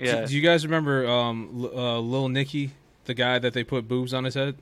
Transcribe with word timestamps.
Yeah. 0.00 0.22
Do, 0.22 0.26
do 0.28 0.36
you 0.36 0.40
guys 0.42 0.64
remember 0.64 1.06
um, 1.06 1.70
L- 1.74 1.78
uh, 1.78 1.98
Lil 2.00 2.28
Nicky, 2.28 2.72
the 3.04 3.14
guy 3.14 3.38
that 3.38 3.52
they 3.52 3.64
put 3.64 3.86
boobs 3.86 4.14
on 4.14 4.24
his 4.24 4.34
head? 4.34 4.56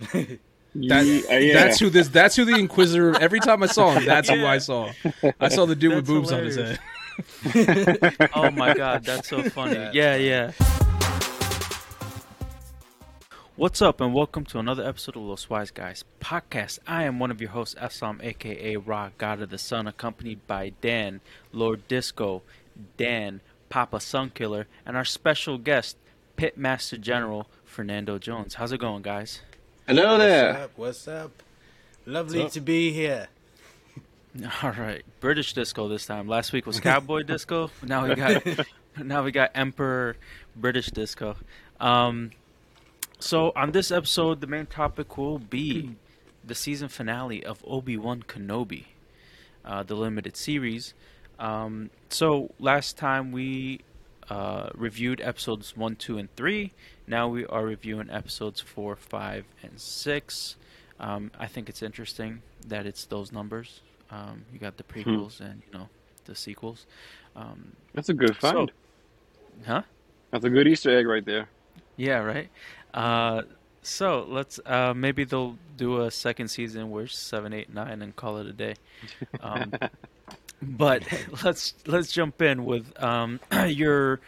That, 0.74 1.06
Yeah, 1.06 1.34
uh, 1.34 1.38
yeah. 1.38 1.54
That's 1.54 1.80
who 1.80 1.88
this. 1.88 2.08
That's 2.08 2.36
who 2.36 2.44
the 2.44 2.54
Inquisitor. 2.54 3.18
Every 3.18 3.40
time 3.40 3.62
I 3.62 3.66
saw 3.66 3.92
him, 3.92 4.04
that's 4.06 4.28
who 4.28 4.44
I 4.44 4.58
saw. 4.58 4.92
I 5.40 5.48
saw 5.48 5.64
the 5.64 5.74
dude 5.74 5.94
with 5.94 6.06
That's 6.06 6.14
boobs 6.14 6.30
on 6.30 6.44
his 6.44 6.56
head. 6.56 6.78
oh 8.34 8.50
my 8.50 8.74
god, 8.74 9.02
that's 9.02 9.28
so 9.28 9.42
funny. 9.44 9.74
That's 9.74 9.94
yeah, 9.96 10.12
funny. 10.12 10.28
yeah. 10.28 10.52
What's 13.56 13.82
up, 13.82 14.00
and 14.00 14.14
welcome 14.14 14.44
to 14.44 14.58
another 14.58 14.86
episode 14.86 15.16
of 15.16 15.22
Los 15.22 15.48
Wise 15.50 15.70
Guys 15.72 16.04
podcast. 16.20 16.78
I 16.86 17.04
am 17.04 17.18
one 17.18 17.30
of 17.32 17.40
your 17.40 17.50
hosts, 17.50 17.74
Aslam, 17.80 18.22
aka 18.22 18.76
Ra, 18.76 19.10
God 19.18 19.40
of 19.40 19.50
the 19.50 19.58
Sun, 19.58 19.88
accompanied 19.88 20.46
by 20.46 20.74
Dan, 20.82 21.22
Lord 21.52 21.88
Disco, 21.88 22.42
Dan, 22.98 23.40
Papa 23.68 23.96
Sunkiller, 23.98 24.66
and 24.86 24.96
our 24.96 25.04
special 25.04 25.58
guest, 25.58 25.96
Pitmaster 26.36 27.00
General 27.00 27.48
Fernando 27.64 28.18
Jones. 28.18 28.54
How's 28.54 28.72
it 28.72 28.78
going, 28.80 29.02
guys? 29.02 29.40
Hello 29.86 30.12
What's 30.12 30.18
there. 30.18 30.56
up? 30.56 30.70
What's 30.76 31.08
up? 31.08 31.42
Lovely 32.06 32.40
What's 32.40 32.52
up? 32.52 32.54
to 32.54 32.60
be 32.60 32.92
here. 32.92 33.28
All 34.62 34.70
right, 34.72 35.02
British 35.20 35.52
disco 35.52 35.88
this 35.88 36.06
time. 36.06 36.28
Last 36.28 36.52
week 36.52 36.66
was 36.66 36.80
cowboy 36.80 37.22
disco. 37.24 37.70
Now 37.82 38.06
we 38.06 38.14
got 38.14 38.42
now 39.02 39.22
we 39.22 39.32
got 39.32 39.50
emperor 39.54 40.16
British 40.54 40.86
disco. 40.88 41.36
Um, 41.80 42.30
so 43.18 43.52
on 43.56 43.72
this 43.72 43.90
episode, 43.90 44.40
the 44.40 44.46
main 44.46 44.66
topic 44.66 45.16
will 45.18 45.38
be 45.38 45.96
the 46.44 46.54
season 46.54 46.88
finale 46.88 47.44
of 47.44 47.64
Obi 47.66 47.96
Wan 47.96 48.22
Kenobi, 48.22 48.84
uh, 49.64 49.82
the 49.82 49.94
limited 49.94 50.36
series. 50.36 50.94
Um, 51.38 51.90
so 52.08 52.52
last 52.58 52.96
time 52.96 53.32
we 53.32 53.80
uh, 54.30 54.70
reviewed 54.74 55.20
episodes 55.20 55.76
one, 55.76 55.96
two, 55.96 56.18
and 56.18 56.34
three. 56.36 56.72
Now 57.06 57.28
we 57.28 57.46
are 57.46 57.64
reviewing 57.64 58.10
episodes 58.10 58.60
four, 58.60 58.96
five, 58.96 59.44
and 59.62 59.80
six. 59.80 60.56
Um, 61.00 61.30
I 61.38 61.46
think 61.46 61.68
it's 61.68 61.82
interesting 61.82 62.42
that 62.66 62.86
it's 62.86 63.06
those 63.06 63.32
numbers. 63.32 63.80
Um, 64.10 64.44
you 64.52 64.58
got 64.58 64.76
the 64.76 64.82
prequels 64.82 65.40
and 65.40 65.62
you 65.66 65.78
know 65.78 65.88
the 66.24 66.34
sequels. 66.34 66.86
Um, 67.36 67.72
That's 67.94 68.08
a 68.08 68.14
good 68.14 68.36
find. 68.36 68.72
huh? 69.64 69.82
That's 70.30 70.44
a 70.44 70.50
good 70.50 70.66
Easter 70.66 70.96
egg 70.96 71.06
right 71.06 71.24
there. 71.24 71.48
Yeah, 71.96 72.18
right. 72.18 72.50
Uh, 72.92 73.42
so 73.82 74.26
let's 74.28 74.60
uh, 74.66 74.92
maybe 74.94 75.24
they'll 75.24 75.56
do 75.76 76.02
a 76.02 76.10
second 76.10 76.48
season 76.48 76.90
where 76.90 77.06
seven, 77.06 77.52
eight, 77.52 77.72
nine, 77.72 78.02
and 78.02 78.14
call 78.14 78.38
it 78.38 78.46
a 78.46 78.52
day. 78.52 78.74
But 80.60 81.04
let's 81.44 81.74
let's 81.86 82.12
jump 82.12 82.42
in 82.42 82.64
with 82.64 83.00
um, 83.02 83.40
your 83.66 84.20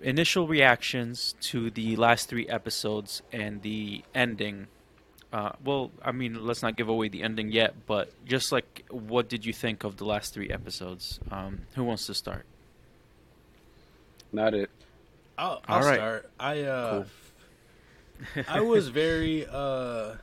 initial 0.00 0.46
reactions 0.46 1.34
to 1.40 1.70
the 1.70 1.96
last 1.96 2.28
three 2.28 2.48
episodes 2.48 3.22
and 3.32 3.62
the 3.62 4.02
ending. 4.14 4.66
Uh, 5.32 5.52
well, 5.64 5.90
I 6.04 6.12
mean, 6.12 6.44
let's 6.44 6.62
not 6.62 6.76
give 6.76 6.88
away 6.88 7.08
the 7.08 7.22
ending 7.22 7.50
yet, 7.50 7.86
but 7.86 8.12
just 8.26 8.52
like, 8.52 8.84
what 8.90 9.28
did 9.30 9.46
you 9.46 9.52
think 9.52 9.82
of 9.82 9.96
the 9.96 10.04
last 10.04 10.34
three 10.34 10.50
episodes? 10.50 11.20
Um, 11.30 11.62
who 11.74 11.84
wants 11.84 12.06
to 12.06 12.14
start? 12.14 12.44
Not 14.30 14.52
it. 14.52 14.70
I'll, 15.38 15.62
I'll 15.66 15.78
All 15.78 15.84
right. 15.88 15.96
start. 15.96 16.30
I 16.38 16.62
uh, 16.62 17.04
I 18.48 18.60
was 18.60 18.88
very 18.88 19.46
uh, 19.46 20.16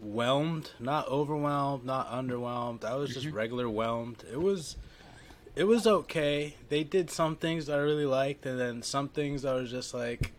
whelmed, 0.00 0.70
not 0.80 1.08
overwhelmed, 1.08 1.84
not 1.84 2.10
underwhelmed. 2.10 2.84
I 2.84 2.96
was 2.96 3.12
just 3.14 3.26
Mm-hmm. 3.26 3.36
regular 3.36 3.68
whelmed. 3.68 4.24
It 4.32 4.40
was, 4.40 4.76
it 5.56 5.64
was 5.64 5.86
okay. 5.86 6.56
They 6.68 6.84
did 6.84 7.10
some 7.10 7.36
things 7.36 7.66
that 7.66 7.78
I 7.78 7.82
really 7.82 8.06
liked, 8.06 8.46
and 8.46 8.58
then 8.58 8.82
some 8.82 9.08
things 9.08 9.44
I 9.44 9.54
was 9.54 9.70
just 9.70 9.92
like, 9.94 10.32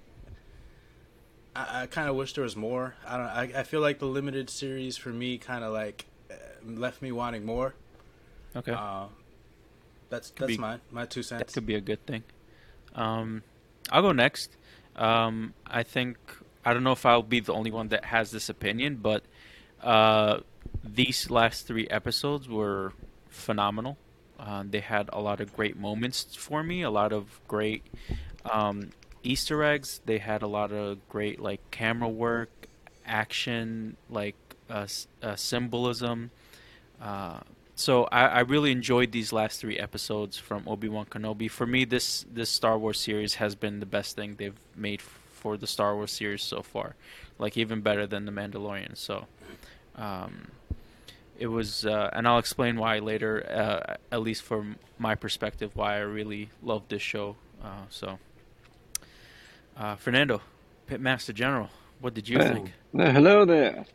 I, 1.56 1.84
I 1.84 1.86
kind 1.88 2.10
of 2.10 2.16
wish 2.16 2.34
there 2.34 2.44
was 2.44 2.56
more. 2.56 2.96
I 3.06 3.18
don't. 3.18 3.26
I, 3.28 3.60
I 3.60 3.64
feel 3.64 3.82
like 3.82 4.00
the 4.00 4.06
limited 4.06 4.50
series 4.50 4.98
for 4.98 5.10
me 5.10 5.38
kind 5.38 5.64
of 5.64 5.74
like 5.74 6.06
uh, 6.32 6.36
left 6.66 7.02
me 7.02 7.12
wanting 7.12 7.46
more. 7.46 7.74
Okay. 8.56 8.72
Uh, 8.72 9.06
that's 10.10 10.30
Could 10.32 10.48
that's 10.48 10.58
be- 10.58 10.62
my 10.62 10.80
my 10.92 11.06
two 11.06 11.24
cents. 11.24 11.40
That 11.46 11.54
could 11.54 11.66
be 11.66 11.76
a 11.76 11.82
good 11.82 12.06
thing. 12.06 12.24
Um, 12.96 13.44
I'll 13.92 14.02
go 14.02 14.12
next. 14.12 14.56
Um, 14.96 15.54
I 15.68 15.84
think 15.84 16.18
I 16.66 16.74
don't 16.74 16.84
know 16.84 16.92
if 16.94 17.06
I'll 17.06 17.22
be 17.24 17.40
the 17.42 17.54
only 17.54 17.72
one 17.72 17.90
that 17.90 18.06
has 18.06 18.32
this 18.32 18.50
opinion, 18.50 18.98
but 19.02 19.24
uh, 19.84 20.40
these 20.84 21.30
last 21.30 21.68
three 21.68 21.88
episodes 21.90 22.48
were 22.48 22.94
phenomenal. 23.30 23.98
Uh, 24.40 24.64
they 24.68 24.80
had 24.80 25.10
a 25.14 25.22
lot 25.22 25.40
of 25.40 25.56
great 25.56 25.78
moments 25.78 26.36
for 26.36 26.64
me, 26.64 26.82
a 26.82 26.90
lot 26.90 27.14
of 27.14 27.40
great 27.48 27.84
um, 28.52 28.90
Easter 29.24 29.64
eggs. 29.64 30.02
They 30.06 30.18
had 30.18 30.42
a 30.42 30.48
lot 30.48 30.72
of 30.72 31.08
great 31.10 31.40
like 31.40 31.60
camera 31.70 32.10
work, 32.10 32.50
action, 33.06 33.98
like 34.10 34.36
uh, 34.70 34.88
uh, 35.22 35.36
symbolism. 35.36 36.32
Uh, 37.00 37.42
so 37.76 38.06
I, 38.06 38.26
I 38.26 38.40
really 38.42 38.72
enjoyed 38.72 39.12
these 39.12 39.32
last 39.32 39.60
three 39.60 39.78
episodes 39.78 40.38
from 40.38 40.64
Obi 40.68 40.88
Wan 40.90 41.06
Kenobi. 41.06 41.50
For 41.50 41.66
me, 41.66 41.86
this 41.86 42.26
this 42.32 42.50
Star 42.50 42.78
Wars 42.78 43.00
series 43.00 43.36
has 43.36 43.56
been 43.56 43.80
the 43.80 43.86
best 43.86 44.16
thing 44.16 44.36
they've 44.38 44.60
made 44.76 45.02
for 45.02 45.58
the 45.58 45.68
Star 45.68 45.96
Wars 45.96 46.12
series 46.12 46.44
so 46.44 46.62
far, 46.62 46.96
like 47.40 47.58
even 47.58 47.82
better 47.82 48.06
than 48.06 48.26
the 48.26 48.32
Mandalorian. 48.32 48.96
So, 48.96 49.26
um, 49.96 50.52
it 51.38 51.48
was, 51.48 51.86
uh, 51.86 52.10
and 52.14 52.28
I'll 52.28 52.38
explain 52.38 52.78
why 52.78 53.00
later. 53.00 53.46
Uh, 53.50 53.96
at 54.12 54.22
least 54.22 54.44
from 54.44 54.76
my 55.00 55.16
perspective, 55.16 55.72
why 55.74 55.96
I 55.96 56.00
really 56.00 56.50
love 56.62 56.84
this 56.88 57.02
show. 57.02 57.36
Uh, 57.64 57.84
so, 57.90 58.20
uh, 59.76 59.96
Fernando, 59.96 60.42
Pitmaster 60.88 61.34
General, 61.34 61.70
what 62.00 62.14
did 62.14 62.30
you 62.30 62.38
think? 62.38 62.74
Uh, 62.98 63.12
hello 63.12 63.46
there. 63.46 63.86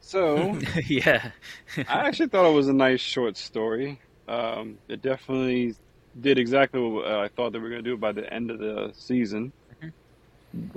So, 0.00 0.58
yeah, 0.86 1.30
I 1.76 2.06
actually 2.06 2.28
thought 2.28 2.48
it 2.50 2.54
was 2.54 2.68
a 2.68 2.72
nice 2.72 3.00
short 3.00 3.36
story. 3.36 4.00
Um, 4.28 4.78
it 4.88 5.02
definitely 5.02 5.74
did 6.20 6.38
exactly 6.38 6.80
what 6.80 7.06
uh, 7.06 7.20
I 7.20 7.28
thought 7.28 7.52
they 7.52 7.58
were 7.58 7.68
going 7.68 7.82
to 7.82 7.90
do 7.90 7.96
by 7.96 8.12
the 8.12 8.32
end 8.32 8.50
of 8.50 8.58
the 8.58 8.92
season. 8.94 9.52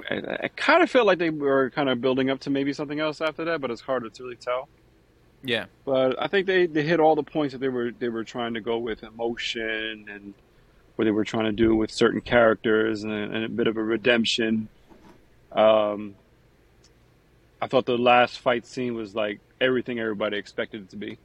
I, 0.10 0.16
I 0.44 0.48
kind 0.56 0.82
of 0.84 0.90
felt 0.90 1.06
like 1.06 1.18
they 1.18 1.30
were 1.30 1.70
kind 1.72 1.90
of 1.90 2.02
building 2.02 2.30
up 2.30 2.40
to 2.42 2.50
maybe 2.50 2.74
something 2.74 3.00
else 3.00 3.22
after 3.22 3.44
that, 3.46 3.62
but 3.62 3.72
it's 3.72 3.82
harder 3.82 4.10
to 4.10 4.24
really 4.24 4.36
tell. 4.36 4.70
yeah. 5.44 5.66
But 5.86 6.22
I 6.22 6.28
think 6.28 6.48
they, 6.48 6.66
they 6.66 6.84
hit 6.84 7.00
all 7.00 7.16
the 7.16 7.24
points 7.24 7.54
that 7.54 7.60
they 7.60 7.70
were 7.70 7.92
they 7.92 8.10
were 8.10 8.24
trying 8.24 8.54
to 8.56 8.62
go 8.62 8.78
with 8.78 9.04
emotion 9.04 10.08
and 10.10 10.34
what 10.96 11.06
they 11.06 11.12
were 11.12 11.26
trying 11.26 11.46
to 11.46 11.52
do 11.52 11.76
with 11.76 11.92
certain 11.92 12.22
characters 12.22 13.04
and, 13.04 13.12
and 13.14 13.44
a 13.44 13.50
bit 13.50 13.68
of 13.68 13.78
a 13.78 13.84
redemption. 13.84 14.70
Um, 15.52 16.16
I 17.62 17.68
thought 17.68 17.86
the 17.86 17.98
last 17.98 18.40
fight 18.40 18.66
scene 18.66 18.96
was 18.96 19.14
like 19.16 19.40
everything 19.60 20.00
everybody 20.00 20.38
expected 20.38 20.84
it 20.84 20.90
to 20.92 20.96
be, 20.98 21.18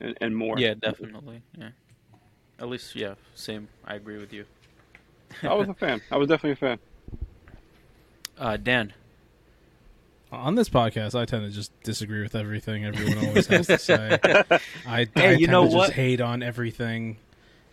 and, 0.00 0.16
and 0.20 0.36
more. 0.36 0.58
Yeah, 0.58 0.74
definitely. 0.74 1.42
Yeah. 1.56 1.70
At 2.58 2.68
least, 2.68 2.96
yeah, 2.96 3.14
same. 3.34 3.68
I 3.84 3.94
agree 3.94 4.18
with 4.18 4.32
you. 4.32 4.44
I 5.42 5.54
was 5.54 5.68
a 5.68 5.74
fan. 5.74 6.00
I 6.10 6.16
was 6.16 6.28
definitely 6.28 6.52
a 6.52 6.56
fan. 6.56 6.78
Uh, 8.38 8.56
Dan. 8.56 8.92
On 10.30 10.54
this 10.54 10.68
podcast, 10.68 11.14
I 11.18 11.24
tend 11.24 11.44
to 11.48 11.50
just 11.50 11.72
disagree 11.82 12.20
with 12.22 12.34
everything 12.34 12.84
everyone 12.84 13.26
always 13.28 13.46
has 13.46 13.66
to 13.68 13.78
say. 13.78 14.18
I, 14.86 15.06
Hey, 15.14 15.28
I 15.28 15.30
you 15.32 15.46
tend 15.46 15.50
know 15.52 15.68
to 15.68 15.74
what? 15.74 15.84
just 15.86 15.92
hate 15.94 16.20
on 16.20 16.42
everything. 16.42 17.16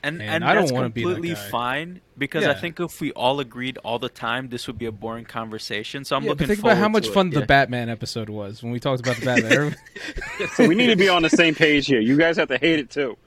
And 0.02 0.22
And 0.22 0.36
and, 0.36 0.44
I 0.46 0.54
don't 0.54 0.64
that's 0.64 0.72
wanna 0.72 0.90
be 0.90 1.04
that 1.04 1.14
completely 1.16 1.36
fine 1.50 2.00
because 2.18 2.46
I 2.46 2.54
think 2.54 2.80
if 2.80 3.02
we 3.02 3.12
all 3.14 3.40
agreed 3.40 3.78
all 3.80 3.98
the 4.00 4.08
time, 4.08 4.50
this 4.50 4.68
would 4.68 4.78
be 4.78 4.86
a 4.86 4.92
boring 4.92 5.26
conversation. 5.26 6.06
So 6.06 6.16
I'm 6.16 6.24
Yeah, 6.24 6.30
but 6.30 6.34
looking 6.42 6.48
think 6.48 6.60
about 6.60 6.78
how 6.78 6.88
much 6.88 7.06
to 7.06 7.10
it. 7.10 7.14
fun 7.14 7.30
the 7.32 7.40
Yeah. 7.40 7.46
Batman 7.48 7.90
episode 7.90 8.30
was 8.30 8.62
when 8.64 8.72
we 8.72 8.80
talked 8.80 9.02
about 9.02 9.18
the 9.18 9.26
Batman. 9.26 9.52
Everyone- 9.52 9.76
So 10.56 10.68
we 10.68 10.76
need 10.76 10.88
to 10.88 10.96
be 10.96 11.10
on 11.10 11.24
the 11.24 11.30
same 11.30 11.56
page 11.56 11.88
here. 11.88 12.00
You 12.00 12.16
guys 12.18 12.38
have 12.38 12.48
to 12.50 12.58
hate 12.58 12.80
it 12.80 12.90
too. 12.92 13.18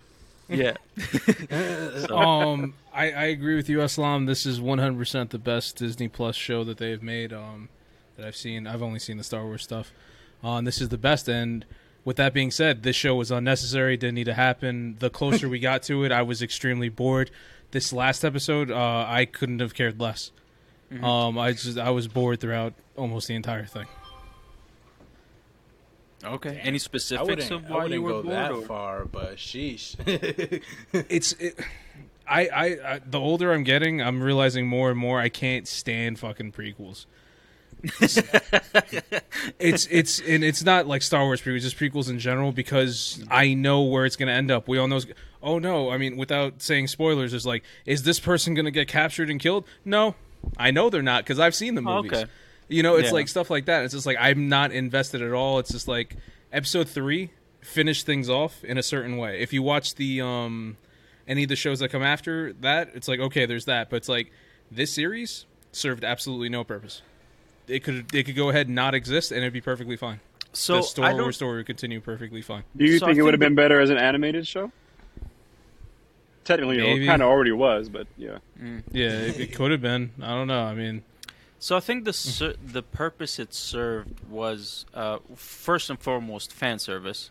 Yeah. 0.48 0.74
um, 2.10 2.72
I, 2.98 3.10
I 3.12 3.24
agree 3.26 3.54
with 3.54 3.68
you, 3.68 3.78
Aslam. 3.78 4.26
This 4.26 4.44
is 4.44 4.58
100% 4.58 5.30
the 5.30 5.38
best 5.38 5.76
Disney 5.76 6.08
Plus 6.08 6.34
show 6.34 6.64
that 6.64 6.78
they've 6.78 7.02
made. 7.02 7.32
Um, 7.32 7.68
that 8.16 8.26
I've 8.26 8.34
seen. 8.34 8.66
I've 8.66 8.82
only 8.82 8.98
seen 8.98 9.16
the 9.16 9.22
Star 9.24 9.44
Wars 9.44 9.62
stuff. 9.62 9.92
Uh, 10.42 10.56
and 10.56 10.66
this 10.66 10.80
is 10.80 10.88
the 10.88 10.98
best. 10.98 11.28
And 11.28 11.64
with 12.04 12.16
that 12.16 12.34
being 12.34 12.50
said, 12.50 12.82
this 12.82 12.96
show 12.96 13.14
was 13.14 13.30
unnecessary. 13.30 13.96
Didn't 13.96 14.16
need 14.16 14.24
to 14.24 14.34
happen. 14.34 14.96
The 14.98 15.10
closer 15.10 15.48
we 15.48 15.60
got 15.60 15.84
to 15.84 16.02
it, 16.04 16.10
I 16.10 16.22
was 16.22 16.42
extremely 16.42 16.88
bored. 16.88 17.30
This 17.70 17.92
last 17.92 18.24
episode, 18.24 18.70
uh, 18.70 19.06
I 19.08 19.26
couldn't 19.26 19.60
have 19.60 19.74
cared 19.74 20.00
less. 20.00 20.32
Mm-hmm. 20.92 21.04
Um, 21.04 21.38
I 21.38 21.52
just 21.52 21.78
I 21.78 21.90
was 21.90 22.08
bored 22.08 22.40
throughout 22.40 22.72
almost 22.96 23.28
the 23.28 23.34
entire 23.34 23.66
thing. 23.66 23.86
Okay. 26.24 26.58
Any 26.62 26.76
I 26.76 26.78
specifics 26.78 27.50
of 27.50 27.66
I 27.66 27.68
why 27.68 27.76
wouldn't 27.84 27.92
you 27.92 28.02
were 28.02 28.10
go 28.10 28.22
bored? 28.22 28.34
that 28.34 28.50
or- 28.52 28.62
far, 28.62 29.04
but 29.04 29.36
sheesh. 29.36 29.94
it's 30.92 31.32
it, 31.34 31.58
I, 32.28 32.40
I 32.46 32.64
I 32.94 33.00
the 33.04 33.18
older 33.20 33.52
I'm 33.52 33.64
getting, 33.64 34.00
I'm 34.02 34.22
realizing 34.22 34.66
more 34.66 34.90
and 34.90 34.98
more 34.98 35.18
I 35.20 35.28
can't 35.28 35.66
stand 35.68 36.18
fucking 36.18 36.52
prequels. 36.52 37.06
it's 39.58 39.86
it's 39.90 40.20
and 40.20 40.42
it's 40.44 40.64
not 40.64 40.86
like 40.86 41.02
Star 41.02 41.24
Wars 41.24 41.40
prequels, 41.40 41.60
just 41.60 41.76
prequels 41.78 42.08
in 42.10 42.18
general 42.18 42.52
because 42.52 43.24
I 43.30 43.54
know 43.54 43.82
where 43.82 44.04
it's 44.04 44.16
going 44.16 44.26
to 44.28 44.32
end 44.32 44.50
up. 44.50 44.68
We 44.68 44.78
all 44.78 44.88
know. 44.88 45.00
Oh 45.42 45.58
no! 45.58 45.90
I 45.90 45.98
mean, 45.98 46.16
without 46.16 46.60
saying 46.62 46.88
spoilers, 46.88 47.32
is 47.32 47.46
like, 47.46 47.62
is 47.86 48.02
this 48.02 48.18
person 48.18 48.54
going 48.54 48.64
to 48.64 48.70
get 48.72 48.88
captured 48.88 49.30
and 49.30 49.38
killed? 49.38 49.64
No, 49.84 50.16
I 50.56 50.70
know 50.72 50.90
they're 50.90 51.02
not 51.02 51.24
because 51.24 51.38
I've 51.38 51.54
seen 51.54 51.74
the 51.76 51.82
Oh, 51.86 52.02
movies. 52.02 52.12
okay. 52.18 52.30
You 52.68 52.82
know, 52.82 52.96
it's 52.96 53.08
Yeah. 53.08 53.12
like 53.14 53.28
stuff 53.28 53.48
like 53.50 53.66
that. 53.66 53.84
It's 53.84 53.94
just 53.94 54.06
like 54.06 54.16
I'm 54.20 54.48
not 54.48 54.72
invested 54.72 55.22
at 55.22 55.32
all. 55.32 55.58
It's 55.60 55.70
just 55.70 55.86
like 55.88 56.16
episode 56.52 56.88
three 56.88 57.30
finished 57.60 58.04
things 58.06 58.28
off 58.28 58.64
in 58.64 58.76
a 58.78 58.82
certain 58.82 59.16
way. 59.16 59.40
If 59.40 59.52
you 59.52 59.62
watch 59.62 59.94
the 59.94 60.20
um 60.20 60.76
any 61.28 61.44
of 61.44 61.48
the 61.48 61.56
shows 61.56 61.78
that 61.78 61.90
come 61.90 62.02
after 62.02 62.52
that, 62.54 62.90
it's 62.94 63.06
like 63.06 63.20
okay, 63.20 63.46
there's 63.46 63.66
that, 63.66 63.90
but 63.90 63.96
it's 63.96 64.08
like 64.08 64.32
this 64.70 64.92
series 64.92 65.46
served 65.70 66.02
absolutely 66.02 66.48
no 66.48 66.64
purpose. 66.64 67.02
It 67.68 67.84
could 67.84 68.12
it 68.14 68.24
could 68.24 68.34
go 68.36 68.48
ahead 68.48 68.66
and 68.66 68.74
not 68.74 68.94
exist 68.94 69.30
and 69.30 69.38
it'd 69.42 69.52
be 69.52 69.60
perfectly 69.60 69.96
fine. 69.96 70.18
So 70.54 70.74
the 70.74 70.78
I 70.80 70.82
Star. 70.82 71.14
Wars 71.16 71.36
story 71.36 71.58
would 71.58 71.66
continue 71.66 72.00
perfectly 72.00 72.40
fine. 72.42 72.64
Do 72.76 72.84
you 72.86 72.98
So 72.98 73.04
I 73.06 73.10
think 73.10 73.18
it 73.18 73.22
would 73.22 73.34
have 73.34 73.40
been 73.40 73.54
better 73.54 73.80
as 73.80 73.90
an 73.90 73.98
animated 73.98 74.46
show? 74.46 74.72
Technically, 76.44 76.78
Maybe. 76.78 77.04
it 77.04 77.06
kind 77.06 77.20
of 77.20 77.28
already 77.28 77.52
was, 77.52 77.90
but 77.90 78.06
yeah. 78.16 78.38
Yeah, 78.90 79.10
it, 79.10 79.38
it 79.38 79.54
could 79.54 79.70
have 79.70 79.82
been. 79.82 80.12
I 80.22 80.28
don't 80.28 80.46
know. 80.48 80.62
I 80.64 80.74
mean, 80.74 81.02
So 81.58 81.76
I 81.76 81.80
think 81.80 82.04
the 82.06 82.12
ser- 82.14 82.54
the 82.64 82.82
purpose 82.82 83.38
it 83.38 83.52
served 83.52 84.20
was 84.30 84.86
uh, 84.94 85.18
first 85.36 85.90
and 85.90 85.98
foremost 86.00 86.54
fan 86.54 86.78
service, 86.78 87.30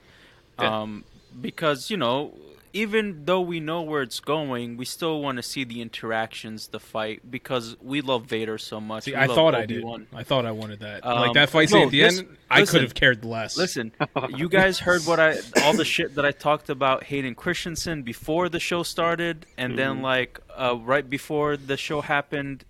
Yeah. 0.60 0.82
um, 0.82 1.04
because 1.42 1.90
you 1.90 1.98
know 1.98 2.36
even 2.82 3.26
though 3.26 3.42
we 3.42 3.60
know 3.60 3.82
where 3.82 4.02
it's 4.02 4.20
going, 4.20 4.78
we 4.78 4.86
still 4.86 5.22
want 5.22 5.38
to 5.38 5.44
see 5.44 5.64
the 5.64 5.82
interactions, 5.82 6.68
the 6.68 6.80
fight, 6.80 7.30
because 7.30 7.76
we 7.82 8.02
love 8.02 8.26
Vader 8.26 8.58
so 8.58 8.80
much. 8.80 9.04
see, 9.06 9.12
We 9.12 9.18
I 9.18 9.28
thought 9.28 9.56
I 9.56 9.66
did. 9.66 9.78
Obi-Wan. 9.78 10.08
I 10.14 10.24
thought 10.24 10.46
I 10.46 10.52
wanted 10.52 10.80
that. 10.82 11.06
Um, 11.06 11.20
like 11.20 11.34
that 11.34 11.50
fight 11.50 11.70
scene 11.70 11.80
no, 11.80 11.86
at 11.86 11.92
the 11.92 12.02
this- 12.02 12.20
end, 12.20 12.38
I 12.50 12.60
listen. 12.62 12.74
could 12.74 12.82
have 12.84 12.94
cared 12.94 13.26
less. 13.26 13.58
Listen, 13.58 13.92
you 14.36 14.48
guys 14.50 14.80
heard 14.80 15.02
what 15.06 15.20
I 15.20 15.36
all 15.64 15.74
the 15.74 15.86
shit 15.86 16.16
that 16.16 16.26
I 16.26 16.32
talked 16.32 16.70
about 16.70 17.04
Hayden 17.06 17.36
Christensen 17.36 18.04
before 18.04 18.48
the 18.50 18.60
show 18.60 18.84
started, 18.84 19.46
and 19.58 19.72
Mm-hmm. 19.74 19.78
then 19.78 20.02
like 20.02 20.40
uh, 20.56 20.78
right 20.94 21.08
before 21.10 21.58
the 21.58 21.78
show 21.78 22.02
happened, 22.02 22.64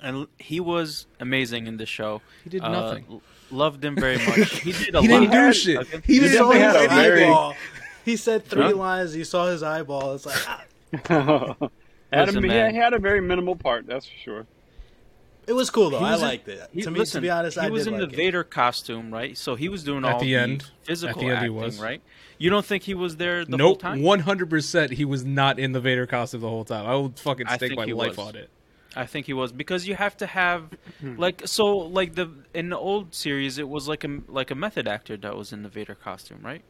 and 0.00 0.26
he 0.38 0.58
was 0.60 1.06
amazing 1.20 1.66
in 1.66 1.76
the 1.76 1.86
show. 1.86 2.22
He 2.44 2.50
did 2.50 2.62
Uh, 2.62 2.68
nothing. 2.70 3.04
l- 3.10 3.22
loved 3.50 3.84
him 3.84 3.94
very 3.96 4.18
much. 4.18 4.60
He 4.66 4.72
did 4.72 4.94
a 4.94 5.00
He 5.02 5.08
lot. 5.08 5.20
didn't 5.20 5.30
do 5.32 5.52
shit. 5.52 5.78
Okay. 5.78 6.00
He 6.06 6.14
He 6.14 6.18
didn't. 6.20 6.32
definitely 6.32 6.60
had 6.60 6.76
a 6.76 6.88
very- 6.88 7.24
eyeball. 7.24 7.54
He 8.04 8.16
said 8.16 8.44
three 8.44 8.62
Huh? 8.62 8.76
lines. 8.76 9.14
You 9.16 9.24
saw 9.24 9.46
his 9.46 9.62
eyeball. 9.62 10.14
It's 10.14 10.26
like 10.26 10.38
ah. 10.48 10.64
had 11.06 11.18
a, 11.28 11.68
Listen, 12.26 12.42
he, 12.42 12.48
man. 12.48 12.70
he 12.72 12.76
had 12.76 12.92
a 12.92 12.98
very 12.98 13.20
minimal 13.20 13.56
part, 13.56 13.86
that's 13.86 14.06
for 14.06 14.16
sure. 14.18 14.46
it 15.46 15.52
was 15.54 15.70
cool 15.70 15.90
though. 15.90 15.98
He 16.00 16.04
I 16.04 16.12
was 16.12 16.20
in- 16.22 16.28
liked 16.28 16.48
it. 16.48 16.68
He- 16.72 16.82
to 16.82 16.90
me, 16.90 16.98
listen, 17.00 17.18
to 17.18 17.22
be 17.22 17.30
honest, 17.30 17.58
he 17.58 17.64
I 17.66 17.70
was 17.70 17.84
did 17.84 17.94
in 17.94 18.00
like 18.00 18.08
the 18.10 18.14
it. 18.14 18.16
Vader 18.16 18.44
costume, 18.44 19.12
right? 19.12 19.36
So 19.38 19.54
he 19.54 19.68
was 19.68 19.82
doing 19.84 20.04
At 20.04 20.14
all 20.14 20.20
the 20.20 20.34
end. 20.36 20.64
physical 20.82 21.10
At 21.10 21.16
the 21.18 21.30
end 21.30 21.30
he 21.30 21.36
acting, 21.46 21.54
was. 21.54 21.80
right? 21.80 22.02
You 22.38 22.50
don't 22.50 22.64
think 22.66 22.82
he 22.82 22.94
was 22.94 23.16
there 23.16 23.44
the 23.44 23.52
whole 23.56 23.70
Nope, 23.70 23.80
time? 23.80 24.02
one 24.02 24.20
hundred 24.20 24.50
percent. 24.50 24.92
He 24.92 25.04
was 25.04 25.24
not 25.24 25.58
in 25.58 25.72
the 25.72 25.80
Vader 25.80 26.06
costume 26.06 26.40
the 26.40 26.48
whole 26.48 26.64
time. 26.64 26.86
I 26.86 26.96
would 26.96 27.18
fucking 27.18 27.46
stake 27.48 27.76
my 27.76 27.84
life 27.84 28.16
was. 28.16 28.28
on 28.28 28.36
it. 28.36 28.50
I 28.94 29.06
think 29.06 29.24
he 29.26 29.32
was 29.32 29.52
because 29.52 29.88
you 29.88 29.94
have 29.94 30.16
to 30.18 30.26
have 30.26 30.68
like 31.16 31.42
so 31.46 31.64
like 31.78 32.14
the 32.14 32.28
in 32.52 32.68
the 32.68 32.76
old 32.76 33.14
series 33.14 33.56
it 33.58 33.66
was 33.68 33.88
like 33.88 34.04
a 34.04 34.20
like 34.28 34.50
a 34.50 34.54
method 34.54 34.86
actor 34.86 35.16
that 35.16 35.34
was 35.34 35.50
in 35.52 35.62
the 35.62 35.70
Vader 35.70 35.94
costume, 35.94 36.40
right? 36.42 36.62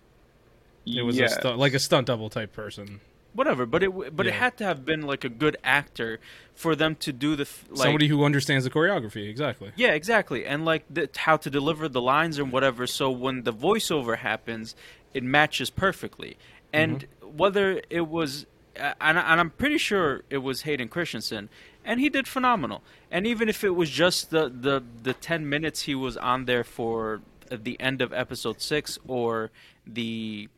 It 0.86 1.02
was 1.02 1.16
yeah. 1.16 1.26
a 1.26 1.28
stu- 1.28 1.54
like 1.54 1.74
a 1.74 1.78
stunt 1.78 2.06
double 2.06 2.30
type 2.30 2.52
person. 2.52 3.00
Whatever, 3.34 3.64
but 3.64 3.82
it 3.82 4.14
but 4.14 4.26
it 4.26 4.34
had 4.34 4.58
to 4.58 4.64
have 4.64 4.84
been 4.84 5.02
like 5.02 5.24
a 5.24 5.30
good 5.30 5.56
actor 5.64 6.20
for 6.54 6.76
them 6.76 6.96
to 6.96 7.14
do 7.14 7.34
the 7.34 7.48
like 7.70 7.84
Somebody 7.84 8.08
who 8.08 8.24
understands 8.24 8.64
the 8.64 8.70
choreography 8.70 9.26
exactly. 9.28 9.72
Yeah, 9.74 9.92
exactly. 9.92 10.44
And 10.44 10.66
like 10.66 10.84
the, 10.90 11.08
how 11.16 11.38
to 11.38 11.48
deliver 11.48 11.88
the 11.88 12.02
lines 12.02 12.38
and 12.38 12.52
whatever. 12.52 12.86
So 12.86 13.10
when 13.10 13.44
the 13.44 13.52
voiceover 13.52 14.18
happens, 14.18 14.74
it 15.14 15.22
matches 15.22 15.70
perfectly. 15.70 16.36
And 16.74 17.06
mm-hmm. 17.22 17.38
whether 17.38 17.80
it 17.88 18.06
was, 18.08 18.44
and, 18.76 19.16
and 19.16 19.40
I'm 19.40 19.50
pretty 19.50 19.78
sure 19.78 20.22
it 20.28 20.38
was 20.38 20.62
Hayden 20.62 20.88
Christensen, 20.88 21.48
and 21.86 22.00
he 22.00 22.10
did 22.10 22.28
phenomenal. 22.28 22.82
And 23.10 23.26
even 23.26 23.48
if 23.48 23.64
it 23.64 23.74
was 23.74 23.88
just 23.88 24.28
the 24.28 24.50
the 24.50 24.82
the 25.02 25.14
ten 25.14 25.48
minutes 25.48 25.82
he 25.82 25.94
was 25.94 26.18
on 26.18 26.44
there 26.44 26.64
for 26.64 27.22
the 27.50 27.80
end 27.80 28.02
of 28.02 28.12
episode 28.12 28.60
six 28.60 28.98
or 29.06 29.50
the 29.86 30.48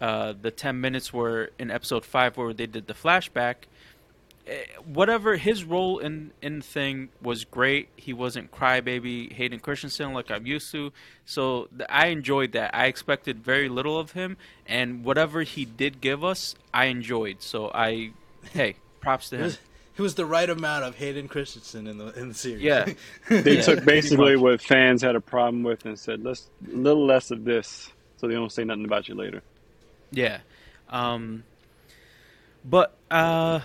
uh, 0.00 0.34
the 0.40 0.50
10 0.50 0.80
minutes 0.80 1.12
were 1.12 1.50
in 1.58 1.70
episode 1.70 2.04
5 2.04 2.36
where 2.36 2.52
they 2.54 2.66
did 2.66 2.86
the 2.86 2.94
flashback 2.94 3.56
eh, 4.46 4.64
whatever 4.84 5.36
his 5.36 5.64
role 5.64 5.98
in 5.98 6.32
in 6.42 6.60
thing 6.62 7.10
was 7.20 7.44
great. 7.44 7.88
He 7.96 8.12
wasn't 8.12 8.50
crybaby 8.50 9.32
hayden 9.32 9.60
christensen 9.60 10.12
like 10.12 10.30
i'm 10.30 10.46
used 10.46 10.70
to. 10.72 10.92
So 11.24 11.68
th- 11.76 11.88
i 11.90 12.06
enjoyed 12.08 12.52
that. 12.52 12.74
I 12.74 12.86
expected 12.86 13.42
very 13.44 13.68
little 13.68 13.98
of 13.98 14.12
him 14.12 14.36
and 14.66 15.04
whatever 15.04 15.42
he 15.42 15.64
did 15.64 16.00
give 16.00 16.24
us 16.24 16.54
i 16.72 16.86
enjoyed. 16.86 17.42
So 17.42 17.70
i 17.74 18.12
hey 18.52 18.76
props 19.00 19.30
to 19.30 19.36
It 19.36 19.42
him 19.42 19.44
was, 19.56 19.58
it 19.96 20.02
was 20.02 20.14
the 20.16 20.26
right 20.26 20.48
amount 20.50 20.84
of 20.84 20.96
Hayden 20.96 21.28
Christensen 21.28 21.86
in 21.86 21.98
the 21.98 22.08
in 22.18 22.28
the 22.28 22.34
series. 22.34 22.62
yeah. 22.64 22.86
They 23.42 23.56
Yeah, 23.56 23.58
took 23.58 23.84
basically 23.84 24.36
what 24.36 24.60
fans 24.62 25.02
had 25.02 25.16
a 25.16 25.20
problem 25.20 25.62
with 25.62 25.84
and 25.86 25.98
said, 25.98 26.22
let's 26.22 26.50
a 26.72 26.76
little 26.76 27.06
less 27.06 27.30
of 27.30 27.44
this 27.44 27.90
so 28.18 28.28
they 28.28 28.34
don't 28.34 28.52
say 28.52 28.64
nothing 28.64 28.84
about 28.86 29.08
you 29.08 29.14
later. 29.14 29.42
Yeah. 30.10 30.38
Um, 30.88 31.44
but 32.64 32.96
uh, 33.10 33.60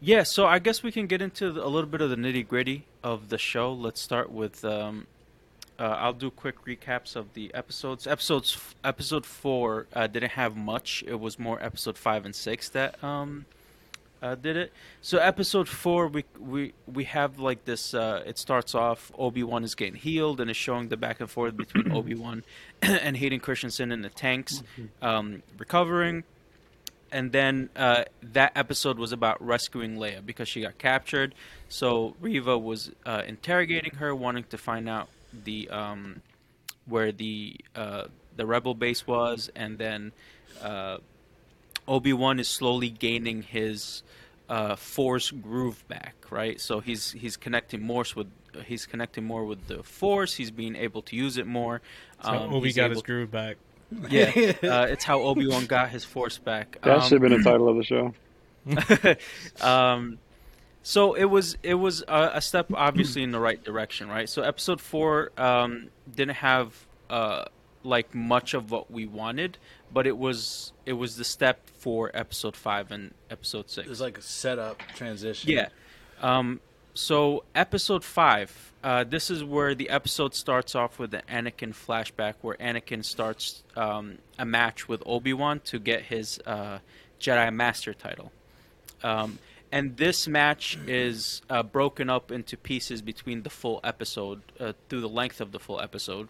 yeah, 0.00 0.22
so 0.22 0.46
I 0.46 0.58
guess 0.58 0.82
we 0.82 0.92
can 0.92 1.06
get 1.06 1.22
into 1.22 1.52
the, 1.52 1.64
a 1.64 1.68
little 1.68 1.88
bit 1.88 2.00
of 2.00 2.10
the 2.10 2.16
nitty 2.16 2.46
gritty 2.46 2.84
of 3.02 3.28
the 3.28 3.38
show. 3.38 3.72
Let's 3.72 4.00
start 4.00 4.30
with. 4.30 4.64
Um, 4.64 5.06
uh, 5.78 5.96
I'll 5.98 6.12
do 6.12 6.30
quick 6.30 6.64
recaps 6.64 7.16
of 7.16 7.34
the 7.34 7.52
episodes. 7.52 8.06
Episodes 8.06 8.74
episode 8.84 9.26
four 9.26 9.86
uh, 9.92 10.06
didn't 10.06 10.32
have 10.32 10.56
much. 10.56 11.02
It 11.06 11.18
was 11.18 11.38
more 11.38 11.60
episode 11.62 11.98
five 11.98 12.24
and 12.24 12.34
six 12.34 12.68
that 12.70 13.02
um, 13.02 13.46
uh, 14.24 14.34
did 14.34 14.56
it. 14.56 14.72
So 15.02 15.18
episode 15.18 15.68
four, 15.68 16.08
we 16.08 16.24
we 16.40 16.72
we 16.86 17.04
have 17.04 17.38
like 17.38 17.66
this. 17.66 17.92
Uh, 17.92 18.22
it 18.24 18.38
starts 18.38 18.74
off 18.74 19.12
Obi 19.18 19.42
Wan 19.42 19.64
is 19.64 19.74
getting 19.74 19.96
healed 19.96 20.40
and 20.40 20.50
is 20.50 20.56
showing 20.56 20.88
the 20.88 20.96
back 20.96 21.20
and 21.20 21.30
forth 21.30 21.56
between 21.56 21.92
Obi 21.96 22.14
Wan 22.14 22.42
and 22.82 23.18
Hayden 23.18 23.38
Christensen 23.38 23.92
in 23.92 24.00
the 24.00 24.08
tanks, 24.08 24.62
um, 25.02 25.42
recovering. 25.58 26.24
And 27.12 27.30
then 27.30 27.68
uh, 27.76 28.04
that 28.32 28.52
episode 28.56 28.98
was 28.98 29.12
about 29.12 29.44
rescuing 29.44 29.96
Leia 29.96 30.24
because 30.24 30.48
she 30.48 30.62
got 30.62 30.78
captured. 30.78 31.34
So 31.68 32.16
Reva 32.20 32.58
was 32.58 32.90
uh, 33.06 33.22
interrogating 33.26 33.96
her, 33.96 34.14
wanting 34.14 34.44
to 34.44 34.58
find 34.58 34.88
out 34.88 35.08
the 35.44 35.68
um, 35.68 36.22
where 36.86 37.12
the 37.12 37.56
uh, 37.76 38.06
the 38.36 38.46
rebel 38.46 38.74
base 38.74 39.06
was, 39.06 39.50
and 39.54 39.78
then 39.78 40.12
uh, 40.62 40.96
Obi 41.86 42.12
Wan 42.12 42.38
is 42.38 42.48
slowly 42.48 42.90
gaining 42.90 43.42
his 43.42 44.02
uh, 44.48 44.76
Force 44.76 45.30
groove 45.30 45.86
back, 45.88 46.14
right? 46.30 46.60
So 46.60 46.80
he's 46.80 47.12
he's 47.12 47.36
connecting 47.36 47.82
more 47.82 48.04
with 48.14 48.28
he's 48.66 48.86
connecting 48.86 49.24
more 49.24 49.44
with 49.44 49.66
the 49.66 49.82
Force. 49.82 50.34
He's 50.34 50.50
being 50.50 50.76
able 50.76 51.02
to 51.02 51.16
use 51.16 51.36
it 51.36 51.46
more. 51.46 51.80
So 52.22 52.30
Obi 52.30 52.56
Um, 52.56 52.64
he's 52.64 52.76
got 52.76 52.90
his 52.90 53.02
groove 53.02 53.30
back. 53.30 53.56
Yeah, 54.08 54.24
uh, 54.62 54.86
it's 54.88 55.04
how 55.04 55.20
Obi 55.20 55.46
Wan 55.46 55.66
got 55.66 55.90
his 55.90 56.04
Force 56.04 56.38
back. 56.38 56.78
That 56.82 56.96
Um, 56.98 57.02
should 57.02 57.22
have 57.22 57.30
been 57.30 57.38
the 57.42 57.44
title 57.44 57.68
of 57.68 57.76
the 57.76 57.84
show. 57.84 58.14
um, 59.66 60.18
so 60.82 61.14
it 61.14 61.24
was 61.24 61.56
it 61.62 61.74
was 61.74 62.02
a, 62.08 62.32
a 62.34 62.40
step 62.40 62.66
obviously 62.74 63.22
in 63.22 63.30
the 63.30 63.40
right 63.40 63.62
direction, 63.62 64.08
right? 64.08 64.28
So 64.28 64.42
episode 64.42 64.80
four 64.80 65.32
um, 65.38 65.88
didn't 66.14 66.36
have 66.36 66.86
uh, 67.10 67.44
like 67.82 68.14
much 68.14 68.54
of 68.54 68.70
what 68.70 68.90
we 68.90 69.06
wanted, 69.06 69.58
but 69.94 70.06
it 70.06 70.18
was 70.18 70.72
it 70.84 70.94
was 70.94 71.16
the 71.16 71.24
step 71.24 71.70
for 71.78 72.10
episode 72.12 72.56
five 72.56 72.90
and 72.90 73.14
episode 73.30 73.70
six. 73.70 73.86
It 73.86 73.90
was 73.90 74.00
like 74.00 74.18
a 74.18 74.22
setup 74.22 74.78
transition. 74.94 75.50
Yeah. 75.50 75.68
Um, 76.20 76.60
so 76.92 77.44
episode 77.54 78.04
five, 78.04 78.72
uh, 78.82 79.04
this 79.04 79.30
is 79.30 79.42
where 79.42 79.74
the 79.74 79.90
episode 79.90 80.34
starts 80.34 80.74
off 80.74 80.98
with 80.98 81.12
the 81.12 81.22
Anakin 81.28 81.72
flashback, 81.74 82.34
where 82.42 82.56
Anakin 82.56 83.04
starts 83.04 83.62
um, 83.76 84.18
a 84.38 84.44
match 84.44 84.88
with 84.88 85.02
Obi 85.06 85.32
Wan 85.32 85.60
to 85.60 85.78
get 85.78 86.02
his 86.02 86.40
uh, 86.46 86.78
Jedi 87.20 87.52
Master 87.52 87.94
title. 87.94 88.32
Um, 89.02 89.38
and 89.72 89.96
this 89.96 90.28
match 90.28 90.78
is 90.86 91.42
uh, 91.50 91.64
broken 91.64 92.08
up 92.08 92.30
into 92.30 92.56
pieces 92.56 93.02
between 93.02 93.42
the 93.42 93.50
full 93.50 93.80
episode, 93.82 94.42
uh, 94.60 94.72
through 94.88 95.00
the 95.00 95.08
length 95.08 95.40
of 95.40 95.50
the 95.50 95.58
full 95.58 95.80
episode. 95.80 96.28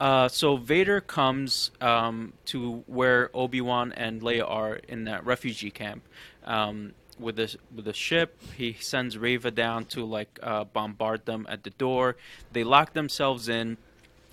Uh, 0.00 0.28
so 0.28 0.56
Vader 0.56 1.00
comes 1.00 1.70
um, 1.80 2.32
to 2.46 2.84
where 2.86 3.30
Obi 3.34 3.60
Wan 3.60 3.92
and 3.92 4.22
Leia 4.22 4.48
are 4.48 4.74
in 4.74 5.04
that 5.04 5.26
refugee 5.26 5.70
camp 5.70 6.02
um, 6.44 6.92
with 7.18 7.36
the 7.36 7.56
with 7.74 7.88
a 7.88 7.92
ship. 7.92 8.40
He 8.56 8.74
sends 8.74 9.18
Reva 9.18 9.50
down 9.50 9.86
to 9.86 10.04
like 10.04 10.38
uh, 10.42 10.64
bombard 10.64 11.26
them 11.26 11.46
at 11.48 11.64
the 11.64 11.70
door. 11.70 12.16
They 12.52 12.62
lock 12.62 12.92
themselves 12.92 13.48
in, 13.48 13.76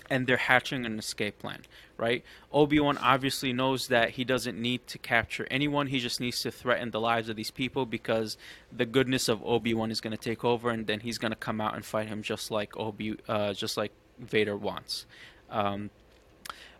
and 0.08 0.28
they're 0.28 0.36
hatching 0.36 0.86
an 0.86 1.00
escape 1.00 1.40
plan, 1.40 1.62
right? 1.96 2.24
Obi 2.52 2.78
Wan 2.78 2.96
obviously 2.98 3.52
knows 3.52 3.88
that 3.88 4.10
he 4.10 4.22
doesn't 4.22 4.60
need 4.60 4.86
to 4.86 4.98
capture 4.98 5.48
anyone; 5.50 5.88
he 5.88 5.98
just 5.98 6.20
needs 6.20 6.40
to 6.42 6.52
threaten 6.52 6.92
the 6.92 7.00
lives 7.00 7.28
of 7.28 7.34
these 7.34 7.50
people 7.50 7.86
because 7.86 8.36
the 8.70 8.86
goodness 8.86 9.28
of 9.28 9.44
Obi 9.44 9.74
Wan 9.74 9.90
is 9.90 10.00
going 10.00 10.16
to 10.16 10.22
take 10.22 10.44
over, 10.44 10.70
and 10.70 10.86
then 10.86 11.00
he's 11.00 11.18
going 11.18 11.32
to 11.32 11.36
come 11.36 11.60
out 11.60 11.74
and 11.74 11.84
fight 11.84 12.06
him 12.06 12.22
just 12.22 12.52
like 12.52 12.76
Obi, 12.76 13.16
uh, 13.26 13.52
just 13.52 13.76
like 13.76 13.90
Vader 14.20 14.56
wants. 14.56 15.06
Um, 15.50 15.90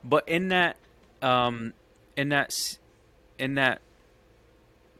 but 0.02 0.28
in 0.28 0.48
that, 0.48 0.76
um, 1.22 1.72
in 2.16 2.28
that, 2.30 2.78
in 3.38 3.54
that 3.54 3.80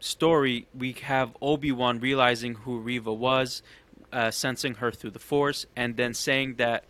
story, 0.01 0.67
we 0.75 0.93
have 0.93 1.37
Obi 1.41 1.73
Wan 1.73 2.01
realizing 2.01 2.55
who 2.55 2.79
Reva 2.79 3.13
was, 3.13 3.63
uh, 4.13 4.31
sensing 4.31 4.75
her 4.75 4.91
through 4.91 5.11
the 5.11 5.19
Force, 5.19 5.67
and 5.77 5.97
then 5.97 6.15
saying 6.15 6.57
that, 6.57 6.85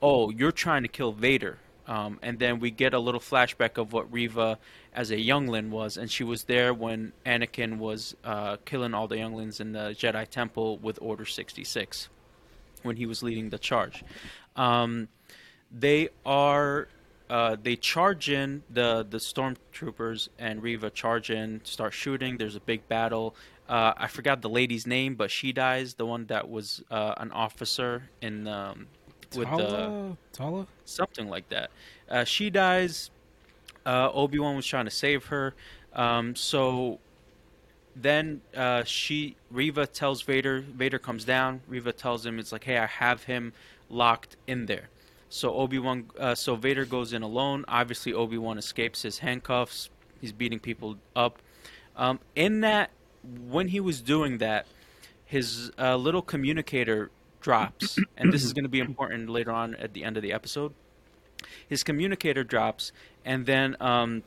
"Oh, 0.00 0.30
you're 0.30 0.52
trying 0.52 0.82
to 0.82 0.88
kill 0.88 1.12
Vader." 1.12 1.58
Um, 1.88 2.18
and 2.22 2.38
then 2.38 2.60
we 2.60 2.70
get 2.70 2.92
a 2.92 2.98
little 2.98 3.20
flashback 3.20 3.78
of 3.78 3.94
what 3.94 4.12
Reva 4.12 4.58
as 4.92 5.10
a 5.10 5.18
youngling 5.18 5.70
was, 5.70 5.96
and 5.96 6.10
she 6.10 6.22
was 6.22 6.44
there 6.44 6.74
when 6.74 7.12
Anakin 7.24 7.78
was 7.78 8.14
uh, 8.24 8.58
killing 8.66 8.92
all 8.92 9.08
the 9.08 9.16
younglings 9.16 9.58
in 9.58 9.72
the 9.72 9.96
Jedi 9.98 10.28
Temple 10.28 10.76
with 10.78 10.98
Order 11.00 11.24
66, 11.24 12.08
when 12.82 12.96
he 12.96 13.06
was 13.06 13.22
leading 13.22 13.48
the 13.48 13.58
charge. 13.58 14.04
Um, 14.54 15.08
they 15.70 16.08
are 16.24 16.88
uh, 17.30 17.56
they 17.62 17.76
charge 17.76 18.30
in 18.30 18.62
the 18.70 19.06
the 19.08 19.18
stormtroopers 19.18 20.28
and 20.38 20.62
Reva 20.62 20.90
charge 20.90 21.30
in, 21.30 21.60
start 21.64 21.92
shooting. 21.92 22.36
There's 22.38 22.56
a 22.56 22.60
big 22.60 22.88
battle. 22.88 23.34
Uh, 23.68 23.92
I 23.96 24.06
forgot 24.06 24.40
the 24.40 24.48
lady's 24.48 24.86
name, 24.86 25.14
but 25.14 25.30
she 25.30 25.52
dies. 25.52 25.94
The 25.94 26.06
one 26.06 26.24
that 26.26 26.48
was 26.48 26.82
uh, 26.90 27.14
an 27.18 27.30
officer 27.32 28.04
in 28.22 28.48
um, 28.48 28.86
with 29.36 29.50
the 29.50 29.56
Tala? 29.56 30.16
Tala? 30.32 30.66
something 30.86 31.28
like 31.28 31.48
that. 31.50 31.70
Uh, 32.08 32.24
she 32.24 32.48
dies. 32.48 33.10
Uh, 33.84 34.10
Obi 34.12 34.38
Wan 34.38 34.56
was 34.56 34.66
trying 34.66 34.86
to 34.86 34.90
save 34.90 35.26
her. 35.26 35.54
Um, 35.92 36.34
so 36.34 36.98
then 37.94 38.40
uh, 38.56 38.84
she 38.84 39.36
Reva 39.50 39.86
tells 39.86 40.22
Vader. 40.22 40.60
Vader 40.60 40.98
comes 40.98 41.24
down. 41.24 41.60
Reva 41.68 41.92
tells 41.92 42.24
him 42.24 42.38
it's 42.38 42.52
like, 42.52 42.64
hey, 42.64 42.78
I 42.78 42.86
have 42.86 43.24
him 43.24 43.52
locked 43.90 44.36
in 44.46 44.66
there. 44.66 44.88
So 45.28 45.54
Obi 45.54 45.78
Wan, 45.78 46.10
uh, 46.18 46.34
so 46.34 46.56
Vader 46.56 46.84
goes 46.84 47.12
in 47.12 47.22
alone. 47.22 47.64
Obviously, 47.68 48.12
Obi 48.12 48.38
Wan 48.38 48.58
escapes 48.58 49.02
his 49.02 49.18
handcuffs. 49.18 49.90
He's 50.20 50.32
beating 50.32 50.58
people 50.58 50.96
up. 51.14 51.38
Um, 51.96 52.20
in 52.34 52.60
that, 52.60 52.90
when 53.22 53.68
he 53.68 53.80
was 53.80 54.00
doing 54.00 54.38
that, 54.38 54.66
his 55.24 55.70
uh, 55.78 55.96
little 55.96 56.22
communicator 56.22 57.10
drops, 57.40 57.98
and 58.16 58.32
this 58.32 58.44
is 58.44 58.52
going 58.52 58.64
to 58.64 58.70
be 58.70 58.80
important 58.80 59.28
later 59.28 59.52
on 59.52 59.74
at 59.74 59.92
the 59.92 60.04
end 60.04 60.16
of 60.16 60.22
the 60.22 60.32
episode. 60.32 60.72
His 61.68 61.82
communicator 61.82 62.42
drops, 62.44 62.92
and 63.24 63.46
then 63.46 63.76
um, 63.80 64.22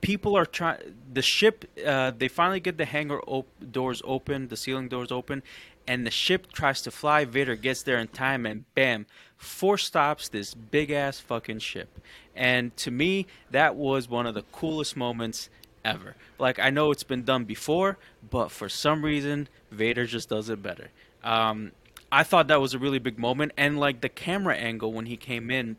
people 0.00 0.36
are 0.36 0.46
trying. 0.46 0.94
The 1.12 1.22
ship, 1.22 1.64
uh, 1.84 2.12
they 2.16 2.28
finally 2.28 2.60
get 2.60 2.78
the 2.78 2.84
hangar 2.84 3.20
op- 3.26 3.48
doors 3.72 4.00
open, 4.04 4.48
the 4.48 4.56
ceiling 4.56 4.88
doors 4.88 5.10
open, 5.10 5.42
and 5.90 6.06
the 6.06 6.10
ship 6.12 6.52
tries 6.52 6.80
to 6.82 6.90
fly. 6.92 7.24
Vader 7.24 7.56
gets 7.56 7.82
there 7.82 7.98
in 7.98 8.06
time, 8.06 8.46
and 8.46 8.64
bam, 8.76 9.06
force 9.36 9.84
stops 9.84 10.28
this 10.28 10.54
big 10.54 10.92
ass 10.92 11.18
fucking 11.18 11.58
ship. 11.58 12.00
And 12.36 12.76
to 12.76 12.92
me, 12.92 13.26
that 13.50 13.74
was 13.74 14.08
one 14.08 14.24
of 14.24 14.34
the 14.34 14.44
coolest 14.52 14.96
moments 14.96 15.50
ever. 15.84 16.14
Like 16.38 16.60
I 16.60 16.70
know 16.70 16.92
it's 16.92 17.02
been 17.02 17.24
done 17.24 17.42
before, 17.42 17.98
but 18.30 18.52
for 18.52 18.68
some 18.68 19.04
reason, 19.04 19.48
Vader 19.72 20.06
just 20.06 20.28
does 20.28 20.48
it 20.48 20.62
better. 20.62 20.90
Um, 21.24 21.72
I 22.12 22.22
thought 22.22 22.46
that 22.46 22.60
was 22.60 22.72
a 22.72 22.78
really 22.78 23.00
big 23.00 23.18
moment, 23.18 23.50
and 23.56 23.80
like 23.80 24.00
the 24.00 24.08
camera 24.08 24.54
angle 24.54 24.92
when 24.92 25.06
he 25.06 25.16
came 25.16 25.50
in, 25.50 25.76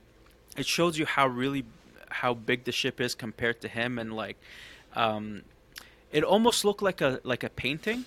it 0.57 0.65
shows 0.65 0.97
you 0.97 1.05
how 1.05 1.27
really 1.27 1.63
how 2.09 2.33
big 2.33 2.65
the 2.65 2.73
ship 2.73 2.99
is 2.99 3.15
compared 3.15 3.61
to 3.61 3.69
him, 3.69 3.97
and 3.97 4.13
like, 4.13 4.35
um, 4.93 5.43
it 6.11 6.25
almost 6.25 6.65
looked 6.65 6.81
like 6.81 6.99
a 6.99 7.21
like 7.23 7.45
a 7.45 7.49
painting. 7.49 8.03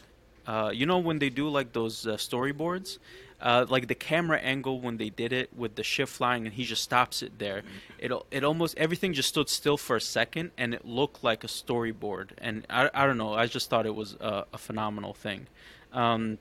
Uh, 0.46 0.70
you 0.72 0.86
know 0.86 0.98
when 0.98 1.18
they 1.18 1.30
do 1.30 1.48
like 1.48 1.72
those 1.72 2.06
uh, 2.06 2.12
storyboards, 2.16 2.98
uh, 3.40 3.66
like 3.68 3.88
the 3.88 3.94
camera 3.94 4.38
angle 4.38 4.80
when 4.80 4.96
they 4.96 5.10
did 5.10 5.32
it 5.32 5.50
with 5.56 5.74
the 5.74 5.82
ship 5.82 6.08
flying 6.08 6.46
and 6.46 6.54
he 6.54 6.64
just 6.64 6.82
stops 6.82 7.22
it 7.22 7.38
there. 7.38 7.62
It 7.98 8.12
it 8.30 8.44
almost 8.44 8.76
everything 8.76 9.12
just 9.12 9.28
stood 9.28 9.48
still 9.48 9.76
for 9.76 9.96
a 9.96 10.00
second 10.00 10.50
and 10.56 10.74
it 10.74 10.84
looked 10.86 11.24
like 11.24 11.44
a 11.44 11.48
storyboard. 11.48 12.30
And 12.38 12.66
I, 12.70 12.90
I 12.94 13.06
don't 13.06 13.18
know. 13.18 13.34
I 13.34 13.46
just 13.46 13.68
thought 13.70 13.86
it 13.86 13.94
was 13.94 14.14
a, 14.20 14.44
a 14.52 14.58
phenomenal 14.58 15.14
thing. 15.14 15.46
Um, 15.92 16.38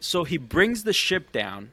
so 0.00 0.24
he 0.24 0.36
brings 0.36 0.84
the 0.84 0.92
ship 0.92 1.32
down 1.32 1.70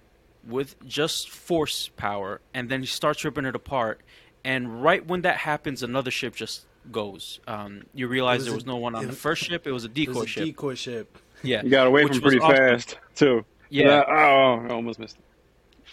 with 0.47 0.75
just 0.87 1.29
force 1.29 1.89
power, 1.97 2.41
and 2.53 2.69
then 2.69 2.79
he 2.81 2.87
starts 2.87 3.23
ripping 3.23 3.45
it 3.45 3.55
apart. 3.55 3.99
And 4.43 4.81
right 4.81 5.05
when 5.05 5.21
that 5.21 5.37
happens, 5.37 5.83
another 5.83 6.11
ship 6.11 6.35
just 6.35 6.65
goes. 6.91 7.39
Um, 7.47 7.83
you 7.93 8.07
realize 8.07 8.39
was 8.39 8.45
there 8.45 8.53
a- 8.53 8.55
was 8.55 8.65
no 8.65 8.77
one 8.77 8.95
on 8.95 9.03
it 9.03 9.07
the 9.07 9.13
first 9.13 9.43
ship; 9.43 9.67
it 9.67 9.71
was 9.71 9.83
a 9.83 9.87
It 9.87 9.93
decoy 9.93 10.13
was 10.13 10.23
a 10.23 10.27
ship. 10.27 10.43
decoy 10.45 10.75
ship. 10.75 11.17
Yeah, 11.43 11.63
You 11.63 11.69
got 11.69 11.87
away 11.87 12.03
which 12.03 12.13
from 12.15 12.23
was 12.23 12.33
pretty 12.33 12.39
awesome. 12.39 12.55
fast 12.55 12.97
too. 13.15 13.45
Yeah, 13.69 14.03
Oh, 14.07 14.65
I 14.65 14.69
almost 14.69 14.99
missed 14.99 15.17
it. 15.17 15.23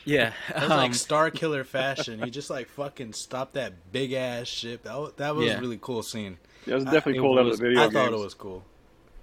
yeah. 0.04 0.32
That 0.48 0.62
was 0.62 0.70
Um, 0.70 0.76
like 0.78 0.94
Star 0.94 1.30
Killer 1.30 1.64
fashion. 1.64 2.22
He 2.22 2.30
just 2.30 2.50
like 2.50 2.68
fucking 2.68 3.12
stopped 3.14 3.54
that 3.54 3.92
big 3.92 4.12
ass 4.12 4.46
ship. 4.48 4.82
That 4.82 4.98
was, 4.98 5.12
that 5.16 5.34
was 5.34 5.46
Yeah. 5.46 5.58
a 5.58 5.60
really 5.60 5.78
cool 5.80 6.02
scene. 6.02 6.38
Yeah, 6.66 6.72
it 6.72 6.74
was 6.76 6.86
I- 6.86 6.90
definitely 6.92 7.18
it 7.18 7.22
cool 7.22 7.34
out 7.38 7.40
of 7.42 7.46
was- 7.46 7.58
the 7.58 7.64
video 7.66 7.80
I 7.80 7.84
games. 7.84 7.94
thought 7.94 8.12
it 8.12 8.18
was 8.18 8.34
cool. 8.34 8.64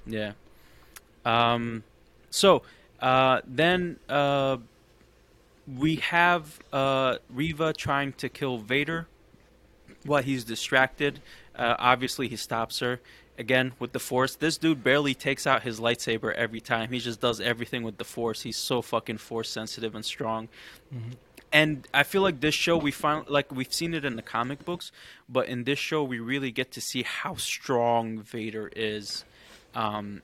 Yeah. 0.08 0.32
Um, 1.26 1.84
so 2.30 2.62
uh, 3.02 3.42
then 3.46 4.00
uh, 4.10 4.58
we 5.68 5.96
have 5.98 6.60
uh, 6.72 7.18
Reva 7.30 7.74
trying 7.74 8.14
to 8.14 8.30
kill 8.30 8.58
Vader 8.58 9.08
while 10.06 10.22
he's 10.24 10.44
distracted. 10.44 11.20
Uh, 11.58 11.76
obviously, 11.80 12.28
he 12.28 12.36
stops 12.36 12.80
her 12.80 13.00
again 13.38 13.74
with 13.80 13.92
the 13.92 14.00
Force. 14.00 14.36
This 14.36 14.58
dude 14.58 14.84
barely 14.84 15.14
takes 15.14 15.46
out 15.46 15.64
his 15.64 15.80
lightsaber 15.80 16.34
every 16.34 16.62
time. 16.62 16.92
He 16.92 17.00
just 17.00 17.20
does 17.20 17.40
everything 17.42 17.84
with 17.84 17.98
the 17.98 18.04
Force. 18.06 18.42
He's 18.44 18.58
so 18.58 18.82
fucking 18.82 19.18
Force 19.18 19.50
sensitive 19.50 19.94
and 19.96 20.06
strong. 20.06 20.48
And 21.52 21.88
I 21.94 22.04
feel 22.04 22.22
like 22.22 22.42
this 22.42 22.56
show 22.56 22.76
we 22.78 22.92
find 22.92 23.30
like 23.30 23.54
we've 23.54 23.74
seen 23.74 23.94
it 23.94 24.04
in 24.04 24.16
the 24.18 24.22
comic 24.22 24.66
books, 24.66 24.92
but 25.30 25.48
in 25.48 25.64
this 25.64 25.80
show 25.80 26.04
we 26.04 26.20
really 26.20 26.52
get 26.52 26.72
to 26.72 26.82
see 26.82 27.04
how 27.04 27.36
strong 27.36 28.20
Vader 28.20 28.70
is. 28.76 29.24
Um, 29.74 30.22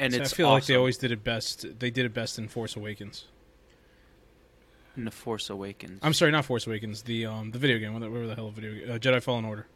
and 0.00 0.12
So 0.12 0.20
it's 0.20 0.32
I 0.32 0.36
feel 0.36 0.50
like 0.50 0.66
they 0.66 0.74
always 0.74 0.98
did 0.98 1.12
it 1.12 1.22
best. 1.22 1.78
They 1.78 1.90
did 1.90 2.04
it 2.06 2.14
best 2.14 2.38
in 2.38 2.48
Force 2.48 2.74
Awakens. 2.74 3.26
in 4.96 5.04
the 5.04 5.10
Force 5.10 5.48
Awakens. 5.50 6.00
I'm 6.02 6.14
sorry, 6.14 6.32
not 6.32 6.44
Force 6.44 6.66
Awakens. 6.66 7.02
The 7.02 7.26
um 7.26 7.50
the 7.52 7.58
video 7.58 7.78
game. 7.78 7.94
Whatever 7.94 8.26
the 8.26 8.34
hell 8.34 8.50
video 8.50 8.72
game. 8.74 8.90
Uh, 8.90 8.98
Jedi 8.98 9.22
Fallen 9.22 9.44
Order. 9.44 9.66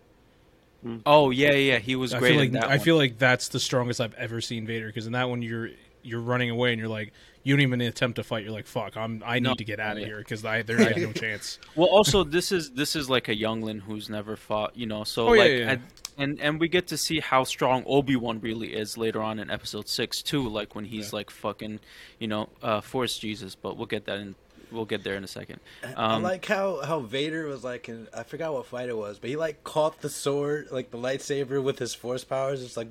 Oh 1.06 1.30
yeah, 1.30 1.52
yeah, 1.52 1.78
he 1.78 1.96
was 1.96 2.14
I 2.14 2.18
great 2.18 2.30
feel 2.32 2.40
in 2.40 2.52
like 2.52 2.60
that 2.60 2.70
I 2.70 2.76
one. 2.76 2.80
feel 2.80 2.96
like 2.96 3.18
that's 3.18 3.48
the 3.48 3.60
strongest 3.60 4.00
I've 4.00 4.14
ever 4.14 4.40
seen 4.40 4.66
Vader 4.66 4.86
because 4.86 5.06
in 5.06 5.12
that 5.12 5.28
one 5.28 5.42
you're 5.42 5.70
you're 6.02 6.20
running 6.20 6.50
away 6.50 6.70
and 6.72 6.78
you're 6.78 6.88
like 6.88 7.12
you 7.42 7.54
don't 7.54 7.62
even 7.62 7.80
attempt 7.80 8.16
to 8.16 8.24
fight. 8.24 8.42
You're 8.44 8.52
like 8.52 8.66
fuck. 8.66 8.96
I'm 8.96 9.22
I 9.24 9.34
need 9.36 9.42
No. 9.44 9.54
to 9.54 9.64
get 9.64 9.78
out 9.80 9.92
of 9.96 10.00
Yeah. 10.00 10.06
here 10.06 10.18
because 10.18 10.44
I 10.44 10.62
there 10.62 10.78
I 10.80 10.92
no 10.98 11.12
chance. 11.24 11.58
Well, 11.74 11.88
also 11.88 12.24
this 12.24 12.52
is 12.52 12.70
this 12.72 12.96
is 12.96 13.08
like 13.10 13.28
a 13.28 13.34
youngling 13.36 13.80
who's 13.80 14.08
never 14.10 14.36
fought, 14.36 14.76
you 14.76 14.86
know. 14.86 15.04
So 15.04 15.28
Oh, 15.28 15.30
like, 15.32 15.50
yeah, 15.50 15.56
yeah. 15.56 15.72
I- 15.72 15.78
and 16.18 16.40
and 16.40 16.58
we 16.58 16.68
get 16.68 16.86
to 16.88 16.96
see 16.96 17.20
how 17.20 17.44
strong 17.44 17.84
Obi 17.86 18.16
Wan 18.16 18.40
really 18.40 18.72
is 18.74 18.96
later 18.96 19.20
on 19.22 19.38
in 19.38 19.50
Episode 19.50 19.86
Six 19.86 20.22
too. 20.22 20.48
Like 20.48 20.74
when 20.74 20.86
he's 20.86 21.12
Yeah. 21.12 21.16
like 21.16 21.30
fucking, 21.30 21.78
you 22.18 22.26
know, 22.26 22.48
uh, 22.62 22.80
Force 22.80 23.18
Jesus. 23.18 23.54
But 23.54 23.76
we'll 23.76 23.84
get 23.86 24.06
that 24.06 24.18
in. 24.18 24.34
We'll 24.72 24.84
get 24.84 25.04
there 25.04 25.14
in 25.14 25.22
a 25.22 25.28
second. 25.28 25.60
I 25.84 26.16
Um, 26.16 26.22
like 26.22 26.44
how 26.44 26.82
how 26.82 27.00
Vader 27.00 27.46
was 27.46 27.62
like 27.62 27.88
in 27.88 28.08
I 28.12 28.24
forgot 28.24 28.52
what 28.52 28.66
fight 28.66 28.88
it 28.88 28.96
was, 28.96 29.18
but 29.18 29.30
he 29.30 29.36
like 29.36 29.62
caught 29.64 30.00
the 30.00 30.08
sword 30.08 30.68
like 30.70 30.90
the 30.90 30.98
lightsaber 30.98 31.62
with 31.62 31.78
his 31.78 31.94
force 31.94 32.24
powers. 32.24 32.62
It's 32.62 32.76
like 32.76 32.88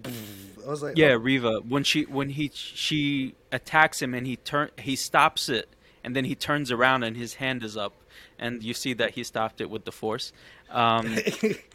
I 0.66 0.70
was 0.70 0.82
like 0.82 0.98
Yeah, 0.98 1.14
oh. 1.14 1.18
Reva. 1.18 1.60
When 1.68 1.84
she 1.84 2.04
when 2.04 2.30
he 2.30 2.50
she 2.54 3.36
attacks 3.52 4.02
him 4.02 4.14
and 4.14 4.26
he 4.26 4.38
turn 4.38 4.70
he 4.80 4.96
stops 4.96 5.50
it 5.50 5.68
and 6.04 6.16
then 6.16 6.26
he 6.26 6.36
turns 6.36 6.72
around 6.72 7.04
and 7.04 7.18
his 7.18 7.36
hand 7.36 7.64
is 7.64 7.76
up 7.76 7.94
and 8.40 8.64
you 8.64 8.74
see 8.74 8.94
that 8.94 9.12
he 9.12 9.24
stopped 9.24 9.60
it 9.62 9.70
with 9.70 9.86
the 9.86 9.92
force. 9.92 10.32
Um, 10.70 11.18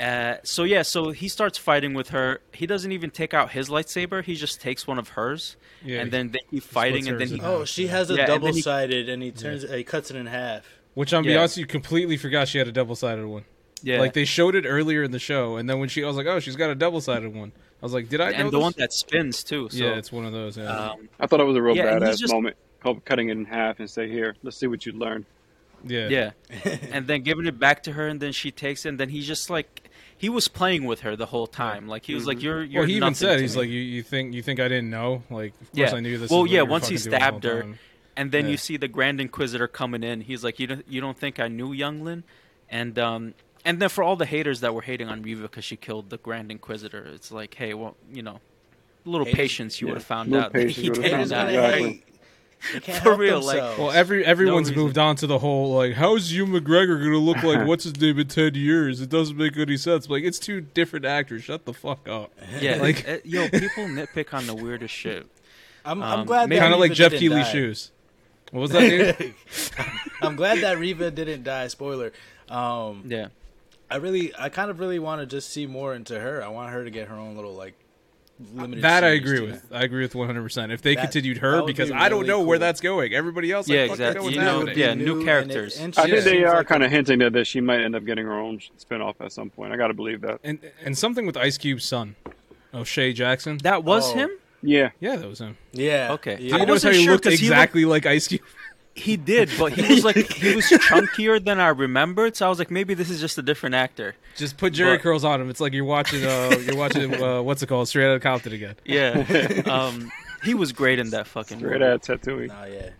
uh, 0.00 0.36
so 0.42 0.64
yeah, 0.64 0.82
so 0.82 1.10
he 1.10 1.28
starts 1.28 1.58
fighting 1.58 1.94
with 1.94 2.08
her. 2.10 2.40
He 2.52 2.66
doesn't 2.66 2.90
even 2.92 3.10
take 3.10 3.34
out 3.34 3.50
his 3.52 3.68
lightsaber. 3.68 4.24
He 4.24 4.34
just 4.34 4.60
takes 4.60 4.86
one 4.86 4.98
of 4.98 5.10
hers, 5.10 5.56
Yeah, 5.84 6.00
and 6.00 6.10
then 6.10 6.30
they 6.30 6.38
keep 6.50 6.62
fighting, 6.62 7.08
and 7.08 7.20
then 7.20 7.28
he 7.28 7.40
oh, 7.42 7.64
she 7.64 7.88
has 7.88 8.10
a 8.10 8.14
Yeah, 8.14 8.26
double 8.26 8.52
sided, 8.54 9.08
and 9.08 9.22
he 9.22 9.30
turns 9.30 9.62
he 9.70 9.84
cuts 9.84 10.10
it 10.10 10.16
in 10.16 10.26
half. 10.26 10.64
Which 10.94 11.12
I'm 11.14 11.22
be 11.24 11.30
Yeah. 11.30 11.38
honest, 11.38 11.56
you 11.56 11.66
completely 11.66 12.16
forgot 12.16 12.48
she 12.48 12.58
had 12.58 12.66
a 12.68 12.72
double 12.72 12.96
sided 12.96 13.26
one. 13.26 13.44
yeah, 13.82 13.98
Like 14.00 14.12
they 14.14 14.24
showed 14.24 14.54
it 14.54 14.64
earlier 14.66 15.02
in 15.02 15.10
the 15.10 15.18
show, 15.18 15.56
and 15.56 15.68
then 15.68 15.78
when 15.78 15.88
she, 15.88 16.02
I 16.02 16.06
was 16.06 16.16
like, 16.16 16.26
oh, 16.26 16.40
she's 16.40 16.56
got 16.56 16.70
a 16.70 16.74
double 16.74 17.00
sided 17.00 17.34
one. 17.34 17.52
I 17.82 17.86
was 17.86 17.92
like, 17.94 18.08
did 18.08 18.20
I? 18.20 18.30
know 18.30 18.36
and 18.36 18.46
the 18.48 18.58
this? 18.58 18.62
one 18.62 18.74
that 18.78 18.92
spins 18.92 19.42
too. 19.44 19.68
So, 19.70 19.84
yeah, 19.84 19.96
it's 19.96 20.10
one 20.12 20.26
of 20.26 20.32
those. 20.32 20.56
Yeah. 20.58 20.64
um, 20.90 21.08
I 21.18 21.26
thought 21.26 21.40
it 21.40 21.44
was 21.44 21.56
a 21.56 21.62
real 21.62 21.76
Yeah, 21.76 21.94
and 21.94 22.02
badass 22.02 22.18
just- 22.18 22.32
moment. 22.32 22.56
Cutting 23.04 23.28
it 23.28 23.36
in 23.36 23.44
half 23.44 23.78
and 23.78 23.88
say, 23.90 24.08
"Here, 24.08 24.34
let's 24.42 24.56
see 24.56 24.66
what 24.66 24.86
you 24.86 24.92
learn." 24.92 25.26
yeah. 25.84 26.08
yeah, 26.08 26.30
and 26.92 27.06
then 27.06 27.22
giving 27.22 27.46
it 27.46 27.58
back 27.58 27.82
to 27.84 27.92
her, 27.92 28.08
and 28.08 28.20
then 28.20 28.32
she 28.32 28.50
takes 28.50 28.84
it, 28.84 28.88
and 28.90 28.98
then 29.00 29.08
he 29.10 29.20
just 29.22 29.48
like 29.50 29.79
he 30.20 30.28
was 30.28 30.48
playing 30.48 30.84
with 30.84 31.00
her 31.00 31.16
the 31.16 31.24
whole 31.26 31.46
time. 31.46 31.88
Like 31.88 32.04
he 32.04 32.14
was 32.14 32.26
like, 32.26 32.42
"You're, 32.42 32.62
you're." 32.62 32.82
Well, 32.82 32.88
he 32.88 32.96
even 32.96 33.14
said 33.14 33.40
he's 33.40 33.54
me." 33.56 33.62
like, 33.62 33.70
you, 33.70 33.80
you 33.80 34.02
think 34.02 34.34
you 34.34 34.42
think 34.42 34.60
I 34.60 34.68
didn't 34.68 34.90
know? 34.90 35.22
Like, 35.30 35.54
of 35.62 35.72
course 35.72 35.90
Yeah. 35.92 35.94
I 35.96 36.00
knew 36.00 36.18
this. 36.18 36.30
Well, 36.30 36.46
yeah, 36.46 36.60
once 36.62 36.88
he 36.88 36.96
fucking 36.98 37.10
doing 37.10 37.18
the 37.20 37.24
whole 37.24 37.30
stabbed 37.40 37.44
her, 37.44 37.62
time. 37.62 37.78
and 38.16 38.30
then 38.30 38.44
Yeah. 38.44 38.50
you 38.50 38.56
see 38.58 38.76
the 38.76 38.86
Grand 38.88 39.18
Inquisitor 39.18 39.66
coming 39.66 40.02
in. 40.02 40.20
He's 40.20 40.44
like, 40.44 40.60
"You 40.60 40.66
don't, 40.66 40.84
you 40.86 41.00
don't 41.00 41.16
think 41.16 41.40
I 41.40 41.48
knew 41.48 41.70
Younglin?" 41.72 42.22
And 42.68 42.98
um, 42.98 43.32
and 43.64 43.80
then 43.80 43.88
for 43.88 44.04
all 44.04 44.16
the 44.16 44.26
haters 44.26 44.60
that 44.60 44.74
were 44.74 44.82
hating 44.82 45.08
on 45.08 45.22
Reva 45.22 45.42
because 45.42 45.64
she 45.64 45.76
killed 45.76 46.10
the 46.10 46.18
Grand 46.18 46.50
Inquisitor, 46.50 47.02
it's 47.14 47.32
like, 47.32 47.54
hey, 47.54 47.72
well, 47.72 47.96
you 48.12 48.22
know, 48.22 48.40
a 49.06 49.08
little 49.08 49.24
Haters- 49.24 49.36
patience, 49.38 49.80
you 49.80 49.86
yeah, 49.86 49.92
would 49.94 49.98
have 49.98 50.06
found 50.06 50.34
out. 50.34 50.54
he 50.54 50.90
did 50.90 50.96
found 50.98 51.32
out, 51.32 51.48
exactly. 51.48 52.04
Hate. 52.60 52.72
They 52.74 52.80
can't 52.80 52.98
For 53.02 53.08
help 53.10 53.20
real, 53.20 53.42
like- 53.42 53.78
Well, 53.78 53.90
every 53.90 54.24
everyone's 54.24 54.68
reason. 54.68 54.82
moved 54.82 54.98
on 54.98 55.16
to 55.16 55.26
the 55.26 55.38
whole 55.38 55.74
like, 55.74 55.94
how's 55.94 56.30
Ewan 56.32 56.52
McGregor 56.52 57.02
gonna 57.02 57.16
look 57.16 57.42
like 57.42 57.66
what's 57.66 57.84
his 57.84 57.98
name 58.00 58.18
in 58.18 58.28
ten 58.28 58.54
years? 58.54 59.00
It 59.00 59.08
doesn't 59.08 59.36
make 59.36 59.56
any 59.56 59.76
sense. 59.78 60.08
Like, 60.10 60.24
it's 60.24 60.38
two 60.38 60.60
different 60.60 61.04
actors. 61.06 61.44
Shut 61.44 61.64
the 61.64 61.72
fuck 61.72 62.06
up. 62.08 62.30
Yeah, 62.60 62.76
Like- 62.76 63.06
like 63.08 63.22
yo, 63.24 63.48
people 63.50 63.84
nitpick 63.84 64.34
on 64.34 64.46
the 64.46 64.54
weirdest 64.54 64.94
shit. 64.94 65.26
I'm, 65.84 66.02
I'm 66.02 66.20
um, 66.20 66.26
glad 66.26 66.50
that 66.50 66.58
Kind 66.58 66.74
of 66.74 66.80
like 66.80 66.92
Geoff 66.92 67.10
didn't 67.12 67.20
Keighley's 67.20 67.46
die. 67.46 67.52
shoes. 67.52 67.90
What 68.52 68.60
was 68.60 68.70
that, 68.72 69.16
dude? 69.18 69.34
I'm 70.20 70.36
glad 70.36 70.58
that 70.58 70.78
Reva 70.78 71.10
didn't 71.10 71.44
die. 71.44 71.68
Spoiler. 71.68 72.12
Um, 72.48 73.04
Yeah, 73.06 73.28
I 73.90 73.96
really, 73.96 74.32
I 74.38 74.50
kind 74.50 74.70
of 74.70 74.78
really 74.80 74.98
want 74.98 75.20
to 75.22 75.26
just 75.26 75.50
see 75.50 75.66
more 75.66 75.94
into 75.94 76.18
her. 76.20 76.42
I 76.44 76.48
want 76.48 76.70
her 76.72 76.84
to 76.84 76.90
get 76.90 77.08
her 77.08 77.14
own 77.14 77.36
little 77.36 77.54
like 77.54 77.74
limited. 78.54 78.82
that 78.82 79.04
I 79.04 79.08
agree 79.10 79.38
too. 79.38 79.46
with. 79.46 79.66
I 79.72 79.82
agree 79.82 80.02
with 80.02 80.14
100. 80.14 80.42
percent 80.42 80.72
If 80.72 80.82
they 80.82 80.94
That- 80.94 81.02
continued 81.02 81.38
her, 81.38 81.56
would 81.56 81.66
be 81.66 81.72
because 81.72 81.90
I 81.90 82.08
don't 82.08 82.20
really 82.20 82.28
know 82.28 82.40
where 82.42 82.58
that's 82.58 82.80
going. 82.80 83.12
Everybody 83.14 83.52
else, 83.52 83.68
Yeah, 83.68 83.80
I 83.80 83.84
exactly. 83.84 84.34
know 84.36 84.62
You 84.62 84.66
know, 84.66 84.72
yeah, 84.72 84.94
new 84.94 85.12
and 85.14 85.22
it- 85.22 85.24
characters. 85.24 85.78
and 85.78 85.96
I 85.98 86.08
think 86.08 86.24
they 86.24 86.44
are 86.44 86.56
like 86.58 86.66
kind 86.66 86.82
a- 86.82 86.86
of 86.86 86.92
hinting 86.92 87.18
that, 87.20 87.32
that 87.34 87.46
she 87.46 87.60
might 87.60 87.80
end 87.80 87.94
up 87.94 88.04
getting 88.04 88.24
her 88.26 88.38
own 88.38 88.60
spinoff 88.78 89.14
at 89.20 89.32
some 89.32 89.50
point. 89.50 89.72
I 89.72 89.76
got 89.76 89.88
to 89.88 89.94
believe 89.94 90.20
that. 90.22 90.40
And 90.44 90.58
and 90.84 90.96
something 90.96 91.26
with 91.26 91.36
Ice 91.36 91.58
Cube's 91.58 91.84
son, 91.84 92.16
oh, 92.74 92.80
O'Shea 92.80 93.12
Jackson. 93.12 93.58
that 93.62 93.84
was 93.84 94.10
Oh. 94.10 94.14
him. 94.14 94.30
Yeah, 94.62 94.90
Yeah, 95.00 95.16
that 95.16 95.26
was 95.28 95.38
him. 95.40 95.56
Yeah. 95.72 96.12
Okay. 96.12 96.36
Yeah. 96.38 96.56
I 96.56 96.60
You 96.60 96.66
wasn't 96.66 96.94
he 96.94 97.04
sure 97.04 97.12
looked 97.12 97.24
'cause 97.24 97.38
he 97.38 97.46
exactly 97.46 97.86
like 97.86 98.04
Ice 98.04 98.28
Cube. 98.28 98.42
He 98.94 99.16
did, 99.16 99.50
but 99.58 99.72
he 99.72 99.94
was 99.94 100.04
like 100.04 100.16
he 100.32 100.54
was 100.56 100.64
chunkier 100.70 101.42
than 101.42 101.60
I 101.60 101.68
remembered. 101.68 102.36
So 102.36 102.44
I 102.46 102.48
was 102.48 102.58
like, 102.58 102.70
maybe 102.70 102.92
this 102.94 103.08
is 103.08 103.20
just 103.20 103.38
a 103.38 103.42
different 103.42 103.74
actor. 103.76 104.14
Just 104.36 104.56
put 104.58 104.72
Jerry 104.72 104.96
But- 104.96 105.02
curls 105.02 105.24
on 105.24 105.40
him. 105.40 105.48
It's 105.48 105.60
like 105.60 105.72
you're 105.72 105.84
watching. 105.84 106.24
Uh, 106.24 106.56
you're 106.66 106.76
watching. 106.76 107.14
Uh, 107.22 107.40
what's 107.42 107.62
it 107.62 107.66
called? 107.68 107.88
Straight 107.88 108.06
Outta 108.10 108.20
Compton 108.20 108.52
again. 108.52 108.74
Yeah, 108.84 109.62
um, 109.66 110.10
he 110.42 110.54
was 110.54 110.72
great 110.72 110.98
in 110.98 111.10
that 111.10 111.26
fucking 111.26 111.58
straight 111.58 111.80
movie. 111.80 111.84
out 111.84 112.02
tattooing. 112.02 112.48
Nah, 112.48 112.64
yeah. 112.64 112.90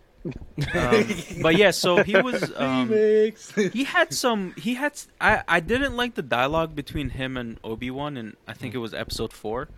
Um, 0.74 1.06
but 1.42 1.56
yeah, 1.56 1.70
so 1.70 2.02
he 2.02 2.16
was. 2.20 2.52
Um, 2.56 2.88
he 2.90 3.84
had 3.84 4.12
some. 4.12 4.54
He 4.56 4.74
had. 4.74 4.92
I 5.20 5.42
I 5.48 5.60
didn't 5.60 5.96
like 5.96 6.14
the 6.14 6.22
dialogue 6.22 6.74
between 6.76 7.10
him 7.10 7.36
and 7.36 7.58
Obi 7.64 7.90
Wan, 7.90 8.16
and 8.16 8.36
I 8.46 8.52
think 8.52 8.74
it 8.74 8.78
was 8.78 8.92
episode 8.94 9.32
four, 9.32 9.68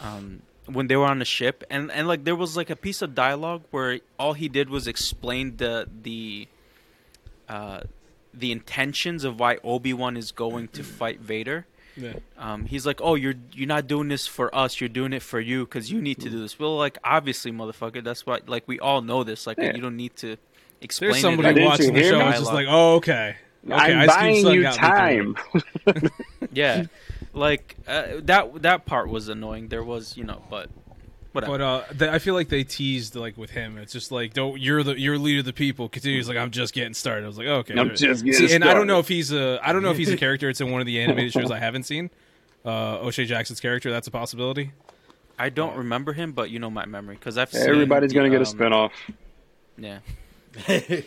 um, 0.00 0.42
when 0.66 0.86
they 0.86 0.96
were 0.96 1.06
on 1.06 1.18
the 1.18 1.24
ship, 1.24 1.64
and 1.70 1.90
and 1.90 2.06
like 2.08 2.24
there 2.24 2.36
was 2.36 2.56
like 2.56 2.70
a 2.70 2.76
piece 2.76 3.02
of 3.02 3.14
dialogue 3.14 3.62
where 3.70 4.00
all 4.18 4.32
he 4.34 4.48
did 4.48 4.70
was 4.70 4.86
explain 4.86 5.56
the 5.56 5.88
the. 6.02 6.48
Uh, 7.48 7.80
the 8.34 8.50
intentions 8.50 9.24
of 9.24 9.38
why 9.38 9.58
Obi 9.62 9.92
Wan 9.92 10.16
is 10.16 10.32
going 10.32 10.68
to 10.68 10.82
fight 10.98 11.20
Vader. 11.20 11.66
Yeah. 11.96 12.14
Um, 12.38 12.64
he's 12.64 12.86
like, 12.86 13.00
"Oh, 13.02 13.14
you're 13.14 13.34
you're 13.52 13.68
not 13.68 13.86
doing 13.86 14.08
this 14.08 14.26
for 14.26 14.54
us. 14.54 14.80
You're 14.80 14.88
doing 14.88 15.12
it 15.12 15.20
for 15.22 15.38
you 15.38 15.66
because 15.66 15.92
you 15.92 16.00
need 16.00 16.18
to 16.20 16.30
do 16.30 16.40
this." 16.40 16.58
Well, 16.58 16.78
like 16.78 16.96
obviously, 17.04 17.52
motherfucker. 17.52 18.02
That's 18.02 18.24
why. 18.24 18.40
Like 18.46 18.66
we 18.66 18.80
all 18.80 19.02
know 19.02 19.22
this. 19.24 19.46
Like 19.46 19.58
Yeah. 19.58 19.74
you 19.74 19.82
don't 19.82 19.98
need 19.98 20.16
to 20.16 20.38
explain. 20.80 21.10
There's 21.10 21.20
somebody 21.20 21.48
Didn't 21.52 21.64
watching 21.68 21.92
the 21.92 22.02
show 22.04 22.18
me? 22.20 22.24
and 22.24 22.34
just 22.36 22.52
like, 22.54 22.66
oh, 22.70 22.94
okay. 22.94 23.36
okay 23.66 23.74
I'm 23.74 23.98
Ice 23.98 24.06
buying 24.08 24.46
you 24.46 24.62
got 24.62 24.72
me 24.72 24.78
through 24.78 25.34
time. 25.94 26.10
Yeah, 26.54 26.84
like 27.32 27.76
uh, 27.86 28.04
that 28.22 28.62
that 28.62 28.86
part 28.86 29.08
was 29.08 29.28
annoying. 29.28 29.68
There 29.68 29.84
was, 29.84 30.16
you 30.16 30.24
know, 30.24 30.42
but 30.50 30.70
whatever. 31.32 31.52
But 31.52 31.60
uh, 31.60 31.82
they, 31.92 32.08
I 32.08 32.18
feel 32.18 32.34
like 32.34 32.48
they 32.48 32.64
teased 32.64 33.16
like 33.16 33.36
with 33.36 33.50
him. 33.50 33.78
It's 33.78 33.92
just 33.92 34.12
like, 34.12 34.34
don't 34.34 34.60
you're 34.60 34.82
the 34.82 34.98
you're 34.98 35.18
leader 35.18 35.40
of 35.40 35.44
the 35.44 35.52
people. 35.52 35.88
Continues 35.88 36.28
like 36.28 36.36
I'm 36.36 36.50
just 36.50 36.74
getting 36.74 36.94
started. 36.94 37.24
I 37.24 37.26
was 37.26 37.38
like, 37.38 37.46
okay. 37.46 37.78
I'm 37.78 37.94
just 37.94 38.24
getting 38.24 38.48
See, 38.48 38.54
and 38.54 38.64
I 38.64 38.74
don't 38.74 38.86
know 38.86 38.98
if 38.98 39.08
he's 39.08 39.32
a 39.32 39.58
I 39.62 39.72
don't 39.72 39.82
know 39.82 39.90
if 39.90 39.96
he's 39.96 40.10
a 40.10 40.16
character. 40.18 40.48
It's 40.48 40.60
in 40.60 40.70
one 40.70 40.80
of 40.80 40.86
the 40.86 41.00
animated 41.00 41.32
shows 41.32 41.50
I 41.50 41.58
haven't 41.58 41.84
seen. 41.84 42.10
Uh, 42.64 43.00
O'Shea 43.00 43.24
Jackson's 43.24 43.60
character. 43.60 43.90
That's 43.90 44.06
a 44.06 44.12
possibility. 44.12 44.72
I 45.38 45.48
don't 45.48 45.76
remember 45.76 46.12
him, 46.12 46.32
but 46.32 46.50
you 46.50 46.58
know 46.58 46.70
my 46.70 46.86
memory 46.86 47.16
because 47.16 47.36
I've 47.38 47.50
seen 47.50 47.68
Everybody's 47.68 48.12
gonna 48.12 48.28
the, 48.30 48.38
get 48.38 48.46
a 48.46 48.50
um, 48.50 48.90
spinoff. 48.90 48.90
Yeah, 49.76 51.00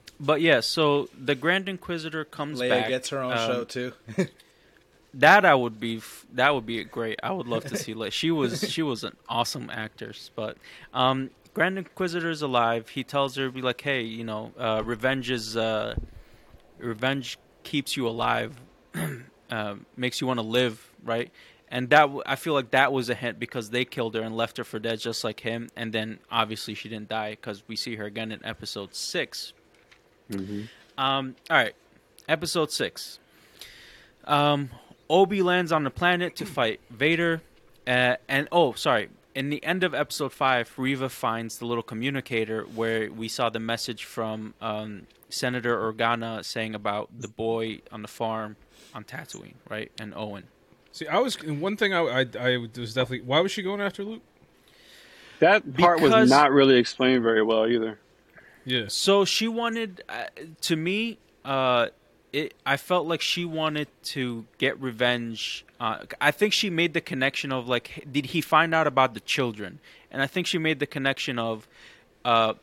but 0.20 0.40
yeah. 0.40 0.60
So 0.60 1.08
the 1.18 1.34
Grand 1.34 1.68
Inquisitor 1.68 2.24
comes 2.24 2.60
Leia 2.60 2.68
back. 2.68 2.88
gets 2.88 3.08
her 3.08 3.18
own 3.20 3.32
um, 3.32 3.38
show 3.38 3.64
too. 3.64 3.92
That 5.14 5.44
I 5.44 5.54
would 5.54 5.78
be. 5.78 6.02
That 6.32 6.54
would 6.54 6.66
be 6.66 6.82
great. 6.84 7.20
I 7.22 7.30
would 7.30 7.46
love 7.46 7.64
to 7.66 7.76
see. 7.76 7.94
Like 7.94 8.12
she 8.12 8.30
was. 8.30 8.68
She 8.70 8.82
was 8.82 9.04
an 9.04 9.16
awesome 9.28 9.70
actress. 9.70 10.30
But 10.34 10.56
um, 10.92 11.30
Grand 11.54 11.78
Inquisitor 11.78 12.30
is 12.30 12.42
alive. 12.42 12.88
He 12.88 13.04
tells 13.04 13.36
her, 13.36 13.50
"Be 13.50 13.62
like, 13.62 13.80
hey, 13.80 14.02
you 14.02 14.24
know, 14.24 14.52
uh, 14.58 14.82
revenge 14.84 15.30
is 15.30 15.56
uh, 15.56 15.94
revenge 16.78 17.38
keeps 17.62 17.96
you 17.96 18.08
alive, 18.08 18.60
uh, 19.50 19.76
makes 19.96 20.20
you 20.20 20.26
want 20.26 20.38
to 20.38 20.46
live, 20.46 20.90
right?" 21.04 21.30
And 21.68 21.90
that 21.90 22.08
I 22.26 22.36
feel 22.36 22.54
like 22.54 22.70
that 22.70 22.92
was 22.92 23.08
a 23.08 23.14
hint 23.14 23.38
because 23.38 23.70
they 23.70 23.84
killed 23.84 24.14
her 24.14 24.20
and 24.22 24.36
left 24.36 24.58
her 24.58 24.64
for 24.64 24.78
dead, 24.78 25.00
just 25.00 25.24
like 25.24 25.40
him. 25.40 25.68
And 25.76 25.92
then 25.92 26.18
obviously 26.30 26.74
she 26.74 26.88
didn't 26.88 27.08
die 27.08 27.30
because 27.30 27.62
we 27.66 27.74
see 27.76 27.96
her 27.96 28.04
again 28.04 28.30
in 28.30 28.44
episode 28.44 28.94
six. 28.94 29.52
Um, 30.96 31.34
all 31.50 31.56
right, 31.56 31.74
episode 32.28 32.70
six. 32.70 33.18
Um, 34.24 34.70
Obi 35.10 35.42
lands 35.42 35.72
on 35.72 35.84
the 35.84 35.90
planet 35.90 36.36
to 36.36 36.46
fight 36.46 36.80
Vader, 36.90 37.42
uh, 37.86 38.16
and 38.28 38.48
oh, 38.52 38.72
sorry. 38.72 39.08
In 39.34 39.50
the 39.50 39.62
end 39.64 39.82
of 39.82 39.94
episode 39.94 40.32
five, 40.32 40.72
Reva 40.76 41.08
finds 41.08 41.58
the 41.58 41.66
little 41.66 41.82
communicator 41.82 42.62
where 42.62 43.10
we 43.10 43.26
saw 43.26 43.50
the 43.50 43.58
message 43.58 44.04
from 44.04 44.54
um, 44.60 45.08
Senator 45.28 45.76
Organa 45.76 46.44
saying 46.44 46.74
about 46.74 47.10
the 47.18 47.26
boy 47.26 47.80
on 47.90 48.02
the 48.02 48.08
farm 48.08 48.54
on 48.94 49.02
Tatooine, 49.02 49.54
right? 49.68 49.90
And 50.00 50.14
Owen. 50.14 50.44
See, 50.92 51.08
I 51.08 51.18
was 51.18 51.34
one 51.42 51.76
thing 51.76 51.92
I, 51.92 52.20
I 52.20 52.26
I 52.38 52.56
was 52.58 52.94
definitely. 52.94 53.22
Why 53.22 53.40
was 53.40 53.50
she 53.50 53.62
going 53.62 53.80
after 53.80 54.04
Luke? 54.04 54.22
That 55.40 55.74
part 55.76 55.98
Because- 55.98 56.12
was 56.12 56.30
not 56.30 56.52
really 56.52 56.76
explained 56.78 57.24
very 57.24 57.42
well 57.42 57.66
either. 57.66 57.98
Yeah. 58.64 58.84
So 58.88 59.24
she 59.24 59.46
wanted, 59.48 60.02
uh, 60.08 60.26
to 60.62 60.76
me, 60.76 61.18
uh, 61.44 61.88
it. 62.34 62.54
I 62.66 62.76
felt 62.76 63.06
like 63.06 63.20
she 63.20 63.44
wanted 63.44 63.88
to 64.14 64.44
get 64.58 64.80
revenge. 64.80 65.64
Uh, 65.80 66.04
I 66.20 66.30
think 66.30 66.52
she 66.52 66.70
made 66.70 66.92
the 66.94 67.00
connection 67.00 67.52
of 67.52 67.68
like, 67.68 68.04
did 68.10 68.26
he 68.26 68.40
find 68.40 68.74
out 68.74 68.86
about 68.86 69.14
the 69.14 69.20
children? 69.20 69.78
And 70.10 70.20
I 70.22 70.26
think 70.26 70.46
she 70.46 70.58
made 70.58 70.78
the 70.80 70.86
connection 70.86 71.38
of, 71.38 71.66
uh, 72.24 72.54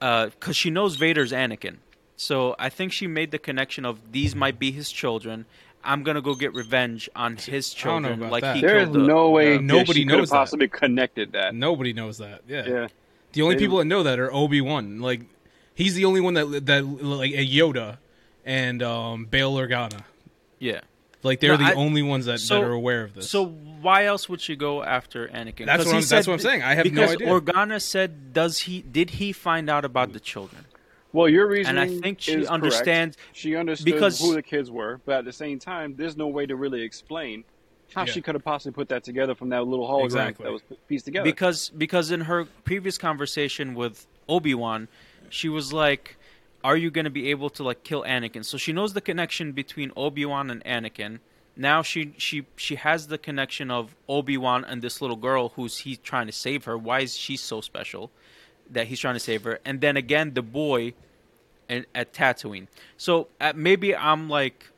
because 0.00 0.56
she 0.56 0.70
knows 0.70 0.96
Vader's 0.96 1.32
Anakin. 1.32 1.76
So 2.16 2.54
I 2.58 2.68
think 2.68 2.92
she 2.92 3.06
made 3.06 3.30
the 3.30 3.38
connection 3.38 3.84
of 3.84 4.12
these 4.12 4.34
might 4.34 4.58
be 4.58 4.70
his 4.72 4.90
children. 4.90 5.46
I'm 5.82 6.02
gonna 6.02 6.20
go 6.20 6.34
get 6.34 6.52
revenge 6.54 7.08
on 7.16 7.36
his 7.36 7.74
I 7.78 7.84
don't 7.84 8.02
know 8.02 8.08
children. 8.08 8.20
about 8.20 8.32
like 8.32 8.42
that. 8.42 8.56
he 8.56 8.62
There 8.62 8.78
is 8.78 8.84
killed 8.88 8.96
the- 8.96 9.06
no 9.06 9.30
way 9.30 9.56
the- 9.56 9.62
Nobody 9.62 10.00
she 10.00 10.04
could 10.04 10.10
have 10.12 10.18
knows 10.20 10.30
that. 10.30 10.36
possibly 10.36 10.68
connected 10.68 11.32
that. 11.32 11.54
Nobody 11.54 11.92
knows 11.94 12.18
that. 12.18 12.42
Yeah. 12.46 12.66
Yeah. 12.68 12.88
The 13.32 13.42
only 13.42 13.54
They- 13.54 13.60
people 13.62 13.78
that 13.78 13.86
know 13.86 14.02
that 14.02 14.18
are 14.18 14.30
Obi 14.32 14.60
Wan. 14.60 15.00
Like 15.00 15.22
he's 15.74 15.94
the 15.94 16.04
only 16.04 16.20
one 16.20 16.34
that 16.34 16.66
that 16.66 16.82
like 16.84 17.32
a 17.32 17.46
Yoda 17.46 17.96
and 18.44 18.82
um, 18.82 19.24
Bail 19.26 19.54
Organa. 19.54 20.02
yeah. 20.58 20.80
Like 21.22 21.40
they're 21.40 21.50
No, 21.52 21.58
the 21.58 21.64
I- 21.64 21.74
only 21.74 22.00
ones 22.00 22.24
that, 22.26 22.40
so- 22.40 22.54
that 22.54 22.64
are 22.66 22.72
aware 22.72 23.02
of 23.04 23.12
this. 23.14 23.28
So 23.28 23.44
why 23.46 24.06
else 24.06 24.26
would 24.30 24.40
she 24.40 24.56
go 24.56 24.82
after 24.82 25.28
Anakin? 25.28 25.66
That's 25.66 25.84
'Cause 25.84 25.86
what 25.86 25.94
I'm- 25.96 26.04
that's 26.08 26.26
what 26.26 26.32
I'm 26.34 26.38
saying. 26.38 26.62
I 26.62 26.74
have 26.74 26.86
no 26.86 26.90
because 26.92 27.10
idea. 27.12 27.28
Organa 27.28 27.82
said, 27.82 28.32
"Does 28.32 28.60
he? 28.60 28.80
Did 28.80 29.10
he 29.10 29.30
find 29.32 29.68
out 29.68 29.84
about 29.84 30.14
the 30.14 30.20
children?" 30.20 30.64
Well, 31.12 31.28
your 31.28 31.46
reason, 31.46 31.76
And 31.76 31.80
I 31.80 31.98
think 32.00 32.20
she 32.22 32.30
is 32.32 32.36
correct. 32.38 32.50
understands 32.52 33.16
She 33.34 33.54
understood 33.54 33.84
because- 33.84 34.18
who 34.20 34.32
the 34.32 34.42
kids 34.42 34.70
were, 34.70 35.00
but 35.04 35.16
at 35.18 35.24
the 35.26 35.32
same 35.32 35.58
time, 35.58 35.94
there's 35.96 36.16
no 36.16 36.28
way 36.28 36.46
to 36.46 36.56
really 36.56 36.80
explain 36.82 37.44
how 37.92 38.02
Yeah. 38.06 38.12
she 38.12 38.22
could 38.22 38.34
have 38.36 38.44
possibly 38.44 38.72
put 38.72 38.88
that 38.88 39.02
together 39.04 39.34
from 39.34 39.48
that 39.50 39.66
little 39.66 39.86
hologram 39.86 40.04
Exactly. 40.06 40.44
that 40.44 40.52
was 40.52 40.62
pieced 40.88 41.04
together. 41.04 41.24
because 41.24 41.70
because 41.76 42.10
in 42.10 42.22
her 42.22 42.46
previous 42.64 42.96
conversation 42.96 43.74
with 43.74 44.06
Obi 44.26 44.54
Wan, 44.54 44.88
she 45.28 45.48
was 45.50 45.70
like, 45.72 46.16
"Are 46.62 46.76
you 46.76 46.90
going 46.90 47.04
to 47.04 47.10
be 47.10 47.30
able 47.30 47.50
to 47.50 47.62
like 47.62 47.82
kill 47.84 48.02
Anakin?" 48.02 48.44
So 48.44 48.58
she 48.58 48.72
knows 48.72 48.92
the 48.92 49.00
connection 49.00 49.52
between 49.52 49.92
Obi 49.96 50.24
Wan 50.24 50.50
and 50.50 50.62
Anakin. 50.64 51.20
Now 51.56 51.82
she 51.82 52.14
she 52.16 52.46
she 52.56 52.76
has 52.76 53.08
the 53.08 53.18
connection 53.18 53.70
of 53.70 53.94
Obi 54.08 54.36
Wan 54.36 54.64
and 54.64 54.82
this 54.82 55.00
little 55.00 55.16
girl 55.16 55.50
who's 55.50 55.78
he's 55.78 55.98
trying 55.98 56.26
to 56.26 56.32
save 56.32 56.64
her. 56.64 56.78
Why 56.78 57.00
is 57.00 57.16
she 57.16 57.36
so 57.36 57.60
special 57.60 58.10
that 58.70 58.86
he's 58.86 59.00
trying 59.00 59.14
to 59.14 59.20
save 59.20 59.44
her? 59.44 59.58
And 59.64 59.80
then 59.80 59.96
again, 59.96 60.34
the 60.34 60.42
boy, 60.42 60.94
and 61.68 61.86
at 61.94 62.12
Tatooine. 62.12 62.68
So 62.96 63.28
uh, 63.40 63.52
maybe 63.54 63.94
I'm 63.94 64.28
like 64.28 64.70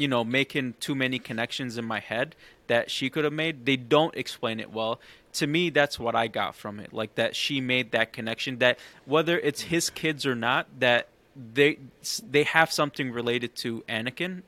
you 0.00 0.08
know, 0.08 0.24
making 0.24 0.74
too 0.80 0.94
many 0.94 1.18
connections 1.18 1.76
in 1.76 1.84
my 1.84 2.00
head 2.00 2.34
that 2.68 2.90
she 2.90 3.10
could 3.10 3.24
have 3.24 3.32
made. 3.32 3.66
They 3.66 3.76
don't 3.76 4.14
explain 4.16 4.58
it 4.58 4.72
well. 4.72 4.98
To 5.34 5.46
me, 5.46 5.70
that's 5.70 5.98
what 5.98 6.14
I 6.14 6.26
got 6.26 6.54
from 6.56 6.80
it. 6.80 6.92
Like 6.92 7.14
that 7.14 7.36
she 7.36 7.60
made 7.60 7.92
that 7.92 8.12
connection 8.12 8.58
that 8.58 8.78
whether 9.04 9.38
it's 9.38 9.62
his 9.62 9.88
kids 9.90 10.26
or 10.26 10.34
not, 10.34 10.66
that 10.80 11.08
they 11.36 11.78
they 12.28 12.42
have 12.44 12.72
something 12.72 13.12
related 13.12 13.54
to 13.56 13.82
Anakin, 13.88 14.42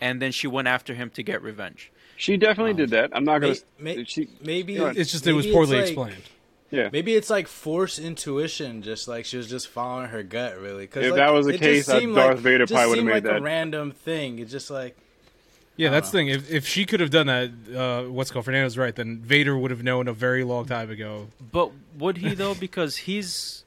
and 0.00 0.20
then 0.20 0.32
she 0.32 0.46
went 0.48 0.68
after 0.68 0.94
him 0.94 1.10
to 1.10 1.22
get 1.22 1.42
revenge. 1.42 1.92
she 2.16 2.36
definitely 2.36 2.72
um, 2.72 2.76
did 2.78 2.90
that. 2.90 3.10
I'm 3.12 3.24
not 3.24 3.40
gonna. 3.40 3.54
May- 3.78 3.96
may- 3.98 4.04
she, 4.04 4.28
maybe 4.42 4.76
it's 4.76 5.12
just 5.12 5.26
it 5.26 5.32
was 5.32 5.46
poorly 5.46 5.76
like- 5.76 5.86
explained. 5.86 6.22
Yeah. 6.68 6.88
Maybe 6.92 7.14
it's 7.14 7.30
like 7.30 7.46
force 7.46 7.96
intuition, 7.98 8.82
just 8.82 9.06
like 9.06 9.24
she 9.24 9.36
was 9.36 9.48
just 9.48 9.68
following 9.68 10.08
her 10.08 10.24
gut, 10.24 10.58
really. 10.60 10.88
Cause 10.88 11.04
If 11.04 11.12
like, 11.12 11.18
that 11.18 11.30
was 11.32 11.46
the 11.46 11.56
case, 11.56 11.86
Darth 11.86 12.02
like, 12.12 12.38
Vader 12.38 12.66
probably 12.66 12.88
would've 12.88 13.04
made 13.04 13.12
like 13.12 13.22
that. 13.22 13.36
a 13.36 13.40
random 13.40 13.92
thing. 13.92 14.40
It's 14.40 14.50
just 14.50 14.68
like 14.68 14.96
Yeah, 15.76 15.88
I 15.88 15.92
that's 15.92 16.10
the 16.10 16.18
thing. 16.18 16.28
If 16.28 16.50
if 16.50 16.66
she 16.66 16.86
could 16.86 17.00
have 17.00 17.10
done 17.10 17.26
that, 17.26 17.50
uh, 17.74 18.10
what's 18.10 18.30
called 18.30 18.44
Fernando's 18.44 18.78
right, 18.78 18.94
then 18.94 19.18
Vader 19.18 19.56
would 19.56 19.70
have 19.70 19.82
known 19.82 20.08
a 20.08 20.12
very 20.12 20.44
long 20.44 20.66
time 20.66 20.90
ago. 20.90 21.28
But 21.52 21.72
would 21.98 22.18
he 22.18 22.34
though? 22.34 22.54
Because 22.54 22.96
he's 22.96 23.64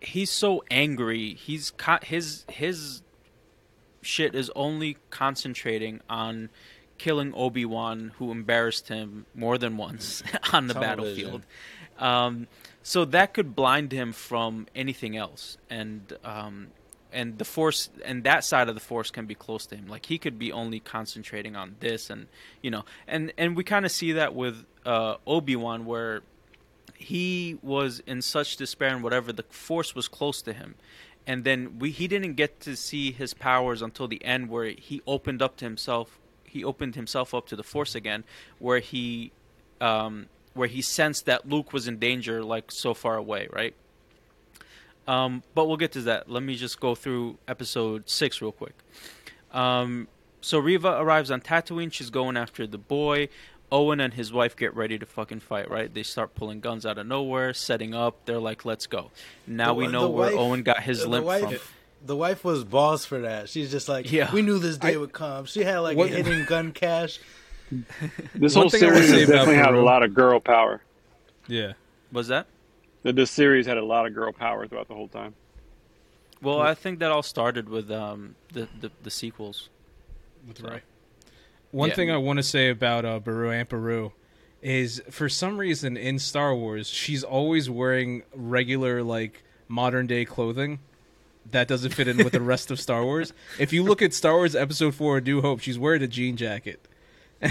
he's 0.00 0.30
so 0.30 0.62
angry. 0.70 1.34
He's 1.34 1.70
co- 1.72 1.98
his 2.02 2.44
his 2.48 3.02
shit 4.02 4.34
is 4.34 4.50
only 4.54 4.96
concentrating 5.10 6.00
on 6.08 6.50
killing 6.98 7.32
Obi 7.34 7.64
Wan, 7.64 8.12
who 8.18 8.30
embarrassed 8.30 8.88
him 8.88 9.26
more 9.34 9.58
than 9.58 9.76
once 9.76 10.22
on 10.52 10.66
the 10.66 10.74
Tunnel 10.74 10.88
battlefield. 10.88 11.42
Um, 11.98 12.46
so 12.82 13.04
that 13.06 13.34
could 13.34 13.54
blind 13.54 13.92
him 13.92 14.12
from 14.12 14.66
anything 14.74 15.16
else, 15.16 15.58
and 15.68 16.12
um, 16.24 16.68
and 17.12 17.38
the 17.38 17.44
force 17.44 17.90
and 18.04 18.24
that 18.24 18.44
side 18.44 18.68
of 18.68 18.74
the 18.74 18.80
force 18.80 19.10
can 19.10 19.26
be 19.26 19.34
close 19.34 19.66
to 19.66 19.76
him. 19.76 19.86
Like 19.88 20.06
he 20.06 20.18
could 20.18 20.38
be 20.38 20.52
only 20.52 20.80
concentrating 20.80 21.56
on 21.56 21.76
this, 21.80 22.10
and 22.10 22.26
you 22.62 22.70
know, 22.70 22.84
and 23.06 23.32
and 23.38 23.56
we 23.56 23.64
kind 23.64 23.84
of 23.84 23.92
see 23.92 24.12
that 24.12 24.34
with 24.34 24.64
uh, 24.84 25.16
Obi 25.26 25.56
Wan, 25.56 25.84
where 25.84 26.22
he 26.96 27.58
was 27.62 28.00
in 28.06 28.20
such 28.20 28.56
despair 28.56 28.88
and 28.88 29.02
whatever 29.04 29.32
the 29.32 29.44
force 29.44 29.94
was 29.94 30.08
close 30.08 30.42
to 30.42 30.52
him 30.52 30.74
and 31.28 31.44
then 31.44 31.78
we 31.78 31.90
he 31.90 32.08
didn't 32.08 32.34
get 32.34 32.58
to 32.58 32.74
see 32.74 33.12
his 33.12 33.34
powers 33.34 33.82
until 33.82 34.08
the 34.08 34.24
end 34.24 34.48
where 34.48 34.70
he 34.70 35.00
opened 35.06 35.40
up 35.40 35.56
to 35.56 35.64
himself 35.64 36.18
he 36.44 36.64
opened 36.64 36.96
himself 36.96 37.34
up 37.34 37.46
to 37.46 37.54
the 37.54 37.62
force 37.62 37.94
again 37.94 38.24
where 38.58 38.80
he 38.80 39.30
um 39.80 40.26
where 40.54 40.66
he 40.66 40.82
sensed 40.82 41.26
that 41.26 41.48
Luke 41.48 41.72
was 41.72 41.86
in 41.86 41.98
danger 41.98 42.42
like 42.42 42.72
so 42.72 42.94
far 42.94 43.16
away 43.16 43.46
right 43.52 43.74
um 45.08 45.42
but 45.54 45.66
we'll 45.66 45.76
get 45.76 45.90
to 45.92 46.02
that 46.02 46.30
let 46.30 46.42
me 46.44 46.54
just 46.54 46.78
go 46.78 46.94
through 46.94 47.36
episode 47.48 48.08
6 48.08 48.40
real 48.40 48.52
quick 48.52 48.74
um 49.52 50.06
so 50.40 50.58
Reva 50.60 50.98
arrives 51.00 51.30
on 51.32 51.40
Tatooine 51.40 51.92
she's 51.92 52.10
going 52.10 52.36
after 52.36 52.66
the 52.66 52.78
boy 52.78 53.28
Owen 53.70 54.00
and 54.00 54.14
his 54.14 54.32
wife 54.32 54.56
get 54.56 54.74
ready 54.74 54.98
to 54.98 55.04
fucking 55.04 55.40
fight, 55.40 55.70
right? 55.70 55.92
They 55.92 56.02
start 56.02 56.34
pulling 56.34 56.60
guns 56.60 56.86
out 56.86 56.96
of 56.96 57.06
nowhere, 57.06 57.52
setting 57.52 57.92
up. 57.94 58.24
They're 58.24 58.38
like, 58.38 58.64
"Let's 58.64 58.86
go." 58.86 59.10
Now 59.46 59.66
The 59.66 59.74
we 59.74 59.86
know 59.88 60.08
where 60.08 60.30
wife- 60.30 60.38
Owen 60.40 60.62
got 60.62 60.82
his 60.82 61.00
the 61.02 61.08
limp 61.10 61.26
wife, 61.26 61.42
from. 61.42 61.58
The 62.06 62.16
wife 62.16 62.44
was 62.44 62.64
boss 62.64 63.04
for 63.04 63.18
that. 63.18 63.50
She's 63.50 63.70
just 63.70 63.86
like, 63.86 64.10
Yeah. 64.10 64.32
we 64.32 64.40
knew 64.40 64.58
this 64.58 64.78
day 64.78 64.94
I- 64.94 64.96
would 64.96 65.12
come. 65.12 65.44
She 65.44 65.64
had 65.64 65.80
like 65.80 65.98
What- 65.98 66.10
a 66.10 66.14
hidden 66.16 66.46
gun 66.46 66.72
cache. 66.72 67.20
This 68.34 68.54
whole 68.54 68.70
thing 68.70 68.84
I 68.84 68.86
would 68.86 69.04
series 69.04 69.10
say 69.10 69.26
definitely 69.26 69.56
had 69.56 69.74
a 69.74 69.82
lot 69.82 70.02
of 70.02 70.14
girl 70.14 70.40
power. 70.40 70.80
Yeah, 71.46 71.74
Was 72.10 72.28
that? 72.28 72.46
That 73.04 73.16
This 73.16 73.30
series 73.30 73.66
had 73.66 73.76
a 73.78 73.84
lot 73.84 74.06
of 74.06 74.14
girl 74.14 74.32
power 74.32 74.66
throughout 74.66 74.88
the 74.88 74.94
whole 74.94 75.08
time. 75.08 75.34
Well, 76.42 76.60
I 76.60 76.74
think 76.74 76.98
that 77.00 77.10
all 77.10 77.22
started 77.22 77.68
with 77.68 77.90
um, 77.90 78.34
the, 78.52 78.68
the 78.80 78.90
the 79.02 79.10
sequels. 79.10 79.68
with 80.46 80.58
So- 80.58 80.68
Rey. 80.68 80.82
One 81.70 81.90
Yeah. 81.90 81.94
thing 81.96 82.10
I 82.10 82.16
want 82.16 82.38
to 82.38 82.42
say 82.42 82.70
about 82.70 83.04
uh, 83.04 83.18
Beru 83.20 83.50
Aunt 83.50 83.68
Beru 83.68 84.12
is 84.62 85.02
for 85.10 85.28
some 85.28 85.58
reason 85.58 85.96
in 85.96 86.18
Star 86.18 86.54
Wars 86.54 86.88
she's 86.88 87.22
always 87.22 87.68
wearing 87.70 88.22
regular 88.34 89.02
like 89.02 89.44
modern 89.68 90.06
day 90.06 90.24
clothing 90.24 90.78
that 91.50 91.68
doesn't 91.68 91.92
fit 91.94 92.08
in 92.08 92.16
with 92.18 92.32
the 92.32 92.40
rest 92.40 92.70
of 92.70 92.80
Star 92.80 93.04
Wars. 93.04 93.32
If 93.58 93.72
you 93.72 93.82
look 93.84 94.00
at 94.02 94.14
Star 94.14 94.34
Wars 94.36 94.56
Episode 94.56 94.94
Four: 94.94 95.18
A 95.18 95.20
New 95.20 95.40
Hope, 95.42 95.60
she's 95.60 95.78
wearing 95.78 96.02
a 96.02 96.08
jean 96.08 96.36
jacket. 96.36 96.80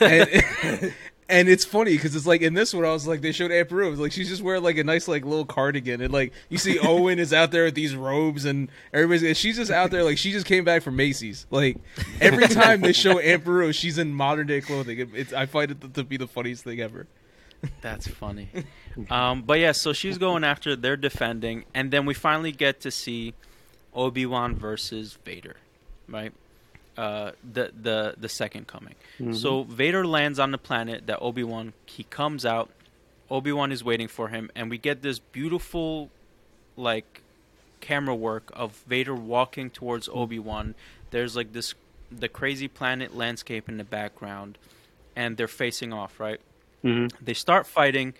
and, 0.00 0.92
and 1.32 1.48
it's 1.48 1.64
funny 1.64 1.92
because 1.92 2.14
it's 2.14 2.26
like 2.26 2.42
in 2.42 2.52
this 2.52 2.74
one, 2.74 2.84
I 2.84 2.92
was 2.92 3.06
like, 3.06 3.22
they 3.22 3.32
showed 3.32 3.50
Aunt 3.50 3.70
Beru. 3.70 3.86
It 3.86 3.90
was 3.90 4.00
like 4.00 4.12
she's 4.12 4.28
just 4.28 4.42
wearing 4.42 4.62
like 4.62 4.76
a 4.76 4.84
nice 4.84 5.08
like 5.08 5.24
little 5.24 5.46
cardigan, 5.46 6.02
and 6.02 6.12
like 6.12 6.32
you 6.50 6.58
see 6.58 6.78
Owen 6.82 7.18
is 7.18 7.32
out 7.32 7.50
there 7.50 7.64
with 7.64 7.74
these 7.74 7.96
robes, 7.96 8.44
and 8.44 8.68
everybody's 8.92 9.22
and 9.22 9.36
she's 9.36 9.56
just 9.56 9.70
out 9.70 9.90
there 9.90 10.04
like 10.04 10.18
she 10.18 10.30
just 10.30 10.44
came 10.44 10.62
back 10.62 10.82
from 10.82 10.94
Macy's. 10.94 11.46
Like 11.50 11.78
every 12.20 12.46
time 12.48 12.82
they 12.82 12.92
show 12.92 13.18
Aunt 13.18 13.44
Beru, 13.44 13.72
she's 13.72 13.96
in 13.96 14.12
modern 14.12 14.46
day 14.46 14.60
clothing. 14.60 14.98
It, 14.98 15.08
it's 15.14 15.32
I 15.32 15.46
find 15.46 15.70
it 15.70 15.80
to, 15.80 15.88
to 15.88 16.04
be 16.04 16.18
the 16.18 16.28
funniest 16.28 16.64
thing 16.64 16.80
ever. 16.80 17.06
That's 17.80 18.06
funny. 18.06 18.50
um, 19.10 19.42
but 19.42 19.58
yeah, 19.58 19.72
so 19.72 19.94
she's 19.94 20.18
going 20.18 20.44
after. 20.44 20.76
They're 20.76 20.96
defending, 20.98 21.64
and 21.72 21.90
then 21.90 22.04
we 22.04 22.12
finally 22.12 22.52
get 22.52 22.80
to 22.82 22.90
see 22.90 23.32
Obi 23.94 24.26
Wan 24.26 24.54
versus 24.54 25.18
Vader, 25.24 25.56
right? 26.08 26.34
Uh, 26.96 27.32
the 27.52 27.72
the 27.80 28.14
the 28.18 28.28
second 28.28 28.66
coming. 28.66 28.94
So 29.32 29.62
Vader 29.62 30.06
lands 30.06 30.38
on 30.38 30.50
the 30.50 30.58
planet 30.58 31.06
that 31.06 31.20
Obi 31.20 31.42
Wan. 31.42 31.72
He 31.86 32.04
comes 32.04 32.44
out. 32.44 32.68
Obi 33.30 33.50
Wan 33.50 33.72
is 33.72 33.82
waiting 33.82 34.08
for 34.08 34.28
him, 34.28 34.50
and 34.54 34.68
we 34.68 34.76
get 34.76 35.00
this 35.00 35.18
beautiful, 35.18 36.10
like, 36.76 37.22
camera 37.80 38.14
work 38.14 38.50
of 38.52 38.72
Vader 38.86 39.14
walking 39.14 39.70
towards 39.70 40.06
Obi 40.12 40.38
Wan. 40.38 40.74
There's 41.12 41.34
like 41.34 41.54
this 41.54 41.74
the 42.10 42.28
crazy 42.28 42.68
planet 42.68 43.16
landscape 43.16 43.70
in 43.70 43.78
the 43.78 43.84
background, 43.84 44.58
and 45.16 45.38
they're 45.38 45.48
facing 45.48 45.94
off, 45.94 46.20
right? 46.20 46.40
Mm-hmm. 46.84 47.24
They 47.24 47.34
start 47.34 47.66
fighting. 47.66 48.12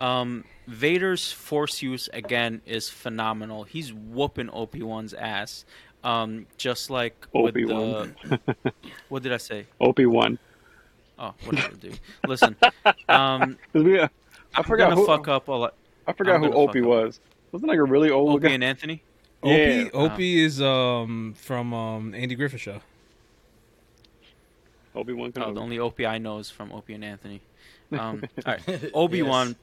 Um, 0.00 0.44
Vader's 0.66 1.32
force 1.32 1.80
use 1.80 2.08
again 2.12 2.60
is 2.66 2.88
phenomenal. 2.88 3.62
He's 3.64 3.92
whooping 3.92 4.50
Obi 4.50 4.82
Wan's 4.82 5.14
ass, 5.14 5.64
um, 6.04 6.46
just 6.56 6.90
like 6.90 7.26
Obi-Wan. 7.34 8.14
What 9.08 9.22
did 9.22 9.32
I 9.32 9.36
say? 9.38 9.66
Obi 9.80 10.06
Wan. 10.06 10.38
Oh, 11.18 11.32
whatever, 11.44 11.74
dude. 11.76 11.98
Listen, 12.26 12.56
um, 13.08 13.56
I 13.74 14.08
I'm 14.54 14.64
forgot 14.64 14.90
gonna 14.90 14.96
who 14.96 15.06
fuck 15.06 15.28
up 15.28 15.48
a 15.48 15.52
lot. 15.52 15.74
I 16.06 16.12
forgot 16.12 16.40
who 16.40 16.46
gonna 16.48 16.56
Opie 16.56 16.80
fuck 16.80 16.86
up. 16.90 17.04
was. 17.04 17.20
Wasn't 17.52 17.68
like 17.68 17.78
a 17.78 17.84
really 17.84 18.10
old 18.10 18.34
Opie 18.36 18.48
guy. 18.48 18.54
and 18.54 18.64
Anthony. 18.64 19.02
Opie, 19.42 19.52
Yeah. 19.52 19.88
Opie 19.94 20.44
is 20.44 20.60
um 20.60 21.34
from 21.38 21.72
um 21.72 22.14
Andy 22.14 22.34
Griffith 22.34 22.60
show. 22.60 22.80
Obi 24.94 25.12
Wan. 25.12 25.32
Oh, 25.36 25.52
the 25.52 25.60
only 25.60 25.78
Opie 25.78 26.06
I 26.06 26.18
know 26.18 26.38
is 26.38 26.50
from 26.50 26.72
Opie 26.72 26.94
and 26.94 27.04
Anthony. 27.04 27.40
Um, 27.92 28.22
all 28.46 28.54
right, 28.54 28.90
Obi 28.94 29.22
Wan 29.22 29.48
Yes. 29.48 29.56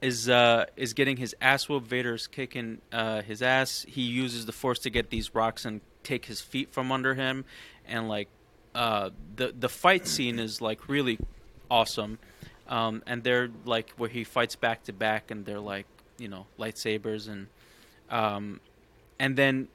Is 0.00 0.28
uh, 0.28 0.66
is 0.76 0.92
getting 0.94 1.16
his 1.16 1.34
ass 1.40 1.68
whooped. 1.68 1.86
Vader's 1.86 2.26
kicking 2.26 2.80
uh, 2.92 3.22
his 3.22 3.42
ass. 3.42 3.84
He 3.88 4.02
uses 4.02 4.46
the 4.46 4.52
Force 4.52 4.78
to 4.80 4.90
get 4.90 5.10
these 5.10 5.34
rocks 5.34 5.64
and 5.64 5.80
take 6.02 6.26
his 6.26 6.40
feet 6.40 6.72
from 6.72 6.92
under 6.92 7.14
him, 7.14 7.44
and 7.86 8.08
like 8.08 8.28
uh, 8.74 9.10
the 9.36 9.54
the 9.58 9.68
fight 9.68 10.06
scene 10.06 10.38
is 10.38 10.60
like 10.60 10.88
really 10.88 11.18
awesome. 11.70 12.18
Um, 12.68 13.02
and 13.06 13.22
they're 13.22 13.48
like 13.64 13.90
where 13.96 14.08
he 14.08 14.24
fights 14.24 14.56
back 14.56 14.84
to 14.84 14.92
back, 14.92 15.30
and 15.30 15.44
they're 15.44 15.60
like 15.60 15.86
you 16.18 16.28
know 16.28 16.46
lightsabers 16.58 17.28
and 17.28 17.46
um, 18.10 18.60
and 19.18 19.36
then 19.36 19.68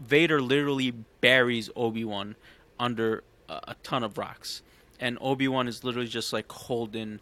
Vader 0.00 0.40
literally 0.40 0.90
buries 1.20 1.70
Obi 1.76 2.04
Wan 2.04 2.36
under 2.78 3.22
a, 3.48 3.60
a 3.68 3.76
ton 3.82 4.02
of 4.02 4.18
rocks, 4.18 4.62
and 5.00 5.16
Obi 5.20 5.48
Wan 5.48 5.68
is 5.68 5.84
literally 5.84 6.08
just 6.08 6.32
like 6.32 6.50
holding 6.50 7.20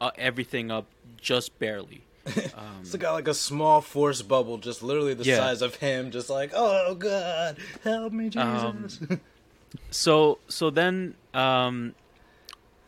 uh, 0.00 0.10
everything 0.16 0.70
up 0.70 0.86
just 1.20 1.58
barely. 1.58 2.02
Um, 2.54 2.80
It's 2.82 2.94
got 2.96 3.12
like 3.12 3.28
a 3.28 3.34
small 3.34 3.80
force 3.80 4.22
bubble, 4.22 4.58
just 4.58 4.82
literally 4.82 5.14
the 5.14 5.24
Yeah. 5.24 5.36
size 5.38 5.62
of 5.62 5.76
him, 5.76 6.10
just 6.10 6.28
like, 6.28 6.50
oh 6.54 6.94
god, 6.94 7.56
help 7.82 8.12
me, 8.12 8.28
Jesus. 8.28 9.00
Um, 9.02 9.20
so 9.90 10.38
so 10.48 10.70
then 10.70 11.14
um, 11.34 11.94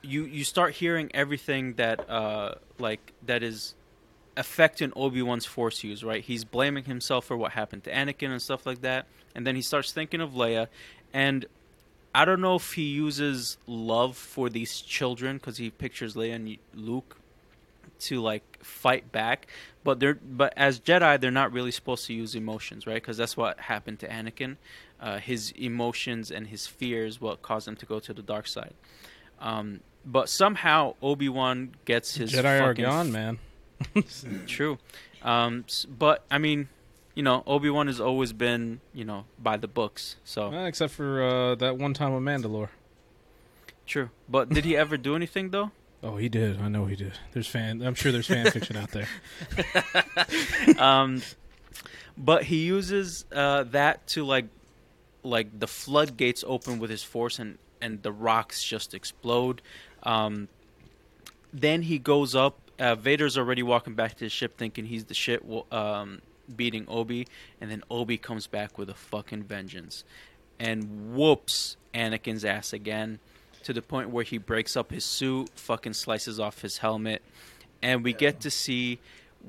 you 0.03 0.25
you 0.25 0.45
start 0.45 0.75
hearing 0.75 1.11
everything 1.15 1.75
that 1.75 2.09
uh, 2.11 2.55
like 2.79 3.13
that 3.25 3.43
is 3.43 3.75
affecting 4.37 4.93
Obi 4.97 5.23
Wan's 5.23 5.47
force 5.47 5.83
use. 5.85 6.03
Right, 6.05 6.23
he's 6.25 6.45
blaming 6.45 6.85
himself 6.85 7.25
for 7.25 7.37
what 7.37 7.53
happened 7.53 7.85
to 7.85 7.91
Anakin 7.93 8.31
and 8.31 8.43
stuff 8.43 8.67
like 8.67 8.83
that, 8.83 9.07
and 9.35 9.47
then 9.47 9.57
he 9.57 9.63
starts 9.63 9.93
thinking 9.93 10.21
of 10.21 10.33
Leia, 10.33 10.69
and 11.13 11.47
I 12.15 12.25
don't 12.25 12.41
know 12.41 12.57
if 12.57 12.75
he 12.75 12.83
uses 12.83 13.57
love 13.67 14.17
for 14.17 14.51
these 14.51 14.81
children 14.81 15.37
because 15.37 15.57
he 15.57 15.71
pictures 15.71 16.15
Leia 16.15 16.35
and 16.35 16.57
Luke 16.75 17.17
to 18.01 18.21
like 18.21 18.59
fight 18.63 19.11
back, 19.13 19.47
but 19.85 20.01
they're 20.01 20.15
but 20.15 20.53
as 20.57 20.79
Jedi 20.81 21.21
they're 21.21 21.31
not 21.31 21.53
really 21.53 21.71
supposed 21.71 22.07
to 22.07 22.15
use 22.15 22.35
emotions, 22.35 22.87
right? 22.87 22.97
Because 22.97 23.17
that's 23.17 23.37
what 23.37 23.59
happened 23.61 24.01
to 24.01 24.09
Anakin. 24.09 24.57
Uh, 25.01 25.19
his 25.19 25.53
emotions 25.53 26.31
and 26.31 26.47
his 26.49 26.67
fears 26.67 27.21
what 27.21 27.43
caused 27.43 27.67
him 27.67 27.77
to 27.77 27.87
go 27.87 27.99
to 27.99 28.13
the 28.13 28.23
dark 28.23 28.47
side. 28.47 28.75
Um, 29.41 29.81
but 30.05 30.29
somehow 30.29 30.95
Obi 31.03 31.29
Wan 31.29 31.75
gets 31.85 32.17
his 32.17 32.33
Jedi 32.33 32.61
are 32.61 32.75
gone, 32.75 33.11
man. 33.11 33.39
True, 34.47 34.79
um, 35.23 35.65
but 35.99 36.25
I 36.31 36.39
mean, 36.39 36.69
you 37.15 37.23
know, 37.23 37.43
Obi 37.47 37.71
Wan 37.71 37.87
has 37.87 38.01
always 38.01 38.33
been 38.33 38.81
you 38.93 39.05
know 39.05 39.25
by 39.39 39.57
the 39.57 39.69
books, 39.69 40.17
so 40.25 40.51
Well, 40.51 40.67
except 40.67 40.93
for 40.93 41.23
uh, 41.23 41.55
that 41.57 41.77
one 41.77 41.95
time 41.95 42.15
with 42.15 42.23
Mandalore. 42.23 42.69
true. 43.87 44.11
But 44.29 44.49
did 44.49 44.65
he 44.65 44.77
ever 44.77 44.97
do 44.97 45.17
anything 45.17 45.51
though? 45.51 45.71
Oh, 46.05 46.17
he 46.17 46.29
did. 46.29 46.61
I 46.61 46.67
know 46.67 46.87
he 46.87 46.97
did. 46.97 47.13
There's 47.31 47.47
fan. 47.47 47.81
I'm 47.81 47.95
sure 47.95 48.11
there's 48.11 48.27
fan 48.27 48.51
fiction 48.51 48.77
out 48.77 48.91
there. 48.91 49.07
um, 50.79 51.23
but 52.19 52.43
he 52.43 52.65
uses 52.65 53.25
uh, 53.31 53.63
that 53.71 54.05
to 54.09 54.25
like 54.25 54.47
like 55.23 55.61
the 55.61 55.69
floodgates 55.69 56.43
open 56.45 56.81
with 56.81 56.91
his 56.91 57.05
force 57.05 57.39
and 57.39 57.57
and 57.81 58.03
the 58.03 58.11
rocks 58.11 58.65
just 58.65 58.95
explode 58.95 59.63
um, 60.03 60.49
then 61.53 61.83
he 61.83 62.01
goes 62.01 62.35
up 62.35 62.59
uh, 62.79 62.97
Vader's 62.97 63.39
already 63.39 63.63
walking 63.63 63.95
back 63.95 64.17
to 64.17 64.25
his 64.25 64.33
ship, 64.33 64.57
thinking 64.57 64.87
he's 64.87 65.05
the 65.05 65.15
shit, 65.15 65.45
um, 65.71 66.21
beating 66.57 66.85
Obi, 66.89 67.27
and 67.61 67.71
then 67.71 67.83
Obi 67.91 68.19
comes 68.19 68.47
back 68.47 68.79
with 68.79 68.89
a 68.91 68.95
fucking 68.95 69.45
vengeance, 69.45 70.05
and 70.59 71.15
whoops 71.15 71.77
Anakin's 71.95 72.45
ass 72.45 72.73
again, 72.73 73.19
to 73.65 73.73
the 73.73 73.83
point 73.83 74.11
where 74.11 74.25
he 74.25 74.39
breaks 74.39 74.77
up 74.77 74.91
his 74.91 75.05
suit, 75.05 75.51
fucking 75.55 75.95
slices 75.95 76.41
off 76.41 76.63
his 76.63 76.79
helmet, 76.79 77.23
and 77.83 78.05
we 78.05 78.13
yeah. 78.13 78.19
get 78.19 78.41
to 78.41 78.51
see 78.51 78.99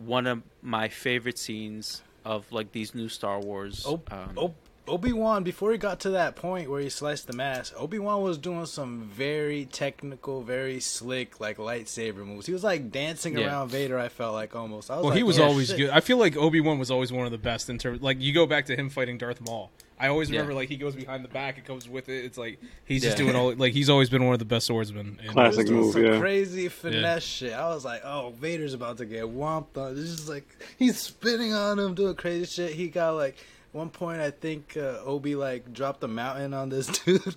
one 0.06 0.28
of 0.28 0.42
my 0.62 0.88
favorite 0.90 1.38
scenes 1.38 2.02
of 2.26 2.52
like 2.52 2.72
these 2.72 2.96
new 2.96 3.10
Star 3.10 3.40
Wars. 3.40 3.84
Oh, 3.88 4.02
um, 4.12 4.32
oh 4.38 4.54
Obi 4.86 5.14
Wan, 5.14 5.44
before 5.44 5.72
he 5.72 5.78
got 5.78 6.02
to 6.02 6.10
that 6.12 6.36
point 6.36 6.70
where 6.70 6.82
he 6.82 6.90
sliced 6.90 7.28
the 7.28 7.34
mask, 7.34 7.74
Obi 7.78 8.00
Wan 8.00 8.22
was 8.22 8.38
doing 8.38 8.66
some 8.66 9.04
very 9.04 9.66
technical, 9.66 10.42
very 10.42 10.82
slick, 10.82 11.40
like 11.40 11.58
lightsaber 11.58 12.26
moves. 12.26 12.48
He 12.48 12.54
was 12.54 12.66
like 12.66 12.92
dancing 12.92 13.38
yeah. 13.38 13.46
around 13.46 13.70
Vader. 13.70 13.98
I 13.98 14.10
felt 14.10 14.34
like 14.34 14.56
almost. 14.56 14.90
well, 14.90 15.06
like, 15.06 15.16
he 15.16 15.24
was 15.24 15.38
yeah, 15.38 15.46
always 15.46 15.70
shit. 15.70 15.78
good. 15.78 15.90
I 15.90 16.02
feel 16.02 16.18
like 16.18 16.36
Obi 16.36 16.60
Wan 16.60 16.80
was 16.80 16.92
always 16.92 17.14
one 17.14 17.26
of 17.26 17.32
the 17.32 17.38
best 17.38 17.70
in 17.70 17.78
terms. 17.78 18.02
Like 18.02 18.20
you 18.20 18.34
go 18.34 18.46
back 18.46 18.66
to 18.66 18.76
him 18.76 18.90
fighting 18.90 19.18
Darth 19.18 19.40
Maul. 19.40 19.72
I 19.98 20.08
always 20.08 20.30
remember 20.30 20.52
yeah. 20.52 20.58
like 20.58 20.70
he 20.70 20.76
goes 20.76 20.96
behind 20.96 21.24
the 21.24 21.30
back, 21.30 21.58
it 21.58 21.64
comes 21.64 21.88
with 21.88 22.10
it. 22.10 22.26
It's 22.26 22.38
like 22.38 22.60
he's 22.84 23.04
just 23.04 23.16
doing 23.16 23.38
all 23.38 23.54
like 23.54 23.72
he's 23.72 23.90
always 23.90 24.10
been 24.10 24.26
one 24.26 24.34
of 24.34 24.40
the 24.40 24.46
best 24.46 24.68
swordsmen. 24.68 25.18
Classic 25.28 25.70
move, 25.70 25.96
yeah. 25.96 26.20
Crazy 26.20 26.68
finesse 26.68 27.24
shit. 27.24 27.54
I 27.54 27.70
was 27.70 27.86
like, 27.86 28.02
oh, 28.04 28.34
Vader's 28.38 28.74
about 28.74 28.98
to 28.98 29.06
get 29.06 29.24
whomped 29.24 29.78
on. 29.78 29.98
It's 29.98 30.12
just 30.12 30.28
like 30.28 30.46
he's 30.78 30.98
spinning 31.00 31.54
on 31.54 31.80
him, 31.80 31.94
doing 31.94 32.16
crazy 32.16 32.46
shit. 32.46 32.74
He 32.74 32.90
got 32.90 33.12
like 33.12 33.38
one 33.74 33.90
point 33.90 34.22
I 34.22 34.32
think 34.32 34.78
uh, 34.78 35.00
Obi 35.04 35.36
like 35.36 35.74
dropped 35.74 36.04
a 36.04 36.08
mountain 36.08 36.54
on 36.54 36.70
this 36.70 36.88
dude. 37.06 37.36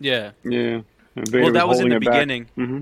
yeah. 0.00 0.32
Yeah. 0.42 0.80
Vader 1.14 1.44
well, 1.44 1.52
that 1.52 1.68
was, 1.68 1.78
was 1.78 1.84
in 1.84 1.90
the 1.90 2.00
beginning. 2.00 2.46
Mm-hmm. 2.56 2.80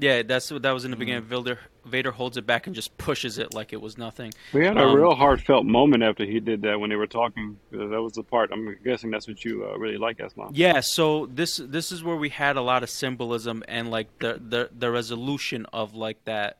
Yeah, 0.00 0.22
that's 0.22 0.48
that 0.48 0.70
was 0.70 0.84
in 0.84 0.92
the 0.92 0.94
mm-hmm. 0.94 1.00
beginning. 1.00 1.22
Vader 1.24 1.58
Vader 1.84 2.12
holds 2.12 2.36
it 2.36 2.46
back 2.46 2.66
and 2.66 2.76
just 2.76 2.96
pushes 2.98 3.38
it 3.38 3.52
like 3.52 3.72
it 3.72 3.80
was 3.80 3.98
nothing. 3.98 4.32
We 4.52 4.64
had 4.64 4.76
a 4.76 4.84
um, 4.84 4.94
real 4.94 5.14
heartfelt 5.14 5.66
moment 5.66 6.04
after 6.04 6.24
he 6.24 6.38
did 6.38 6.62
that 6.62 6.78
when 6.78 6.90
they 6.90 6.96
were 6.96 7.06
talking. 7.06 7.58
That 7.72 8.00
was 8.00 8.12
the 8.12 8.22
part. 8.22 8.50
I'm 8.52 8.76
guessing 8.84 9.10
that's 9.10 9.26
what 9.26 9.44
you 9.44 9.66
uh, 9.66 9.76
really 9.76 9.96
like, 9.96 10.18
Aslam. 10.18 10.50
Yeah. 10.52 10.80
So 10.80 11.26
this 11.26 11.56
this 11.56 11.90
is 11.90 12.04
where 12.04 12.16
we 12.16 12.28
had 12.28 12.56
a 12.56 12.62
lot 12.62 12.82
of 12.82 12.90
symbolism 12.90 13.64
and 13.66 13.90
like 13.90 14.06
the 14.20 14.40
the 14.46 14.70
the 14.76 14.90
resolution 14.90 15.66
of 15.72 15.94
like 15.94 16.24
that 16.26 16.58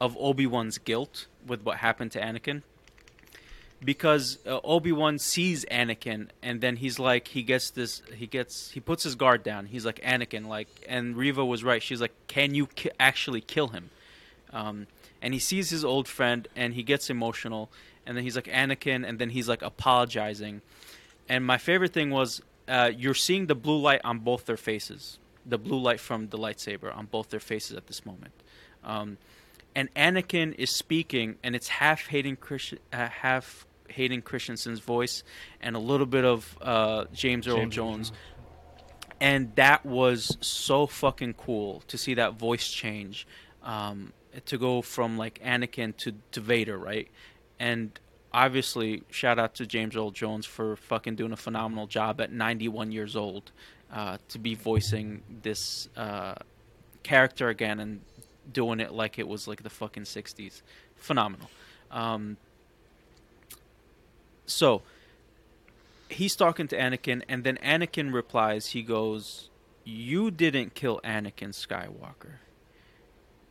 of 0.00 0.16
Obi 0.18 0.46
Wan's 0.46 0.76
guilt 0.76 1.28
with 1.46 1.62
what 1.62 1.78
happened 1.78 2.12
to 2.12 2.20
Anakin 2.20 2.62
because 3.84 4.38
uh, 4.46 4.58
Obi-Wan 4.64 5.18
sees 5.18 5.64
Anakin 5.66 6.28
and 6.42 6.60
then 6.60 6.76
he's 6.76 6.98
like 6.98 7.28
he 7.28 7.42
gets 7.42 7.70
this 7.70 8.02
he 8.14 8.26
gets 8.26 8.70
he 8.70 8.80
puts 8.80 9.02
his 9.02 9.14
guard 9.14 9.42
down. 9.42 9.66
He's 9.66 9.84
like 9.84 10.00
Anakin 10.00 10.46
like 10.46 10.68
and 10.88 11.16
Reva 11.16 11.44
was 11.44 11.62
right. 11.62 11.82
She's 11.82 12.00
like 12.00 12.12
can 12.26 12.54
you 12.54 12.66
ki- 12.66 12.90
actually 12.98 13.40
kill 13.40 13.68
him? 13.68 13.90
Um, 14.52 14.86
and 15.20 15.34
he 15.34 15.40
sees 15.40 15.70
his 15.70 15.84
old 15.84 16.08
friend 16.08 16.48
and 16.56 16.74
he 16.74 16.82
gets 16.82 17.10
emotional 17.10 17.70
and 18.06 18.16
then 18.16 18.24
he's 18.24 18.36
like 18.36 18.46
Anakin 18.46 19.06
and 19.06 19.18
then 19.18 19.30
he's 19.30 19.48
like 19.48 19.62
apologizing. 19.62 20.62
And 21.28 21.44
my 21.44 21.58
favorite 21.58 21.92
thing 21.92 22.10
was 22.10 22.40
uh, 22.68 22.90
you're 22.96 23.14
seeing 23.14 23.46
the 23.46 23.54
blue 23.54 23.78
light 23.78 24.00
on 24.04 24.20
both 24.20 24.46
their 24.46 24.56
faces. 24.56 25.18
The 25.44 25.58
blue 25.58 25.78
light 25.78 26.00
from 26.00 26.28
the 26.28 26.38
lightsaber 26.38 26.96
on 26.96 27.06
both 27.06 27.30
their 27.30 27.40
faces 27.40 27.76
at 27.76 27.86
this 27.86 28.04
moment. 28.04 28.32
Um, 28.82 29.18
and 29.76 29.92
Anakin 29.94 30.54
is 30.54 30.70
speaking, 30.70 31.36
and 31.42 31.54
it's 31.54 31.68
half 31.68 32.06
Hayden 32.06 32.36
Christian, 32.36 32.78
uh, 32.94 33.08
half 33.08 33.65
Hayden 33.90 34.22
Christensen's 34.22 34.80
voice, 34.80 35.22
and 35.60 35.76
a 35.76 35.78
little 35.78 36.06
bit 36.06 36.24
of 36.24 36.56
uh, 36.60 37.04
James 37.12 37.46
Earl 37.46 37.56
James 37.56 37.74
Jones. 37.74 38.12
And 39.20 39.54
that 39.56 39.86
was 39.86 40.36
so 40.40 40.86
fucking 40.86 41.34
cool 41.34 41.82
to 41.88 41.96
see 41.96 42.14
that 42.14 42.34
voice 42.34 42.68
change, 42.68 43.26
um, 43.62 44.12
to 44.44 44.58
go 44.58 44.82
from 44.82 45.16
like 45.16 45.40
Anakin 45.42 45.96
to, 45.98 46.12
to 46.32 46.40
Vader, 46.40 46.76
right? 46.76 47.08
And 47.58 47.98
obviously, 48.32 49.02
shout 49.10 49.38
out 49.38 49.54
to 49.54 49.66
James 49.66 49.96
Earl 49.96 50.10
Jones 50.10 50.44
for 50.44 50.76
fucking 50.76 51.16
doing 51.16 51.32
a 51.32 51.36
phenomenal 51.36 51.86
job 51.86 52.20
at 52.20 52.30
91 52.30 52.92
years 52.92 53.16
old 53.16 53.52
uh, 53.92 54.18
to 54.28 54.38
be 54.38 54.54
voicing 54.54 55.22
this 55.42 55.88
uh, 55.96 56.34
character 57.02 57.48
again 57.48 57.80
and 57.80 58.00
doing 58.52 58.80
it 58.80 58.92
like 58.92 59.18
it 59.18 59.26
was 59.26 59.48
like 59.48 59.62
the 59.62 59.70
fucking 59.70 60.04
60s. 60.04 60.62
Phenomenal. 60.96 61.48
Um, 61.90 62.36
so 64.46 64.82
he's 66.08 66.36
talking 66.36 66.68
to 66.68 66.76
Anakin, 66.76 67.22
and 67.28 67.44
then 67.44 67.58
Anakin 67.62 68.12
replies, 68.12 68.68
he 68.68 68.82
goes, 68.82 69.50
You 69.84 70.30
didn't 70.30 70.74
kill 70.74 71.00
Anakin 71.04 71.50
Skywalker. 71.50 72.38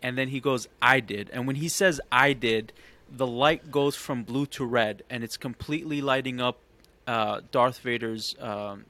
And 0.01 0.17
then 0.17 0.29
he 0.29 0.39
goes, 0.39 0.67
I 0.81 0.99
did. 0.99 1.29
And 1.31 1.47
when 1.47 1.55
he 1.57 1.67
says 1.67 1.99
I 2.11 2.33
did, 2.33 2.73
the 3.09 3.27
light 3.27 3.71
goes 3.71 3.95
from 3.95 4.23
blue 4.23 4.45
to 4.47 4.65
red, 4.65 5.03
and 5.09 5.23
it's 5.23 5.37
completely 5.37 6.01
lighting 6.01 6.41
up 6.41 6.59
uh, 7.07 7.41
Darth 7.51 7.79
Vader's 7.79 8.35
um, 8.39 8.85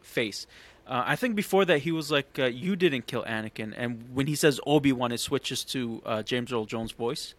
face. 0.00 0.46
Uh, 0.86 1.04
I 1.06 1.16
think 1.16 1.36
before 1.36 1.64
that 1.64 1.80
he 1.80 1.92
was 1.92 2.10
like, 2.10 2.38
uh, 2.38 2.46
"You 2.46 2.74
didn't 2.74 3.06
kill 3.06 3.22
Anakin," 3.22 3.72
and 3.76 4.12
when 4.12 4.26
he 4.26 4.34
says 4.34 4.60
Obi 4.66 4.92
Wan, 4.92 5.12
it 5.12 5.18
switches 5.18 5.62
to 5.66 6.02
uh, 6.04 6.22
James 6.22 6.52
Earl 6.52 6.64
Jones' 6.64 6.90
voice. 6.90 7.34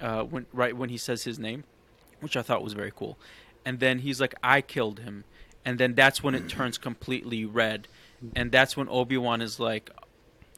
Uh, 0.00 0.24
when 0.24 0.46
right 0.52 0.76
when 0.76 0.88
he 0.88 0.98
says 0.98 1.22
his 1.22 1.38
name, 1.38 1.64
which 2.20 2.36
I 2.36 2.42
thought 2.42 2.62
was 2.62 2.72
very 2.72 2.92
cool. 2.94 3.18
And 3.64 3.80
then 3.80 4.00
he's 4.00 4.20
like, 4.20 4.34
"I 4.42 4.60
killed 4.60 5.00
him," 5.00 5.24
and 5.64 5.78
then 5.78 5.94
that's 5.94 6.22
when 6.22 6.34
it 6.34 6.48
turns 6.48 6.78
completely 6.78 7.44
red, 7.44 7.88
and 8.34 8.50
that's 8.50 8.76
when 8.76 8.88
Obi 8.88 9.16
Wan 9.16 9.42
is 9.42 9.60
like, 9.60 9.90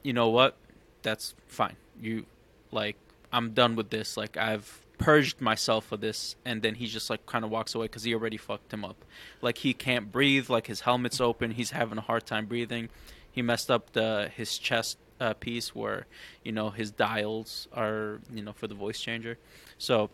"You 0.02 0.12
know 0.12 0.28
what? 0.28 0.56
That's 1.02 1.34
fine. 1.46 1.76
You 2.00 2.26
like, 2.70 2.96
I'm 3.32 3.52
done 3.52 3.76
with 3.76 3.90
this. 3.90 4.16
Like, 4.16 4.36
I've." 4.36 4.80
purged 4.98 5.40
myself 5.40 5.90
of 5.90 6.00
this 6.00 6.36
and 6.44 6.62
then 6.62 6.76
he 6.76 6.86
just 6.86 7.10
like 7.10 7.26
kind 7.26 7.44
of 7.44 7.50
walks 7.50 7.74
away 7.74 7.86
because 7.86 8.04
he 8.04 8.14
already 8.14 8.36
fucked 8.36 8.72
him 8.72 8.84
up 8.84 9.04
like 9.40 9.58
he 9.58 9.74
can't 9.74 10.12
breathe 10.12 10.48
like 10.48 10.68
his 10.68 10.82
helmet's 10.82 11.20
open 11.20 11.50
he's 11.50 11.72
having 11.72 11.98
a 11.98 12.02
hard 12.02 12.24
time 12.24 12.46
breathing 12.46 12.88
he 13.32 13.42
messed 13.42 13.68
up 13.68 13.92
the 13.94 14.30
his 14.36 14.58
chest 14.58 14.98
uh, 15.20 15.34
piece 15.34 15.74
where 15.74 16.06
you 16.44 16.52
know 16.52 16.70
his 16.70 16.90
dials 16.90 17.66
are 17.72 18.20
you 18.32 18.42
know 18.42 18.52
for 18.52 18.68
the 18.68 18.74
voice 18.74 19.00
changer 19.00 19.38
so 19.78 20.10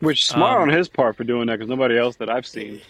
which 0.00 0.26
smart 0.26 0.62
um, 0.62 0.68
on 0.68 0.76
his 0.76 0.88
part 0.88 1.16
for 1.16 1.24
doing 1.24 1.46
that 1.46 1.58
because 1.58 1.68
nobody 1.68 1.98
else 1.98 2.16
that 2.16 2.30
i've 2.30 2.46
seen 2.46 2.80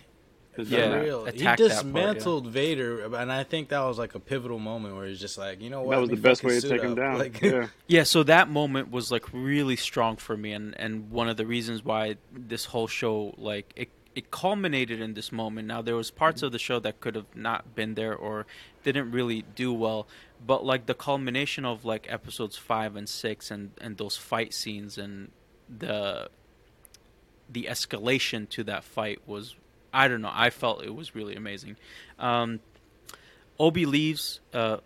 yeah, 0.66 0.94
real. 0.94 1.24
he 1.26 1.46
dismantled 1.56 2.44
part, 2.44 2.54
yeah. 2.54 2.60
Vader, 2.60 3.14
and 3.16 3.30
I 3.30 3.44
think 3.44 3.68
that 3.68 3.80
was 3.80 3.98
like 3.98 4.14
a 4.14 4.20
pivotal 4.20 4.58
moment 4.58 4.96
where 4.96 5.06
he's 5.06 5.20
just 5.20 5.38
like, 5.38 5.60
you 5.60 5.70
know 5.70 5.82
what? 5.82 5.94
That 5.94 6.00
was 6.00 6.10
the 6.10 6.16
best 6.16 6.42
way 6.42 6.58
to 6.58 6.68
take 6.68 6.82
him 6.82 6.94
down. 6.94 7.18
Like, 7.18 7.40
yeah. 7.40 7.68
yeah, 7.86 8.02
so 8.02 8.22
that 8.24 8.50
moment 8.50 8.90
was 8.90 9.12
like 9.12 9.24
really 9.32 9.76
strong 9.76 10.16
for 10.16 10.36
me, 10.36 10.52
and 10.52 10.74
and 10.78 11.10
one 11.10 11.28
of 11.28 11.36
the 11.36 11.46
reasons 11.46 11.84
why 11.84 12.16
this 12.32 12.66
whole 12.66 12.86
show 12.86 13.34
like 13.36 13.72
it 13.76 13.90
it 14.14 14.30
culminated 14.30 15.00
in 15.00 15.14
this 15.14 15.30
moment. 15.30 15.68
Now 15.68 15.82
there 15.82 15.94
was 15.94 16.10
parts 16.10 16.42
of 16.42 16.52
the 16.52 16.58
show 16.58 16.80
that 16.80 17.00
could 17.00 17.14
have 17.14 17.36
not 17.36 17.74
been 17.74 17.94
there 17.94 18.14
or 18.14 18.46
didn't 18.82 19.12
really 19.12 19.44
do 19.54 19.72
well, 19.72 20.08
but 20.44 20.64
like 20.64 20.86
the 20.86 20.94
culmination 20.94 21.64
of 21.64 21.84
like 21.84 22.06
episodes 22.08 22.56
five 22.56 22.96
and 22.96 23.08
six 23.08 23.50
and 23.50 23.70
and 23.80 23.96
those 23.96 24.16
fight 24.16 24.52
scenes 24.52 24.98
and 24.98 25.30
the 25.68 26.30
the 27.50 27.68
escalation 27.70 28.48
to 28.50 28.64
that 28.64 28.84
fight 28.84 29.20
was 29.26 29.54
I 29.92 30.08
don't 30.08 30.22
know. 30.22 30.30
I 30.32 30.50
felt 30.50 30.84
it 30.84 30.94
was 30.94 31.14
really 31.14 31.34
amazing. 31.34 31.76
Um, 32.18 32.60
Obi 33.58 33.86
leaves. 33.86 34.40
Uh, 34.52 34.78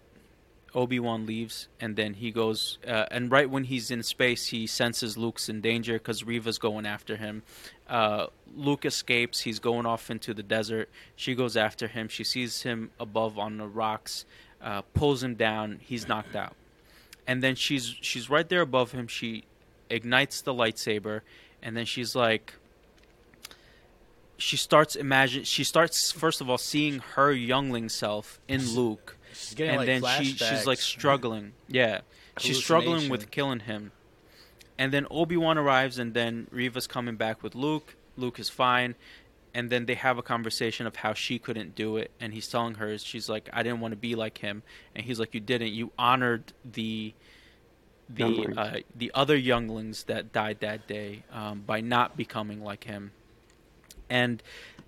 Obi 0.75 0.99
Wan 0.99 1.27
leaves, 1.27 1.69
and 1.81 1.97
then 1.97 2.15
he 2.15 2.31
goes. 2.31 2.79
Uh, 2.87 3.05
and 3.11 3.31
right 3.31 3.49
when 3.49 3.65
he's 3.65 3.91
in 3.91 4.03
space, 4.03 4.47
he 4.47 4.67
senses 4.67 5.19
Luke's 5.19 5.49
in 5.49 5.61
danger 5.61 5.95
because 5.95 6.25
Reva's 6.25 6.59
going 6.59 6.87
after 6.87 7.17
him. 7.17 7.43
Uh, 7.89 8.27
Luke 8.57 8.87
escapes. 8.87 9.41
He's 9.41 9.59
going 9.59 9.85
off 9.85 10.11
into 10.11 10.33
the 10.33 10.43
desert. 10.43 10.89
She 11.15 11.35
goes 11.35 11.57
after 11.57 11.89
him. 11.89 12.09
She 12.09 12.25
sees 12.25 12.63
him 12.63 12.91
above 12.99 13.39
on 13.39 13.59
the 13.59 13.67
rocks, 13.67 14.25
uh, 14.63 14.83
pulls 14.95 15.23
him 15.23 15.35
down. 15.35 15.81
He's 15.83 16.09
knocked 16.09 16.35
out. 16.35 16.55
And 17.27 17.43
then 17.43 17.55
she's 17.55 17.95
she's 18.01 18.31
right 18.31 18.49
there 18.49 18.63
above 18.63 18.93
him. 18.93 19.07
She 19.07 19.45
ignites 19.91 20.41
the 20.41 20.55
lightsaber, 20.55 21.21
and 21.63 21.77
then 21.77 21.85
she's 21.85 22.15
like, 22.15 22.55
she 24.37 24.57
starts 24.57 24.97
imagine 24.97 25.45
she 25.45 25.63
starts 25.63 26.11
first 26.11 26.41
of 26.41 26.51
all 26.51 26.59
seeing 26.59 26.99
her 27.15 27.33
youngling 27.33 27.89
self 27.89 28.41
in 28.49 28.75
Luke, 28.75 29.17
and 29.59 29.77
like 29.77 29.87
then 29.87 30.03
flashbacks. 30.03 30.19
she 30.19 30.35
she's 30.35 30.67
like 30.67 30.81
struggling. 30.81 31.53
Yeah, 31.69 32.01
she's 32.39 32.59
struggling 32.59 33.09
with 33.09 33.31
killing 33.31 33.61
him, 33.61 33.93
and 34.79 34.93
then 34.93 35.07
Obi 35.11 35.37
Wan 35.37 35.59
arrives, 35.59 35.99
and 35.99 36.13
then 36.13 36.49
Reva's 36.51 36.87
coming 36.87 37.17
back 37.17 37.43
with 37.43 37.55
Luke. 37.55 37.95
Luke 38.17 38.39
is 38.39 38.49
fine, 38.49 38.95
and 39.55 39.71
then 39.71 39.87
they 39.87 39.95
have 39.95 40.19
a 40.19 40.23
conversation 40.23 40.87
of 40.87 40.97
how 40.97 41.15
she 41.15 41.39
couldn't 41.39 41.75
do 41.75 41.97
it, 41.97 42.11
and 42.21 42.33
he's 42.33 42.49
telling 42.49 42.75
her 42.75 42.99
she's 42.99 43.29
like, 43.29 43.49
I 43.53 43.63
didn't 43.63 43.81
want 43.81 43.93
to 43.93 43.97
be 43.97 44.15
like 44.15 44.39
him, 44.39 44.63
and 44.95 45.05
he's 45.05 45.21
like, 45.21 45.35
you 45.35 45.41
didn't. 45.41 45.73
You 45.73 45.93
honored 45.99 46.53
the 46.65 47.15
the 48.09 48.55
uh, 48.57 48.77
the 48.95 49.11
other 49.15 49.37
younglings 49.37 50.05
that 50.05 50.33
died 50.33 50.59
that 50.61 50.87
day 50.87 51.23
um, 51.33 51.63
by 51.67 51.81
not 51.81 52.17
becoming 52.17 52.63
like 52.63 52.85
him 52.85 53.13
and 54.13 54.43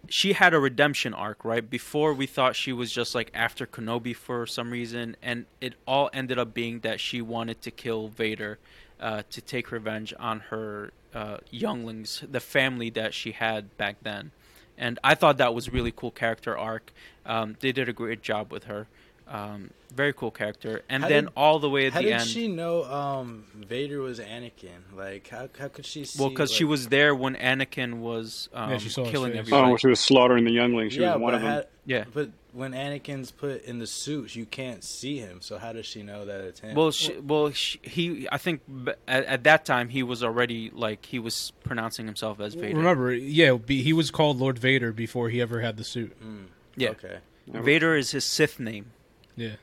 she 0.07 0.35
had 0.35 0.53
a 0.53 0.59
redemption 0.59 1.15
arc, 1.15 1.47
right? 1.47 1.69
Before 1.69 2.13
we 2.13 2.27
thought 2.27 2.55
she 2.55 2.75
was 2.75 2.93
just 2.93 3.15
like 3.15 3.31
after 3.33 3.67
Kenobi 3.67 4.15
for 4.15 4.47
some 4.47 4.71
reason, 4.71 5.17
and 5.23 5.47
it 5.63 5.75
all 5.87 6.11
ended 6.13 6.39
up 6.39 6.53
being 6.53 6.81
that 6.81 7.01
she 7.01 7.23
wanted 7.23 7.63
to 7.63 7.71
kill 7.71 8.09
Vader 8.09 8.59
uh, 9.01 9.23
to 9.31 9.41
take 9.41 9.73
revenge 9.73 10.13
on 10.19 10.41
her 10.51 10.93
uh, 11.15 11.39
younglings, 11.51 12.23
the 12.31 12.41
family 12.41 12.91
that 12.91 13.15
she 13.15 13.33
had 13.33 13.75
back 13.79 13.97
then. 14.03 14.31
And 14.77 14.99
I 15.03 15.15
thought 15.15 15.39
that 15.39 15.55
was 15.55 15.73
really 15.73 15.93
cool 15.93 16.11
character 16.11 16.57
arc. 16.59 16.93
Um, 17.25 17.57
they 17.61 17.73
did 17.73 17.89
a 17.89 17.95
great 17.95 18.21
job 18.21 18.53
with 18.53 18.65
her. 18.65 18.89
Um, 19.27 19.71
very 19.95 20.13
cool 20.13 20.31
character. 20.31 20.83
And 20.89 21.03
How 21.05 21.09
then 21.09 21.25
did- 21.25 21.33
all 21.37 21.59
the 21.61 21.71
way 21.71 21.87
at 21.87 21.93
the 21.95 22.01
end. 22.01 22.13
How 22.13 22.19
did 22.19 22.29
she 22.29 22.49
know 22.49 22.85
um, 22.85 23.45
Vader 23.55 24.01
was 24.01 24.19
Anakin? 24.21 24.95
Like, 24.95 25.29
how 25.29 25.49
how 25.59 25.69
could 25.69 25.87
she 25.87 26.05
see? 26.05 26.21
Well, 26.21 26.31
because 26.31 26.51
she 26.53 26.65
was 26.65 26.89
there 26.89 27.15
when 27.15 27.37
Anakin 27.37 27.95
was 28.01 28.49
um, 28.53 28.71
Yeah, 28.73 28.79
she 28.79 28.89
saw 28.89 29.05
killing 29.11 29.33
face. 29.33 29.49
Oh, 29.53 29.69
when 29.69 29.79
she 29.79 29.87
was 29.87 30.01
slaughtering 30.01 30.45
the 30.45 30.51
younglings. 30.51 30.93
She 30.95 31.01
yeah, 31.01 31.15
was 31.15 31.23
one 31.23 31.33
but 31.33 31.37
of 31.37 31.43
them. 31.43 31.51
how- 31.53 31.65
Yeah. 31.87 32.05
But 32.13 32.31
when 32.53 32.73
Anakin's 32.73 33.31
put 33.31 33.65
in 33.65 33.79
the 33.79 33.87
suit, 33.87 34.35
you 34.37 34.47
can't 34.47 34.85
see 34.85 35.19
him. 35.19 35.41
So 35.41 35.59
how 35.59 35.73
does 35.73 35.87
she 35.87 36.03
know 36.03 36.25
that 36.27 36.41
it's 36.43 36.61
him? 36.61 36.75
Well, 36.75 36.91
she, 36.91 37.17
well, 37.19 37.51
she, 37.53 37.79
he. 37.83 38.29
I 38.31 38.37
think 38.39 38.61
at, 39.09 39.25
at 39.25 39.45
that 39.45 39.65
time 39.65 39.89
he 39.89 40.03
was 40.03 40.23
already 40.25 40.71
like 40.75 41.07
he 41.07 41.19
was 41.19 41.53
pronouncing 41.63 42.07
himself 42.07 42.41
as 42.41 42.55
Vader. 42.55 42.77
Remember, 42.77 43.13
yeah, 43.15 43.53
be, 43.55 43.83
he 43.83 43.93
was 43.93 44.11
called 44.11 44.39
Lord 44.39 44.59
Vader 44.59 44.93
before 44.93 45.31
he 45.31 45.41
ever 45.41 45.61
had 45.61 45.77
the 45.79 45.85
suit. 45.85 46.15
Mm, 46.23 46.47
Yeah. 46.77 46.91
Okay. 46.91 47.19
Vader 47.47 47.95
is 47.97 48.11
his 48.13 48.25
Sith 48.25 48.59
name. 48.59 48.87
Yeah. 49.37 49.57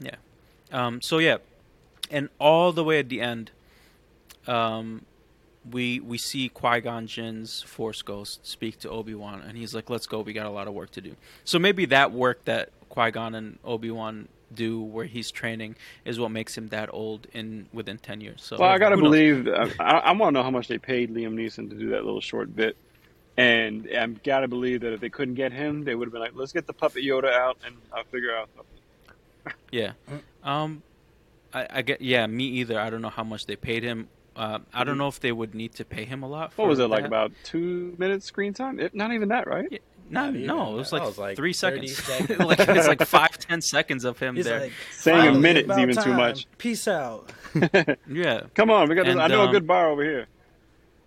Yeah. 0.00 0.16
Um, 0.72 1.00
so 1.00 1.18
yeah, 1.18 1.38
and 2.10 2.28
all 2.38 2.72
the 2.72 2.84
way 2.84 2.98
at 2.98 3.08
the 3.08 3.20
end, 3.20 3.50
um, 4.46 5.02
we 5.70 6.00
we 6.00 6.18
see 6.18 6.48
Qui 6.48 6.80
Gon 6.80 7.06
Jinn's 7.06 7.62
Force 7.62 8.02
Ghost 8.02 8.46
speak 8.46 8.78
to 8.80 8.90
Obi 8.90 9.14
Wan, 9.14 9.42
and 9.46 9.56
he's 9.56 9.74
like, 9.74 9.88
"Let's 9.90 10.06
go. 10.06 10.20
We 10.20 10.32
got 10.32 10.46
a 10.46 10.50
lot 10.50 10.66
of 10.68 10.74
work 10.74 10.90
to 10.92 11.00
do." 11.00 11.14
So 11.44 11.58
maybe 11.58 11.84
that 11.86 12.12
work 12.12 12.44
that 12.46 12.70
Qui 12.88 13.10
Gon 13.10 13.34
and 13.34 13.58
Obi 13.64 13.90
Wan 13.90 14.28
do, 14.52 14.80
where 14.80 15.06
he's 15.06 15.30
training, 15.30 15.76
is 16.04 16.18
what 16.18 16.30
makes 16.30 16.56
him 16.58 16.68
that 16.68 16.88
old 16.92 17.26
in 17.32 17.66
within 17.72 17.98
ten 17.98 18.20
years. 18.20 18.42
So 18.42 18.56
Well, 18.58 18.70
I 18.70 18.78
gotta 18.78 18.96
believe. 18.96 19.46
uh, 19.46 19.68
I, 19.78 19.98
I 19.98 20.12
want 20.12 20.34
to 20.34 20.38
know 20.38 20.42
how 20.42 20.50
much 20.50 20.68
they 20.68 20.78
paid 20.78 21.10
Liam 21.14 21.34
Neeson 21.34 21.70
to 21.70 21.76
do 21.76 21.90
that 21.90 22.04
little 22.04 22.20
short 22.20 22.54
bit, 22.54 22.76
and 23.36 23.88
I 23.96 24.06
gotta 24.06 24.48
believe 24.48 24.80
that 24.80 24.92
if 24.92 25.00
they 25.00 25.10
couldn't 25.10 25.34
get 25.34 25.52
him, 25.52 25.84
they 25.84 25.94
would 25.94 26.06
have 26.06 26.12
been 26.12 26.22
like, 26.22 26.34
"Let's 26.34 26.52
get 26.52 26.66
the 26.66 26.72
puppet 26.72 27.04
Yoda 27.04 27.32
out, 27.32 27.58
and 27.64 27.76
I'll 27.92 28.04
figure 28.04 28.34
out." 28.34 28.48
Yeah. 29.70 29.92
Um, 30.44 30.82
I, 31.52 31.66
I 31.70 31.82
get. 31.82 32.00
Yeah, 32.00 32.26
me 32.26 32.44
either. 32.44 32.78
I 32.78 32.90
don't 32.90 33.02
know 33.02 33.10
how 33.10 33.24
much 33.24 33.46
they 33.46 33.56
paid 33.56 33.82
him. 33.82 34.08
Uh, 34.34 34.60
I 34.72 34.84
don't 34.84 34.96
know 34.98 35.08
if 35.08 35.20
they 35.20 35.32
would 35.32 35.54
need 35.54 35.74
to 35.74 35.84
pay 35.84 36.04
him 36.04 36.22
a 36.22 36.28
lot. 36.28 36.52
For 36.52 36.62
What 36.62 36.68
was 36.70 36.78
it 36.78 36.86
like? 36.86 37.02
that. 37.02 37.06
About 37.08 37.32
two 37.44 37.94
minutes 37.98 38.24
screen 38.26 38.54
time? 38.54 38.80
It, 38.80 38.94
not 38.94 39.12
even 39.12 39.28
that, 39.28 39.46
right? 39.46 39.68
Yeah, 39.70 39.78
no, 40.08 40.30
Not 40.30 40.34
no, 40.34 40.72
it 40.74 40.76
was 40.78 40.92
like, 40.92 41.02
was 41.02 41.18
like 41.18 41.36
three 41.36 41.52
seconds. 41.52 41.96
seconds. 42.02 42.40
like 42.40 42.58
it's 42.60 42.88
like 42.88 43.02
five, 43.06 43.36
ten 43.38 43.60
seconds 43.60 44.04
of 44.04 44.18
him 44.18 44.36
He's 44.36 44.46
there. 44.46 44.60
like, 44.60 44.72
Saying 44.92 45.18
a 45.18 45.22
"Finally, 45.24 45.40
minute's 45.40 45.64
about 45.66 45.78
even 45.80 45.96
too 46.02 46.14
much. 46.14 46.46
Peace 46.58 46.88
out. 46.88 47.30
yeah, 48.08 48.44
Come 48.54 48.70
on, 48.70 48.88
we 48.88 48.94
got. 48.94 49.04
This, 49.04 49.16
I 49.16 49.26
know 49.28 49.42
um, 49.42 49.48
a 49.50 49.52
good 49.52 49.66
bar 49.66 49.88
over 49.90 50.02
here. 50.02 50.26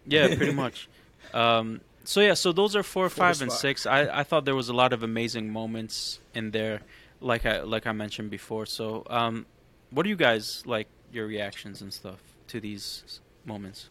yeah, 0.05 0.27
pretty 0.35 0.53
much. 0.53 0.87
Um, 1.33 1.81
so 2.03 2.21
yeah, 2.21 2.35
so 2.35 2.51
those 2.51 2.75
are 2.75 2.83
four, 2.83 3.09
five, 3.09 3.41
and 3.41 3.51
six. 3.51 3.87
I, 3.87 4.19
I 4.19 4.23
thought 4.23 4.45
there 4.45 4.55
was 4.55 4.69
a 4.69 4.73
lot 4.73 4.93
of 4.93 5.01
amazing 5.01 5.51
moments 5.51 6.19
in 6.35 6.51
there, 6.51 6.81
like 7.21 7.45
I 7.45 7.61
like 7.61 7.87
I 7.87 7.91
mentioned 7.91 8.29
before. 8.31 8.65
So, 8.65 9.03
um, 9.09 9.45
what 9.91 10.03
do 10.03 10.09
you 10.09 10.15
guys 10.15 10.63
like 10.65 10.87
your 11.11 11.27
reactions 11.27 11.81
and 11.81 11.93
stuff 11.93 12.19
to 12.47 12.59
these 12.59 13.19
moments? 13.45 13.89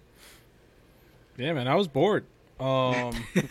Yeah, 1.37 1.52
man, 1.52 1.66
I 1.68 1.74
was 1.74 1.88
bored. 1.88 2.24
Um, 2.60 3.12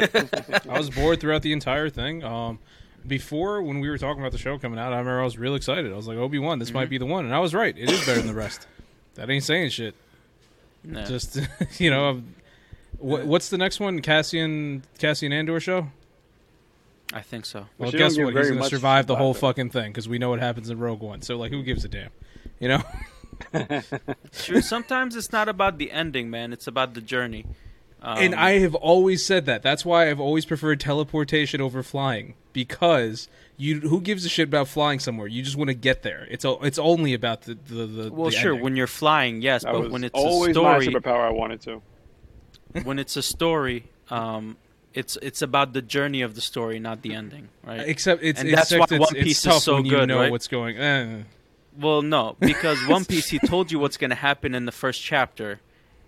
I 0.70 0.78
was 0.78 0.90
bored 0.90 1.20
throughout 1.20 1.42
the 1.42 1.52
entire 1.52 1.90
thing. 1.90 2.24
Um, 2.24 2.60
before 3.06 3.62
when 3.62 3.80
we 3.82 3.90
were 3.90 3.98
talking 3.98 4.22
about 4.22 4.32
the 4.32 4.38
show 4.38 4.58
coming 4.58 4.80
out, 4.80 4.94
I 4.94 4.98
remember 5.00 5.20
I 5.20 5.26
was 5.26 5.38
real 5.38 5.56
excited. 5.56 5.92
I 5.92 5.96
was 5.96 6.08
like, 6.08 6.18
Obi 6.18 6.40
Wan, 6.40 6.60
this 6.60 6.72
might 6.74 6.88
Mhm. 6.88 6.92
be 6.92 6.98
the 7.00 7.06
one, 7.06 7.26
and 7.26 7.36
I 7.36 7.40
was 7.40 7.54
right. 7.54 7.78
It 7.78 7.92
is 7.92 8.00
better 8.06 8.20
than 8.20 8.28
the 8.28 8.34
rest. 8.34 8.66
That 9.16 9.30
ain't 9.30 9.44
saying 9.44 9.70
shit. 9.72 9.96
No. 10.86 11.04
Just 11.04 11.38
you 11.80 11.90
know, 11.90 12.06
um, 12.10 12.36
what, 13.00 13.26
what's 13.26 13.50
the 13.50 13.58
next 13.58 13.82
one? 13.82 14.02
Cassian 14.02 14.84
Cassian 15.00 15.34
Andor 15.34 15.60
show. 15.60 15.88
I 17.14 17.22
think 17.22 17.46
so. 17.46 17.68
Well, 17.78 17.92
she 17.92 17.98
guess 17.98 18.18
what? 18.18 18.36
He's 18.36 18.50
gonna 18.50 18.66
survive 18.66 19.06
the 19.08 19.16
whole 19.16 19.32
it. 19.32 19.38
fucking 19.38 19.70
thing 19.70 19.92
because 19.92 20.10
we 20.10 20.18
know 20.18 20.30
what 20.32 20.40
happens 20.40 20.70
in 20.70 20.80
Rogue 20.80 21.02
One. 21.02 21.22
So 21.22 21.38
like, 21.38 21.52
who 21.52 21.62
gives 21.64 21.86
a 21.86 21.88
damn? 21.88 22.10
You 22.60 22.70
know? 22.70 22.84
Sure, 24.32 24.62
sometimes 24.62 25.16
it's 25.16 25.32
not 25.32 25.50
about 25.50 25.78
the 25.78 25.92
ending, 25.92 26.30
man. 26.30 26.54
It's 26.54 26.68
about 26.68 26.94
the 26.94 27.02
journey. 27.02 27.46
Um, 28.02 28.18
and 28.18 28.36
I 28.36 28.60
have 28.60 28.76
always 28.76 29.26
said 29.26 29.46
that. 29.46 29.64
That's 29.64 29.86
why 29.86 30.10
I've 30.10 30.20
always 30.20 30.46
preferred 30.46 30.80
teleportation 30.80 31.62
over 31.62 31.84
flying 31.84 32.36
because 32.52 33.28
you 33.58 33.80
who 33.82 34.02
gives 34.02 34.26
a 34.26 34.30
shit 34.30 34.48
about 34.50 34.68
flying 34.68 35.00
somewhere? 35.00 35.28
You 35.28 35.42
just 35.42 35.56
want 35.56 35.70
to 35.70 35.74
get 35.74 36.04
there. 36.04 36.28
It's 36.30 36.46
o- 36.46 36.60
it's 36.62 36.78
only 36.80 37.14
about 37.14 37.44
the 37.44 37.56
the, 37.56 37.86
the 37.86 38.12
well, 38.12 38.26
the 38.26 38.32
sure, 38.32 38.52
ending. 38.52 38.64
when 38.64 38.76
you're 38.76 38.88
flying, 38.88 39.42
yes, 39.42 39.64
That 39.64 39.74
but 39.74 39.84
was 39.84 39.92
when 39.92 40.04
it's 40.04 40.14
a 40.14 40.22
always 40.22 40.56
my 40.56 40.80
story, 40.80 40.88
superpower. 40.88 41.28
I 41.28 41.32
wanted 41.32 41.62
to. 41.62 41.82
when 42.84 43.00
it's 43.00 43.16
a 43.16 43.24
story, 43.24 43.86
um, 44.10 44.58
it's 44.94 45.18
it's 45.22 45.42
about 45.42 45.74
the 45.74 45.82
journey 45.82 46.22
of 46.22 46.36
the 46.36 46.42
story, 46.42 46.80
not 46.80 47.02
the 47.02 47.14
ending, 47.14 47.50
right? 47.64 47.82
except 47.88 48.24
it's 48.24 48.40
and 48.40 48.50
it's, 48.50 48.56
that's 48.58 48.72
why 48.72 48.78
except 48.78 48.92
it's, 48.94 49.00
One 49.00 49.14
Piece 49.24 49.38
it's 49.38 49.46
is 49.46 49.52
tough 49.54 49.64
so 49.64 49.76
when 49.76 49.86
you 49.86 50.06
know 50.06 50.20
right? 50.20 50.32
what's 50.32 50.48
going. 50.48 50.78
Eh. 50.78 51.24
Well, 51.80 52.02
no, 52.04 52.36
because 52.40 52.78
One 52.88 53.04
Piece 53.06 53.30
he 53.30 53.40
told 53.40 53.72
you 53.72 53.80
what's 53.80 53.98
going 53.98 54.12
to 54.12 54.16
happen 54.16 54.54
in 54.54 54.66
the 54.66 54.72
first 54.72 55.02
chapter, 55.02 55.60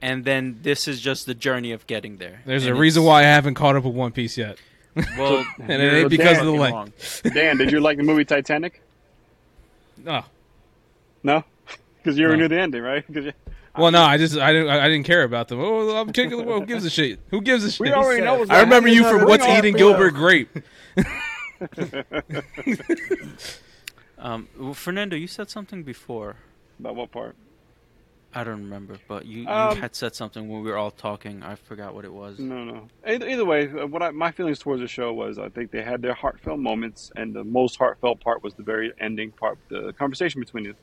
and 0.02 0.24
then 0.24 0.60
this 0.62 0.88
is 0.88 1.02
just 1.02 1.26
the 1.26 1.34
journey 1.34 1.72
of 1.72 1.88
getting 1.88 2.18
there. 2.18 2.42
There's 2.46 2.66
And 2.68 2.76
a 2.76 2.80
reason 2.80 3.04
why 3.04 3.22
I 3.22 3.24
haven't 3.24 3.56
caught 3.56 3.76
up 3.76 3.84
with 3.84 3.96
One 3.96 4.12
Piece 4.12 4.38
yet. 4.38 4.58
Well, 5.18 5.44
And 5.60 5.82
it 5.82 5.94
ain't 5.94 6.10
because 6.10 6.38
of 6.38 6.46
the 6.46 6.52
length. 6.52 7.22
Dan, 7.34 7.58
did 7.58 7.72
you 7.72 7.80
like 7.80 7.98
the 7.98 8.04
movie 8.04 8.26
Titanic? 8.26 8.82
Oh. 10.08 10.24
No, 11.24 11.44
because 11.98 12.20
you 12.20 12.26
already 12.26 12.42
No. 12.42 12.44
knew 12.44 12.56
the 12.56 12.62
ending, 12.62 12.84
right? 12.84 13.04
'Cause 13.76 13.80
you- 13.80 13.84
Well, 13.84 13.92
no, 13.92 14.02
I 14.04 14.18
just 14.18 14.38
I 14.38 14.54
didn't 14.54 14.70
I 14.70 14.88
didn't 14.88 15.06
care 15.06 15.24
about 15.24 15.48
them. 15.50 15.60
Oh, 15.60 15.96
I'm 15.98 16.12
kicking. 16.14 16.44
Who 16.44 16.66
gives 16.66 16.86
a 16.86 16.90
shit? 16.90 17.20
Who 17.32 17.42
gives 17.42 17.64
a 17.64 17.72
shit? 17.72 17.80
we 17.82 17.92
already 17.92 18.24
know. 18.24 18.40
what's 18.40 18.50
I 18.52 18.62
remember 18.62 18.90
you 18.90 19.04
from 19.04 19.26
What's 19.26 19.46
Eating 19.46 19.76
Gilbert 19.76 20.12
Grape. 20.12 20.50
Um, 24.18 24.48
well, 24.58 24.74
Fernando, 24.74 25.16
you 25.16 25.28
said 25.28 25.50
something 25.50 25.84
before. 25.84 26.38
About 26.80 26.96
what 26.96 27.12
part? 27.12 27.36
I 28.34 28.44
don't 28.44 28.64
remember, 28.64 28.98
but 29.08 29.26
you, 29.26 29.42
you 29.42 29.48
Um, 29.48 29.78
had 29.78 29.94
said 29.96 30.16
something 30.16 30.50
when 30.50 30.64
we 30.64 30.70
were 30.72 30.78
all 30.78 30.90
talking. 30.92 31.44
I 31.44 31.56
forgot 31.56 31.94
what 31.94 32.06
it 32.06 32.12
was. 32.14 32.40
No, 32.40 32.64
no. 32.64 32.88
Either, 33.06 33.28
either 33.30 33.46
way, 33.46 33.70
uh, 33.70 33.86
what 33.86 34.02
I, 34.02 34.12
my 34.12 34.32
feelings 34.32 34.58
towards 34.60 34.82
the 34.82 34.88
show 34.88 35.14
was 35.14 35.38
I 35.38 35.50
think 35.50 35.70
they 35.72 35.82
had 35.84 36.02
their 36.02 36.14
heartfelt 36.14 36.60
moments, 36.60 37.12
and 37.16 37.34
the 37.36 37.44
most 37.44 37.78
heartfelt 37.78 38.20
part 38.22 38.42
was 38.42 38.54
the 38.56 38.64
very 38.64 38.94
ending 39.00 39.32
part, 39.32 39.58
the 39.70 39.94
conversation 39.94 40.40
between 40.42 40.64
them, 40.64 40.76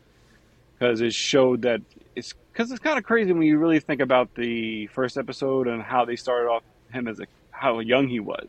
because 0.79 1.01
it 1.01 1.13
showed 1.13 1.63
that 1.63 1.81
it's 2.15 2.35
because 2.53 2.71
it's 2.71 2.81
kind 2.81 2.99
of 2.99 3.05
crazy 3.05 3.33
when 3.33 3.43
you 3.43 3.59
really 3.59 3.81
think 3.81 4.01
about 4.01 4.35
the 4.35 4.87
first 4.89 5.17
episode 5.17 5.67
and 5.67 5.83
how 5.83 6.05
they 6.05 6.17
started 6.17 6.49
off 6.49 6.63
him 6.93 7.09
as 7.09 7.19
a 7.19 7.27
how 7.51 7.81
young 7.81 8.09
he 8.09 8.21
was, 8.21 8.47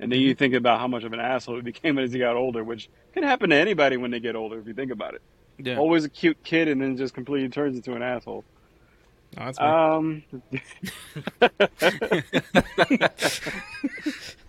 and 0.00 0.10
then 0.10 0.20
you 0.20 0.34
think 0.34 0.54
about 0.54 0.80
how 0.80 0.88
much 0.88 1.04
of 1.04 1.12
an 1.12 1.20
asshole 1.20 1.56
he 1.56 1.62
became 1.62 1.98
as 1.98 2.12
he 2.12 2.18
got 2.18 2.36
older, 2.36 2.64
which 2.64 2.88
can 3.12 3.22
happen 3.22 3.50
to 3.50 3.56
anybody 3.56 3.96
when 3.96 4.10
they 4.10 4.20
get 4.20 4.34
older 4.34 4.58
if 4.58 4.66
you 4.66 4.74
think 4.74 4.90
about 4.90 5.14
it. 5.14 5.22
Yeah. 5.58 5.78
Always 5.78 6.04
a 6.04 6.08
cute 6.08 6.42
kid, 6.42 6.68
and 6.68 6.80
then 6.80 6.96
just 6.96 7.14
completely 7.14 7.48
turns 7.48 7.76
into 7.76 7.94
an 7.94 8.02
asshole. 8.02 8.44
Me. 9.36 9.44
Um. 9.58 10.24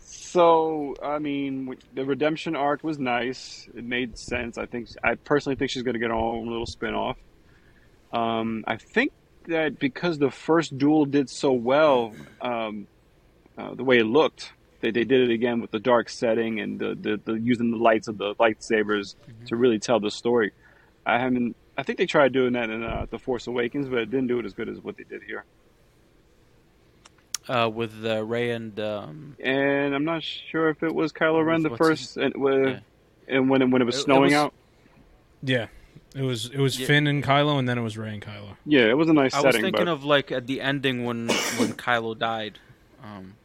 so 0.06 0.96
I 1.04 1.20
mean, 1.20 1.76
the 1.94 2.06
redemption 2.06 2.56
arc 2.56 2.84
was 2.84 2.98
nice. 2.98 3.70
It 3.76 3.84
made 3.84 4.17
sense. 4.17 4.58
I 4.58 4.65
think. 4.65 4.88
I 5.04 5.15
personally 5.15 5.56
think 5.56 5.70
she's 5.70 5.84
going 5.84 5.94
to 5.94 6.00
get 6.00 6.10
her 6.10 6.15
own 6.15 6.48
little 6.48 6.65
spin-off. 6.65 7.17
Um, 8.13 8.63
I 8.67 8.78
think 8.78 9.12
that 9.47 9.80
because 9.80 10.17
the 10.19 10.32
first 10.32 10.78
duel 10.78 11.06
did 11.06 11.30
so 11.30 11.52
well, 11.52 12.13
um, 12.41 12.88
uh, 13.58 13.74
the 13.76 13.84
way 13.84 14.00
it 14.00 14.06
looked, 14.06 14.52
they, 14.82 14.91
they 14.91 15.04
did 15.04 15.30
it 15.30 15.34
again 15.34 15.62
with 15.62 15.71
the 15.71 15.80
dark 15.80 16.10
setting 16.10 16.60
and 16.60 16.80
the, 16.80 16.95
the, 16.95 17.21
the 17.24 17.34
using 17.39 17.71
the 17.71 17.78
lights 17.78 18.08
of 18.08 18.17
the 18.17 18.36
lightsabers 18.36 19.15
to 19.47 19.56
really 19.56 19.80
tell 19.80 20.00
the 20.00 20.12
story. 20.12 20.52
I 21.06 21.19
haven't. 21.19 21.56
I 21.78 21.84
think 21.84 21.97
they 21.97 22.06
tried 22.06 22.34
doing 22.34 22.54
that 22.54 22.69
in 22.69 22.84
uh, 22.84 23.08
the 23.10 23.17
Force 23.17 23.47
Awakens, 23.47 23.88
but 23.88 24.00
it 24.00 24.12
didn't 24.12 24.28
do 24.28 24.39
it 24.39 24.45
as 24.45 24.54
good 24.54 24.67
as 24.69 24.80
what 24.80 24.97
they 24.97 25.04
did 25.06 25.24
here. 25.24 25.45
Uh, 27.50 27.69
with 27.74 28.06
uh, 28.06 28.24
Rey 28.24 28.52
and 28.52 28.80
um, 28.80 29.36
And 29.39 29.95
I'm 29.95 30.06
not 30.06 30.21
sure 30.21 30.69
if 30.69 30.84
it 30.84 30.93
was 30.93 31.12
Kylo 31.12 31.43
Ren 31.43 31.63
the 31.63 31.69
What's 31.69 31.78
first, 31.80 32.17
and, 32.17 32.36
uh, 32.36 32.50
Yeah. 32.50 32.80
and 33.28 33.50
when 33.50 33.62
it, 33.63 33.69
when 33.71 33.82
it 33.82 33.86
was 33.86 33.95
It- 33.95 34.00
it 34.00 34.04
snowing 34.04 34.24
was- 34.26 34.34
out. 34.34 34.54
yeah, 35.41 35.67
it 36.15 36.21
was 36.24 36.47
it 36.47 36.58
was 36.60 36.80
Yeah. 36.80 36.88
Finn 36.88 37.08
and 37.08 37.24
Kylo, 37.24 37.58
and 37.60 37.67
then 37.67 37.78
it 37.78 37.82
was 37.82 37.97
Rey 37.97 38.13
and 38.13 38.21
Kylo. 38.21 38.56
Yeah, 38.65 38.86
it 38.89 38.97
was 38.97 39.08
a 39.10 39.13
nice 39.13 39.34
I 39.34 39.41
was 39.41 39.56
thinking 39.56 39.71
but 39.86 39.88
of 39.88 40.04
like 40.04 40.32
at 40.32 40.47
the 40.47 40.62
ending 40.62 41.06
when 41.06 41.28
when 41.58 41.74
Kylo 41.74 42.17
died. 42.17 42.60
Um, 43.04 43.36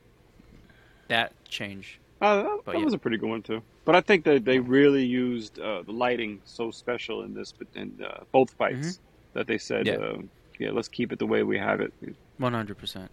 that 1.08 1.32
change. 1.48 1.98
uh, 2.20 2.36
that, 2.42 2.60
but 2.64 2.72
that 2.72 2.78
yeah. 2.78 2.84
was 2.84 2.94
a 2.94 2.98
pretty 2.98 3.16
good 3.16 3.28
one 3.30 3.42
too. 3.42 3.62
But 3.84 3.94
I 3.94 4.00
think 4.00 4.24
that 4.24 4.44
they 4.44 4.58
really 4.58 5.04
used 5.04 5.58
uh, 5.60 5.82
the 5.82 5.92
lighting 5.92 6.40
so 6.44 6.70
special 6.72 7.22
in 7.22 7.32
this, 7.34 7.52
but 7.52 7.68
in 7.74 7.98
uh, 8.04 8.24
both 8.32 8.50
fights, 8.50 8.98
that 9.34 9.46
they 9.46 9.58
said, 9.58 9.86
Mm-hmm. 9.86 10.02
Yeah. 10.02 10.08
uh, 10.08 10.22
yeah, 10.58 10.70
let's 10.72 10.88
keep 10.88 11.12
it 11.12 11.18
the 11.18 11.26
way 11.26 11.42
we 11.44 11.58
have 11.58 11.80
it. 11.80 11.92
One 12.38 12.52
hundred 12.52 12.78
percent. 12.78 13.10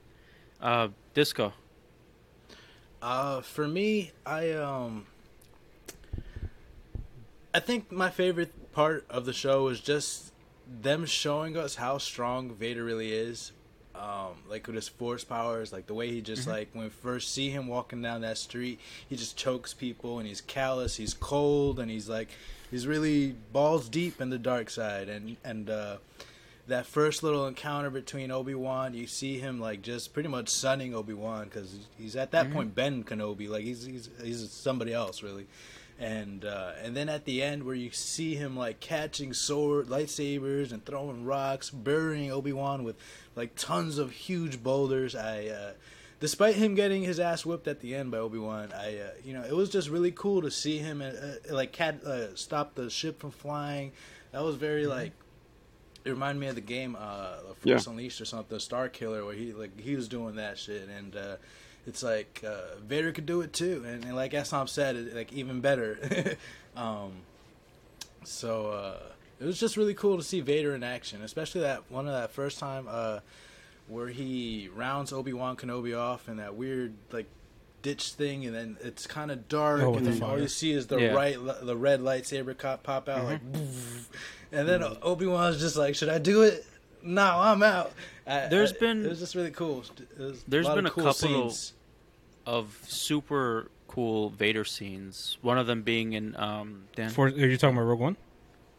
Uh, 0.61 0.87
Disco. 1.13 1.53
Uh, 3.01 3.41
for 3.41 3.67
me, 3.67 4.11
I 4.25 4.51
um, 4.53 5.05
I 7.53 7.59
think 7.59 7.91
my 7.91 8.09
favorite 8.09 8.53
part 8.73 9.05
of 9.09 9.25
the 9.25 9.33
show 9.33 9.67
is 9.69 9.79
just 9.79 10.31
them 10.81 11.05
showing 11.05 11.55
us 11.57 11.75
how 11.75 11.97
strong 11.97 12.53
Vader 12.53 12.83
really 12.83 13.13
is. 13.13 13.51
Um, 13.95 14.31
like 14.49 14.65
with 14.65 14.75
his 14.75 14.87
force 14.87 15.23
powers, 15.23 15.71
like 15.71 15.85
the 15.85 15.93
way 15.93 16.09
he 16.09 16.21
just 16.21 16.47
like 16.47 16.69
when 16.73 16.85
we 16.85 16.89
first 16.89 17.31
see 17.31 17.51
him 17.51 17.67
walking 17.67 18.01
down 18.01 18.21
that 18.21 18.39
street, 18.39 18.79
he 19.07 19.15
just 19.15 19.37
chokes 19.37 19.73
people 19.73 20.17
and 20.17 20.27
he's 20.27 20.41
callous, 20.41 20.95
he's 20.97 21.13
cold, 21.13 21.79
and 21.79 21.91
he's 21.91 22.09
like 22.09 22.29
he's 22.71 22.87
really 22.87 23.35
balls 23.51 23.87
deep 23.87 24.19
in 24.19 24.31
the 24.31 24.39
dark 24.39 24.71
side. 24.71 25.09
And 25.09 25.37
and 25.43 25.69
uh, 25.69 25.97
that 26.67 26.87
first 26.87 27.21
little 27.21 27.45
encounter 27.45 27.91
between 27.91 28.31
Obi 28.31 28.55
Wan, 28.55 28.95
you 28.95 29.05
see 29.05 29.37
him 29.37 29.59
like 29.59 29.83
just 29.83 30.11
pretty 30.11 30.27
much 30.27 30.49
sunning 30.49 30.95
Obi 30.95 31.13
Wan 31.13 31.45
because 31.45 31.75
he's 31.95 32.15
at 32.15 32.31
that 32.31 32.51
point 32.51 32.73
Ben 32.73 33.03
Kenobi, 33.03 33.47
like 33.47 33.63
he's 33.63 33.85
he's 33.85 34.09
he's 34.23 34.51
somebody 34.51 34.91
else 34.91 35.21
really 35.21 35.45
and 35.99 36.43
uh, 36.45 36.71
and 36.81 36.95
then 36.95 37.09
at 37.09 37.25
the 37.25 37.41
end 37.41 37.63
where 37.63 37.75
you 37.75 37.91
see 37.91 38.35
him 38.35 38.57
like 38.57 38.79
catching 38.79 39.33
sword 39.33 39.87
lightsabers 39.87 40.71
and 40.71 40.83
throwing 40.85 41.25
rocks, 41.25 41.69
burying 41.69 42.31
Obi 42.31 42.53
Wan 42.53 42.83
with 42.83 42.95
like 43.35 43.55
tons 43.55 43.97
of 43.97 44.11
huge 44.11 44.63
boulders. 44.63 45.15
I, 45.15 45.47
uh, 45.47 45.71
despite 46.19 46.55
him 46.55 46.75
getting 46.75 47.03
his 47.03 47.19
ass 47.19 47.45
whipped 47.45 47.67
at 47.67 47.79
the 47.79 47.95
end 47.95 48.11
by 48.11 48.17
Obi 48.17 48.39
Wan, 48.39 48.73
I 48.75 48.97
uh, 48.97 49.07
you 49.23 49.33
know 49.33 49.43
it 49.43 49.55
was 49.55 49.69
just 49.69 49.89
really 49.89 50.11
cool 50.11 50.41
to 50.41 50.51
see 50.51 50.79
him 50.79 51.01
uh, 51.01 51.05
uh, 51.05 51.53
like 51.53 51.71
cat 51.71 52.03
uh, 52.03 52.35
stop 52.35 52.75
the 52.75 52.89
ship 52.89 53.19
from 53.19 53.31
flying. 53.31 53.91
That 54.31 54.43
was 54.43 54.55
very 54.55 54.87
like. 54.87 55.11
It 56.05 56.09
reminded 56.09 56.41
me 56.41 56.47
of 56.47 56.55
the 56.55 56.59
game 56.61 56.97
uh, 56.99 57.37
Force 57.61 57.85
Yeah. 57.85 57.91
Unleashed 57.91 58.19
or 58.19 58.25
something, 58.25 58.57
Starkiller, 58.57 59.25
where 59.25 59.33
he 59.33 59.53
like 59.53 59.79
he 59.79 59.95
was 59.95 60.09
doing 60.09 60.35
that 60.35 60.59
shit, 60.59 60.89
and 60.89 61.15
uh, 61.15 61.35
it's 61.85 62.01
like 62.03 62.43
uh, 62.45 62.75
Vader 62.85 63.11
could 63.11 63.25
do 63.25 63.41
it 63.41 63.53
too, 63.53 63.83
and, 63.85 64.03
and 64.05 64.15
like 64.15 64.31
Aslam 64.31 64.69
said, 64.69 64.95
it, 64.95 65.15
like 65.15 65.33
even 65.33 65.61
better. 65.61 66.35
um, 66.75 67.11
so 68.23 68.67
uh, 68.67 68.97
it 69.39 69.45
was 69.45 69.59
just 69.59 69.77
really 69.77 69.93
cool 69.93 70.17
to 70.17 70.23
see 70.23 70.39
Vader 70.41 70.73
in 70.75 70.83
action, 70.83 71.21
especially 71.23 71.61
that 71.61 71.83
one 71.89 72.07
of 72.07 72.13
that 72.13 72.31
first 72.31 72.59
time 72.59 72.87
uh, 72.89 73.19
where 73.87 74.07
he 74.07 74.69
rounds 74.73 75.11
Obi 75.11 75.33
Wan 75.33 75.55
Kenobi 75.57 75.97
off 75.97 76.29
in 76.29 76.37
that 76.37 76.55
weird 76.55 76.93
like 77.11 77.27
ditch 77.81 78.11
thing, 78.13 78.45
and 78.45 78.55
then 78.55 78.77
it's 78.81 79.05
kind 79.05 79.29
of 79.29 79.49
dark, 79.49 79.81
Oh, 79.81 79.89
with 79.91 79.97
and 79.99 80.07
the 80.07 80.11
then 80.11 80.23
all 80.23 80.39
you 80.39 80.47
see 80.47 80.71
is 80.71 80.87
the 80.87 80.99
Yeah. 80.99 81.13
right 81.13 81.37
the 81.61 81.75
red 81.75 81.99
lightsaber 81.99 82.57
cop 82.57 82.83
pop 82.83 83.09
out 83.09 83.25
like, 83.25 83.41
and 84.53 84.67
then 84.69 84.83
Obi 85.01 85.25
Wan's 85.25 85.59
just 85.59 85.75
like, 85.75 85.95
should 85.95 86.09
I 86.09 86.17
do 86.19 86.43
it? 86.43 86.65
No, 87.03 87.23
I'm 87.39 87.61
out. 87.63 87.91
I- 88.25 88.47
There's 88.47 88.73
I- 88.73 88.77
been- 88.79 89.05
it 89.05 89.09
was 89.09 89.19
just 89.19 89.35
really 89.35 89.51
cool. 89.51 89.83
It 90.17 90.19
was 90.19 90.43
There's 90.47 90.65
lot 90.65 90.75
been 90.75 90.85
a 90.85 90.89
cool 90.89 91.03
couple- 91.05 91.13
scenes. 91.51 91.73
Of 92.45 92.77
super 92.87 93.69
cool 93.87 94.29
Vader 94.29 94.65
scenes. 94.65 95.37
One 95.41 95.57
of 95.57 95.65
them 95.65 95.81
being 95.81 96.11
in 96.13 96.35
um. 96.35 96.83
Dan? 96.95 97.09
For, 97.09 97.27
are 97.27 97.29
you 97.29 97.55
talking 97.57 97.77
about 97.77 97.85
Rogue 97.87 97.99
One? 98.01 98.17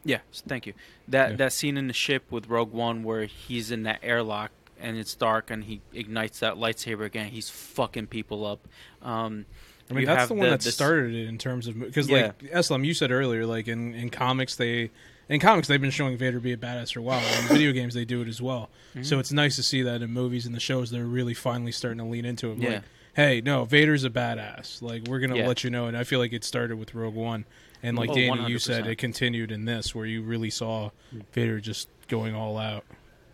Yeah, 0.04 0.18
thank 0.46 0.66
you. 0.66 0.74
That 1.08 1.30
Yeah. 1.30 1.36
that 1.36 1.52
scene 1.54 1.78
in 1.78 1.86
the 1.86 1.94
ship 1.94 2.24
with 2.30 2.48
Rogue 2.48 2.72
One 2.72 3.04
where 3.04 3.24
he's 3.24 3.70
in 3.70 3.84
that 3.84 4.00
airlock 4.02 4.50
and 4.78 4.98
it's 4.98 5.14
dark 5.14 5.50
and 5.50 5.64
he 5.64 5.80
ignites 5.94 6.40
that 6.40 6.56
lightsaber 6.56 7.06
again. 7.06 7.28
He's 7.28 7.48
fucking 7.48 8.08
people 8.08 8.44
up. 8.44 8.68
Um, 9.00 9.46
I 9.90 9.94
mean, 9.94 10.04
that's 10.04 10.28
the 10.28 10.34
one 10.34 10.50
that 10.50 10.60
this- 10.60 10.74
started 10.74 11.14
it 11.14 11.26
in 11.26 11.38
terms 11.38 11.66
of 11.66 11.78
because, 11.80 12.06
Yeah. 12.10 12.32
like 12.38 12.38
Aslam, 12.52 12.84
you 12.84 12.92
said 12.92 13.10
earlier, 13.10 13.46
like 13.46 13.66
in, 13.66 13.94
in 13.94 14.10
comics 14.10 14.56
they 14.56 14.90
in 15.28 15.40
comics 15.40 15.68
they've 15.68 15.80
been 15.80 15.90
showing 15.90 16.16
Vader 16.16 16.40
be 16.40 16.52
a 16.52 16.56
badass 16.56 16.92
for 16.92 17.00
a 17.00 17.02
while. 17.02 17.22
In 17.40 17.48
video 17.48 17.72
games 17.72 17.94
they 17.94 18.04
do 18.04 18.20
it 18.22 18.28
as 18.28 18.40
well. 18.42 18.70
Mm-hmm. 18.90 19.02
So 19.04 19.18
it's 19.18 19.32
nice 19.32 19.56
to 19.56 19.62
see 19.62 19.82
that 19.82 20.02
in 20.02 20.10
movies 20.10 20.46
and 20.46 20.54
the 20.54 20.60
shows 20.60 20.90
they're 20.90 21.04
really 21.04 21.34
finally 21.34 21.72
starting 21.72 21.98
to 21.98 22.04
lean 22.04 22.24
into 22.24 22.52
it. 22.52 22.58
Yeah. 22.58 22.68
Like, 22.70 22.82
hey, 23.14 23.40
no, 23.44 23.64
Vader's 23.64 24.04
a 24.04 24.10
badass. 24.10 24.82
Like 24.82 25.04
we're 25.08 25.20
gonna 25.20 25.36
Yeah. 25.36 25.48
let 25.48 25.64
you 25.64 25.70
know. 25.70 25.86
And 25.86 25.96
I 25.96 26.04
feel 26.04 26.18
like 26.18 26.32
it 26.32 26.44
started 26.44 26.76
with 26.78 26.94
Rogue 26.94 27.14
One, 27.14 27.44
and 27.82 27.96
like 27.96 28.10
Oh, 28.10 28.14
Danny, 28.14 28.46
you 28.50 28.58
said 28.58 28.86
it 28.86 28.96
continued 28.96 29.50
in 29.52 29.64
this 29.64 29.94
where 29.94 30.06
you 30.06 30.22
really 30.22 30.50
saw 30.50 30.90
Vader 31.32 31.60
just 31.60 31.88
going 32.08 32.34
all 32.34 32.58
out. 32.58 32.84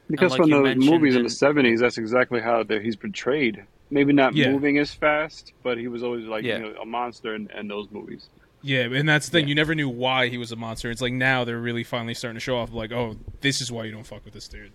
Because 0.09 0.32
like 0.32 0.41
from 0.41 0.51
you 0.51 0.62
the 0.68 0.74
movies 0.74 1.14
in 1.14 1.20
in- 1.20 1.24
the 1.24 1.30
seventies, 1.30 1.80
that's 1.80 1.99
exactly 1.99 2.41
how 2.41 2.62
the, 2.64 2.80
he's 2.80 2.97
portrayed. 2.97 3.64
Maybe 3.93 4.12
not 4.12 4.34
Yeah. 4.36 4.51
moving 4.53 4.78
as 4.78 4.93
fast, 4.93 5.53
but 5.64 5.78
he 5.78 5.88
was 5.88 6.03
always 6.03 6.24
like 6.26 6.45
Yeah. 6.45 6.59
you 6.59 6.62
know 6.64 6.80
a 6.80 6.86
monster 6.86 7.34
in, 7.34 7.49
in 7.57 7.66
those 7.68 7.88
movies. 7.91 8.28
Yeah, 8.62 8.80
and 8.82 9.08
that's 9.08 9.26
the 9.26 9.32
thing. 9.32 9.44
Yeah. 9.44 9.50
You 9.50 9.54
never 9.54 9.74
knew 9.74 9.88
why 9.88 10.28
he 10.28 10.36
was 10.38 10.52
a 10.52 10.56
monster. 10.56 10.90
It's 10.90 11.00
like 11.00 11.12
now 11.14 11.44
they're 11.44 11.58
really 11.58 11.84
finally 11.84 12.14
starting 12.14 12.36
to 12.36 12.40
show 12.40 12.58
off, 12.58 12.72
like, 12.72 12.92
oh, 12.92 13.16
this 13.40 13.61
is 13.61 13.72
why 13.72 13.84
you 13.84 13.92
don't 13.92 14.06
fuck 14.06 14.24
with 14.24 14.34
this 14.34 14.48
dude. 14.48 14.72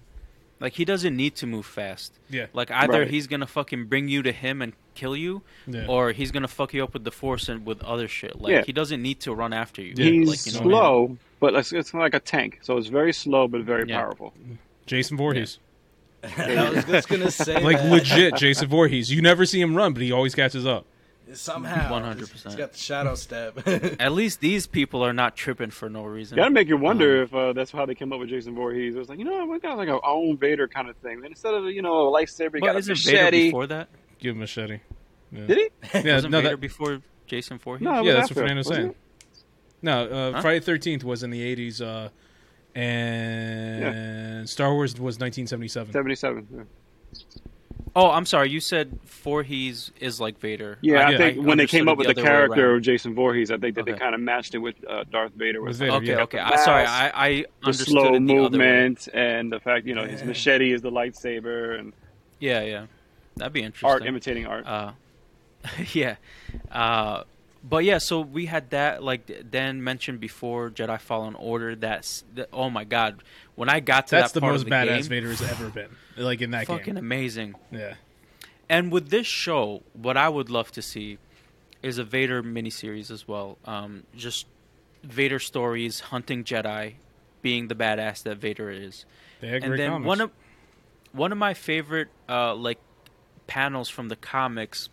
like 0.61 0.71
he 0.73 0.85
doesn't 0.85 1.15
need 1.17 1.35
to 1.35 1.45
move 1.45 1.65
fast. 1.65 2.13
Yeah. 2.29 2.45
Like 2.53 2.71
either 2.71 2.99
Right. 2.99 3.09
he's 3.09 3.27
gonna 3.27 3.45
fucking 3.45 3.85
bring 3.87 4.07
you 4.07 4.23
to 4.23 4.31
him 4.31 4.61
and 4.61 4.71
kill 4.95 5.13
you, 5.15 5.41
Yeah. 5.67 5.85
or 5.87 6.13
he's 6.13 6.31
gonna 6.31 6.47
fuck 6.47 6.73
you 6.73 6.81
up 6.81 6.93
with 6.93 7.03
the 7.03 7.11
force 7.11 7.49
and 7.49 7.65
with 7.65 7.83
other 7.83 8.07
shit. 8.07 8.39
Like 8.39 8.51
Yeah. 8.53 8.63
he 8.65 8.71
doesn't 8.71 9.01
need 9.01 9.19
to 9.21 9.33
run 9.35 9.51
after 9.51 9.81
you. 9.81 9.93
Yeah. 9.97 10.05
he's 10.05 10.29
like, 10.29 10.45
you 10.45 10.53
know 10.53 10.59
what 10.59 10.61
I 10.61 10.63
mean? 10.63 11.07
slow, 11.09 11.17
but 11.41 11.53
it's, 11.55 11.73
it's 11.73 11.93
like 11.93 12.13
a 12.13 12.21
tank, 12.21 12.59
so 12.61 12.77
it's 12.77 12.87
very 12.87 13.11
slow 13.11 13.49
but 13.49 13.61
very 13.63 13.83
Yeah. 13.89 13.99
powerful. 14.01 14.33
Jason 14.85 15.17
Voorhees. 15.17 15.59
I 16.23 16.69
was 16.71 16.85
just 16.85 17.09
gonna 17.09 17.29
say 17.31 17.59
like 17.61 17.77
that. 17.77 17.91
legit 17.91 18.35
Jason 18.37 18.69
Voorhees. 18.69 19.11
You 19.11 19.21
never 19.21 19.45
see 19.45 19.59
him 19.59 19.75
run, 19.75 19.91
but 19.93 20.01
he 20.03 20.11
always 20.13 20.33
catches 20.33 20.65
up. 20.65 20.85
Somehow 21.39 21.89
100%. 21.91 22.43
He's 22.43 22.55
got 22.55 22.71
the 22.73 22.77
shadow 22.77 23.15
step. 23.15 23.67
At 23.99 24.11
least 24.13 24.39
these 24.39 24.67
people 24.67 25.03
are 25.05 25.13
not 25.13 25.35
tripping 25.35 25.69
for 25.71 25.89
no 25.89 26.03
reason. 26.03 26.35
Gotta 26.37 26.51
make 26.51 26.67
you 26.67 26.77
wonder 26.77 27.17
Um, 27.17 27.23
if 27.23 27.33
uh, 27.35 27.53
that's 27.53 27.71
how 27.71 27.85
they 27.85 27.95
came 27.95 28.11
up 28.13 28.19
with 28.19 28.29
Jason 28.29 28.55
Voorhees. 28.55 28.95
It 28.95 28.99
was 28.99 29.09
like, 29.09 29.19
you 29.19 29.25
know, 29.25 29.45
we 29.45 29.59
got 29.59 29.77
like 29.77 29.89
our 29.89 30.01
own 30.05 30.37
Vader 30.37 30.67
kind 30.67 30.89
of 30.89 30.95
thing. 30.97 31.17
And 31.17 31.25
instead 31.27 31.53
of 31.53 31.65
you 31.65 31.81
know 31.81 32.07
a 32.07 32.11
lightsaber, 32.11 32.55
you 32.55 32.59
But 32.61 32.65
got 32.67 32.75
a 32.75 32.79
isn't 32.79 32.97
Vader 32.99 33.17
machete. 33.23 33.43
before 33.47 33.67
that? 33.67 33.89
Give 34.19 34.31
him 34.31 34.37
a 34.37 34.39
machete. 34.41 34.79
Yeah. 35.31 35.45
Did 35.47 35.57
he? 35.57 35.69
Yeah, 36.07 36.13
Wasn't 36.15 36.31
no, 36.31 36.37
Vader 36.39 36.49
that, 36.51 36.61
before 36.61 37.01
Jason 37.27 37.57
Voorhees? 37.57 37.83
No, 37.83 37.93
yeah, 37.95 37.99
was 38.01 38.07
that's 38.07 38.23
after, 38.31 38.33
what 38.35 38.41
Fernando's 38.41 38.65
wasn't 38.67 38.83
saying. 38.83 38.89
it? 38.91 38.97
No, 39.81 40.03
uh, 40.05 40.31
Huh? 40.33 40.41
Friday 40.41 40.59
Thirteenth 40.61 41.03
was 41.03 41.23
in 41.23 41.29
the 41.31 41.41
eighties, 41.43 41.81
uh, 41.81 42.09
and 42.75 44.49
Star 44.49 44.73
Wars 44.73 44.99
was 44.99 45.19
nineteen 45.19 45.47
seventy 45.47 45.67
seven. 45.67 45.91
Seventy-seven. 45.93 46.47
Yeah, 46.55 46.63
Oh, 47.97 48.11
I'm 48.11 48.25
sorry. 48.25 48.49
You 48.49 48.59
said 48.59 48.99
Voorhees 49.05 49.91
is 50.01 50.19
like 50.19 50.37
Vader. 50.39 50.77
yeah 50.81 51.07
I 51.07 51.11
yeah, 51.11 51.17
think 51.17 51.37
I 51.37 51.41
when 51.41 51.57
they 51.57 51.65
came 51.67 51.87
up 51.87 51.97
with 51.97 52.07
the, 52.07 52.13
the 52.13 52.21
character 52.21 52.75
of 52.75 52.81
Jason 52.81 53.15
Voorhees, 53.15 53.51
I 53.51 53.57
think 53.57 53.75
that 53.75 53.85
they 53.85 53.93
kind 53.93 54.13
of 54.13 54.19
matched 54.21 54.53
it 54.53 54.57
with 54.57 54.75
uh, 54.87 55.05
Darth 55.09 55.31
Vader. 55.33 55.61
With 55.61 55.69
With 55.69 55.79
Vader, 55.79 55.91
Okay, 55.93 56.07
yeah. 56.07 56.21
okay. 56.23 56.39
I'm 56.39 56.57
sorry, 56.59 56.85
I, 56.85 57.09
I 57.27 57.29
the 57.29 57.47
understood 57.63 57.87
slow 57.87 58.01
it 58.15 58.19
the 58.25 58.37
other 58.37 58.57
way. 58.57 58.67
movement 58.67 59.07
and 59.13 59.51
the 59.51 59.59
fact, 59.61 59.85
you 59.85 59.95
know, 59.95 60.05
his 60.05 60.23
machete 60.23 60.71
is 60.73 60.81
the 60.81 60.91
lightsaber 60.91 61.79
and 61.79 61.93
Yeah, 62.39 62.61
yeah. 62.63 62.85
That'd 63.37 63.53
be 63.53 63.61
interesting. 63.63 63.89
art 63.89 64.05
imitating 64.05 64.45
art. 64.45 64.65
Uh, 64.67 64.91
yeah. 65.93 66.15
Uh, 66.71 67.23
but 67.67 67.83
yeah, 67.83 67.97
so 67.97 68.21
we 68.21 68.45
had 68.45 68.69
that, 68.69 69.03
like 69.03 69.49
Dan 69.49 69.83
mentioned 69.83 70.19
before, 70.19 70.69
Jedi 70.69 70.99
Fallen 70.99 71.33
Order. 71.35 71.75
That's, 71.75 72.23
that, 72.35 72.49
oh 72.53 72.69
my 72.69 72.83
god. 72.83 73.23
When 73.55 73.69
I 73.69 73.79
got 73.79 74.07
to 74.07 74.15
That's 74.15 74.33
that 74.33 74.39
the 74.39 74.45
most 74.45 74.65
the 74.65 74.71
badass 74.71 75.01
game, 75.01 75.03
Vader 75.03 75.29
has 75.29 75.41
ever 75.41 75.69
been. 75.69 75.89
Like 76.15 76.41
in 76.41 76.51
that 76.51 76.67
fucking 76.67 76.93
game. 76.93 76.97
amazing. 76.97 77.55
Yeah. 77.71 77.95
And 78.69 78.91
with 78.91 79.09
this 79.09 79.25
show, 79.25 79.81
what 79.93 80.15
I 80.15 80.29
would 80.29 80.49
love 80.49 80.71
to 80.73 80.81
see 80.81 81.17
is 81.81 81.97
a 81.97 82.03
Vader 82.03 82.43
miniseries 82.43 83.09
as 83.09 83.27
well. 83.27 83.57
Um, 83.65 84.03
just 84.15 84.45
Vader 85.03 85.39
stories, 85.39 85.99
hunting 85.99 86.43
Jedi, 86.43 86.95
being 87.41 87.67
the 87.67 87.75
badass 87.75 88.23
that 88.23 88.37
Vader 88.37 88.69
is. 88.69 89.05
They 89.41 89.47
had 89.47 89.63
and 89.63 89.71
great 89.71 89.77
then 89.77 90.03
one 90.03 90.21
of 90.21 90.31
one 91.11 91.31
of 91.31 91.37
my 91.37 91.53
favorite 91.53 92.09
uh, 92.27 92.55
like 92.55 92.79
panels 93.47 93.89
from 93.89 94.09
the 94.09 94.15
comics. 94.15 94.89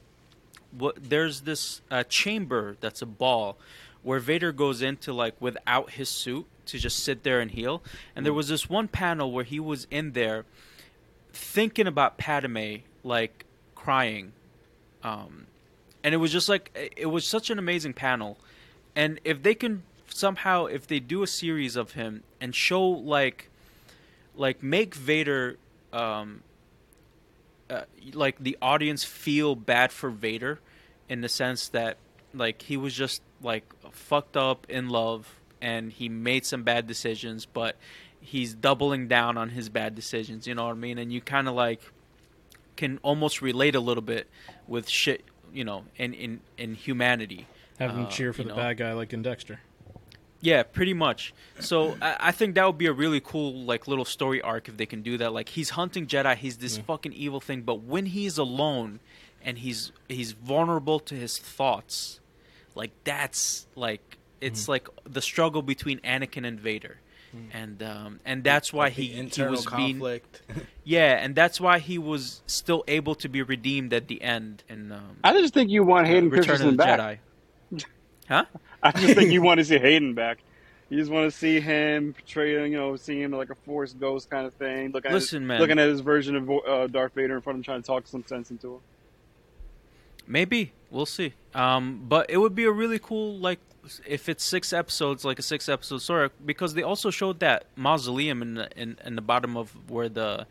What 0.77 1.11
there's 1.11 1.43
this 1.43 1.83
uh, 1.91 2.05
chamber 2.05 2.77
that's 2.81 3.03
a 3.03 3.07
ball 3.07 3.57
where 4.03 4.18
Vader 4.18 4.53
goes 4.53 4.83
into 4.83 5.12
like 5.12 5.35
without 5.41 5.91
his 5.91 6.09
suit 6.09 6.47
to 6.66 6.79
just 6.79 6.99
sit 7.01 7.23
there 7.23 7.41
and 7.41 7.51
heal. 7.51 7.83
And 8.16 8.25
there 8.25 8.33
was 8.33 8.49
this 8.49 8.68
one 8.68 8.89
panel 8.89 9.31
where 9.33 9.45
he 9.45 9.61
was 9.61 9.87
in 9.91 10.12
there 10.12 10.45
thinking 11.33 11.87
about 11.87 12.18
Padme, 12.18 12.77
like 13.03 13.45
crying, 13.75 14.33
um, 15.03 15.47
and 16.05 16.14
it 16.14 16.18
was 16.18 16.33
just 16.33 16.49
like 16.49 16.93
it 16.97 17.07
was 17.07 17.27
such 17.27 17.51
an 17.51 17.59
amazing 17.59 17.95
panel. 17.95 18.39
And 18.95 19.20
if 19.25 19.43
they 19.43 19.55
can 19.55 19.83
somehow, 20.09 20.66
if 20.66 20.87
they 20.87 21.01
do 21.01 21.23
a 21.23 21.27
series 21.27 21.77
of 21.77 21.93
him 21.93 22.23
and 22.41 22.55
show 22.55 22.85
like, 22.85 23.49
like 24.37 24.62
make 24.62 24.95
Vader, 24.95 25.57
um, 25.93 26.43
uh, 27.73 27.85
like 28.12 28.39
the 28.39 28.57
audience 28.61 29.05
feel 29.05 29.55
bad 29.55 29.93
for 29.93 30.11
Vader, 30.11 30.61
in 31.09 31.20
the 31.20 31.29
sense 31.29 31.68
that 31.68 31.97
like 32.35 32.62
he 32.62 32.77
was 32.77 32.95
just 32.95 33.23
like 33.43 33.64
fucked 33.93 34.37
up 34.37 34.66
in 34.68 34.89
love 34.89 35.41
and 35.61 35.93
he 35.93 36.09
made 36.09 36.45
some 36.45 36.62
bad 36.62 36.87
decisions, 36.87 37.47
but 37.47 37.77
he's 38.20 38.55
doubling 38.55 39.09
down 39.09 39.37
on 39.37 39.51
his 39.51 39.68
bad 39.68 39.95
decisions. 39.95 40.47
You 40.47 40.55
know 40.55 40.64
what 40.64 40.73
I 40.73 40.75
mean? 40.75 40.99
And 40.99 41.12
you 41.12 41.20
kind 41.20 41.49
of 41.49 41.55
like 41.55 41.81
can 42.77 42.99
almost 43.03 43.43
relate 43.43 43.75
a 43.75 43.81
little 43.81 44.03
bit 44.03 44.29
with 44.66 44.89
shit, 44.89 45.25
you 45.53 45.64
know, 45.64 45.85
in 45.97 46.14
in 46.14 46.41
in 46.59 46.75
humanity. 46.75 47.47
Have 47.79 47.95
them 47.95 48.07
uh, 48.07 48.11
cheer 48.11 48.33
for 48.33 48.43
the 48.43 48.51
know. 48.51 48.57
bad 48.57 48.77
guy 48.77 48.93
like 48.93 49.12
in 49.12 49.23
Dexter. 49.23 49.61
Yeah, 50.43 50.64
pretty 50.64 50.93
much. 50.93 51.32
So 51.61 51.97
I, 52.03 52.16
I 52.18 52.32
think 52.32 52.57
that 52.57 52.66
would 52.66 52.76
be 52.76 52.86
a 52.86 52.93
really 52.93 53.20
cool 53.20 53.55
like 53.64 53.86
little 53.86 54.05
story 54.05 54.43
arc 54.43 54.68
if 54.68 54.76
they 54.76 54.86
can 54.86 55.01
do 55.01 55.16
that. 55.18 55.32
Like 55.32 55.49
he's 55.51 55.70
hunting 55.70 56.07
Jedi, 56.07 56.36
he's 56.36 56.59
this 56.59 56.76
Yeah. 56.76 56.82
fucking 56.82 57.12
evil 57.14 57.40
thing, 57.40 57.62
but 57.62 57.76
when 57.82 58.07
he's 58.07 58.36
alone 58.38 58.99
and 59.45 59.59
he's 59.59 59.93
he's 60.09 60.32
vulnerable 60.32 60.99
to 61.01 61.14
his 61.14 61.38
thoughts. 61.38 62.20
Like 62.74 62.90
that's 63.05 63.66
like 63.76 64.18
it's 64.40 64.66
like 64.68 64.88
the 65.05 65.22
struggle 65.22 65.62
between 65.62 66.01
Anakin 66.01 66.47
and 66.47 66.59
Vader. 66.61 66.99
And 67.51 67.82
um, 67.82 68.20
and 68.26 68.45
that's 68.45 68.74
why 68.74 68.86
Like 68.86 68.97
the 68.97 69.03
he, 69.07 69.12
he 69.14 69.18
internal 69.20 69.53
was 69.53 69.64
being 69.64 69.99
yeah, 70.84 71.14
and 71.14 71.34
that's 71.34 71.59
why 71.59 71.78
he 71.78 71.97
was 71.97 72.43
still 72.47 72.84
able 72.86 73.14
to 73.14 73.28
be 73.28 73.40
redeemed 73.40 73.95
at 73.95 74.09
the 74.09 74.20
end 74.20 74.64
And 74.68 74.93
um, 74.93 75.16
I 75.24 75.32
just 75.32 75.55
think 75.55 75.70
you 75.70 75.82
want 75.82 76.09
Hayden 76.09 76.28
Return 76.28 76.45
Christensen 76.45 76.68
of 76.68 76.76
the 76.76 76.84
back. 76.84 77.20
Jedi. 77.72 77.84
Huh? 78.28 78.45
I 78.83 78.93
just 78.93 79.14
think 79.14 79.33
you 79.33 79.43
want 79.49 79.59
to 79.59 79.64
see 79.64 79.78
Hayden 79.78 80.14
back. 80.14 80.39
You 80.89 80.99
just 80.99 81.11
want 81.11 81.30
to 81.30 81.37
see 81.37 81.59
him 81.59 82.12
portraying, 82.12 82.72
you 82.72 82.78
know, 82.78 82.97
see 82.97 83.22
him 83.22 83.33
like 83.33 83.49
a 83.49 83.55
Force 83.55 83.95
ghost 83.95 84.28
kind 84.28 84.47
of 84.47 84.53
thing. 84.55 84.93
Looking 84.93 85.12
Listen, 85.12 85.45
at, 85.45 85.47
man. 85.47 85.61
looking 85.61 85.78
at 85.78 85.89
his 85.89 86.01
version 86.01 86.37
of 86.37 86.51
uh, 86.51 86.87
Darth 86.89 87.14
Vader 87.14 87.37
in 87.37 87.41
front 87.41 87.57
of 87.57 87.61
him, 87.61 87.64
trying 87.64 87.83
to 87.83 87.87
talk 87.87 88.07
some 88.07 88.26
sense 88.26 88.51
into 88.51 88.74
him. 88.74 88.80
Maybe 90.26 90.72
we'll 90.91 91.07
see. 91.07 91.33
Um, 91.55 92.05
but 92.09 92.28
it 92.28 92.37
would 92.37 92.55
be 92.55 92.64
a 92.64 92.70
really 92.70 92.99
cool 92.99 93.39
like 93.39 93.59
if 94.07 94.28
it's 94.28 94.45
six 94.45 94.72
episodes, 94.72 95.24
like 95.24 95.39
a 95.39 95.43
six 95.43 95.68
episode 95.68 96.03
story, 96.03 96.30
because 96.45 96.74
they 96.74 96.83
also 96.83 97.11
showed 97.11 97.41
that 97.41 97.64
mausoleum 97.74 98.43
in 98.43 98.55
the, 98.55 98.68
in 98.80 98.99
in 99.05 99.16
the 99.16 99.22
bottom 99.22 99.57
of 99.57 99.91
where 99.91 100.09
the 100.09 100.47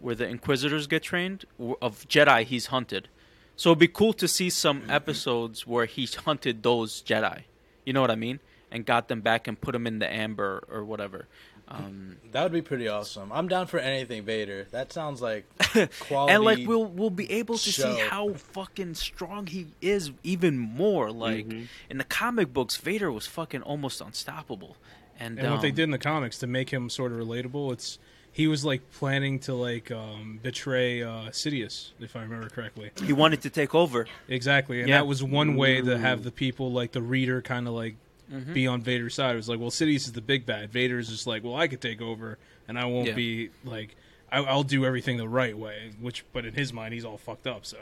where 0.00 0.14
the 0.14 0.26
Inquisitors 0.26 0.86
get 0.86 1.02
trained 1.02 1.44
of 1.80 2.06
Jedi. 2.08 2.44
He's 2.44 2.66
hunted, 2.66 3.08
so 3.56 3.70
it'd 3.70 3.78
be 3.78 3.88
cool 3.88 4.12
to 4.14 4.28
see 4.28 4.50
some 4.50 4.82
episodes 4.88 5.66
where 5.66 5.86
he's 5.86 6.14
hunted 6.26 6.62
those 6.62 7.02
Jedi. 7.02 7.44
You 7.86 7.94
know 7.94 8.02
what 8.02 8.10
I 8.10 8.16
mean? 8.16 8.40
And 8.70 8.84
got 8.84 9.08
them 9.08 9.22
back 9.22 9.46
and 9.48 9.58
put 9.58 9.72
them 9.72 9.86
in 9.86 10.00
the 10.00 10.12
amber 10.12 10.62
or 10.70 10.84
whatever. 10.84 11.26
Um, 11.68 12.16
that 12.32 12.44
would 12.44 12.52
be 12.52 12.62
pretty 12.62 12.86
awesome. 12.86 13.32
I'm 13.32 13.48
down 13.48 13.66
for 13.66 13.78
anything 13.78 14.24
Vader. 14.24 14.68
That 14.70 14.92
sounds 14.92 15.20
like 15.20 15.46
quality. 16.00 16.32
and 16.34 16.44
like 16.44 16.66
we'll 16.66 16.84
we'll 16.84 17.10
be 17.10 17.30
able 17.32 17.58
to 17.58 17.72
see 17.72 17.98
how 18.08 18.34
fucking 18.34 18.94
strong 18.94 19.46
he 19.48 19.66
is 19.80 20.12
even 20.22 20.58
more. 20.58 21.10
Like 21.10 21.46
Mm-hmm. 21.48 21.64
in 21.90 21.98
the 21.98 22.04
comic 22.04 22.52
books, 22.52 22.76
Vader 22.76 23.10
was 23.10 23.26
fucking 23.26 23.62
almost 23.62 24.00
unstoppable. 24.00 24.76
And, 25.18 25.38
And 25.38 25.50
what 25.50 25.60
they 25.62 25.70
um, 25.70 25.74
did 25.74 25.84
in 25.84 25.90
the 25.92 25.98
comics 25.98 26.38
to 26.38 26.46
make 26.46 26.70
him 26.70 26.90
sort 26.90 27.10
of 27.10 27.18
relatable, 27.18 27.72
it's 27.72 27.98
he 28.36 28.46
was 28.46 28.66
like 28.66 28.82
planning 28.92 29.38
to 29.38 29.54
like 29.54 29.90
um, 29.90 30.38
betray 30.42 31.02
uh, 31.02 31.30
Sidious, 31.30 31.92
if 32.00 32.14
I 32.16 32.20
remember 32.20 32.50
correctly. 32.50 32.90
he 33.02 33.14
wanted 33.14 33.40
to 33.42 33.50
take 33.50 33.74
over. 33.74 34.06
Exactly, 34.28 34.80
and 34.80 34.90
Yeah. 34.90 34.98
that 34.98 35.06
was 35.06 35.22
one 35.22 35.56
way 35.56 35.80
to 35.80 35.96
have 35.96 36.22
the 36.22 36.30
people 36.30 36.70
like 36.70 36.92
the 36.92 37.00
reader 37.00 37.40
kind 37.42 37.66
of 37.66 37.74
like 37.74 37.96
Mm-hmm. 38.30 38.54
be 38.54 38.66
on 38.66 38.80
Vader's 38.82 39.14
side. 39.14 39.34
It 39.34 39.36
was 39.36 39.48
like, 39.48 39.60
well, 39.60 39.70
Sidious 39.70 40.04
is 40.08 40.12
the 40.12 40.20
big 40.20 40.44
bad. 40.46 40.72
Vader's 40.72 41.08
just 41.08 41.28
like, 41.28 41.44
well, 41.44 41.54
I 41.54 41.68
could 41.68 41.80
take 41.80 42.02
over, 42.02 42.38
and 42.66 42.76
I 42.76 42.84
won't 42.86 43.06
Yeah. 43.06 43.14
be 43.14 43.50
like, 43.64 43.94
I, 44.32 44.38
I'll 44.42 44.64
do 44.64 44.84
everything 44.84 45.16
the 45.16 45.28
right 45.28 45.56
way. 45.56 45.92
Which, 46.00 46.24
but 46.32 46.44
in 46.44 46.52
his 46.52 46.72
mind, 46.72 46.92
he's 46.92 47.04
all 47.04 47.18
fucked 47.18 47.46
up. 47.46 47.64
So 47.64 47.76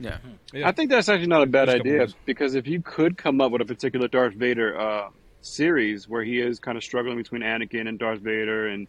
Yeah, 0.00 0.18
Yeah. 0.52 0.68
I 0.68 0.70
think 0.72 0.90
that's 0.90 1.08
actually 1.08 1.26
not 1.26 1.42
a 1.42 1.46
bad 1.46 1.66
There's 1.66 1.80
idea 1.80 2.06
because 2.26 2.54
if 2.54 2.68
you 2.68 2.80
could 2.80 3.18
come 3.18 3.40
up 3.40 3.50
with 3.50 3.60
a 3.60 3.64
particular 3.64 4.06
Darth 4.06 4.34
Vader 4.34 4.78
uh, 4.78 5.08
series 5.42 6.08
where 6.08 6.22
he 6.22 6.40
is 6.40 6.60
kind 6.60 6.78
of 6.78 6.84
struggling 6.84 7.16
between 7.16 7.42
Anakin 7.42 7.88
and 7.88 7.98
Darth 7.98 8.20
Vader 8.20 8.68
and 8.68 8.86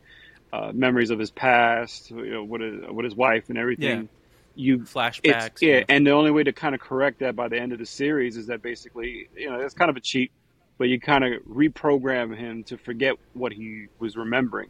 uh, 0.52 0.72
memories 0.74 1.10
of 1.12 1.20
his 1.20 1.32
past, 1.32 2.10
you 2.12 2.32
know, 2.32 2.44
with 2.44 2.62
his, 2.62 2.82
with 2.90 3.04
his 3.06 3.16
wife 3.16 3.50
and 3.50 3.58
everything, 3.58 4.02
Yeah. 4.02 4.08
you 4.56 4.80
flashbacks. 4.80 5.62
yeah, 5.62 5.76
and- 5.78 5.86
and 5.90 6.08
the 6.08 6.12
only 6.12 6.32
way 6.32 6.44
to 6.44 6.52
kind 6.54 6.74
of 6.74 6.82
correct 6.82 7.20
that 7.20 7.36
by 7.36 7.48
the 7.48 7.60
end 7.60 7.72
of 7.72 7.80
the 7.80 7.86
series 7.86 8.36
is 8.38 8.48
that 8.48 8.62
basically, 8.62 9.30
you 9.36 9.50
know, 9.50 9.60
it's 9.60 9.74
kind 9.76 9.90
of 9.90 9.98
a 9.98 10.00
cheat, 10.02 10.32
but 10.78 10.90
you 10.90 11.00
kind 11.00 11.24
of 11.24 11.42
reprogram 11.44 12.36
him 12.36 12.64
to 12.66 12.78
forget 12.78 13.16
what 13.34 13.52
he 13.54 13.88
was 14.00 14.18
remembering. 14.18 14.70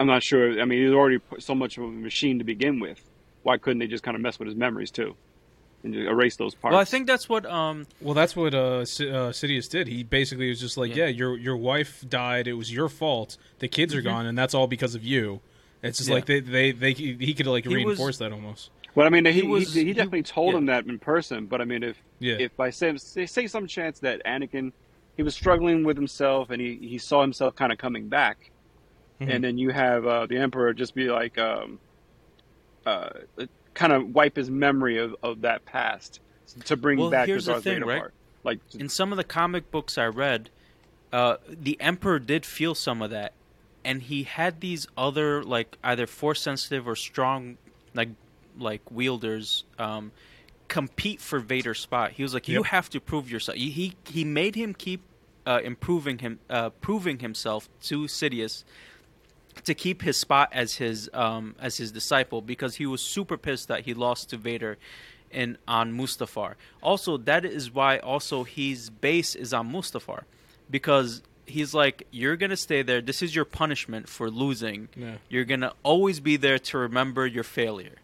I'm 0.00 0.06
not 0.06 0.22
sure. 0.22 0.60
I 0.60 0.64
mean, 0.64 0.84
he's 0.84 0.92
already 0.94 1.18
so 1.40 1.54
much 1.54 1.76
of 1.76 1.84
a 1.84 1.88
machine 1.88 2.38
to 2.38 2.44
begin 2.44 2.78
with. 2.78 3.02
Why 3.42 3.58
couldn't 3.58 3.78
they 3.80 3.88
just 3.88 4.04
kind 4.04 4.14
of 4.14 4.20
mess 4.20 4.38
with 4.38 4.46
his 4.46 4.56
memories 4.56 4.90
too, 4.92 5.16
and 5.84 5.94
just 5.94 6.08
erase 6.08 6.36
those 6.36 6.54
parts? 6.54 6.72
well, 6.72 6.80
I 6.80 6.84
think 6.84 7.06
that's 7.06 7.28
what 7.28 7.46
um 7.46 7.86
Well, 8.00 8.14
that's 8.14 8.34
what 8.36 8.54
uh, 8.54 8.84
Si- 8.84 9.08
uh, 9.10 9.30
Sidious 9.30 9.68
did. 9.70 9.86
He 9.88 10.02
basically 10.02 10.48
was 10.48 10.60
just 10.60 10.76
like, 10.76 10.94
Yeah. 10.94 11.04
yeah. 11.04 11.10
your 11.10 11.38
your 11.38 11.56
wife 11.56 12.04
died. 12.08 12.46
It 12.48 12.54
was 12.54 12.72
your 12.72 12.88
fault. 12.88 13.36
The 13.60 13.68
kids 13.68 13.94
are 13.94 14.02
gone, 14.02 14.26
and 14.26 14.36
that's 14.36 14.54
all 14.54 14.66
because 14.66 14.94
of 14.94 15.04
you. 15.04 15.40
It's 15.82 15.98
just 15.98 16.08
Mm-hmm. 16.10 16.12
Yeah. 16.12 16.16
like 16.16 16.26
they, 16.26 16.40
they, 16.40 16.72
they 16.72 16.92
he 16.92 17.34
could 17.34 17.46
like 17.46 17.64
He 17.64 17.68
was- 17.76 17.84
reinforce 17.84 18.18
that 18.18 18.32
almost. 18.32 18.70
Well, 18.94 19.06
I 19.06 19.10
mean, 19.10 19.24
he 19.26 19.32
He 19.32 19.40
he, 19.42 19.46
was- 19.46 19.72
he, 19.74 19.84
he- 19.84 19.92
definitely 19.92 20.24
told 20.24 20.52
yeah. 20.52 20.58
him 20.58 20.66
that 20.66 20.86
in 20.86 20.98
person. 20.98 21.46
But 21.46 21.60
I 21.60 21.64
mean, 21.64 21.82
if 21.84 22.02
Yeah. 22.18 22.34
if 22.40 22.56
by 22.56 22.70
say, 22.70 22.96
say 22.96 23.26
say 23.26 23.46
some 23.46 23.66
chance 23.68 24.00
that 24.00 24.20
Anakin 24.26 24.72
he 25.16 25.22
was 25.22 25.34
struggling 25.34 25.84
with 25.84 25.96
himself 25.96 26.50
and 26.50 26.60
he, 26.60 26.76
he 26.76 26.96
saw 26.98 27.20
himself 27.22 27.54
kind 27.56 27.70
of 27.72 27.78
coming 27.78 28.08
back, 28.08 28.50
Mhm. 29.20 29.34
and 29.34 29.44
then 29.44 29.58
you 29.58 29.70
have 29.70 30.06
uh, 30.06 30.26
the 30.26 30.36
Emperor 30.38 30.72
just 30.72 30.94
be 30.94 31.08
like, 31.10 31.38
um, 31.38 31.78
uh, 32.86 33.10
kind 33.78 33.92
of 33.92 34.14
wipe 34.14 34.36
his 34.36 34.50
memory 34.50 34.98
of, 34.98 35.14
of 35.22 35.42
that 35.42 35.64
past 35.64 36.20
to 36.64 36.76
bring 36.76 36.98
Well, 36.98 37.10
back 37.10 37.26
here's 37.28 37.44
the 37.44 37.52
Darth 37.52 37.64
thing, 37.64 37.74
Vader 37.74 37.86
right? 37.86 38.00
part. 38.00 38.14
Like, 38.44 38.60
in 38.78 38.88
some 38.88 39.12
of 39.12 39.18
the 39.18 39.24
comic 39.24 39.70
books 39.70 39.96
I 39.98 40.06
read, 40.06 40.50
uh, 41.12 41.36
the 41.48 41.80
Emperor 41.80 42.18
did 42.18 42.44
feel 42.44 42.74
some 42.74 43.02
of 43.02 43.10
that, 43.10 43.32
and 43.84 44.02
he 44.02 44.24
had 44.24 44.60
these 44.60 44.86
other 44.96 45.42
like 45.42 45.76
either 45.84 46.06
force 46.06 46.40
sensitive 46.42 46.86
or 46.88 46.96
strong 46.96 47.56
like 47.94 48.10
like 48.58 48.82
wielders 48.90 49.64
um, 49.78 50.12
compete 50.68 51.20
for 51.20 51.38
Vader's 51.38 51.78
spot. 51.80 52.12
He 52.12 52.22
was 52.22 52.34
like, 52.34 52.48
"You 52.48 52.62
Yep. 52.62 52.64
have 52.64 52.90
to 52.90 53.00
prove 53.00 53.30
yourself." 53.30 53.56
He 53.56 53.70
he, 53.70 53.94
he 54.08 54.24
made 54.24 54.54
him 54.54 54.74
keep 54.74 55.02
uh, 55.46 55.60
improving 55.64 56.18
him, 56.18 56.40
uh, 56.50 56.70
proving 56.70 57.20
himself 57.20 57.68
to 57.82 58.02
Sidious 58.04 58.64
to 59.68 59.74
keep 59.74 60.02
his 60.02 60.16
spot 60.16 60.48
as 60.52 60.76
his 60.76 61.08
um, 61.12 61.54
as 61.60 61.76
his 61.76 61.92
disciple 61.92 62.40
because 62.40 62.76
he 62.76 62.86
was 62.86 63.00
super 63.00 63.36
pissed 63.36 63.68
that 63.68 63.82
he 63.82 63.94
lost 63.94 64.30
to 64.30 64.36
Vader 64.36 64.78
in 65.30 65.58
on 65.68 65.96
Mustafar. 65.96 66.54
Also, 66.82 67.18
that 67.18 67.44
is 67.44 67.72
why 67.72 67.98
also 67.98 68.44
his 68.44 68.88
base 68.88 69.34
is 69.34 69.52
on 69.52 69.70
Mustafar 69.70 70.22
because 70.70 71.22
he's 71.44 71.74
like 71.74 72.06
you're 72.10 72.36
going 72.36 72.50
to 72.50 72.56
stay 72.56 72.80
there. 72.82 73.02
This 73.02 73.22
is 73.22 73.34
your 73.34 73.44
punishment 73.44 74.08
for 74.08 74.30
losing. 74.30 74.88
Yeah. 74.96 75.16
You're 75.28 75.44
going 75.44 75.60
to 75.60 75.74
always 75.82 76.18
be 76.18 76.36
there 76.36 76.58
to 76.58 76.78
remember 76.78 77.26
your 77.26 77.44
failure. 77.44 77.96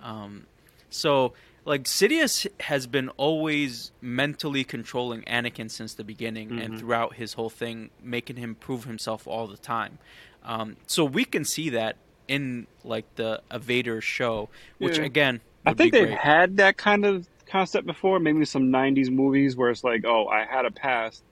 Um, 0.00 0.46
so 0.90 1.32
like 1.64 1.84
Sidious 1.84 2.46
has 2.60 2.86
been 2.86 3.08
always 3.10 3.90
mentally 4.00 4.62
controlling 4.62 5.22
Anakin 5.22 5.70
since 5.70 5.94
the 5.94 6.04
beginning 6.04 6.58
and 6.58 6.78
throughout 6.78 7.14
his 7.14 7.34
whole 7.34 7.50
thing, 7.50 7.90
making 8.02 8.36
him 8.36 8.54
prove 8.54 8.84
himself 8.84 9.26
all 9.26 9.46
the 9.46 9.56
time. 9.56 9.98
Um, 10.44 10.76
so 10.86 11.04
we 11.04 11.24
can 11.24 11.44
see 11.44 11.70
that 11.70 11.96
in 12.28 12.66
like 12.84 13.04
the 13.16 13.42
a 13.50 13.58
Vader 13.58 14.00
show, 14.00 14.48
which 14.78 14.98
Yeah. 14.98 15.04
again 15.04 15.40
I 15.66 15.74
think 15.74 15.92
be 15.92 15.98
they've 15.98 16.08
great. 16.08 16.18
had 16.18 16.56
that 16.58 16.76
kind 16.76 17.04
of 17.04 17.28
concept 17.46 17.86
before. 17.86 18.18
Maybe 18.20 18.44
some 18.44 18.70
'90s 18.70 19.10
movies 19.10 19.56
where 19.56 19.70
it's 19.70 19.84
like, 19.84 20.04
oh, 20.06 20.26
I 20.28 20.44
had 20.44 20.64
a 20.64 20.70
past, 20.70 21.22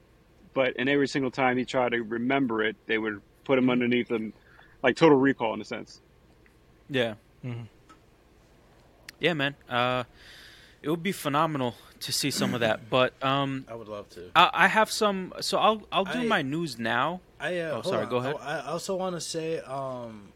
but 0.54 0.74
and 0.78 0.88
every 0.88 1.08
single 1.08 1.30
time 1.30 1.56
he 1.56 1.64
tried 1.64 1.92
to 1.92 2.02
remember 2.02 2.62
it, 2.62 2.76
they 2.86 2.98
would 2.98 3.20
put 3.44 3.54
Mm-hmm. 3.58 3.64
him 3.64 3.70
underneath 3.70 4.08
them, 4.08 4.32
like 4.82 4.96
Total 4.96 5.16
Recall 5.16 5.54
in 5.54 5.60
a 5.60 5.64
sense. 5.64 6.00
Yeah. 6.90 7.14
Mhm. 7.44 7.66
Yeah, 9.20 9.32
man. 9.34 9.54
Uh, 9.68 10.04
it 10.82 10.90
would 10.90 11.02
be 11.02 11.12
phenomenal 11.12 11.74
to 12.00 12.12
see 12.12 12.30
some 12.30 12.54
of 12.54 12.60
that, 12.60 12.88
but 12.88 13.12
um, 13.22 13.64
I 13.68 13.74
would 13.74 13.88
love 13.88 14.08
to. 14.10 14.30
I, 14.36 14.50
I 14.52 14.66
have 14.68 14.90
some. 14.90 15.32
So 15.40 15.58
I'll 15.58 15.82
I'll 15.90 16.04
do 16.04 16.20
I- 16.20 16.24
my 16.26 16.42
news 16.42 16.78
now. 16.78 17.20
I 17.40 17.58
uh, 17.60 17.78
Oh, 17.78 17.82
sorry, 17.82 18.04
on. 18.04 18.10
go 18.10 18.16
ahead. 18.16 18.36
I, 18.40 18.58
I 18.60 18.66
also 18.66 18.96
want 18.96 19.14
to 19.16 19.20
say 19.20 19.58
um, 19.60 20.32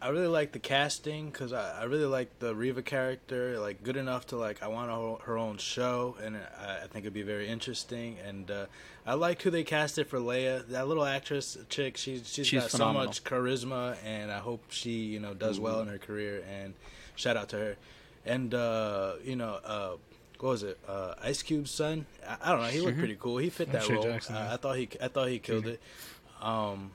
I 0.00 0.08
really 0.08 0.26
like 0.26 0.52
the 0.52 0.58
casting 0.58 1.30
because 1.30 1.52
I, 1.52 1.80
I 1.80 1.84
really 1.84 2.04
like 2.06 2.38
the 2.38 2.54
Reva 2.54 2.82
character. 2.82 3.58
Like 3.58 3.82
good 3.82 3.96
enough 3.96 4.26
to 4.28 4.36
like 4.36 4.62
I 4.62 4.68
want 4.68 4.90
her, 4.90 5.24
her 5.32 5.38
own 5.38 5.58
show, 5.58 6.16
and 6.22 6.36
I, 6.36 6.80
I 6.84 6.86
think 6.88 7.04
it'd 7.04 7.14
be 7.14 7.22
very 7.22 7.48
interesting. 7.48 8.16
And 8.26 8.50
uh, 8.50 8.66
I 9.06 9.14
like 9.14 9.42
who 9.42 9.50
they 9.50 9.64
casted 9.64 10.06
for 10.08 10.18
Leia. 10.18 10.66
That 10.68 10.88
little 10.88 11.04
actress 11.04 11.56
chick, 11.68 11.96
she's 11.96 12.28
she's, 12.28 12.46
She's 12.46 12.60
got 12.62 12.70
phenomenal. 12.70 13.02
so 13.02 13.06
much 13.06 13.24
charisma, 13.24 13.96
and 14.04 14.30
I 14.30 14.38
hope 14.38 14.64
she 14.70 14.90
you 14.90 15.20
know 15.20 15.34
does 15.34 15.58
well 15.60 15.80
in 15.80 15.88
her 15.88 15.98
career. 15.98 16.44
And 16.50 16.74
shout 17.16 17.36
out 17.36 17.48
to 17.50 17.56
her. 17.56 17.76
And 18.26 18.52
uh, 18.54 19.14
you 19.24 19.36
know. 19.36 19.98
What 20.42 20.50
was 20.50 20.62
it? 20.64 20.76
Uh, 20.88 21.14
Ice 21.22 21.40
Cube's 21.40 21.70
son. 21.70 22.04
I, 22.28 22.36
I 22.42 22.50
don't 22.50 22.62
know. 22.62 22.66
He 22.66 22.80
looked 22.80 22.98
pretty 22.98 23.16
cool. 23.18 23.36
He 23.38 23.48
fit 23.48 23.70
that 23.70 23.84
O'Shea 23.84 23.94
role. 23.94 24.02
Jackson, 24.02 24.34
Uh. 24.34 24.50
I 24.52 24.56
thought 24.56 24.76
he. 24.76 24.88
I 25.00 25.06
thought 25.06 25.28
he 25.28 25.38
killed 25.38 25.68
it. 25.68 25.80
Um, 26.40 26.90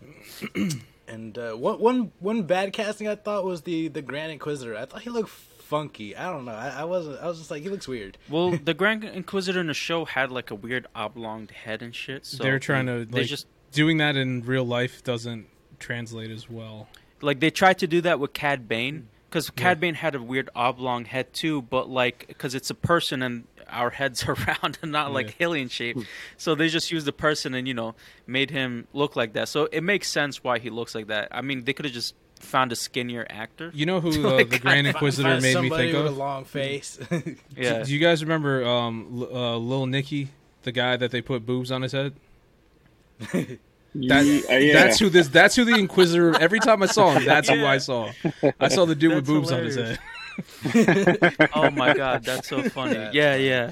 and 1.07 1.37
uh, 1.37 1.53
one 1.53 1.79
one 1.79 2.11
one 2.19 2.43
bad 2.43 2.73
casting 2.73 3.07
I 3.07 3.15
thought 3.15 3.45
was 3.45 3.61
the 3.61 3.87
the 3.87 4.01
Grand 4.01 4.31
Inquisitor. 4.33 4.75
I 4.75 4.83
thought 4.85 5.01
he 5.01 5.09
looked 5.09 5.29
funky. 5.29 6.13
I 6.15 6.29
don't 6.29 6.43
know. 6.43 6.51
I, 6.51 6.81
I 6.81 6.83
wasn't. 6.83 7.21
I 7.21 7.27
was 7.27 7.37
just 7.37 7.49
like 7.49 7.63
he 7.63 7.69
looks 7.69 7.87
weird. 7.87 8.17
Well, 8.29 8.51
the 8.51 8.73
Grand 8.73 9.05
Inquisitor 9.05 9.61
in 9.61 9.67
the 9.67 9.73
show 9.73 10.03
had 10.03 10.29
like 10.31 10.51
a 10.51 10.55
weird 10.55 10.87
oblong 10.93 11.47
head 11.47 11.81
and 11.81 11.95
shit. 11.95 12.25
So 12.25 12.43
They're 12.43 12.59
trying 12.59 12.87
they, 12.87 12.97
to 12.99 13.05
They 13.05 13.19
like 13.19 13.27
just 13.27 13.47
doing 13.71 13.97
that 13.99 14.17
in 14.17 14.43
real 14.43 14.65
life 14.65 15.03
doesn't 15.05 15.47
translate 15.79 16.31
as 16.31 16.49
well. 16.49 16.89
like 17.21 17.39
they 17.39 17.49
tried 17.51 17.77
to 17.79 17.87
do 17.87 18.01
that 18.01 18.19
with 18.19 18.33
Cad 18.33 18.67
Bane 18.67 19.07
because 19.29 19.49
Cad 19.49 19.79
Bane 19.79 19.95
had 19.95 20.15
a 20.15 20.21
weird 20.21 20.49
oblong 20.55 21.05
head 21.05 21.33
too, 21.33 21.61
but 21.61 21.89
like 21.89 22.25
because 22.27 22.55
it's 22.55 22.69
a 22.69 22.75
person 22.75 23.21
and 23.21 23.45
our 23.69 23.89
heads 23.89 24.23
are 24.27 24.35
round 24.35 24.77
and 24.81 24.91
not 24.91 25.11
like 25.11 25.35
alien 25.41 25.67
shape, 25.69 25.97
so 26.37 26.55
they 26.55 26.69
just 26.69 26.91
used 26.91 27.05
the 27.05 27.11
person 27.13 27.53
and 27.53 27.67
you 27.67 27.73
know 27.73 27.95
made 28.25 28.49
him 28.51 28.87
look 28.93 29.15
like 29.15 29.33
that. 29.33 29.49
So 29.49 29.65
it 29.71 29.81
makes 29.81 30.09
sense 30.09 30.43
why 30.43 30.59
he 30.59 30.69
looks 30.69 30.95
like 30.95 31.07
that. 31.07 31.27
I 31.31 31.41
mean, 31.41 31.63
they 31.65 31.73
could 31.73 31.85
have 31.85 31.93
just 31.93 32.15
found 32.39 32.71
a 32.71 32.75
skinnier 32.75 33.25
actor. 33.29 33.71
You 33.73 33.85
know 33.87 33.99
who 33.99 34.09
uh, 34.27 34.33
Like, 34.35 34.49
the 34.51 34.59
Grand 34.59 34.85
Inquisitor 34.87 35.27
Find 35.29 35.41
made 35.41 35.47
me 35.49 35.53
somebody 35.53 35.91
think 35.91 35.97
with 35.97 36.11
of? 36.11 36.15
a 36.15 36.19
long 36.19 36.45
face. 36.45 36.99
Yeah. 37.57 37.83
Do 37.83 37.91
you 37.91 37.99
guys 37.99 38.23
remember 38.23 38.63
um, 38.63 39.27
L- 39.31 39.35
uh, 39.35 39.57
Lil 39.57 39.87
Nicky, 39.87 40.29
the 40.63 40.71
guy 40.71 40.95
that 40.97 41.09
they 41.11 41.21
put 41.21 41.45
boobs 41.45 41.71
on 41.71 41.81
his 41.81 41.91
head? 41.93 42.13
That, 44.07 44.25
yeah, 44.25 44.55
uh, 44.55 44.57
yeah. 44.59 44.73
That's 44.73 44.99
who 44.99 45.09
this. 45.09 45.27
That's 45.27 45.55
who 45.55 45.65
the 45.65 45.75
Inquisitor. 45.75 46.37
Every 46.39 46.59
time 46.59 46.83
I 46.83 46.87
saw 46.87 47.11
him, 47.13 47.25
that's 47.25 47.49
who 47.49 47.65
I 47.65 47.77
saw. 47.77 48.11
I 48.59 48.67
saw 48.67 48.85
the 48.85 48.95
dude 48.95 49.15
with 49.15 49.25
That's 49.25 49.27
boobs 49.27 49.51
on 49.51 49.63
his 49.63 49.75
head. 49.75 49.99
oh 51.55 51.71
my 51.71 51.93
god, 51.93 52.23
that's 52.23 52.47
so 52.47 52.61
funny. 52.69 52.93
That's 52.93 53.15
yeah, 53.15 53.31
funny. 53.33 53.47
yeah. 53.47 53.71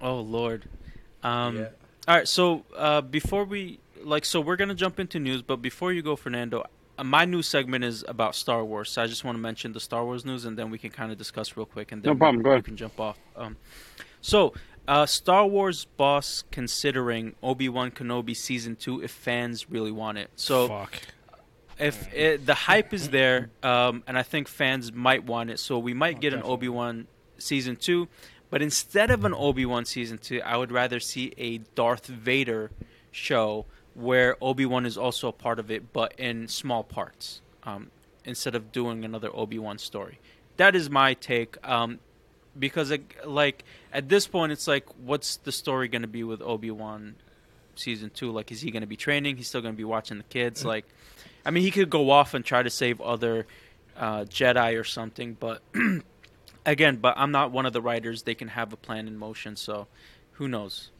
Oh 0.00 0.20
lord. 0.20 0.64
Um 1.22 1.56
yeah. 1.56 1.68
all 2.06 2.16
right, 2.16 2.28
so 2.28 2.64
uh 2.76 3.00
before 3.00 3.44
we 3.44 3.78
like 4.02 4.24
so 4.24 4.40
we're 4.40 4.56
going 4.56 4.68
to 4.68 4.74
jump 4.74 5.00
into 5.00 5.18
news, 5.18 5.42
but 5.42 5.56
before 5.56 5.92
you 5.92 6.02
go 6.02 6.14
Fernando, 6.14 6.64
uh, 6.98 7.04
my 7.04 7.24
news 7.24 7.48
segment 7.48 7.84
is 7.84 8.04
about 8.06 8.34
Star 8.34 8.64
Wars. 8.64 8.90
So 8.90 9.02
I 9.02 9.06
just 9.06 9.24
want 9.24 9.36
to 9.36 9.40
mention 9.40 9.72
the 9.72 9.80
Star 9.80 10.04
Wars 10.04 10.24
news 10.24 10.44
and 10.44 10.58
then 10.58 10.70
we 10.70 10.78
can 10.78 10.90
kind 10.90 11.10
of 11.10 11.18
discuss 11.18 11.56
real 11.56 11.66
quick 11.66 11.90
and 11.92 12.02
then 12.02 12.12
No 12.12 12.16
problem, 12.18 12.38
we, 12.38 12.44
go 12.44 12.50
ahead. 12.50 12.62
we 12.62 12.66
can 12.66 12.76
jump 12.76 13.00
off. 13.00 13.18
Um 13.36 13.56
so 14.20 14.52
uh, 14.88 15.04
Star 15.04 15.46
Wars 15.46 15.84
boss 15.84 16.44
considering 16.50 17.34
Obi 17.42 17.68
Wan 17.68 17.90
Kenobi 17.90 18.34
season 18.34 18.74
two 18.74 19.02
if 19.02 19.10
fans 19.10 19.68
really 19.70 19.92
want 19.92 20.16
it. 20.16 20.30
So 20.34 20.66
Fuck. 20.66 20.98
if 21.78 22.12
it, 22.14 22.46
the 22.46 22.54
hype 22.54 22.94
is 22.94 23.10
there, 23.10 23.50
um, 23.62 24.02
and 24.06 24.18
I 24.18 24.22
think 24.22 24.48
fans 24.48 24.90
might 24.90 25.24
want 25.24 25.50
it, 25.50 25.60
so 25.60 25.78
we 25.78 25.92
might 25.92 26.20
get 26.20 26.32
an. 26.32 26.42
Obi 26.42 26.68
Wan 26.70 27.06
season 27.36 27.76
two. 27.76 28.08
But 28.50 28.62
instead 28.62 29.10
of 29.10 29.26
an 29.26 29.34
Obi 29.34 29.66
Wan 29.66 29.84
season 29.84 30.16
two, 30.16 30.40
I 30.40 30.56
would 30.56 30.72
rather 30.72 31.00
see 31.00 31.34
a 31.36 31.58
Darth 31.58 32.06
Vader 32.06 32.70
show 33.10 33.66
where 33.92 34.36
Obi 34.40 34.64
Wan 34.64 34.86
is 34.86 34.96
also 34.96 35.28
a 35.28 35.32
part 35.32 35.58
of 35.58 35.70
it, 35.70 35.92
but 35.92 36.14
in 36.18 36.48
small 36.48 36.82
parts. 36.82 37.42
Um, 37.64 37.90
instead 38.24 38.54
of 38.54 38.72
doing 38.72 39.04
another 39.04 39.28
Obi 39.34 39.58
Wan 39.58 39.76
story, 39.76 40.18
that 40.56 40.74
is 40.74 40.88
my 40.88 41.12
take. 41.12 41.56
Um, 41.68 41.98
because 42.58 42.92
like 43.24 43.64
at 43.92 44.08
this 44.08 44.26
point, 44.26 44.52
it's 44.52 44.66
like, 44.66 44.86
what's 45.04 45.36
the 45.36 45.52
story 45.52 45.88
going 45.88 46.02
to 46.02 46.08
be 46.08 46.24
with 46.24 46.42
Obi 46.42 46.70
Wan 46.70 47.16
season 47.74 48.10
two? 48.10 48.30
Like, 48.30 48.50
is 48.52 48.60
he 48.60 48.70
going 48.70 48.82
to 48.82 48.88
be 48.88 48.96
training? 48.96 49.36
He's 49.36 49.48
still 49.48 49.60
going 49.62 49.74
to 49.74 49.78
be 49.78 49.84
watching 49.84 50.18
the 50.18 50.24
kids. 50.24 50.64
Like, 50.64 50.84
I 51.44 51.50
mean, 51.50 51.62
he 51.62 51.70
could 51.70 51.90
go 51.90 52.10
off 52.10 52.34
and 52.34 52.44
try 52.44 52.62
to 52.62 52.70
save 52.70 53.00
other 53.00 53.46
uh, 53.96 54.24
Jedi 54.24 54.78
or 54.78 54.84
something, 54.84 55.36
but 55.38 55.62
again, 56.66 56.96
but 56.96 57.14
I'm 57.16 57.32
not 57.32 57.50
one 57.50 57.66
of 57.66 57.72
the 57.72 57.82
writers. 57.82 58.22
They 58.22 58.34
can 58.34 58.48
have 58.48 58.72
a 58.72 58.76
plan 58.76 59.08
in 59.08 59.16
motion, 59.16 59.56
so 59.56 59.88
who 60.32 60.48
knows? 60.48 60.90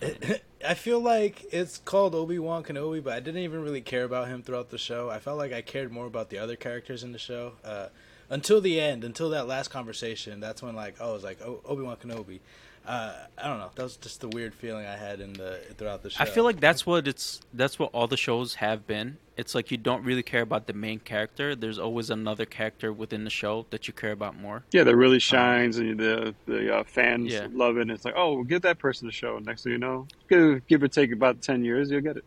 I 0.66 0.74
feel 0.74 1.00
like 1.00 1.46
it's 1.52 1.78
called 1.78 2.14
Obi 2.14 2.38
Wan 2.38 2.62
Kenobi, 2.64 3.02
but 3.02 3.14
I 3.14 3.20
didn't 3.20 3.42
even 3.42 3.62
really 3.62 3.80
care 3.80 4.04
about 4.04 4.28
him 4.28 4.42
throughout 4.42 4.70
the 4.70 4.78
show. 4.78 5.10
I 5.10 5.18
felt 5.18 5.38
like 5.38 5.52
I 5.52 5.62
cared 5.62 5.92
more 5.92 6.06
about 6.06 6.30
the 6.30 6.38
other 6.38 6.56
characters 6.56 7.02
in 7.02 7.12
the 7.12 7.18
show 7.18 7.52
uh, 7.64 7.88
until 8.32 8.60
the 8.60 8.80
end, 8.80 9.04
until 9.04 9.30
that 9.30 9.46
last 9.46 9.68
conversation. 9.68 10.40
That's 10.40 10.62
when 10.62 10.74
like 10.74 10.96
oh, 11.00 11.10
I 11.10 11.12
was 11.12 11.22
like 11.22 11.40
oh, 11.44 11.60
Obi 11.64 11.82
Wan 11.82 11.96
Kenobi. 11.96 12.40
Uh, 12.84 13.14
I 13.38 13.46
don't 13.46 13.58
know. 13.58 13.70
That 13.76 13.84
was 13.84 13.96
just 13.96 14.20
the 14.20 14.28
weird 14.28 14.54
feeling 14.54 14.86
I 14.86 14.96
had 14.96 15.20
in 15.20 15.34
the 15.34 15.60
throughout 15.78 16.02
the 16.02 16.10
show. 16.10 16.20
I 16.20 16.26
feel 16.26 16.42
like 16.42 16.58
that's 16.58 16.84
what 16.84 17.06
it's 17.06 17.40
that's 17.54 17.78
what 17.78 17.90
all 17.92 18.08
the 18.08 18.16
shows 18.16 18.56
have 18.56 18.88
been. 18.88 19.18
It's 19.36 19.54
like 19.54 19.70
you 19.70 19.76
don't 19.76 20.02
really 20.04 20.22
care 20.22 20.42
about 20.42 20.66
the 20.66 20.72
main 20.72 20.98
character. 20.98 21.54
There's 21.54 21.78
always 21.78 22.10
another 22.10 22.44
character 22.44 22.92
within 22.92 23.24
the 23.24 23.30
show 23.30 23.66
that 23.70 23.86
you 23.86 23.94
care 23.94 24.10
about 24.10 24.36
more. 24.36 24.64
Yeah, 24.72 24.82
that 24.84 24.96
really 24.96 25.20
shines, 25.20 25.76
and 25.76 25.98
the 25.98 26.34
the 26.46 26.74
uh, 26.78 26.84
fans 26.84 27.32
Yeah. 27.32 27.46
love 27.52 27.76
it. 27.76 27.82
And 27.82 27.90
it's 27.92 28.04
like, 28.04 28.14
oh, 28.16 28.34
we'll 28.34 28.44
give 28.44 28.62
that 28.62 28.78
person 28.78 29.08
a 29.08 29.12
show. 29.12 29.38
Next 29.38 29.62
thing 29.62 29.72
you 29.72 29.78
know, 29.78 30.08
give, 30.28 30.66
give 30.66 30.82
or 30.82 30.88
take 30.88 31.12
about 31.12 31.40
ten 31.40 31.64
years, 31.64 31.90
you'll 31.90 32.00
get 32.00 32.16
it. 32.16 32.24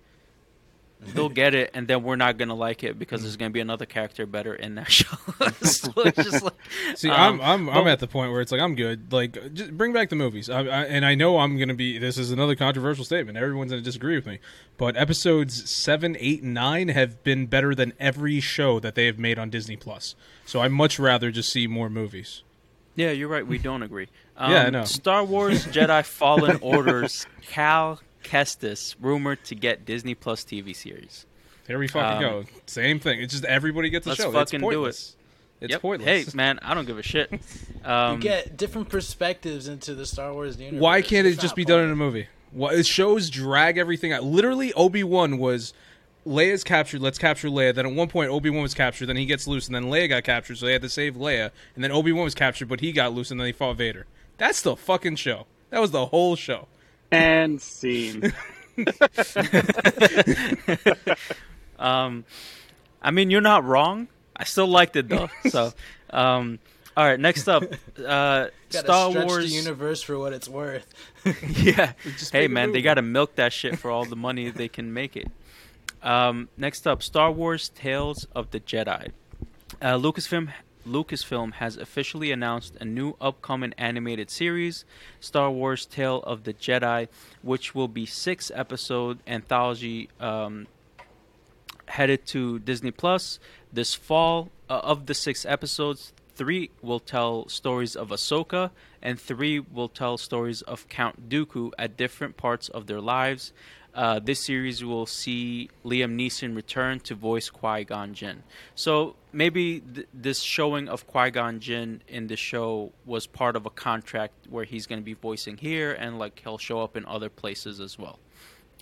They'll 1.14 1.30
get 1.30 1.54
it, 1.54 1.72
and 1.74 1.88
then 1.88 2.04
we're 2.04 2.16
not 2.16 2.38
gonna 2.38 2.56
like 2.56 2.84
it 2.84 2.98
because 2.98 3.22
there's 3.22 3.38
gonna 3.38 3.52
be 3.52 3.60
another 3.60 3.86
character 3.86 4.26
better 4.26 4.54
in 4.56 4.76
that 4.76 4.92
show. 4.92 5.16
so 5.62 5.92
just 6.12 6.44
like, 6.44 6.54
See, 6.96 7.10
um, 7.10 7.40
I'm 7.42 7.70
I'm 7.70 7.78
I'm 7.78 7.88
at 7.88 8.00
the 8.00 8.08
point 8.08 8.32
where 8.32 8.42
it's 8.42 8.52
like 8.52 8.62
I'm 8.62 8.76
good. 8.76 9.12
Like, 9.14 9.54
just 9.54 9.78
bring 9.78 9.94
back 9.94 10.10
the 10.10 10.16
movies. 10.16 10.50
I, 10.50 10.60
I, 10.62 10.84
and 10.86 11.06
I 11.06 11.16
know 11.16 11.38
I'm 11.40 11.58
gonna 11.58 11.74
be. 11.74 11.98
This 11.98 12.18
is 12.18 12.32
another 12.32 12.56
controversial 12.56 13.06
statement. 13.06 13.38
Everyone's 13.38 13.72
gonna 13.72 13.82
disagree 13.82 14.16
with 14.16 14.26
me, 14.26 14.40
but 14.78 14.98
episodes 14.98 15.70
seven, 15.70 16.18
eight, 16.20 16.42
and 16.44 16.54
nine 16.54 16.88
have 16.90 17.24
been 17.24 17.46
better 17.46 17.76
than 17.76 17.94
every 18.00 18.40
show 18.40 18.80
that 18.80 18.96
they 18.96 19.06
have 19.06 19.20
made 19.20 19.38
on 19.38 19.50
Disney 19.50 19.76
Plus. 19.76 20.16
So 20.46 20.60
I 20.62 20.68
much 20.68 21.00
rather 21.00 21.32
just 21.32 21.52
see 21.52 21.68
more 21.68 21.90
movies. 21.90 22.42
Yeah, 22.96 23.12
you're 23.12 23.28
right. 23.28 23.46
We 23.46 23.58
don't 23.58 23.84
agree. 23.84 24.08
Um, 24.38 24.52
Yeah, 24.52 24.64
I 24.64 24.70
know. 24.70 24.86
Star 24.86 25.24
Wars 25.24 25.66
Jedi 25.68 26.04
Fallen 26.06 26.60
Orders 26.62 27.26
Cal 27.42 28.00
Kestis 28.26 28.96
rumored 29.00 29.44
to 29.46 29.56
get 29.56 29.86
Disney 29.86 30.16
Plus 30.16 30.44
TV 30.44 30.76
series. 30.76 31.26
There 31.68 31.80
we 31.80 31.88
fucking 31.88 32.18
Um, 32.26 32.32
go. 32.44 32.46
Same 32.66 33.00
thing. 33.00 33.22
It's 33.22 33.34
just 33.34 33.46
everybody 33.46 33.90
gets 33.90 34.06
a 34.06 34.10
let's 34.10 34.22
show. 34.22 34.32
fucking 34.32 34.42
it's 34.42 34.50
do 34.50 34.56
it. 34.58 34.62
pointless. 34.74 35.16
It's 35.62 35.72
Yep. 35.72 35.82
pointless. 35.82 36.26
Hey, 36.26 36.36
man, 36.36 36.60
I 36.62 36.74
don't 36.74 36.86
give 36.86 36.98
a 36.98 37.04
shit. 37.04 37.32
Um, 37.84 38.16
you 38.16 38.22
get 38.22 38.58
different 38.58 38.90
perspectives 38.90 39.68
into 39.68 39.96
the 39.96 40.06
Star 40.06 40.34
Wars 40.34 40.58
universe. 40.60 40.82
Why 40.82 41.02
can't 41.02 41.26
it 41.26 41.34
just 41.40 41.54
not 41.54 41.56
be 41.56 41.66
done 41.66 41.84
in 41.86 41.92
a 41.92 41.96
movie? 41.96 42.28
What 42.52 42.86
shows 42.86 43.30
drag 43.30 43.78
everything 43.78 44.12
out? 44.12 44.24
Literally, 44.24 44.74
Obi 44.74 45.04
Wan 45.04 45.38
was 45.38 45.74
Leia's 46.28 46.64
captured. 46.64 47.02
Let's 47.02 47.18
capture 47.18 47.48
Leia. 47.50 47.74
Then 47.74 47.86
at 47.86 47.94
one 47.94 48.08
point, 48.10 48.30
Obi 48.32 48.50
Wan 48.50 48.62
was 48.64 48.74
captured. 48.74 49.06
Then 49.08 49.18
he 49.18 49.26
gets 49.26 49.48
loose, 49.48 49.68
and 49.68 49.76
then 49.76 49.86
Leia 49.86 50.10
got 50.10 50.24
captured. 50.24 50.58
So 50.58 50.66
they 50.66 50.74
had 50.74 50.82
to 50.82 50.90
save 50.90 51.16
Leia. 51.16 51.52
And 51.76 51.84
then 51.84 51.92
Obi 51.92 52.12
Wan 52.12 52.24
was 52.26 52.36
captured, 52.36 52.68
but 52.68 52.80
he 52.82 52.92
got 52.92 53.14
loose, 53.14 53.32
and 53.32 53.40
then 53.40 53.48
he 53.48 53.54
fought 53.54 53.78
Vader. 53.78 54.06
That's 54.38 54.62
the 54.62 54.76
fucking 54.76 55.16
show. 55.18 55.46
That 55.70 55.82
was 55.82 55.92
the 55.92 56.08
whole 56.08 56.36
show. 56.36 56.68
And 57.12 57.62
scene. 57.62 58.34
Um, 61.80 62.26
I 63.02 63.12
mean, 63.12 63.30
you're 63.30 63.42
not 63.42 63.64
wrong. 63.64 64.08
I 64.36 64.44
still 64.44 64.68
liked 64.68 64.96
it 64.96 65.08
though. 65.08 65.30
so, 65.50 65.74
um, 66.10 66.60
all 66.98 67.06
right. 67.06 67.20
Next 67.20 67.48
up, 67.48 67.64
uh, 67.64 67.68
Gotta 68.00 68.50
Star 68.70 69.12
Wars. 69.12 69.50
the 69.50 69.56
universe 69.56 70.02
for 70.02 70.18
what 70.18 70.34
it's 70.34 70.50
worth. 70.50 70.88
yeah. 71.64 71.94
Just 72.04 72.32
Hey 72.32 72.48
man, 72.48 72.72
they 72.72 72.82
gotta 72.82 73.02
milk 73.02 73.36
that 73.36 73.54
shit 73.54 73.78
for 73.78 73.92
all 73.92 74.06
the 74.06 74.16
money 74.16 74.50
they 74.50 74.68
can 74.68 74.94
make 74.94 75.16
it. 75.16 75.28
Um, 76.02 76.50
next 76.58 76.88
up, 76.88 77.02
Star 77.02 77.32
Wars: 77.32 77.70
Tales 77.70 78.28
of 78.36 78.52
the 78.52 78.60
Jedi. 78.60 79.12
Uh, 79.82 79.98
Lucasfilm 79.98 80.50
Lucasfilm 80.86 81.54
has 81.54 81.78
officially 81.78 82.32
announced 82.32 82.76
a 82.80 82.86
new 82.86 83.16
upcoming 83.20 83.74
animated 83.78 84.30
series, 84.30 84.86
Star 85.20 85.50
Wars: 85.52 85.86
Tale 85.86 86.22
of 86.24 86.44
the 86.44 86.54
Jedi, 86.54 87.08
which 87.42 87.74
will 87.74 87.88
be 87.88 88.06
six 88.06 88.52
episode 88.54 89.20
anthology 89.28 90.10
um, 90.20 90.68
headed 91.88 92.26
to 92.28 92.60
Disney 92.60 92.92
Plus 92.92 93.40
this 93.72 93.94
fall. 93.94 94.50
Uh, 94.68 94.82
of 94.84 95.06
the 95.06 95.14
six 95.14 95.46
episodes, 95.46 96.12
three 96.34 96.72
will 96.82 97.00
tell 97.00 97.48
stories 97.48 97.96
of 97.96 98.10
Ahsoka, 98.10 98.72
and 99.02 99.20
three 99.20 99.60
will 99.60 99.90
tell 99.90 100.18
stories 100.18 100.64
of 100.64 100.90
Count 100.90 101.30
Dooku 101.30 101.72
at 101.78 101.96
different 101.96 102.36
parts 102.36 102.68
of 102.68 102.88
their 102.88 103.00
lives. 103.00 103.54
Uh, 103.96 104.20
this 104.20 104.44
series 104.44 104.84
will 104.84 105.06
see 105.06 105.70
Liam 105.86 106.20
Neeson 106.20 106.54
return 106.54 107.00
to 107.00 107.16
voice 107.16 107.50
Qui 107.50 107.86
Gon 107.86 108.14
Jinn. 108.14 108.44
So 108.76 109.16
maybe 109.32 109.80
th- 109.80 110.08
this 110.14 110.42
showing 110.42 110.90
of 110.90 111.08
Qui 111.08 111.32
Gon 111.32 111.62
Jinn 111.62 112.02
in 112.10 112.28
the 112.28 112.36
show 112.36 112.92
was 113.06 113.26
part 113.26 113.56
of 113.56 113.66
a 113.66 113.70
contract 113.70 114.34
where 114.50 114.66
he's 114.66 114.86
going 114.86 115.00
to 115.00 115.06
be 115.06 115.14
voicing 115.14 115.56
here, 115.56 115.94
and 115.94 116.20
like 116.20 116.42
he'll 116.44 116.58
show 116.58 116.82
up 116.82 116.98
in 116.98 117.06
other 117.06 117.30
places 117.30 117.80
as 117.80 117.98
well. 117.98 118.20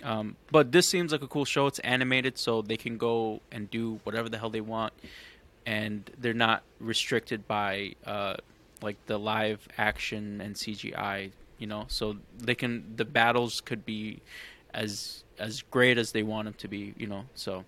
Um, 0.02 0.34
but 0.50 0.72
this 0.72 0.88
seems 0.88 1.12
like 1.12 1.22
a 1.22 1.28
cool 1.28 1.44
show. 1.44 1.68
It's 1.68 1.78
animated, 1.78 2.36
so 2.36 2.60
they 2.60 2.76
can 2.76 2.98
go 2.98 3.40
and 3.52 3.70
do 3.70 4.00
whatever 4.02 4.28
the 4.28 4.38
hell 4.38 4.50
they 4.50 4.60
want, 4.60 4.92
and 5.64 6.10
they're 6.18 6.34
not 6.34 6.64
restricted 6.80 7.46
by 7.46 7.94
uh, 8.04 8.34
like 8.82 8.96
the 9.06 9.16
live 9.16 9.68
action 9.78 10.40
and 10.40 10.56
CGI. 10.56 11.30
You 11.56 11.68
know, 11.68 11.84
so 11.86 12.16
they 12.36 12.56
can 12.56 12.96
the 12.96 13.04
battles 13.04 13.60
could 13.60 13.86
be 13.86 14.20
as 14.74 15.24
as 15.38 15.62
great 15.62 15.98
as 15.98 16.12
they 16.12 16.22
want 16.22 16.46
them 16.46 16.54
to 16.54 16.68
be. 16.68 16.94
You 16.96 17.06
know, 17.06 17.24
so 17.34 17.64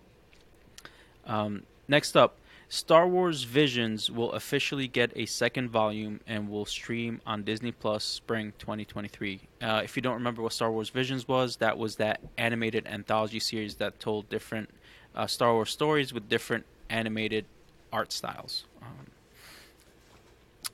um, 1.27 1.63
next 1.89 2.17
up. 2.17 2.39
Star 2.69 3.07
Wars 3.07 3.45
Visions 3.45 4.11
will 4.11 4.33
officially 4.33 4.89
get 4.89 5.13
a 5.15 5.25
second 5.27 5.71
volume 5.71 6.19
and 6.27 6.51
will 6.51 6.65
stream 6.65 7.21
on 7.25 7.45
Disney 7.45 7.71
Plus 7.71 8.03
spring 8.03 8.53
2023. 8.59 9.41
Uh, 9.63 9.83
if 9.85 9.95
you 9.95 10.03
don't 10.03 10.15
remember 10.15 10.43
what 10.43 10.53
Star 10.53 10.73
Wars 10.73 10.91
Visions 10.91 11.29
was, 11.29 11.57
that 11.59 11.79
was 11.79 11.95
that 11.97 12.21
animated 12.37 12.85
anthology 12.89 13.39
series 13.39 13.77
that 13.77 14.01
told 14.01 14.29
different 14.29 14.69
uh, 15.15 15.29
Star 15.29 15.53
Wars 15.55 15.71
stories 15.71 16.13
with 16.13 16.29
different 16.29 16.67
animated 16.91 17.45
art 17.93 18.13
styles. 18.13 18.65
Um, 18.83 19.07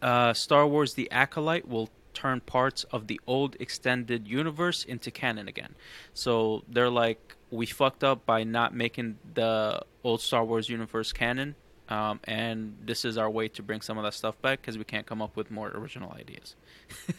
uh, 0.00 0.32
Star 0.32 0.66
Wars 0.66 0.94
The 0.94 1.10
Acolyte 1.10 1.68
will 1.68 1.90
turn 2.14 2.40
parts 2.40 2.84
of 2.84 3.06
the 3.06 3.20
old 3.26 3.56
extended 3.60 4.26
universe 4.28 4.84
into 4.84 5.10
canon 5.10 5.48
again. 5.48 5.74
So 6.14 6.64
they're 6.68 6.90
like, 6.90 7.36
we 7.50 7.66
fucked 7.66 8.02
up 8.04 8.24
by 8.26 8.44
not 8.44 8.74
making 8.74 9.18
the 9.34 9.82
old 10.04 10.20
Star 10.20 10.44
Wars 10.44 10.68
universe 10.68 11.12
canon. 11.12 11.54
Um, 11.88 12.20
and 12.24 12.76
this 12.84 13.04
is 13.04 13.18
our 13.18 13.28
way 13.28 13.48
to 13.48 13.62
bring 13.62 13.80
some 13.82 13.98
of 13.98 14.04
that 14.04 14.14
stuff 14.14 14.40
back 14.40 14.60
because 14.62 14.78
we 14.78 14.84
can't 14.84 15.04
come 15.04 15.20
up 15.20 15.36
with 15.36 15.50
more 15.50 15.68
original 15.68 16.12
ideas. 16.12 16.54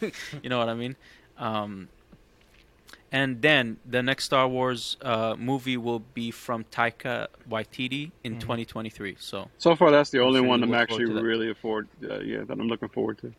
you 0.42 0.50
know 0.50 0.58
what 0.58 0.70
I 0.70 0.74
mean? 0.74 0.96
Um, 1.38 1.90
And 3.12 3.44
then 3.44 3.78
the 3.86 4.02
next 4.02 4.24
Star 4.26 4.48
Wars 4.48 4.98
uh, 5.04 5.36
movie 5.38 5.78
will 5.78 6.00
be 6.00 6.32
from 6.32 6.64
Taika 6.64 7.28
Waititi 7.48 8.12
in 8.24 8.38
Mhm. 8.38 8.40
2023. 8.40 9.16
So 9.20 9.50
So 9.60 9.76
far, 9.76 9.92
that's 9.92 10.10
the 10.10 10.20
I'm 10.20 10.28
only 10.28 10.42
one 10.42 10.64
I'm 10.64 10.74
actually 10.74 11.06
forward 11.06 11.10
to 11.10 11.14
that. 11.22 11.24
really 11.24 11.50
afford. 11.52 11.88
Uh, 12.04 12.22
yeah, 12.22 12.44
that 12.44 12.58
I'm 12.60 12.68
looking 12.68 12.90
forward 12.90 13.20
to. 13.20 13.32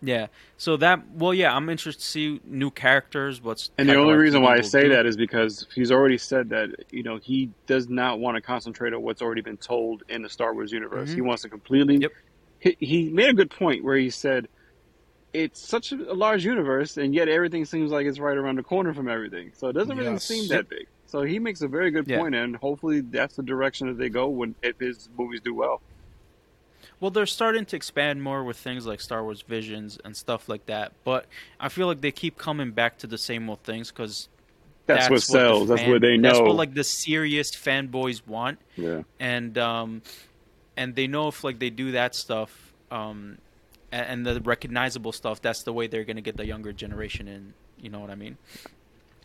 Yeah, 0.00 0.28
so 0.56 0.76
that 0.76 1.10
well, 1.12 1.34
yeah, 1.34 1.54
I'm 1.54 1.68
interested 1.68 2.00
to 2.02 2.06
see 2.08 2.40
new 2.44 2.70
characters. 2.70 3.42
What's 3.42 3.70
And 3.78 3.88
the 3.88 3.96
only 3.96 4.14
reason 4.14 4.42
why 4.42 4.56
I 4.56 4.60
say 4.60 4.82
do. 4.84 4.88
that 4.90 5.06
is 5.06 5.16
because 5.16 5.66
he's 5.74 5.90
already 5.90 6.18
said 6.18 6.50
that 6.50 6.70
you 6.90 7.02
know 7.02 7.16
he 7.18 7.50
does 7.66 7.88
not 7.88 8.20
want 8.20 8.36
to 8.36 8.40
concentrate 8.40 8.92
on 8.92 9.02
what's 9.02 9.22
already 9.22 9.40
been 9.42 9.56
told 9.56 10.02
in 10.08 10.22
the 10.22 10.28
Star 10.28 10.54
Wars 10.54 10.72
universe. 10.72 11.10
Mhm. 11.10 11.14
He 11.14 11.20
wants 11.20 11.42
to 11.42 11.48
completely. 11.48 11.96
Yep. 11.96 12.12
He, 12.60 12.76
he 12.80 13.08
made 13.10 13.28
a 13.28 13.34
good 13.34 13.50
point 13.50 13.84
where 13.84 13.96
he 13.96 14.10
said 14.10 14.48
it's 15.32 15.60
such 15.60 15.92
a 15.92 15.96
large 15.96 16.44
universe, 16.44 16.96
and 16.96 17.14
yet 17.14 17.28
everything 17.28 17.64
seems 17.64 17.90
like 17.90 18.06
it's 18.06 18.18
right 18.18 18.36
around 18.36 18.56
the 18.56 18.62
corner 18.62 18.94
from 18.94 19.08
everything. 19.08 19.52
So 19.54 19.68
it 19.68 19.74
doesn't 19.74 19.96
really 19.96 20.18
seem 20.18 20.48
that 20.48 20.68
big. 20.68 20.86
So 21.06 21.22
he 21.22 21.38
makes 21.38 21.60
a 21.62 21.68
very 21.68 21.90
good 21.90 22.06
Yeah. 22.08 22.18
point, 22.18 22.34
and 22.34 22.56
hopefully 22.56 23.00
that's 23.00 23.36
the 23.36 23.42
direction 23.42 23.88
that 23.88 23.98
they 23.98 24.08
go 24.08 24.28
when 24.28 24.54
if 24.62 24.78
his 24.78 25.08
movies 25.16 25.40
do 25.42 25.54
well. 25.54 25.82
Well, 27.00 27.10
they're 27.12 27.26
starting 27.26 27.64
to 27.66 27.76
expand 27.76 28.22
more 28.22 28.42
with 28.42 28.56
things 28.56 28.84
like 28.86 29.00
Star 29.00 29.22
Wars 29.22 29.42
Visions 29.42 29.98
and 30.04 30.16
stuff 30.16 30.48
like 30.48 30.66
that. 30.66 30.92
But 31.04 31.26
I 31.60 31.68
feel 31.68 31.86
like 31.86 32.00
they 32.00 32.10
keep 32.10 32.38
coming 32.38 32.72
back 32.72 32.98
to 32.98 33.06
the 33.06 33.18
same 33.18 33.48
old 33.48 33.62
things 33.62 33.90
because 33.92 34.28
That's, 34.86 35.08
what 35.08 35.16
the 35.16 35.20
sells. 35.20 35.68
That's 35.68 35.82
fan- 35.82 35.90
what 35.90 36.00
they 36.00 36.16
know. 36.16 36.28
That's 36.28 36.40
what 36.40 36.56
like 36.56 36.74
the 36.74 36.84
serious 36.84 37.54
fanboys 37.54 38.26
want, 38.26 38.58
yeah. 38.76 39.02
and 39.20 39.56
um, 39.58 40.02
and 40.76 40.94
they 40.96 41.06
know 41.06 41.28
if 41.28 41.44
like 41.44 41.58
they 41.60 41.70
do 41.70 41.92
that 41.92 42.14
stuff, 42.16 42.72
um, 42.90 43.38
a- 43.92 43.96
and 43.96 44.26
the 44.26 44.40
recognizable 44.40 45.12
stuff, 45.12 45.40
that's 45.40 45.62
the 45.62 45.72
way 45.72 45.86
they're 45.86 46.04
gonna 46.04 46.20
get 46.20 46.36
the 46.36 46.46
younger 46.46 46.72
generation 46.72 47.28
in. 47.28 47.54
You 47.80 47.90
know 47.90 48.00
what 48.00 48.10
I 48.10 48.16
mean? 48.16 48.38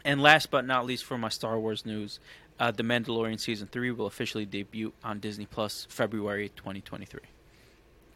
And 0.05 0.21
last 0.21 0.51
but 0.51 0.65
not 0.65 0.86
least, 0.86 1.05
for 1.05 1.17
my 1.17 1.30
Star 1.30 1.57
Wars 1.57 1.86
news, 1.88 2.19
uh, 2.59 2.71
The 2.71 2.84
Mandalorian 2.84 3.39
season 3.39 3.67
three 3.67 3.89
will 3.89 4.05
officially 4.05 4.45
debut 4.45 4.93
on 5.03 5.19
Disney 5.19 5.45
Plus 5.47 5.88
February 5.89 6.49
2023. 6.49 7.21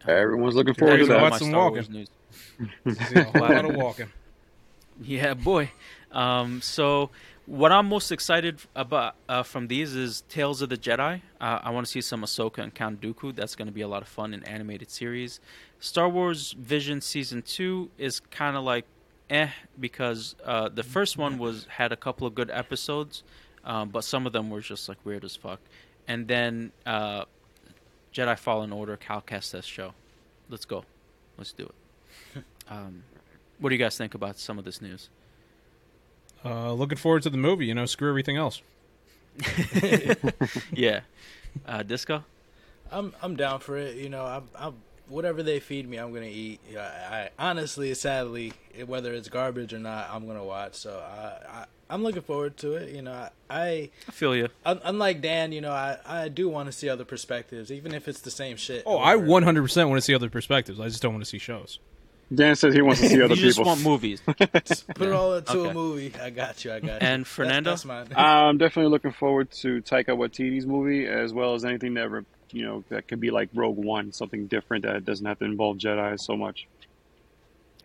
Everyone's 0.05 0.55
looking 0.55 0.73
forward 0.73 0.97
There's 0.97 1.07
to 1.07 1.13
all 1.15 1.19
that. 1.19 1.25
my 1.25 1.29
Watson 1.31 1.51
walking. 1.51 1.73
Wars 1.73 1.89
news. 1.89 2.09
A 3.35 3.39
lot 3.39 3.65
of 3.65 3.75
walking. 3.75 4.07
Yeah, 5.01 5.33
boy. 5.33 5.71
Um, 6.11 6.61
so 6.61 7.09
what 7.45 7.71
I'm 7.71 7.87
most 7.87 8.11
excited 8.11 8.59
about 8.75 9.15
uh, 9.29 9.43
from 9.43 9.67
these 9.67 9.95
is 9.95 10.21
Tales 10.29 10.61
of 10.61 10.69
the 10.69 10.77
Jedi. 10.77 11.21
Uh, 11.39 11.59
I 11.61 11.69
want 11.69 11.85
to 11.85 11.91
see 11.91 12.01
some 12.01 12.21
Ahsoka 12.21 12.59
and 12.59 12.73
Count 12.73 12.99
Dooku. 13.01 13.35
That's 13.35 13.55
going 13.55 13.67
to 13.67 13.73
be 13.73 13.81
a 13.81 13.87
lot 13.87 14.01
of 14.01 14.07
fun 14.07 14.33
in 14.33 14.43
animated 14.43 14.89
series. 14.89 15.39
Star 15.79 16.09
Wars 16.09 16.53
Vision 16.53 17.01
season 17.01 17.41
two 17.41 17.89
is 17.97 18.19
kind 18.19 18.57
of 18.57 18.63
like 18.63 18.85
eh 19.29 19.49
because 19.79 20.35
uh, 20.45 20.69
the 20.69 20.83
first 20.83 21.17
one 21.17 21.37
was 21.37 21.67
had 21.69 21.91
a 21.91 21.97
couple 21.97 22.25
of 22.25 22.33
good 22.33 22.49
episodes, 22.49 23.23
um, 23.63 23.89
but 23.89 24.03
some 24.03 24.25
of 24.25 24.33
them 24.33 24.49
were 24.49 24.61
just 24.61 24.89
like 24.89 24.97
weird 25.05 25.23
as 25.23 25.35
fuck. 25.35 25.59
And 26.07 26.27
then 26.27 26.71
uh, 26.85 27.25
Jedi 28.13 28.37
Fallen 28.37 28.71
Order 28.71 28.97
Cal 28.97 29.21
Kestis 29.21 29.63
show. 29.63 29.93
Let's 30.49 30.65
go. 30.65 30.85
Let's 31.37 31.51
do 31.51 31.65
it. 31.65 32.43
Um, 32.69 33.03
what 33.59 33.69
do 33.69 33.75
you 33.75 33.79
guys 33.79 33.97
think 33.97 34.13
about 34.13 34.37
some 34.37 34.59
of 34.59 34.65
this 34.65 34.81
news? 34.81 35.09
Uh, 36.43 36.73
looking 36.73 36.97
forward 36.97 37.23
to 37.23 37.29
the 37.29 37.37
movie. 37.37 37.65
You 37.65 37.73
know, 37.73 37.85
screw 37.85 38.09
everything 38.09 38.35
else. 38.35 38.61
yeah. 40.73 40.99
Uh, 41.65 41.83
Disco? 41.83 42.25
I'm 42.91 43.13
I'm 43.21 43.37
down 43.37 43.59
for 43.59 43.77
it. 43.77 43.95
You 43.95 44.09
know, 44.09 44.25
I'm, 44.25 44.49
I'm 44.53 44.75
whatever 45.09 45.43
they 45.43 45.59
feed 45.59 45.87
me, 45.89 45.97
I'm 45.97 46.13
gonna 46.13 46.25
eat. 46.25 46.59
Yeah, 46.71 47.29
I, 47.39 47.43
honestly, 47.49 47.93
sadly, 47.93 48.53
whether 48.85 49.13
it's 49.13 49.29
garbage 49.29 49.73
or 49.73 49.79
not, 49.79 50.09
I'm 50.11 50.27
gonna 50.27 50.43
watch. 50.45 50.75
So 50.75 50.99
I, 50.99 51.59
I 51.61 51.65
I'm 51.89 52.03
looking 52.03 52.21
forward 52.21 52.57
to 52.57 52.73
it. 52.73 52.93
You 52.93 53.01
know, 53.01 53.13
I, 53.13 53.29
I 53.49 53.89
I 54.07 54.11
feel 54.11 54.35
you. 54.35 54.49
un- 54.65 54.81
unlike 54.83 55.21
Dan, 55.21 55.51
you 55.51 55.61
know, 55.61 55.71
I 55.71 55.97
I 56.05 56.27
do 56.29 56.49
want 56.49 56.67
to 56.67 56.71
see 56.71 56.89
other 56.89 57.05
perspectives, 57.05 57.71
even 57.71 57.93
if 57.93 58.07
it's 58.07 58.21
the 58.21 58.31
same 58.31 58.57
shit. 58.57 58.83
Oh, 58.85 58.97
I 58.99 59.15
100% 59.15 59.89
want 59.89 59.97
to 59.97 60.01
see 60.01 60.13
other 60.13 60.29
perspectives. 60.29 60.79
I 60.79 60.87
just 60.87 61.01
don't 61.01 61.13
want 61.13 61.23
to 61.23 61.29
see 61.29 61.39
shows. 61.39 61.79
Dan 62.33 62.57
says 62.57 62.73
he 62.73 62.81
wants 62.81 62.99
to 62.99 63.07
see 63.07 63.21
other 63.21 63.35
you 63.35 63.41
just 63.41 63.57
people. 63.57 63.69
want 63.71 63.81
movies. 63.85 64.21
Just 64.65 64.85
put 64.89 65.07
it 65.07 65.13
all 65.13 65.35
into 65.35 65.59
Okay. 65.59 65.69
a 65.69 65.73
movie. 65.73 66.13
I 66.21 66.29
got 66.29 66.65
you. 66.65 66.73
I 66.73 66.81
got 66.81 67.01
you. 67.01 67.07
And 67.07 67.25
Fernando? 67.25 67.69
that's, 67.69 67.85
mine. 67.85 68.07
I'm 68.17 68.57
definitely 68.57 68.91
looking 68.91 69.13
forward 69.13 69.49
to 69.61 69.81
Taika 69.81 70.07
Waititi's 70.09 70.65
movie, 70.67 71.07
as 71.07 71.31
well 71.31 71.53
as 71.55 71.63
anything 71.63 71.93
that 71.93 72.01
ever, 72.03 72.25
you 72.51 72.65
know 72.65 72.85
that 72.89 73.07
could 73.07 73.19
be 73.19 73.31
like 73.31 73.49
Rogue 73.53 73.77
One, 73.77 74.11
something 74.11 74.47
different 74.47 74.85
that 74.85 75.05
doesn't 75.05 75.25
have 75.25 75.39
to 75.39 75.45
involve 75.45 75.77
Jedi 75.77 76.19
so 76.19 76.37
much. 76.37 76.67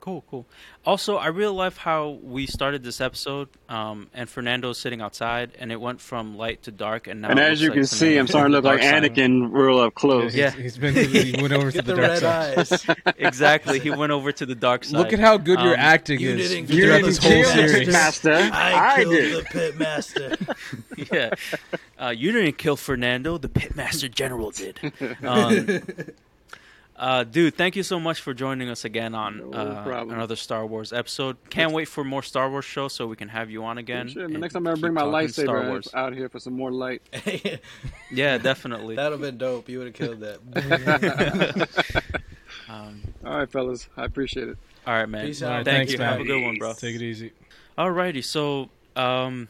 Cool, 0.02 0.24
cool. 0.28 0.46
Also, 0.84 1.16
I 1.16 1.28
really 1.28 1.54
love 1.54 1.76
how 1.76 2.18
we 2.24 2.48
started 2.48 2.82
this 2.82 3.00
episode, 3.00 3.48
um, 3.68 4.10
and 4.12 4.28
Fernando's 4.28 4.76
sitting 4.76 5.00
outside, 5.00 5.52
and 5.60 5.70
it 5.70 5.80
went 5.80 6.00
from 6.00 6.36
light 6.36 6.64
to 6.64 6.72
dark, 6.72 7.06
and 7.06 7.22
now. 7.22 7.28
and 7.28 7.38
it 7.38 7.42
as 7.42 7.62
you 7.62 7.68
like 7.68 7.76
can 7.76 7.86
see, 7.86 8.16
I'm 8.16 8.26
starting 8.26 8.50
to 8.50 8.56
look 8.56 8.64
like 8.64 8.80
the 8.80 8.90
side. 8.90 9.04
Anakin 9.04 9.52
real 9.52 9.78
up 9.78 9.94
close. 9.94 10.34
Yeah. 10.34 10.50
He's 10.50 10.76
been. 10.76 10.96
He 10.96 11.40
went 11.40 11.52
over 11.52 11.70
to 11.70 11.82
the, 11.82 11.94
the, 11.94 11.94
dark 11.94 12.20
red 12.20 12.66
side. 12.66 12.96
eyes. 12.98 13.14
Exactly, 13.16 13.78
he 13.78 13.90
went 13.90 14.10
over 14.10 14.32
to 14.32 14.44
the 14.44 14.56
dark 14.56 14.82
side. 14.82 14.98
Look 14.98 15.12
at 15.12 15.20
how 15.20 15.36
good 15.36 15.60
your 15.60 15.74
Um, 15.74 15.78
acting 15.78 16.18
you 16.18 16.30
is 16.30 16.50
didn't 16.50 16.68
You 16.68 16.86
throughout 16.86 16.96
kill 16.98 17.06
this 17.06 17.18
didn't 17.18 17.44
whole 17.44 17.54
kill 17.54 17.68
series. 17.68 17.88
Master. 17.92 18.50
I, 18.52 18.96
killed 18.96 19.14
did. 19.14 19.36
the 19.36 19.44
pit 19.44 19.78
master. 19.78 20.36
yeah. 21.12 21.34
Uh, 21.96 22.08
you 22.08 22.32
didn't 22.32 22.58
kill 22.58 22.74
Fernando. 22.74 23.38
The 23.38 23.48
Pitmaster 23.48 24.10
General 24.10 24.50
did. 24.50 24.80
Um, 25.22 25.80
uh, 26.96 27.24
dude, 27.24 27.54
thank 27.54 27.74
you 27.74 27.82
so 27.82 27.98
much 27.98 28.20
for 28.20 28.34
joining 28.34 28.68
us 28.68 28.84
again 28.84 29.14
on 29.14 29.50
No 29.50 29.58
uh, 29.58 30.04
another 30.08 30.36
Star 30.36 30.66
Wars 30.66 30.92
episode. 30.92 31.36
Can't 31.50 31.72
wait 31.72 31.88
for 31.88 32.04
more 32.04 32.22
Star 32.22 32.50
Wars 32.50 32.64
shows 32.64 32.92
so 32.92 33.06
we 33.06 33.16
can 33.16 33.28
have 33.28 33.50
you 33.50 33.64
on 33.64 33.78
again. 33.78 34.08
Shit, 34.08 34.30
the 34.30 34.38
next 34.38 34.54
time 34.54 34.66
I 34.66 34.74
bring 34.74 34.94
my 34.94 35.02
talking 35.02 35.28
Star 35.28 35.46
lightsaber 35.46 35.68
Wars. 35.68 35.88
out 35.94 36.14
here 36.14 36.28
for 36.28 36.38
some 36.38 36.54
more 36.54 36.70
light. 36.70 37.02
Yeah, 38.14 38.36
definitely. 38.36 38.96
That'd 38.96 39.12
have 39.12 39.22
been 39.22 39.38
dope. 39.38 39.70
You 39.70 39.78
would 39.78 39.86
have 39.86 39.94
killed 39.94 40.20
that. 40.20 40.38
um, 42.68 43.00
All 43.24 43.38
right, 43.38 43.50
fellas, 43.50 43.88
I 43.96 44.04
appreciate 44.04 44.48
it. 44.48 44.58
all 44.86 44.92
right, 44.92 45.08
man. 45.08 45.26
Peace 45.26 45.42
out. 45.42 45.64
Thank 45.64 45.66
thanks, 45.66 45.92
you. 45.92 45.98
man. 45.98 46.12
Have 46.12 46.20
a 46.20 46.24
good 46.24 46.44
one, 46.44 46.56
bro. 46.56 46.74
Take 46.74 46.96
it 46.96 47.02
easy. 47.02 47.32
Alrighty, 47.78 48.22
so 48.22 48.68
um, 48.96 49.48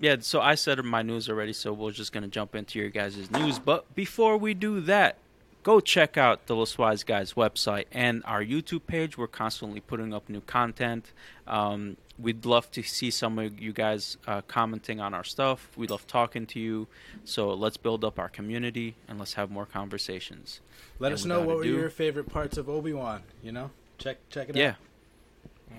yeah, 0.00 0.16
so 0.20 0.42
I 0.42 0.54
said 0.54 0.84
my 0.84 1.00
news 1.00 1.30
already, 1.30 1.54
so 1.54 1.72
we're 1.72 1.92
just 1.92 2.12
gonna 2.12 2.28
jump 2.28 2.54
into 2.54 2.78
your 2.78 2.90
guys' 2.90 3.30
news. 3.30 3.58
But 3.58 3.94
before 3.94 4.36
we 4.36 4.52
do 4.52 4.82
that, 4.82 5.16
go 5.64 5.80
check 5.80 6.16
out 6.16 6.46
the 6.46 6.54
Los 6.54 6.78
Wise 6.78 7.02
Guys 7.02 7.32
website 7.32 7.86
and 7.90 8.22
our 8.26 8.44
YouTube 8.44 8.86
page. 8.86 9.18
We're 9.18 9.26
constantly 9.26 9.80
putting 9.80 10.14
up 10.14 10.28
new 10.28 10.42
content. 10.42 11.10
Um, 11.48 11.96
we'd 12.18 12.44
love 12.46 12.70
to 12.72 12.82
see 12.82 13.10
some 13.10 13.40
of 13.40 13.58
you 13.58 13.72
guys 13.72 14.16
uh, 14.28 14.42
commenting 14.42 15.00
on 15.00 15.14
our 15.14 15.24
stuff. 15.24 15.68
We 15.76 15.88
love 15.88 16.06
talking 16.06 16.46
to 16.48 16.60
you. 16.60 16.86
So 17.24 17.52
let's 17.54 17.76
build 17.76 18.04
up 18.04 18.20
our 18.20 18.28
community 18.28 18.94
and 19.08 19.18
let's 19.18 19.34
have 19.34 19.50
more 19.50 19.66
conversations. 19.66 20.60
Let 21.00 21.08
And 21.08 21.14
us 21.14 21.24
know 21.24 21.40
what 21.40 21.56
were 21.56 21.62
ado- 21.62 21.72
your 21.76 21.90
favorite 21.90 22.28
parts 22.28 22.56
of 22.56 22.68
Obi 22.68 22.92
Wan. 22.92 23.22
You 23.42 23.50
know, 23.50 23.70
check 23.98 24.18
check 24.30 24.50
it 24.50 24.56
out. 24.56 24.60
Yeah, 24.60 24.74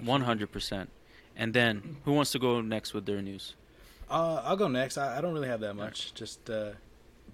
one 0.03 0.21
hundred 0.21 0.51
percent. 0.51 0.89
And 1.38 1.53
then, 1.53 1.97
who 2.05 2.13
wants 2.13 2.31
to 2.31 2.39
go 2.39 2.61
next 2.61 2.93
with 2.93 3.05
their 3.05 3.21
news? 3.21 3.55
Uh, 4.09 4.41
I'll 4.43 4.55
go 4.55 4.67
next. 4.67 4.97
I, 4.97 5.17
I 5.17 5.21
don't 5.21 5.33
really 5.33 5.49
have 5.49 5.59
that 5.61 5.75
much. 5.75 6.13
Just 6.13 6.49
uh, 6.49 6.71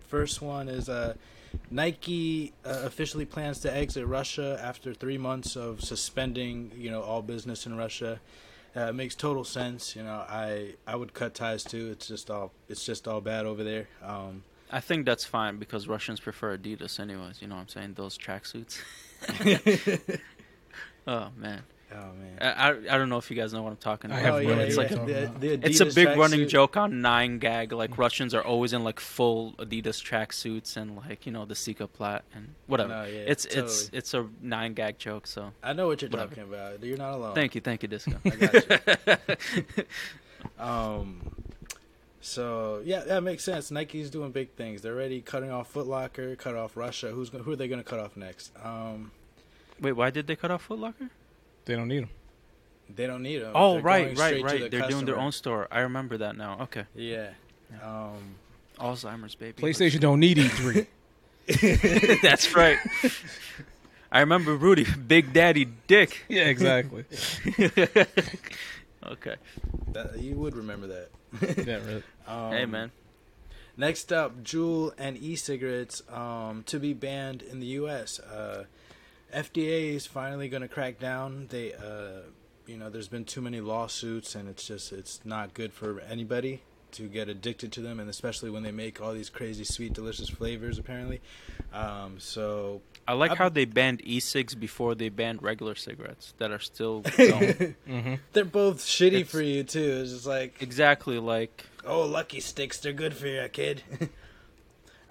first 0.07 0.41
one 0.41 0.67
is 0.69 0.89
uh, 0.89 1.13
Nike 1.69 2.53
uh, 2.65 2.81
officially 2.83 3.25
plans 3.25 3.59
to 3.61 3.75
exit 3.75 4.05
Russia 4.05 4.59
after 4.61 4.93
three 4.93 5.17
months 5.17 5.55
of 5.55 5.81
suspending, 5.81 6.71
you 6.75 6.91
know, 6.91 7.01
all 7.01 7.21
business 7.21 7.65
in 7.65 7.77
Russia. 7.77 8.19
Uh, 8.75 8.81
it 8.81 8.93
makes 8.93 9.15
total 9.15 9.43
sense. 9.43 9.95
You 9.95 10.03
know, 10.03 10.23
I 10.27 10.75
I 10.87 10.95
would 10.95 11.13
cut 11.13 11.33
ties 11.33 11.63
too. 11.63 11.89
It's 11.91 12.07
just 12.07 12.29
all 12.31 12.51
it's 12.69 12.85
just 12.85 13.07
all 13.07 13.21
bad 13.21 13.45
over 13.45 13.63
there. 13.63 13.87
Um, 14.01 14.43
I 14.71 14.79
think 14.79 15.05
that's 15.05 15.25
fine 15.25 15.57
because 15.57 15.87
Russians 15.87 16.21
prefer 16.21 16.57
Adidas, 16.57 16.99
anyways. 16.99 17.41
You 17.41 17.47
know 17.47 17.55
what 17.55 17.61
I'm 17.61 17.67
saying? 17.67 17.93
Those 17.95 18.17
tracksuits. 18.17 18.79
oh 21.07 21.29
man, 21.35 21.63
oh 21.93 22.13
man. 22.13 22.37
I, 22.41 22.47
I 22.47 22.69
I 22.95 22.97
don't 22.97 23.09
know 23.09 23.17
if 23.17 23.29
you 23.29 23.37
guys 23.37 23.53
know 23.53 23.61
what 23.63 23.71
I'm 23.71 23.77
talking 23.77 24.11
I 24.11 24.19
about. 24.19 24.25
have 24.25 24.33
oh 24.35 24.43
but 24.47 24.57
yeah, 24.57 24.63
it's 24.63 24.77
idea 24.77 24.97
like 24.97 25.09
yeah. 25.09 25.19
you're 25.19 25.27
The, 25.27 25.55
the 25.57 25.67
it's 25.67 25.79
a 25.79 25.85
big 25.85 26.17
running 26.17 26.41
tracksuit. 26.41 26.49
joke 26.49 26.77
on 26.77 27.01
Nine 27.01 27.37
Gag. 27.39 27.71
Like 27.71 27.97
Russians 27.97 28.33
are 28.33 28.41
always 28.43 28.73
in 28.73 28.83
like 28.83 28.99
full 28.99 29.53
Adidas 29.53 30.01
tracksuits 30.03 30.77
and 30.77 30.95
like 30.95 31.25
you 31.25 31.31
know 31.31 31.45
the 31.45 31.55
Sika 31.55 31.87
plat 31.87 32.23
and 32.33 32.55
whatever. 32.67 32.89
No, 32.89 33.03
yeah, 33.03 33.19
it's 33.27 33.45
it's 33.45 33.83
totally. 33.85 33.97
it's 33.97 34.13
a 34.13 34.27
Nine 34.41 34.73
Gag 34.73 34.97
joke. 34.97 35.27
So 35.27 35.51
I 35.63 35.73
know 35.73 35.87
what 35.87 36.01
you're 36.01 36.09
whatever. 36.09 36.35
talking 36.35 36.51
about. 36.53 36.83
You're 36.83 36.97
not 36.97 37.13
alone. 37.13 37.35
thank 37.35 37.55
you, 37.55 37.61
thank 37.61 37.83
you, 37.83 37.87
Disco. 37.89 38.13
I 38.25 38.29
got 38.29 39.29
Um, 40.59 41.21
so 42.19 42.81
yeah, 42.83 43.01
that 43.01 43.21
makes 43.23 43.43
sense. 43.43 43.71
Nike's 43.71 44.09
doing 44.09 44.31
big 44.31 44.51
things. 44.53 44.81
They're 44.81 44.93
already 44.93 45.21
cutting 45.21 45.51
off 45.51 45.69
Foot 45.71 45.87
Locker, 45.87 46.35
cut 46.35 46.55
off 46.55 46.75
Russia. 46.77 47.09
Who's 47.11 47.29
go- 47.29 47.39
who 47.39 47.51
are 47.51 47.55
they 47.55 47.67
going 47.67 47.81
to 47.83 47.87
cut 47.87 47.99
off 47.99 48.15
next? 48.17 48.51
Um, 48.63 49.11
Wait, 49.79 49.93
why 49.93 50.09
did 50.11 50.27
they 50.27 50.35
cut 50.35 50.51
off 50.51 50.63
Foot 50.63 50.79
Locker? 50.79 51.09
They 51.65 51.75
don't 51.75 51.87
need 51.87 52.03
them. 52.03 52.09
they 52.95 53.07
don't 53.07 53.23
need 53.23 53.39
them. 53.39 53.51
Oh 53.55 53.73
They're 53.75 53.81
right, 53.83 54.17
right, 54.17 54.43
right. 54.43 54.61
the 54.61 54.69
They're 54.69 54.89
doing 54.89 55.05
their 55.05 55.17
own 55.19 55.31
store. 55.31 55.67
I 55.71 55.81
remember 55.81 56.17
that 56.17 56.35
now. 56.35 56.59
Okay, 56.63 56.85
Yeah. 56.95 57.29
Um, 57.83 58.35
Alzheimer's 58.77 59.35
baby. 59.35 59.61
PlayStation 59.61 59.99
don't 59.99 60.19
need 60.19 60.37
E 60.39 60.47
E3. 60.47 60.87
That's 62.21 62.53
right. 62.55 62.77
I 64.11 64.19
remember 64.19 64.55
Rudy, 64.55 64.85
Big 65.07 65.31
Daddy 65.33 65.65
Dick. 65.87 66.25
yeah, 66.29 66.43
exactly. 66.43 67.05
Okay. 69.03 69.35
That, 69.93 70.19
you 70.19 70.35
would 70.35 70.55
remember 70.55 70.87
that. 70.87 71.09
Yeah, 71.65 71.77
really. 71.85 72.03
Um, 72.27 72.51
hey, 72.51 72.65
man. 72.65 72.91
Next 73.77 74.11
up, 74.13 74.43
Juul 74.43 74.91
and 74.97 75.17
e-cigarettes 75.17 76.03
um, 76.11 76.63
to 76.67 76.77
be 76.79 76.93
banned 76.93 77.41
in 77.41 77.59
the 77.59 77.67
U.S. 77.67 78.19
Uh, 78.19 78.65
FDA 79.33 79.93
is 79.95 80.05
finally 80.05 80.49
going 80.49 80.61
to 80.61 80.67
crack 80.67 80.99
down. 80.99 81.47
They, 81.49 81.73
uh, 81.73 82.21
you 82.67 82.77
know, 82.77 82.89
there's 82.89 83.07
been 83.07 83.25
too 83.25 83.41
many 83.41 83.59
lawsuits, 83.61 84.35
and 84.35 84.47
it's 84.49 84.65
just 84.67 84.91
it's 84.91 85.21
not 85.25 85.53
good 85.53 85.73
for 85.73 85.99
anybody 86.01 86.61
to 86.93 87.03
get 87.07 87.29
addicted 87.29 87.71
to 87.71 87.81
them, 87.81 87.99
and 88.01 88.09
especially 88.09 88.49
when 88.49 88.63
they 88.63 88.71
make 88.71 89.01
all 89.01 89.13
these 89.13 89.29
crazy, 89.29 89.63
sweet, 89.63 89.93
delicious 89.93 90.27
flavors. 90.29 90.77
Apparently, 90.77 91.21
um, 91.73 92.19
so 92.19 92.81
I 93.07 93.13
like 93.13 93.31
I've- 93.31 93.37
how 93.37 93.47
they 93.49 93.63
banned 93.65 94.01
e-cigs 94.03 94.53
before 94.55 94.93
they 94.93 95.07
banned 95.09 95.41
regular 95.41 95.75
cigarettes 95.75 96.33
that 96.37 96.51
are 96.51 96.59
still 96.59 96.99
going. 97.17 97.75
hmm 97.87 98.15
they're 98.33 98.43
both 98.45 98.79
shitty 98.79 99.07
It's- 99.21 99.29
for 99.31 99.41
you 99.41 99.63
too. 99.63 99.99
It's 100.01 100.11
just 100.11 100.25
like, 100.27 100.61
exactly 100.61 101.17
like 101.19 101.65
oh, 101.85 102.01
Lucky 102.05 102.39
Sticks, 102.41 102.77
they're 102.79 102.91
good 102.93 103.13
for 103.15 103.27
you, 103.27 103.47
kid. 103.51 103.83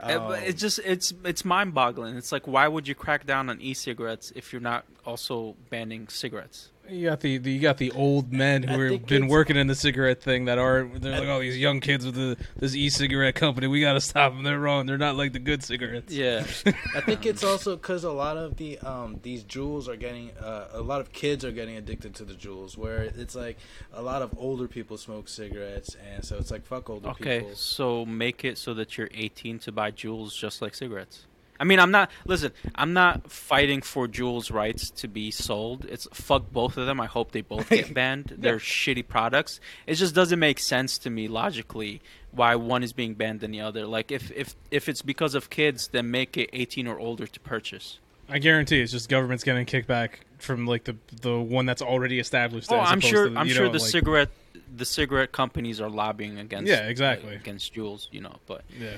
Uh, 0.03 0.19
but 0.29 0.39
Um, 0.39 0.45
it's 0.45 0.61
just 0.61 0.81
it's 0.85 1.13
it's 1.25 1.45
mind-boggling. 1.45 2.17
It's 2.17 2.33
like 2.33 2.47
why 2.47 2.69
would 2.69 2.89
you 2.89 2.95
crack 2.95 3.27
down 3.27 3.51
on 3.51 3.61
e-cigarettes 3.61 4.33
if 4.35 4.53
you're 4.53 4.61
not 4.63 4.85
also 5.05 5.57
banning 5.69 6.09
cigarettes? 6.09 6.71
You 6.91 7.09
got 7.09 7.21
the, 7.21 7.39
the 7.39 7.53
you 7.53 7.61
got 7.61 7.79
the 7.79 7.91
old 7.93 8.33
men 8.33 8.63
who 8.63 8.81
have 8.81 9.07
been 9.07 9.25
it's- 9.25 9.31
working 9.31 9.57
in 9.57 9.67
the 9.67 9.75
cigarette 9.75 10.23
thing 10.23 10.47
that 10.47 10.59
are 10.59 10.89
they're 10.95 11.19
like 11.19 11.29
oh 11.29 11.41
these 11.41 11.59
young 11.59 11.81
kids 11.81 12.05
with 12.05 12.15
the 12.15 12.37
this 12.57 12.75
e-cigarette 12.75 13.35
company 13.35 13.67
we 13.67 13.81
got 13.81 13.93
to 13.95 14.01
stop 14.01 14.33
them 14.33 14.43
they're 14.43 14.59
wrong 14.59 14.87
they're 14.87 14.99
not 14.99 15.17
like 15.17 15.33
the 15.33 15.39
good 15.39 15.63
cigarettes 15.63 16.13
Yeah, 16.13 16.45
I 16.95 17.01
think 17.01 17.27
it's 17.27 17.45
also 17.45 17.77
because 17.77 18.05
a 18.05 18.13
lot 18.13 18.37
of 18.37 18.57
the 18.57 18.79
um, 18.81 19.21
these 19.23 19.45
Juuls 19.45 19.89
are 19.89 19.97
getting 19.97 20.31
uh, 20.39 20.69
a 20.73 20.83
lot 20.83 21.01
of 21.01 21.13
kids 21.13 21.45
are 21.45 21.53
getting 21.53 21.77
addicted 21.77 22.15
to 22.17 22.25
the 22.25 22.35
Juuls. 22.35 22.77
Where 22.77 23.03
it's 23.03 23.35
like 23.35 23.59
a 23.93 24.03
lot 24.03 24.23
of 24.23 24.35
older 24.37 24.69
people 24.69 24.97
smoke 24.97 25.29
cigarettes, 25.29 25.97
and 26.13 26.25
so 26.25 26.37
it's 26.39 26.51
like 26.51 26.65
fuck 26.67 26.91
older 26.91 27.11
okay. 27.11 27.41
people. 27.41 27.55
So 27.55 28.05
make 28.05 28.45
it 28.45 28.59
so 28.59 28.75
that 28.75 28.99
you're 28.99 29.11
18 29.15 29.59
to 29.61 29.73
buy 29.73 29.91
Juuls 29.91 30.37
just 30.37 30.61
like 30.63 30.75
cigarettes. 30.75 31.27
I 31.61 31.65
mean, 31.65 31.79
I'm 31.79 31.91
not. 31.91 32.11
Listen, 32.25 32.53
I'm 32.75 32.95
not 32.95 33.31
fighting 33.31 33.83
for 33.83 34.09
Juul's 34.09 34.51
rights 34.51 34.89
to 34.93 35.09
be 35.09 35.31
sold. 35.31 35.85
It's 35.85 36.09
fuck 36.11 36.51
both 36.51 36.79
of 36.79 36.87
them. 36.87 36.99
I 37.01 37.07
hope 37.07 37.33
they 37.33 37.43
both 37.43 37.69
get 37.69 37.93
banned. 38.01 38.35
They're 38.39 38.57
shitty 38.59 39.07
products. 39.07 39.61
It 39.87 39.95
just 39.95 40.15
doesn't 40.15 40.39
make 40.39 40.59
sense 40.59 40.97
to 40.99 41.11
me 41.11 41.29
logically 41.29 42.01
why 42.33 42.55
one 42.57 42.83
is 42.83 42.95
being 42.95 43.13
banned 43.13 43.41
than 43.41 43.51
the 43.51 43.61
other. 43.61 43.87
Like 43.87 44.11
if 44.11 44.33
if 44.33 44.57
if 44.71 44.89
it's 44.89 45.03
because 45.03 45.35
of 45.35 45.51
kids, 45.51 45.89
then 45.89 46.11
make 46.11 46.39
it 46.39 46.49
18 46.55 46.87
or 46.87 46.99
older 46.99 47.27
to 47.27 47.41
purchase. 47.41 47.99
I 48.29 48.39
guarantee 48.39 48.81
it's 48.81 48.93
just 48.93 49.09
government's 49.11 49.45
getting 49.45 49.67
kickback 49.67 50.11
from 50.39 50.67
like 50.67 50.85
the 50.85 50.97
the 51.21 51.39
one 51.39 51.67
that's 51.67 51.83
already 51.83 52.19
established. 52.19 52.73
Oh, 52.73 52.81
as 52.81 52.89
I'm 52.91 53.01
sure. 53.01 53.29
to, 53.29 53.39
I'm 53.39 53.49
sure 53.49 53.67
know, 53.67 53.73
the 53.73 53.79
like- 53.81 53.91
cigarette 53.91 54.31
the 54.75 54.85
cigarette 54.87 55.33
companies 55.33 55.81
are 55.81 55.91
lobbying 55.91 56.39
against. 56.39 56.69
Yeah, 56.71 56.87
exactly. 56.87 57.35
against 57.35 57.75
Juuls, 57.75 58.09
You 58.13 58.23
know, 58.23 58.37
but 58.47 58.63
Yeah, 58.81 58.97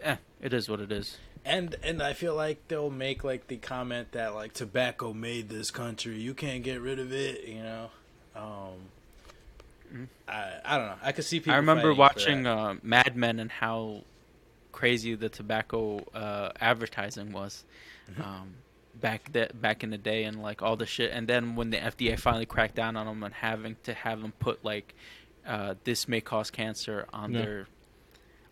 eh, 0.00 0.16
it 0.40 0.54
is 0.54 0.68
what 0.70 0.80
it 0.80 0.90
is. 0.90 1.18
And 1.44 1.74
and 1.82 2.00
I 2.02 2.12
feel 2.12 2.34
like 2.36 2.68
they'll 2.68 2.90
make 2.90 3.24
like 3.24 3.48
the 3.48 3.56
comment 3.56 4.12
that 4.12 4.34
like 4.34 4.52
tobacco 4.52 5.12
made 5.12 5.48
this 5.48 5.70
country. 5.70 6.14
You 6.20 6.34
can't 6.34 6.62
get 6.62 6.80
rid 6.80 6.98
of 6.98 7.12
it. 7.12 7.44
You 7.46 7.62
know. 7.62 7.90
Um, 8.36 8.78
Mhm. 9.92 10.06
I 10.28 10.52
I 10.64 10.78
don't 10.78 10.86
know. 10.86 10.96
I 11.02 11.12
could 11.12 11.24
see 11.24 11.40
people. 11.40 11.52
I 11.52 11.56
remember 11.56 11.92
watching 11.92 12.46
uh, 12.46 12.76
Mad 12.82 13.14
Men 13.16 13.38
and 13.40 13.50
how 13.50 14.02
crazy 14.72 15.14
the 15.14 15.28
tobacco 15.28 15.98
uh, 16.14 16.50
advertising 16.60 17.32
was 17.32 17.64
Mm-hmm. 18.10 18.22
um, 18.22 18.54
back 18.94 19.30
that 19.32 19.60
back 19.60 19.84
in 19.84 19.90
the 19.90 19.98
day, 19.98 20.24
and 20.24 20.42
like 20.42 20.62
all 20.62 20.76
the 20.76 20.86
shit. 20.86 21.10
And 21.12 21.28
then 21.28 21.56
when 21.56 21.70
the 21.70 21.76
FDA 21.78 22.18
finally 22.18 22.46
cracked 22.46 22.74
down 22.76 22.96
on 22.96 23.06
them 23.06 23.22
and 23.22 23.34
having 23.34 23.76
to 23.84 23.92
have 23.94 24.22
them 24.22 24.32
put 24.38 24.64
like 24.64 24.94
uh, 25.46 25.74
this 25.84 26.06
may 26.08 26.20
cause 26.20 26.50
cancer 26.50 27.06
on 27.12 27.32
Yeah. 27.32 27.40
their 27.42 27.66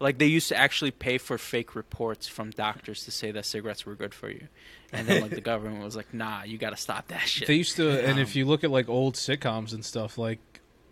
like 0.01 0.19
they 0.19 0.27
used 0.27 0.49
to 0.49 0.57
actually 0.57 0.91
pay 0.91 1.19
for 1.19 1.39
fake 1.39 1.75
reports 1.75 2.27
from 2.27 2.51
doctors 2.51 3.05
to 3.05 3.11
say 3.11 3.31
that 3.33 3.45
cigarettes 3.45 3.85
were 3.87 3.95
good 3.95 4.15
for 4.15 4.31
you, 4.31 4.49
and 4.93 5.07
then 5.07 5.21
like 5.23 5.31
the 5.31 5.41
government 5.53 5.85
was 5.85 5.95
like, 5.95 6.13
"Nah, 6.13 6.43
you 6.43 6.59
got 6.59 6.71
to 6.71 6.77
stop 6.77 7.09
that 7.09 7.21
shit." 7.29 7.47
they 7.47 7.55
used 7.55 7.77
to, 7.77 8.01
and 8.03 8.15
Um, 8.15 8.19
if 8.19 8.35
you 8.35 8.45
look 8.47 8.65
at 8.65 8.71
like 8.71 8.89
old 8.89 9.15
sitcoms 9.15 9.73
and 9.75 9.85
stuff, 9.85 10.17
like 10.19 10.41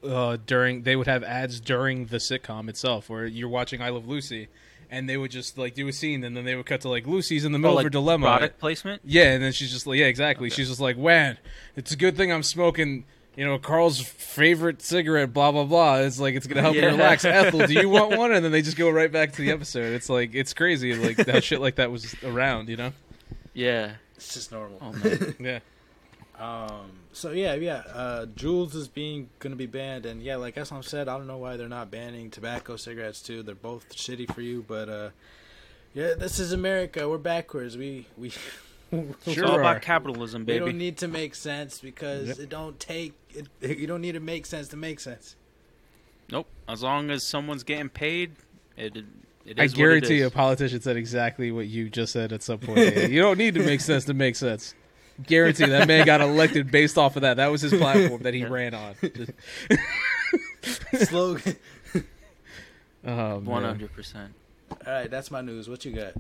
uh, 0.05 0.37
during 0.47 0.83
they 0.83 0.95
would 0.95 1.07
have 1.09 1.25
ads 1.25 1.59
during 1.61 2.07
the 2.07 2.19
sitcom 2.19 2.69
itself, 2.69 3.09
where 3.11 3.27
you're 3.27 3.49
watching 3.49 3.81
I 3.83 3.89
Love 3.89 4.07
Lucy, 4.07 4.49
and 4.91 5.09
they 5.09 5.17
would 5.17 5.31
just 5.31 5.57
like 5.59 5.75
do 5.75 5.89
a 5.89 5.93
scene, 5.93 6.23
and 6.23 6.37
then 6.37 6.45
they 6.45 6.55
would 6.55 6.67
cut 6.67 6.83
to 6.83 6.89
like 6.89 7.07
Lucy's 7.07 7.45
in 7.45 7.53
the 7.53 7.57
Oh, 7.59 7.63
middle 7.63 7.75
like 7.77 7.83
of 7.83 7.87
her 7.87 7.91
dilemma. 7.91 8.27
product 8.27 8.59
placement. 8.61 9.03
Yeah, 9.05 9.33
and 9.33 9.43
then 9.43 9.53
she's 9.53 9.73
just 9.73 9.87
like, 9.87 9.99
yeah, 9.99 10.07
exactly. 10.07 10.51
She's 10.51 10.69
just 10.69 10.81
like, 10.81 10.97
man, 10.99 11.39
it's 11.77 11.93
a 11.93 11.97
good 11.97 12.17
thing 12.17 12.31
I'm 12.31 12.43
smoking. 12.43 13.05
You 13.39 13.45
know, 13.45 13.57
Carl's 13.57 14.01
favorite 14.01 14.83
cigarette, 14.83 15.33
blah 15.33 15.53
blah 15.53 15.63
blah. 15.63 15.99
It's 15.99 16.19
like 16.19 16.35
it's 16.35 16.49
gonna 16.49 16.61
help 16.61 16.75
you 16.75 16.85
relax. 16.85 17.25
Ethel, 17.25 17.69
do 17.69 17.73
you 17.73 17.89
want 17.99 18.19
one? 18.19 18.33
And 18.33 18.45
then 18.45 18.51
they 18.51 18.63
just 18.63 18.77
go 18.77 18.91
right 18.91 19.13
back 19.13 19.31
to 19.35 19.43
the 19.43 19.53
episode. 19.53 19.93
It's 19.95 20.09
like 20.11 20.35
it's 20.35 20.53
crazy, 20.53 20.93
like 20.97 21.25
how 21.25 21.39
shit 21.39 21.61
like 21.61 21.77
that 21.77 21.93
was 21.93 22.17
around. 22.25 22.69
You 22.69 22.77
know? 22.79 22.93
Yeah. 23.55 23.93
it's 24.17 24.35
just 24.35 24.51
normal. 24.51 24.79
Oh. 24.83 25.33
Yeah. 25.39 25.61
Um. 26.37 26.91
So 27.13 27.31
yeah, 27.31 27.55
yeah. 27.55 27.85
Uh, 27.95 28.27
Juuls 28.27 28.75
is 28.75 28.89
being 28.89 29.29
gonna 29.39 29.55
be 29.55 29.67
banned, 29.67 30.05
and 30.05 30.21
yeah, 30.21 30.35
like 30.35 30.57
Aslam 30.57 30.85
said, 30.85 31.07
I 31.07 31.17
don't 31.17 31.29
know 31.29 31.39
why 31.39 31.57
they're 31.57 31.69
not 31.69 31.93
banning 31.93 32.31
tobacco 32.31 32.75
cigarettes 32.75 33.23
too. 33.23 33.45
They're 33.45 33.55
both 33.55 33.95
shitty 33.95 34.35
for 34.35 34.41
you, 34.41 34.65
but 34.67 34.89
uh, 34.89 35.11
yeah, 35.95 36.15
this 36.19 36.41
is 36.41 36.51
America. 36.53 37.09
We're 37.09 37.19
backwards. 37.19 37.77
We 37.77 38.07
we. 38.17 38.33
It's 38.91 39.35
Sure 39.35 39.45
all 39.45 39.59
about 39.61 39.83
capitalism, 39.83 40.47
baby. 40.47 40.61
We 40.65 40.71
don't 40.71 40.79
need 40.79 40.97
to 40.99 41.09
make 41.09 41.35
sense 41.35 41.79
because 41.79 42.29
Yep. 42.29 42.39
it 42.39 42.49
don't 42.49 42.81
take 42.81 43.13
it. 43.61 43.79
You 43.79 43.87
don't 43.87 44.01
need 44.01 44.13
to 44.13 44.21
make 44.21 44.47
sense 44.47 44.69
to 44.69 44.77
make 44.77 45.01
sense. 45.01 45.37
Nope. 46.31 46.47
As 46.69 46.83
long 46.83 47.11
as 47.11 47.23
someone's 47.23 47.63
getting 47.63 47.89
paid, 47.89 48.33
it 48.77 48.97
it 48.97 49.05
is 49.05 49.59
I 49.59 49.63
what 49.63 49.63
it 49.71 49.75
guarantee 49.75 50.19
you, 50.19 50.27
a 50.27 50.31
politician 50.31 50.81
said 50.81 50.97
exactly 50.97 51.51
what 51.51 51.67
you 51.69 51.89
just 51.89 52.13
said 52.13 52.33
at 52.33 52.43
some 52.43 52.59
point. 52.59 52.97
You 53.11 53.23
don't 53.23 53.39
need 53.39 53.55
to 53.55 53.63
make 53.65 53.81
sense 53.81 54.05
to 54.07 54.15
make 54.15 54.37
sense. 54.37 54.75
Guarantee 55.27 55.67
that 55.67 55.89
man 55.89 56.07
got 56.07 56.21
elected 56.21 56.71
based 56.71 56.97
off 56.99 57.17
of 57.17 57.23
that. 57.23 57.39
That 57.39 57.49
was 57.49 57.63
his 57.63 57.73
platform 57.75 58.23
that 58.23 58.35
he 58.35 58.41
Yeah. 58.41 58.49
ran 58.49 58.75
on. 58.75 58.95
Slogan. 60.63 61.57
oh, 63.05 63.39
One 63.41 63.63
man. 63.63 63.65
hundred 63.65 63.93
percent. 63.93 64.33
All 64.87 64.93
right, 64.93 65.11
that's 65.11 65.31
my 65.31 65.41
news. 65.41 65.69
What 65.69 65.85
you 65.85 65.93
got? 65.93 66.13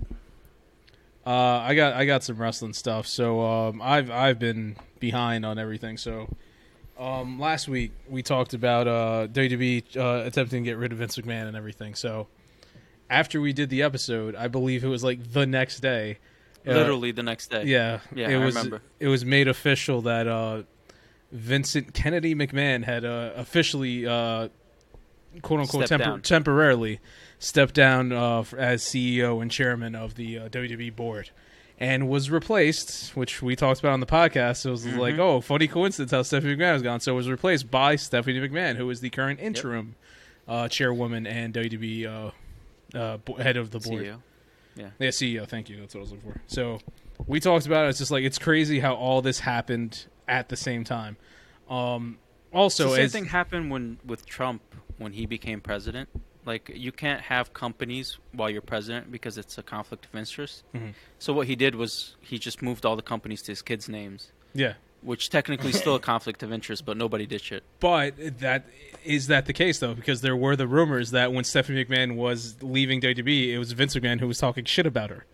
Uh, 1.26 1.60
I 1.60 1.74
got 1.74 1.92
I 1.92 2.06
got 2.06 2.24
some 2.24 2.38
wrestling 2.38 2.72
stuff. 2.72 3.06
So 3.06 3.42
um, 3.44 3.82
I've 3.82 4.10
I've 4.10 4.38
been 4.38 4.76
behind 4.98 5.44
on 5.44 5.58
everything. 5.58 5.96
So 5.98 6.34
um, 6.98 7.38
last 7.38 7.68
week 7.68 7.92
we 8.08 8.22
talked 8.22 8.54
about 8.54 8.88
uh, 8.88 9.26
WWE 9.32 9.96
uh, 9.96 10.26
attempting 10.26 10.64
to 10.64 10.70
get 10.70 10.76
rid 10.78 10.92
of 10.92 10.98
Vince 10.98 11.16
McMahon 11.16 11.46
and 11.48 11.56
everything. 11.56 11.94
So 11.94 12.26
after 13.10 13.40
we 13.40 13.52
did 13.52 13.70
the 13.70 13.82
episode, 13.82 14.34
I 14.34 14.48
believe 14.48 14.84
it 14.84 14.88
was 14.88 15.04
like 15.04 15.32
the 15.32 15.46
next 15.46 15.80
day. 15.80 16.18
uh, 16.66 16.72
Literally 16.72 17.12
the 17.12 17.22
next 17.22 17.50
day. 17.50 17.64
yeah, 17.64 18.00
Yeah, 18.14 18.28
it 18.30 18.36
I 18.40 18.44
was. 18.44 18.54
remember. 18.54 18.82
It 19.00 19.08
was 19.08 19.24
made 19.24 19.48
official 19.48 20.02
that 20.02 20.26
uh, 20.26 20.62
Vincent 21.32 21.94
Kennedy 21.94 22.34
McMahon 22.34 22.84
had 22.84 23.04
uh, 23.04 23.32
officially, 23.36 24.06
uh, 24.06 24.48
quote 25.42 25.60
unquote, 25.60 25.84
tempor- 25.86 26.22
temporarily 26.22 27.00
stepped 27.38 27.74
down 27.74 28.12
uh, 28.12 28.42
as 28.56 28.82
CEO 28.82 29.40
and 29.40 29.50
chairman 29.50 29.94
of 29.94 30.16
the 30.16 30.38
uh, 30.38 30.48
WWE 30.48 30.94
board, 30.96 31.30
and 31.78 32.08
was 32.08 32.30
replaced, 32.30 33.14
which 33.16 33.40
we 33.40 33.54
talked 33.56 33.78
about 33.80 33.92
on 33.92 34.00
the 34.00 34.06
podcast. 34.06 34.66
It 34.66 34.70
was 34.70 34.84
like, 34.86 35.14
Mhm. 35.14 35.20
oh, 35.20 35.40
funny 35.40 35.68
coincidence 35.68 36.10
how 36.10 36.22
Stephanie 36.22 36.56
McMahon 36.56 36.72
was 36.74 36.82
gone. 36.82 37.00
So 37.00 37.12
it 37.12 37.16
was 37.16 37.28
replaced 37.28 37.70
by 37.70 37.96
Stephanie 37.96 38.40
McMahon, 38.40 38.76
who 38.76 38.88
is 38.90 39.00
the 39.00 39.10
current 39.10 39.38
interim 39.40 39.94
uh, 40.48 40.66
chairwoman 40.68 41.26
and 41.26 41.52
WWE 41.54 42.06
uh, 42.06 42.30
uh, 42.98 43.16
bo- 43.18 43.34
head 43.34 43.56
of 43.56 43.70
the 43.70 43.78
board. 43.80 44.02
CEO. 44.04 44.22
Yeah, 44.76 45.08
CEO. 45.10 45.46
Thank 45.46 45.68
you. 45.68 45.78
That's 45.80 45.94
what 45.94 46.00
I 46.00 46.02
was 46.02 46.12
looking 46.12 46.32
for. 46.32 46.40
So 46.46 46.78
we 47.26 47.38
talked 47.40 47.66
about 47.66 47.86
it. 47.86 47.90
It's 47.90 47.98
just 47.98 48.10
like 48.10 48.24
it's 48.24 48.38
crazy 48.38 48.80
how 48.80 48.94
all 48.94 49.20
this 49.22 49.40
happened 49.40 50.06
at 50.26 50.48
the 50.48 50.56
same 50.56 50.84
time. 50.84 51.16
Um, 51.68 52.18
also, 52.52 52.88
So 52.88 52.94
same 52.94 53.04
as 53.04 53.12
thing 53.12 53.24
happened 53.26 53.70
when 53.70 53.98
with 54.06 54.24
Trump 54.24 54.62
when 54.96 55.12
he 55.12 55.26
became 55.26 55.60
president. 55.60 56.08
Like 56.48 56.70
you 56.74 56.92
can't 56.92 57.20
have 57.20 57.52
companies 57.52 58.18
while 58.32 58.48
you're 58.48 58.62
president 58.62 59.12
because 59.12 59.36
it's 59.36 59.58
a 59.58 59.62
conflict 59.62 60.06
of 60.06 60.14
interest. 60.18 60.64
Mhm. 60.74 60.94
So 61.18 61.32
what 61.34 61.46
he 61.46 61.54
did 61.54 61.74
was 61.74 62.16
he 62.20 62.38
just 62.38 62.62
moved 62.62 62.86
all 62.86 62.96
the 62.96 63.02
companies 63.02 63.42
to 63.42 63.52
his 63.52 63.60
kids' 63.60 63.86
names, 63.88 64.32
yeah, 64.54 64.72
which 65.02 65.28
technically 65.28 65.70
is 65.70 65.78
still 65.78 65.94
a 65.94 66.00
conflict 66.00 66.42
of 66.42 66.50
interest, 66.50 66.86
but 66.86 66.96
nobody 66.96 67.26
did 67.26 67.42
shit. 67.42 67.62
but 67.80 68.14
that 68.40 68.64
is 69.04 69.26
that 69.26 69.44
the 69.44 69.52
case 69.52 69.78
though? 69.78 69.92
Because 69.94 70.22
there 70.22 70.34
were 70.34 70.56
the 70.56 70.66
rumors 70.66 71.10
that 71.10 71.32
when 71.34 71.44
Stephanie 71.44 71.84
McMahon 71.84 72.16
was 72.16 72.56
leaving 72.62 73.00
WWE, 73.02 73.52
it 73.52 73.58
was 73.58 73.72
Vince 73.72 73.94
McMahon 73.94 74.18
who 74.20 74.26
was 74.26 74.38
talking 74.38 74.64
shit 74.64 74.86
about 74.86 75.10
her. 75.10 75.26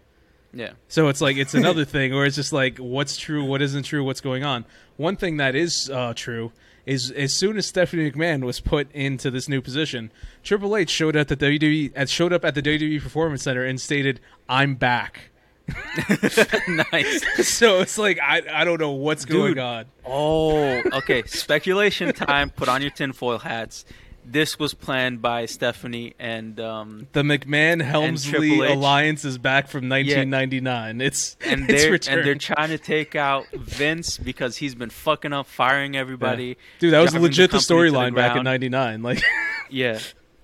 Yeah. 0.52 0.72
So 0.88 1.08
it's 1.08 1.20
like 1.20 1.36
it's 1.36 1.54
another 1.54 1.84
thing 1.96 2.12
where 2.12 2.24
it's 2.26 2.36
just 2.36 2.52
like 2.52 2.78
what's 2.78 3.16
true, 3.16 3.44
what 3.44 3.62
isn't 3.62 3.84
true, 3.84 4.02
what's 4.04 4.20
going 4.20 4.42
on. 4.44 4.64
One 4.96 5.14
thing 5.16 5.36
that 5.38 5.54
is 5.54 5.88
uh, 5.92 6.12
true 6.14 6.50
is 6.86 7.10
as 7.10 7.32
soon 7.32 7.56
as 7.56 7.66
Stephanie 7.66 8.10
McMahon 8.10 8.44
was 8.44 8.60
put 8.60 8.90
into 8.92 9.30
this 9.30 9.48
new 9.48 9.60
position, 9.60 10.12
Triple 10.42 10.76
H 10.76 10.90
showed 10.90 11.16
up 11.16 11.30
at 11.30 11.38
the 11.38 11.46
WWE 11.58 11.92
at 11.94 12.08
showed 12.08 12.32
up 12.32 12.44
at 12.44 12.54
the 12.54 12.62
WWE 12.62 13.02
Performance 13.02 13.42
Center 13.42 13.64
and 13.64 13.80
stated, 13.80 14.20
"I'm 14.48 14.74
back." 14.74 15.30
nice. 16.68 17.24
so 17.56 17.80
it's 17.80 17.96
like 17.96 18.18
I 18.20 18.42
I 18.52 18.64
don't 18.64 18.80
know 18.80 18.90
what's 18.90 19.24
going 19.24 19.58
on. 19.58 19.86
Oh, 20.04 20.82
okay. 20.92 21.22
Speculation 21.24 22.12
time. 22.12 22.50
Put 22.50 22.68
on 22.68 22.82
your 22.82 22.90
tinfoil 22.90 23.38
hats. 23.38 23.84
This 24.26 24.58
was 24.58 24.72
planned 24.74 25.20
by 25.20 25.46
Stephanie 25.46 26.14
and 26.18 26.58
um, 26.58 27.08
The 27.12 27.22
McMahon 27.22 27.82
Helmsley 27.82 28.58
alliance 28.60 29.24
is 29.24 29.36
back 29.38 29.68
from 29.68 29.88
1999. 29.88 31.00
It's 31.00 31.36
and 31.44 31.68
it's 31.68 31.82
they're 31.82 31.92
returned. 31.92 32.18
and 32.18 32.26
they're 32.26 32.34
trying 32.34 32.70
to 32.70 32.78
take 32.78 33.14
out 33.14 33.46
Vince 33.52 34.16
because 34.18 34.56
he's 34.56 34.74
been 34.74 34.90
fucking 34.90 35.32
up, 35.32 35.46
firing 35.46 35.94
everybody. 35.96 36.56
Dude, 36.78 36.94
that 36.94 37.00
was 37.00 37.14
legit 37.14 37.50
the, 37.50 37.58
the 37.58 37.62
storyline 37.62 38.14
back 38.14 38.36
in 38.36 38.44
'99. 38.44 39.02
Like, 39.02 39.22
Yeah, 39.70 39.98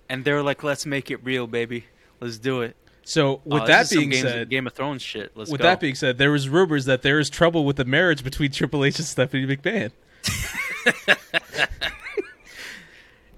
and 0.09 0.25
they're 0.25 0.43
like, 0.43 0.63
"Let's 0.63 0.85
make 0.87 1.11
it 1.11 1.25
real, 1.25 1.47
baby. 1.47 1.87
Let's 2.21 2.39
do 2.39 2.61
it." 2.63 2.77
so 3.03 3.41
with 3.45 3.63
Oh, 3.63 3.67
that 3.67 3.79
this 3.89 3.93
is 3.93 3.95
some 3.95 3.99
being 4.01 4.11
Games- 4.11 4.23
said, 4.23 4.51
Game 4.51 4.67
of 4.67 4.73
Thrones 4.75 5.03
shit. 5.03 5.33
Let's 5.35 5.51
with 5.51 5.61
go. 5.63 5.67
that 5.67 5.81
being 5.81 5.95
said, 5.95 6.19
there 6.19 6.31
was 6.31 6.49
rumors 6.49 6.85
that 6.85 7.03
there 7.03 7.19
is 7.19 7.29
trouble 7.31 7.65
with 7.65 7.77
the 7.77 7.85
marriage 7.87 8.23
between 8.23 8.51
Triple 8.53 8.85
H 8.85 8.99
and 8.99 9.07
Stephanie 9.09 9.47
McMahon. 9.47 9.91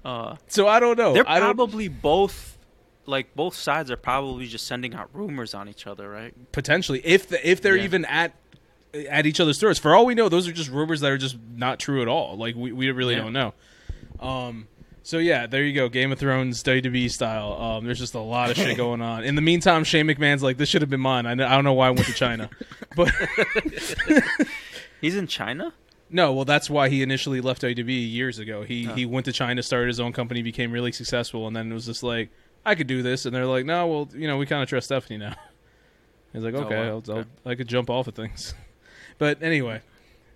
uh, 0.05 0.35
So 0.47 0.67
I 0.67 0.79
don't 0.79 0.97
know. 0.97 1.13
they're 1.13 1.29
I 1.29 1.39
don't 1.39 1.55
probably 1.55 1.87
both, 1.87 2.57
like 3.05 3.35
both 3.35 3.55
sides 3.55 3.89
are 3.91 3.97
probably 3.97 4.47
just 4.47 4.67
sending 4.67 4.93
out 4.95 5.09
rumors 5.13 5.53
on 5.53 5.67
each 5.69 5.87
other, 5.87 6.09
right? 6.09 6.33
potentially 6.51 7.01
if 7.05 7.27
the, 7.29 7.49
if 7.49 7.61
they're 7.61 7.75
Yeah. 7.77 7.83
even 7.83 8.05
at 8.05 8.33
at 9.09 9.25
each 9.25 9.39
other's 9.39 9.57
stores. 9.57 9.79
For 9.79 9.95
all 9.95 10.05
we 10.05 10.13
know, 10.13 10.29
those 10.29 10.47
are 10.47 10.51
just 10.51 10.69
rumors 10.69 11.01
that 11.01 11.11
are 11.11 11.17
just 11.17 11.35
not 11.55 11.79
true 11.79 12.01
at 12.03 12.07
all. 12.07 12.37
Like 12.37 12.55
we, 12.55 12.71
we 12.71 12.91
really 12.91 13.15
Yeah. 13.15 13.21
don't 13.23 13.33
know. 13.33 13.53
Um. 14.19 14.67
So 15.05 15.17
yeah, 15.17 15.47
there 15.47 15.63
you 15.65 15.73
go. 15.73 15.89
Game 15.89 16.11
of 16.13 16.19
Thrones 16.19 16.61
WWE 16.63 17.09
style. 17.11 17.53
Um. 17.59 17.85
There's 17.85 17.99
just 17.99 18.13
a 18.13 18.19
lot 18.19 18.51
of 18.51 18.55
shit 18.57 18.77
going 18.85 19.01
on. 19.01 19.23
In 19.23 19.33
the 19.35 19.41
meantime, 19.41 19.83
Shane 19.83 20.05
McMahon's 20.07 20.43
like, 20.43 20.57
this 20.57 20.69
should 20.69 20.81
have 20.81 20.89
been 20.91 20.99
mine. 21.01 21.25
I, 21.25 21.31
I 21.31 21.35
don't 21.35 21.63
know 21.63 21.73
why 21.73 21.87
I 21.87 21.89
went 21.89 22.05
to 22.05 22.13
China, 22.13 22.49
but 22.95 23.11
He's 25.01 25.15
in 25.15 25.27
China. 25.27 25.73
No. 26.13 26.31
Well, 26.33 26.45
that's 26.45 26.69
why 26.69 26.87
he 26.89 27.01
initially 27.03 27.41
left 27.41 27.61
WWE 27.63 28.11
years 28.11 28.39
ago. 28.39 28.63
He 28.63 28.87
Oh. 28.87 28.93
he 28.93 29.05
went 29.05 29.25
to 29.25 29.33
China, 29.33 29.61
started 29.61 29.87
his 29.87 29.99
own 29.99 30.13
company, 30.13 30.41
became 30.41 30.71
really 30.71 30.91
successful, 30.93 31.47
and 31.47 31.55
then 31.55 31.69
it 31.69 31.73
was 31.73 31.85
just 31.85 32.03
like, 32.03 32.29
I 32.65 32.75
could 32.75 32.87
do 32.87 33.01
this, 33.01 33.25
and 33.25 33.35
they're 33.35 33.45
like, 33.45 33.65
no, 33.65 33.87
well, 33.87 34.09
you 34.15 34.27
know, 34.27 34.37
we 34.37 34.45
kind 34.45 34.63
of 34.63 34.69
trust 34.69 34.85
Stephanie 34.85 35.17
now. 35.17 35.35
He's 36.33 36.43
like, 36.43 36.53
Oh, 36.55 36.63
okay, 36.63 36.89
wow. 36.89 37.01
I'll, 37.07 37.17
I'll, 37.17 37.25
I 37.45 37.55
could 37.55 37.67
jump 37.67 37.89
off 37.89 38.07
of 38.07 38.15
things. 38.15 38.53
But 39.19 39.43
anyway, 39.43 39.81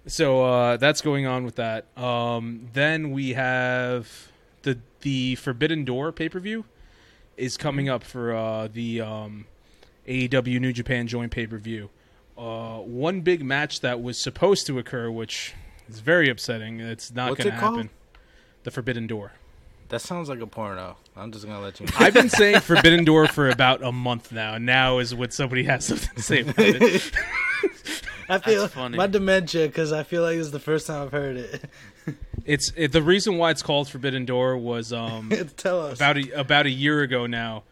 so 0.06 0.44
uh, 0.46 0.78
that's 0.78 1.02
going 1.02 1.26
on 1.26 1.44
with 1.46 1.56
that. 1.56 1.86
Um, 1.98 2.70
then 2.74 3.10
we 3.12 3.34
have 3.34 4.30
the 4.62 4.78
the 5.02 5.34
Forbidden 5.36 5.84
Door 5.84 6.12
pay 6.12 6.30
per 6.30 6.40
view 6.40 6.64
is 7.38 7.58
coming 7.58 7.90
up 7.90 8.04
for 8.04 8.36
uh, 8.36 8.68
the 8.72 9.02
um, 9.02 9.46
AEW 10.08 10.60
New 10.62 10.72
Japan 10.74 11.08
joint 11.08 11.32
pay 11.32 11.48
per 11.48 11.58
view. 11.58 11.90
Uh, 12.38 12.78
one 12.78 13.22
big 13.22 13.44
match 13.44 13.82
that 13.82 14.02
was 14.02 14.20
supposed 14.20 14.68
to 14.68 14.78
occur, 14.78 15.10
which 15.10 15.56
is 15.90 16.00
very 16.00 16.30
upsetting. 16.30 16.80
It's 16.80 17.14
not 17.14 17.30
What's 17.32 17.44
going 17.44 17.52
to 17.52 17.58
it 17.58 17.62
called? 17.62 17.76
happen. 17.78 17.90
The 18.64 18.72
Forbidden 18.72 19.08
Door. 19.08 19.34
That 19.90 20.02
sounds 20.02 20.28
like 20.28 20.42
a 20.42 20.48
porno. 20.48 20.98
I'm 21.16 21.32
just 21.32 21.46
gonna 21.46 21.62
let 21.62 21.80
you 21.80 21.86
know. 21.86 21.94
I've 21.98 22.14
been 22.14 22.28
saying 22.30 22.60
Forbidden 22.60 23.06
Door 23.06 23.28
for 23.30 23.50
about 23.50 23.82
a 23.82 23.92
month 23.94 24.34
now. 24.34 24.58
Now 24.58 24.98
is 25.00 25.16
when 25.16 25.32
somebody 25.32 25.64
has 25.64 25.86
something 25.86 26.14
to 26.16 26.22
say 26.22 26.42
about 26.42 26.56
it. 26.60 27.12
I 28.30 28.40
feel 28.40 28.64
That's 28.64 28.74
funny. 28.74 28.98
my 28.98 29.08
dementia 29.08 29.68
because 29.68 29.94
I 29.94 30.04
feel 30.04 30.22
like 30.24 30.36
this 30.36 30.48
is 30.48 30.52
the 30.52 30.60
first 30.60 30.88
time 30.88 31.04
I've 31.04 31.12
heard 31.12 31.38
it. 31.38 31.64
It's 32.46 32.72
it, 32.78 32.94
the 32.94 33.02
reason 33.02 33.38
why 33.38 33.52
it's 33.52 33.62
called 33.62 33.90
Forbidden 33.90 34.24
Door 34.24 34.60
was 34.60 34.94
um, 34.94 35.34
Tell 35.58 35.82
us. 35.86 35.98
about 35.98 36.16
a, 36.18 36.32
about 36.32 36.66
a 36.66 36.70
year 36.70 37.02
ago 37.02 37.26
now. 37.28 37.64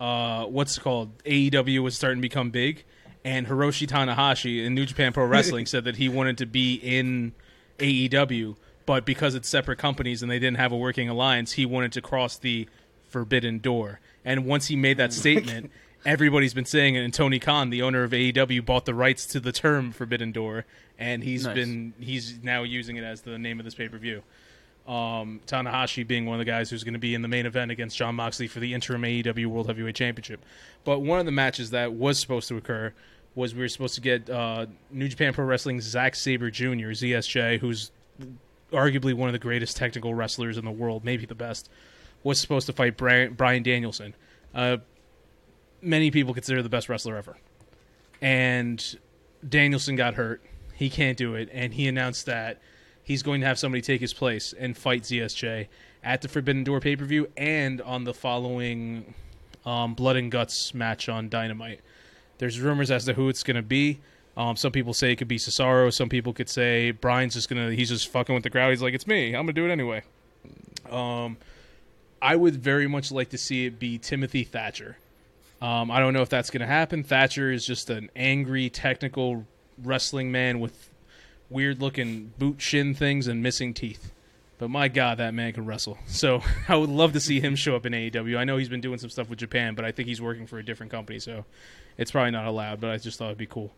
Uh, 0.00 0.46
what's 0.46 0.76
it 0.76 0.80
called? 0.80 1.16
AEW 1.22 1.80
was 1.84 1.94
starting 1.94 2.18
to 2.18 2.22
become 2.22 2.50
big, 2.50 2.82
and 3.24 3.46
Hiroshi 3.46 3.86
Tanahashi 3.86 4.64
in 4.66 4.74
New 4.74 4.86
Japan 4.86 5.12
Pro 5.12 5.24
Wrestling 5.26 5.66
said 5.66 5.84
that 5.84 5.94
he 5.94 6.08
wanted 6.08 6.38
to 6.38 6.46
be 6.46 6.74
in 6.74 7.32
AEW, 7.78 8.56
but 8.86 9.04
because 9.04 9.34
it's 9.34 9.48
separate 9.48 9.78
companies 9.78 10.22
and 10.22 10.30
they 10.30 10.38
didn't 10.38 10.58
have 10.58 10.72
a 10.72 10.76
working 10.76 11.08
alliance, 11.08 11.52
he 11.52 11.66
wanted 11.66 11.92
to 11.92 12.02
cross 12.02 12.36
the 12.36 12.68
Forbidden 13.08 13.58
Door. 13.58 14.00
And 14.24 14.46
once 14.46 14.66
he 14.68 14.76
made 14.76 14.96
that 14.98 15.12
statement, 15.12 15.70
everybody's 16.04 16.54
been 16.54 16.64
saying 16.64 16.94
it. 16.94 17.04
And 17.04 17.12
Tony 17.14 17.38
Khan, 17.38 17.70
the 17.70 17.82
owner 17.82 18.02
of 18.04 18.10
AEW, 18.12 18.64
bought 18.64 18.84
the 18.84 18.94
rights 18.94 19.26
to 19.26 19.40
the 19.40 19.52
term 19.52 19.92
Forbidden 19.92 20.32
Door, 20.32 20.64
and 20.98 21.22
he's 21.22 21.44
Nice. 21.44 21.54
been 21.54 21.94
he's 21.98 22.42
now 22.42 22.62
using 22.62 22.96
it 22.96 23.04
as 23.04 23.22
the 23.22 23.38
name 23.38 23.58
of 23.58 23.64
this 23.64 23.74
pay 23.74 23.88
per 23.88 23.98
view 23.98 24.22
um, 24.86 25.40
Tanahashi 25.46 26.06
being 26.06 26.26
one 26.26 26.34
of 26.34 26.38
the 26.44 26.50
guys 26.50 26.68
who's 26.70 26.84
going 26.84 26.92
to 26.94 26.98
be 26.98 27.14
in 27.14 27.22
the 27.22 27.28
main 27.28 27.46
event 27.46 27.70
against 27.70 27.96
Jon 27.96 28.14
Moxley 28.16 28.46
for 28.46 28.60
the 28.60 28.74
interim 28.74 29.02
AEW 29.02 29.46
World 29.46 29.66
Heavyweight 29.66 29.94
Championship. 29.94 30.44
But 30.84 30.98
one 31.00 31.18
of 31.18 31.24
the 31.26 31.32
matches 31.32 31.70
that 31.70 31.94
was 31.94 32.18
supposed 32.18 32.48
to 32.48 32.56
occur 32.58 32.92
was 33.34 33.54
we 33.54 33.60
were 33.60 33.68
supposed 33.68 33.94
to 33.96 34.00
get 34.00 34.30
uh, 34.30 34.66
New 34.90 35.08
Japan 35.08 35.32
Pro 35.32 35.44
Wrestling's 35.44 35.84
Zack 35.84 36.14
Sabre 36.14 36.50
Jr., 36.50 36.92
ZSJ, 36.92 37.58
who's 37.58 37.90
arguably 38.72 39.14
one 39.14 39.28
of 39.28 39.32
the 39.32 39.38
greatest 39.38 39.76
technical 39.76 40.14
wrestlers 40.14 40.56
in 40.58 40.64
the 40.64 40.70
world, 40.70 41.04
maybe 41.04 41.26
the 41.26 41.34
best, 41.34 41.68
was 42.22 42.40
supposed 42.40 42.66
to 42.66 42.72
fight 42.72 42.96
Bryan, 42.96 43.34
Bryan 43.34 43.62
Danielson. 43.62 44.14
Uh, 44.54 44.78
many 45.82 46.10
people 46.10 46.34
consider 46.34 46.62
the 46.62 46.68
best 46.68 46.88
wrestler 46.88 47.16
ever. 47.16 47.36
And 48.20 48.98
Danielson 49.46 49.96
got 49.96 50.14
hurt. 50.14 50.42
He 50.74 50.88
can't 50.88 51.16
do 51.16 51.34
it. 51.34 51.48
And 51.52 51.74
he 51.74 51.88
announced 51.88 52.26
that 52.26 52.60
he's 53.02 53.22
going 53.22 53.40
to 53.42 53.46
have 53.46 53.58
somebody 53.58 53.82
take 53.82 54.00
his 54.00 54.14
place 54.14 54.54
and 54.58 54.76
fight 54.76 55.02
ZSJ 55.02 55.68
at 56.02 56.22
the 56.22 56.28
Forbidden 56.28 56.64
Door 56.64 56.80
pay 56.80 56.96
per 56.96 57.04
view 57.04 57.28
and 57.36 57.80
on 57.82 58.04
the 58.04 58.14
following 58.14 59.14
um, 59.64 59.94
Blood 59.94 60.16
and 60.16 60.30
Guts 60.30 60.74
match 60.74 61.08
on 61.08 61.28
Dynamite. 61.28 61.80
There's 62.44 62.60
rumors 62.60 62.90
as 62.90 63.06
to 63.06 63.14
who 63.14 63.30
it's 63.30 63.42
going 63.42 63.56
to 63.56 63.62
be. 63.62 64.00
Um, 64.36 64.54
some 64.54 64.70
people 64.70 64.92
say 64.92 65.10
it 65.10 65.16
could 65.16 65.28
be 65.28 65.38
Cesaro. 65.38 65.90
Some 65.90 66.10
people 66.10 66.34
could 66.34 66.50
say 66.50 66.90
Bryan's 66.90 67.32
just 67.32 67.48
gonna. 67.48 67.70
He's 67.70 67.88
just 67.88 68.08
fucking 68.08 68.34
with 68.34 68.44
the 68.44 68.50
crowd. 68.50 68.68
He's 68.68 68.82
like, 68.82 68.92
it's 68.92 69.06
me. 69.06 69.28
I'm 69.28 69.46
gonna 69.46 69.54
do 69.54 69.64
it 69.64 69.70
anyway. 69.70 70.02
Um, 70.90 71.38
I 72.20 72.36
would 72.36 72.56
very 72.56 72.86
much 72.86 73.10
like 73.10 73.30
to 73.30 73.38
see 73.38 73.64
it 73.64 73.78
be 73.78 73.96
Timothy 73.96 74.44
Thatcher. 74.44 74.98
Um, 75.62 75.90
I 75.90 75.98
don't 76.00 76.12
know 76.12 76.20
if 76.20 76.28
that's 76.28 76.50
going 76.50 76.60
to 76.60 76.66
happen. 76.66 77.02
Thatcher 77.02 77.50
is 77.50 77.66
just 77.66 77.88
an 77.88 78.10
angry, 78.14 78.68
technical 78.68 79.46
wrestling 79.82 80.30
man 80.30 80.60
with 80.60 80.90
weird 81.48 81.80
looking 81.80 82.34
boot 82.38 82.60
shin 82.60 82.94
things 82.94 83.26
and 83.26 83.42
missing 83.42 83.72
teeth. 83.72 84.12
But 84.64 84.70
my 84.70 84.88
God, 84.88 85.18
that 85.18 85.34
man 85.34 85.52
can 85.52 85.66
wrestle. 85.66 85.98
So 86.06 86.40
I 86.70 86.74
would 86.74 86.88
love 86.88 87.12
to 87.12 87.20
see 87.20 87.38
him 87.38 87.54
show 87.54 87.76
up 87.76 87.84
in 87.84 87.92
AEW. 87.92 88.38
I 88.38 88.44
know 88.44 88.56
he's 88.56 88.70
been 88.70 88.80
doing 88.80 88.96
some 88.96 89.10
stuff 89.10 89.28
with 89.28 89.38
Japan, 89.38 89.74
but 89.74 89.84
I 89.84 89.92
think 89.92 90.08
he's 90.08 90.22
working 90.22 90.46
for 90.46 90.58
a 90.58 90.64
different 90.64 90.90
company, 90.90 91.18
so 91.18 91.44
it's 91.98 92.10
probably 92.10 92.30
not 92.30 92.46
allowed. 92.46 92.80
But 92.80 92.88
I 92.88 92.96
just 92.96 93.18
thought 93.18 93.26
it'd 93.26 93.36
be 93.36 93.44
cool. 93.44 93.74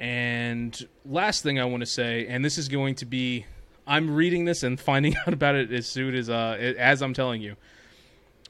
And 0.00 0.76
last 1.06 1.44
thing 1.44 1.60
I 1.60 1.64
want 1.64 1.82
to 1.82 1.86
say, 1.86 2.26
and 2.26 2.44
this 2.44 2.58
is 2.58 2.66
going 2.66 2.96
to 2.96 3.06
be, 3.06 3.46
I'm 3.86 4.12
reading 4.12 4.46
this 4.46 4.64
and 4.64 4.80
finding 4.90 5.16
out 5.16 5.32
about 5.32 5.54
it 5.54 5.70
as 5.70 5.86
soon 5.86 6.16
as 6.16 6.28
uh, 6.28 6.56
as 6.76 7.02
I'm 7.02 7.14
telling 7.14 7.40
you. 7.40 7.54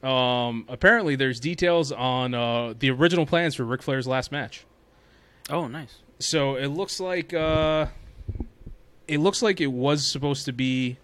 Um, 0.01 0.65
apparently, 0.67 1.15
there's 1.15 1.39
details 1.39 1.91
on 1.91 2.33
uh, 2.33 2.73
the 2.79 2.89
original 2.89 3.27
plans 3.27 3.53
for 3.53 3.65
Ric 3.65 3.83
Flair's 3.83 4.07
last 4.07 4.31
match. 4.31 4.65
Oh, 5.47 5.67
nice. 5.67 5.99
So 6.17 6.55
it 6.55 6.69
looks 6.69 6.99
like 6.99 7.35
uh, 7.35 7.85
it 9.07 9.19
looks 9.19 9.43
like 9.43 9.61
it 9.61 9.71
was 9.71 10.07
supposed 10.07 10.45
to 10.45 10.53
be 10.53 10.97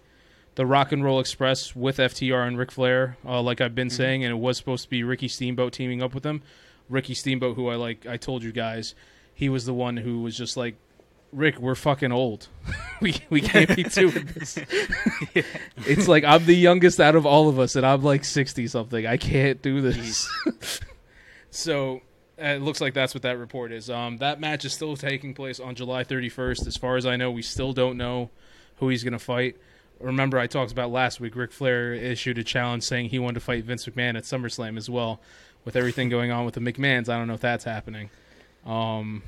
the 0.58 0.66
Rock 0.66 0.90
and 0.90 1.04
Roll 1.04 1.20
Express 1.20 1.76
with 1.76 1.98
FTR 1.98 2.44
and 2.44 2.58
Ric 2.58 2.72
Flair, 2.72 3.16
uh, 3.24 3.40
like 3.40 3.60
I've 3.60 3.76
been 3.76 3.90
saying, 3.90 4.24
and 4.24 4.32
it 4.32 4.38
was 4.38 4.56
supposed 4.56 4.82
to 4.82 4.90
be 4.90 5.04
Ricky 5.04 5.28
Steamboat 5.28 5.72
teaming 5.72 6.02
up 6.02 6.14
with 6.14 6.24
them. 6.24 6.42
Ricky 6.88 7.14
Steamboat, 7.14 7.54
who 7.54 7.68
I 7.68 7.76
like, 7.76 8.06
I 8.06 8.16
told 8.16 8.42
you 8.42 8.50
guys, 8.50 8.96
he 9.32 9.48
was 9.48 9.66
the 9.66 9.72
one 9.72 9.98
who 9.98 10.20
was 10.20 10.36
just 10.36 10.56
like, 10.56 10.74
Ric, 11.32 11.60
we're 11.60 11.76
fucking 11.76 12.10
old. 12.10 12.48
we 13.00 13.14
we 13.30 13.40
can't 13.40 13.76
be 13.76 13.84
doing 13.84 14.28
this. 14.34 14.58
it's 15.86 16.08
like 16.08 16.24
I'm 16.24 16.44
the 16.44 16.56
youngest 16.56 16.98
out 16.98 17.14
of 17.14 17.24
all 17.24 17.48
of 17.48 17.60
us, 17.60 17.76
and 17.76 17.86
I'm 17.86 18.02
like 18.02 18.24
sixty 18.24 18.66
something. 18.66 19.06
I 19.06 19.16
can't 19.16 19.62
do 19.62 19.80
this. 19.80 20.28
so 21.52 22.00
uh, 22.36 22.46
it 22.46 22.62
looks 22.62 22.80
like 22.80 22.94
that's 22.94 23.14
what 23.14 23.22
that 23.22 23.38
report 23.38 23.70
is. 23.70 23.90
Um, 23.90 24.16
that 24.16 24.40
match 24.40 24.64
is 24.64 24.72
still 24.72 24.96
taking 24.96 25.34
place 25.34 25.60
on 25.60 25.76
July 25.76 26.02
31st. 26.02 26.66
As 26.66 26.76
far 26.76 26.96
as 26.96 27.06
I 27.06 27.14
know, 27.14 27.30
we 27.30 27.42
still 27.42 27.72
don't 27.72 27.96
know 27.96 28.30
who 28.78 28.88
he's 28.88 29.04
going 29.04 29.12
to 29.12 29.18
fight. 29.20 29.56
Remember, 30.00 30.38
I 30.38 30.46
talked 30.46 30.70
about 30.70 30.90
last 30.90 31.20
week. 31.20 31.34
Ric 31.34 31.50
Flair 31.50 31.92
issued 31.92 32.38
a 32.38 32.44
challenge 32.44 32.84
saying 32.84 33.08
he 33.08 33.18
wanted 33.18 33.34
to 33.34 33.40
fight 33.40 33.64
Vince 33.64 33.86
McMahon 33.86 34.16
at 34.16 34.24
SummerSlam 34.24 34.76
as 34.76 34.88
well. 34.88 35.20
With 35.64 35.76
everything 35.76 36.08
going 36.08 36.30
on 36.30 36.44
with 36.44 36.54
the 36.54 36.60
McMahons, 36.60 37.08
I 37.08 37.18
don't 37.18 37.26
know 37.26 37.34
if 37.34 37.40
that's 37.40 37.64
happening. 37.64 38.10
Um, 38.64 39.22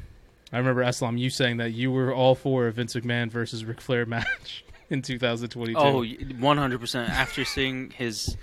I 0.52 0.58
remember 0.58 0.82
Aslam, 0.82 1.18
you 1.18 1.28
saying 1.28 1.58
that 1.58 1.72
you 1.72 1.90
were 1.90 2.14
all 2.14 2.34
for 2.34 2.66
a 2.66 2.72
Vince 2.72 2.94
McMahon 2.94 3.30
versus 3.30 3.64
Ric 3.64 3.80
Flair 3.80 4.06
match 4.06 4.64
in 4.88 5.02
2022. 5.02 5.78
Oh, 5.78 6.02
100%. 6.02 7.08
After 7.08 7.44
seeing 7.44 7.90
his 7.90 8.36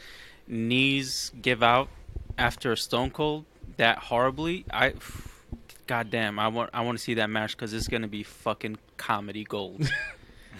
knees 0.47 1.31
give 1.41 1.63
out 1.63 1.89
after 2.37 2.71
a 2.71 2.77
Stone 2.77 3.11
Cold 3.11 3.45
that 3.77 3.97
horribly, 3.97 4.65
I 4.71 4.93
goddamn, 5.87 6.39
I 6.39 6.47
want 6.49 6.69
I 6.73 6.81
want 6.81 6.97
to 6.97 7.03
see 7.03 7.15
that 7.15 7.29
match 7.29 7.57
cuz 7.57 7.73
it's 7.73 7.87
to 7.87 8.07
be 8.07 8.23
fucking 8.23 8.77
comedy 8.97 9.43
gold. 9.43 9.89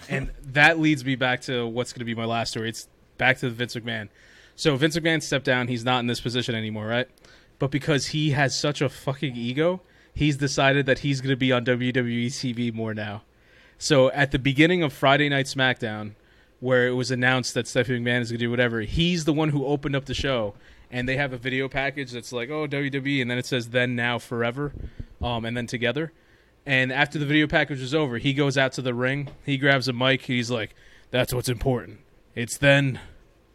and 0.08 0.30
that 0.52 0.78
leads 0.78 1.04
me 1.04 1.16
back 1.16 1.42
to 1.42 1.66
what's 1.66 1.92
going 1.92 2.00
to 2.00 2.04
be 2.04 2.14
my 2.14 2.24
last 2.24 2.50
story. 2.50 2.68
It's 2.68 2.88
back 3.16 3.38
to 3.38 3.50
Vince 3.50 3.74
McMahon. 3.74 4.08
So 4.56 4.76
Vince 4.76 4.96
McMahon 4.96 5.22
stepped 5.22 5.44
down. 5.44 5.68
He's 5.68 5.84
not 5.84 6.00
in 6.00 6.06
this 6.06 6.20
position 6.20 6.54
anymore, 6.54 6.86
right? 6.86 7.08
But 7.58 7.70
because 7.70 8.08
he 8.08 8.30
has 8.30 8.58
such 8.58 8.80
a 8.80 8.88
fucking 8.88 9.36
ego, 9.36 9.80
he's 10.14 10.36
decided 10.36 10.86
that 10.86 11.00
he's 11.00 11.20
going 11.20 11.30
to 11.30 11.36
be 11.36 11.52
on 11.52 11.64
WWE 11.64 12.26
TV 12.26 12.72
more 12.72 12.94
now. 12.94 13.22
So 13.78 14.10
at 14.10 14.32
the 14.32 14.38
beginning 14.38 14.82
of 14.82 14.92
Friday 14.92 15.28
Night 15.28 15.46
SmackDown, 15.46 16.12
where 16.60 16.88
it 16.88 16.92
was 16.92 17.10
announced 17.10 17.54
that 17.54 17.68
Stephanie 17.68 18.00
McMahon 18.00 18.20
is 18.20 18.30
going 18.30 18.40
to 18.40 18.44
do 18.44 18.50
whatever, 18.50 18.80
he's 18.80 19.24
the 19.24 19.32
one 19.32 19.50
who 19.50 19.64
opened 19.64 19.94
up 19.94 20.06
the 20.06 20.14
show, 20.14 20.54
and 20.90 21.08
they 21.08 21.16
have 21.16 21.32
a 21.32 21.36
video 21.38 21.68
package 21.68 22.10
that's 22.10 22.32
like, 22.32 22.50
"Oh 22.50 22.66
WWE," 22.66 23.22
and 23.22 23.30
then 23.30 23.38
it 23.38 23.46
says 23.46 23.68
"Then 23.68 23.94
Now 23.94 24.18
Forever," 24.18 24.72
um, 25.22 25.44
and 25.44 25.56
then 25.56 25.66
together. 25.66 26.12
And 26.68 26.92
after 26.92 27.18
the 27.18 27.24
video 27.24 27.46
package 27.46 27.80
was 27.80 27.94
over, 27.94 28.18
he 28.18 28.34
goes 28.34 28.58
out 28.58 28.72
to 28.72 28.82
the 28.82 28.92
ring. 28.92 29.28
He 29.46 29.56
grabs 29.56 29.88
a 29.88 29.94
mic. 29.94 30.20
He's 30.20 30.50
like, 30.50 30.74
"That's 31.10 31.32
what's 31.32 31.48
important. 31.48 32.00
It's 32.34 32.58
then, 32.58 33.00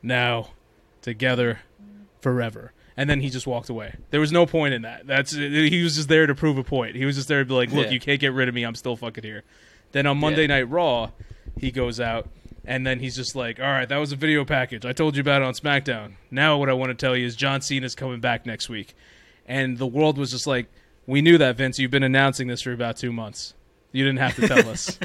now, 0.02 0.50
together, 1.04 1.60
forever." 2.22 2.74
And 2.98 3.08
then 3.08 3.22
he 3.22 3.30
just 3.30 3.46
walked 3.46 3.70
away. 3.70 3.94
There 4.10 4.20
was 4.20 4.32
no 4.32 4.48
point 4.48 4.74
in 4.74 4.82
that. 4.82 5.06
That's 5.06 5.32
he 5.32 5.84
was 5.84 5.96
just 5.96 6.10
there 6.10 6.26
to 6.26 6.34
prove 6.34 6.58
a 6.58 6.64
point. 6.64 6.96
He 6.96 7.06
was 7.06 7.16
just 7.16 7.28
there 7.28 7.40
to 7.44 7.46
be 7.46 7.54
like, 7.54 7.72
"Look, 7.72 7.86
Yeah. 7.86 7.92
you 7.92 8.00
can't 8.00 8.20
get 8.20 8.34
rid 8.34 8.50
of 8.50 8.56
me. 8.56 8.64
I'm 8.64 8.74
still 8.74 8.96
fucking 8.96 9.24
here." 9.24 9.44
Then 9.92 10.08
on 10.08 10.18
Monday 10.18 10.42
Yeah. 10.42 10.48
Night 10.48 10.70
Raw, 10.72 11.12
he 11.60 11.70
goes 11.70 12.00
out 12.00 12.28
and 12.66 12.88
then 12.88 13.00
he's 13.00 13.16
just 13.16 13.36
like, 13.36 13.60
"All 13.60 13.66
right, 13.68 13.88
that 13.90 13.98
was 13.98 14.12
a 14.12 14.16
video 14.16 14.44
package. 14.44 14.86
I 14.88 14.92
told 14.94 15.16
you 15.16 15.22
about 15.22 15.44
it 15.44 15.46
on 15.46 15.54
SmackDown. 15.54 16.14
Now 16.32 16.58
what 16.58 16.68
I 16.68 16.74
want 16.74 16.90
to 16.90 16.96
tell 16.96 17.16
you 17.16 17.28
is 17.28 17.36
John 17.36 17.62
Cena's 17.62 17.94
coming 17.94 18.20
back 18.20 18.48
next 18.48 18.70
week." 18.70 18.96
And 19.48 19.78
the 19.78 19.86
world 19.86 20.18
was 20.18 20.32
just 20.32 20.48
like, 20.48 20.66
"We 21.06 21.22
knew 21.22 21.38
that, 21.38 21.58
Vince. 21.58 21.80
You've 21.80 21.92
been 21.92 22.04
announcing 22.04 22.48
this 22.48 22.62
for 22.62 22.72
about 22.72 22.98
2 22.98 23.12
months. 23.12 23.54
You 23.92 24.04
didn't 24.06 24.20
have 24.20 24.36
to 24.36 24.48
tell 24.48 24.70
us." 24.70 25.00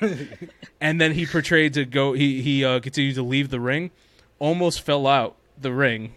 and 0.80 1.00
then 1.00 1.12
he 1.12 1.26
portrayed 1.26 1.74
to 1.74 1.84
go 1.84 2.12
he 2.12 2.42
he 2.42 2.64
uh, 2.64 2.80
continued 2.80 3.14
to 3.16 3.22
leave 3.22 3.50
the 3.50 3.60
ring, 3.60 3.90
almost 4.38 4.82
fell 4.82 5.06
out 5.06 5.36
the 5.60 5.72
ring 5.72 6.12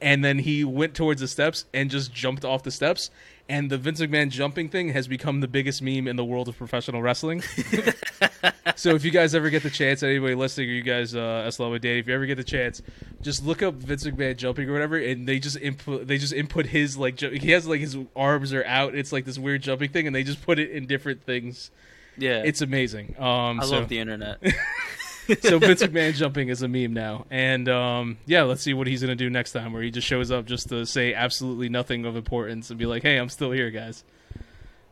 and 0.00 0.24
then 0.24 0.38
he 0.38 0.64
went 0.64 0.94
towards 0.94 1.20
the 1.20 1.28
steps 1.28 1.66
and 1.74 1.90
just 1.90 2.12
jumped 2.12 2.44
off 2.44 2.62
the 2.62 2.70
steps. 2.70 3.10
And 3.50 3.68
the 3.68 3.78
Vince 3.78 4.00
McMahon 4.00 4.30
jumping 4.30 4.68
thing 4.68 4.90
has 4.90 5.08
become 5.08 5.40
the 5.40 5.48
biggest 5.48 5.82
meme 5.82 6.06
in 6.06 6.14
the 6.14 6.24
world 6.24 6.48
of 6.48 6.56
professional 6.56 7.02
wrestling. 7.02 7.42
so 8.76 8.94
if 8.94 9.04
you 9.04 9.10
guys 9.10 9.34
ever 9.34 9.50
get 9.50 9.64
the 9.64 9.70
chance, 9.70 10.04
anybody 10.04 10.36
listening, 10.36 10.70
or 10.70 10.72
you 10.72 10.82
guys, 10.82 11.16
uh, 11.16 11.50
with 11.58 11.82
Danny, 11.82 11.98
if 11.98 12.06
you 12.06 12.14
ever 12.14 12.26
get 12.26 12.36
the 12.36 12.44
chance, 12.44 12.80
just 13.20 13.44
look 13.44 13.60
up 13.60 13.74
Vince 13.74 14.04
McMahon 14.04 14.36
jumping 14.36 14.68
or 14.68 14.72
whatever, 14.72 14.96
and 14.98 15.26
they 15.26 15.40
just 15.40 15.56
input, 15.56 16.06
they 16.06 16.16
just 16.16 16.32
input 16.32 16.66
his 16.66 16.96
like, 16.96 17.16
ju- 17.16 17.30
he 17.30 17.50
has 17.50 17.66
like 17.66 17.80
his 17.80 17.96
arms 18.14 18.52
are 18.54 18.64
out. 18.66 18.94
It's 18.94 19.10
like 19.10 19.24
this 19.24 19.36
weird 19.36 19.62
jumping 19.62 19.90
thing, 19.90 20.06
and 20.06 20.14
they 20.14 20.22
just 20.22 20.42
put 20.42 20.60
it 20.60 20.70
in 20.70 20.86
different 20.86 21.24
things. 21.24 21.72
Yeah, 22.16 22.42
It's 22.44 22.60
amazing. 22.60 23.16
Um, 23.18 23.58
I 23.60 23.64
so, 23.64 23.72
love 23.72 23.88
the 23.88 23.98
internet. 23.98 24.40
so 25.40 25.58
Vince 25.58 25.82
McMahon 25.82 26.14
jumping 26.14 26.48
is 26.48 26.62
a 26.62 26.68
meme 26.68 26.92
now, 26.92 27.26
and 27.30 27.68
um, 27.68 28.18
yeah, 28.26 28.42
let's 28.42 28.62
see 28.62 28.74
what 28.74 28.86
he's 28.86 29.00
gonna 29.00 29.14
do 29.16 29.30
next 29.30 29.52
time, 29.52 29.72
where 29.72 29.82
he 29.82 29.90
just 29.90 30.06
shows 30.06 30.30
up 30.30 30.46
just 30.46 30.68
to 30.70 30.84
say 30.86 31.14
absolutely 31.14 31.68
nothing 31.68 32.04
of 32.04 32.16
importance 32.16 32.70
and 32.70 32.78
be 32.78 32.86
like, 32.86 33.02
"Hey, 33.02 33.16
I'm 33.16 33.28
still 33.28 33.50
here, 33.50 33.70
guys." 33.70 34.04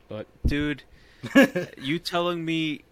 But 0.09 0.27
dude, 0.47 0.83
you 1.79 1.99
telling 1.99 2.45
me 2.45 2.83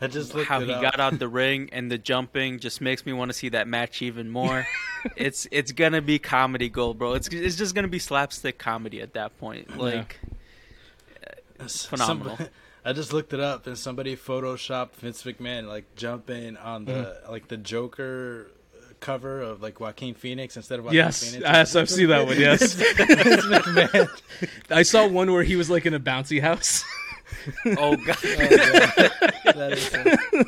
I 0.00 0.08
just 0.08 0.32
how 0.32 0.60
he 0.60 0.72
up. 0.72 0.82
got 0.82 0.98
out 1.00 1.18
the 1.18 1.28
ring 1.28 1.68
and 1.72 1.90
the 1.90 1.98
jumping 1.98 2.58
just 2.58 2.80
makes 2.80 3.06
me 3.06 3.12
want 3.12 3.30
to 3.30 3.32
see 3.36 3.50
that 3.50 3.68
match 3.68 4.02
even 4.02 4.30
more. 4.30 4.66
it's 5.16 5.46
it's 5.52 5.70
gonna 5.72 6.02
be 6.02 6.18
comedy 6.18 6.68
gold, 6.68 6.98
bro. 6.98 7.14
It's 7.14 7.28
it's 7.28 7.56
just 7.56 7.74
gonna 7.74 7.88
be 7.88 7.98
slapstick 7.98 8.58
comedy 8.58 9.00
at 9.00 9.14
that 9.14 9.38
point. 9.38 9.76
Like 9.76 10.18
S- 11.60 11.84
phenomenal. 11.84 12.36
some- 12.36 12.48
I 12.84 12.92
just 12.92 13.12
looked 13.12 13.32
it 13.32 13.40
up, 13.40 13.66
and 13.66 13.78
somebody 13.78 14.16
photoshopped 14.16 14.94
Vince 14.96 15.22
McMahon 15.22 15.68
like 15.68 15.94
jumping 15.96 16.56
on 16.56 16.84
the 16.84 16.92
Mm-hmm. 16.92 17.30
like 17.32 17.48
the 17.48 17.56
Joker 17.56 18.50
cover 19.00 19.40
of 19.40 19.60
like 19.62 19.80
Joaquin 19.80 20.14
Phoenix 20.14 20.56
instead 20.56 20.78
of 20.78 20.84
Joaquin 20.84 20.96
Yes, 20.96 21.24
Phoenix. 21.24 21.44
yes, 21.48 21.76
I've 21.76 21.90
seen 21.90 22.08
that 22.08 22.26
one. 22.26 22.36
Yes, 22.40 22.72
Vince 22.74 23.44
McMahon. 23.46 24.08
I 24.70 24.82
saw 24.82 25.06
one 25.06 25.32
where 25.32 25.42
he 25.44 25.56
was 25.56 25.70
like 25.70 25.86
in 25.86 25.94
a 25.94 26.00
bouncy 26.00 26.40
house. 26.40 26.84
oh 27.66 27.96
god, 27.96 28.16
Oh, 28.24 28.28
yeah. 28.38 29.52
That 29.52 29.72
is 29.72 29.86
so- 29.86 30.44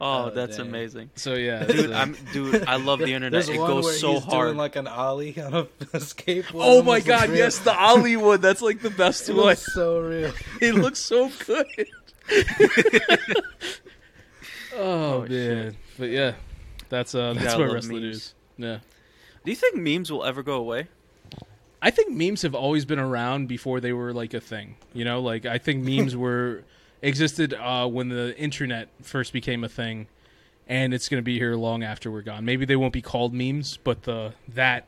oh 0.00 0.26
Oh, 0.26 0.30
that's 0.30 0.56
dang. 0.58 0.66
amazing. 0.66 1.10
So 1.16 1.34
yeah, 1.34 1.64
Dude, 1.64 1.90
so- 1.90 1.94
I'm 1.94 2.16
dude. 2.32 2.64
I 2.66 2.76
love 2.76 2.98
the 2.98 3.06
internet. 3.14 3.32
There's 3.32 3.48
It 3.48 3.58
one 3.58 3.70
where 3.74 3.82
goes 3.82 4.00
so 4.00 4.14
he's 4.14 4.24
hard. 4.24 4.48
doing 4.48 4.56
like 4.58 4.76
an 4.76 4.86
ollie 4.86 5.40
on 5.40 5.54
a, 5.54 5.58
a 5.60 5.66
skateboard. 5.98 6.52
oh 6.54 6.82
my 6.82 7.00
god, 7.00 7.28
real. 7.30 7.38
yes, 7.38 7.58
the 7.60 7.72
Hollywood. 7.72 8.42
That's 8.42 8.62
like 8.62 8.80
the 8.82 8.90
best 8.90 9.28
It 9.28 9.34
one. 9.36 9.46
looks 9.46 9.72
so 9.72 10.00
real. 10.00 10.32
It 10.60 10.74
looks 10.74 10.98
so 10.98 11.30
good. 11.46 11.66
oh, 14.74 14.78
Oh, 14.78 15.20
man, 15.22 15.28
shit. 15.28 15.74
but 15.98 16.08
yeah, 16.10 16.32
that's 16.88 17.14
uh, 17.14 17.32
that's 17.32 17.44
gotta 17.46 17.58
what 17.58 17.66
love 17.68 17.74
wrestling 17.74 18.02
memes. 18.02 18.16
is. 18.16 18.34
Yeah. 18.58 18.78
Do 19.44 19.50
you 19.50 19.56
think 19.56 19.76
memes 19.76 20.10
will 20.10 20.24
ever 20.24 20.42
go 20.42 20.56
away? 20.56 20.88
I 21.80 21.90
think 21.90 22.10
memes 22.10 22.42
have 22.42 22.54
always 22.54 22.84
been 22.84 22.98
around 22.98 23.46
before 23.48 23.80
they 23.80 23.92
were 23.92 24.12
like 24.12 24.34
a 24.34 24.40
thing. 24.40 24.76
You 24.92 25.04
know, 25.04 25.20
like 25.20 25.46
I 25.46 25.58
think 25.58 25.84
memes 25.84 26.16
were 26.16 26.64
existed 27.06 27.54
uh, 27.54 27.86
when 27.88 28.08
the 28.08 28.36
internet 28.38 28.88
first 29.02 29.32
became 29.32 29.64
a 29.64 29.68
thing, 29.68 30.06
and 30.66 30.92
it's 30.92 31.08
going 31.08 31.20
to 31.20 31.24
be 31.24 31.38
here 31.38 31.54
long 31.54 31.82
after 31.82 32.10
we're 32.10 32.22
gone. 32.22 32.44
Maybe 32.44 32.64
they 32.64 32.76
won't 32.76 32.92
be 32.92 33.02
called 33.02 33.32
memes, 33.32 33.76
but 33.76 34.02
the 34.02 34.32
that 34.48 34.86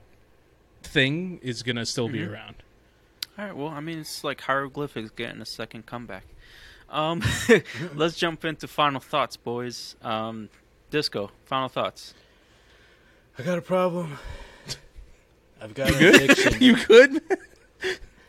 thing 0.83 1.39
is 1.43 1.63
going 1.63 1.77
to 1.77 1.87
still 1.87 2.09
be 2.09 2.21
Mhm. 2.21 2.31
around. 2.33 2.57
All 3.39 3.45
right. 3.45 3.57
Well, 3.57 3.69
I 3.69 3.81
mean, 3.81 3.99
it's 4.01 4.25
like 4.25 4.41
hieroglyphics 4.41 5.11
getting 5.11 5.41
a 5.41 5.47
second 5.47 5.87
comeback. 5.87 6.25
Um, 6.91 7.23
let's 7.95 8.17
jump 8.17 8.45
into 8.45 8.67
final 8.67 9.01
thoughts, 9.01 9.37
boys. 9.37 9.97
Um, 10.03 10.49
Disco, 10.91 11.31
final 11.45 11.69
thoughts. 11.69 12.15
I 13.39 13.43
got 13.43 13.59
a 13.59 13.63
problem. 13.63 14.19
I've 15.61 15.75
got 15.75 15.91
an 15.93 15.99
Good? 15.99 16.15
addiction. 16.23 16.63
you 16.63 16.75
could. 16.75 17.23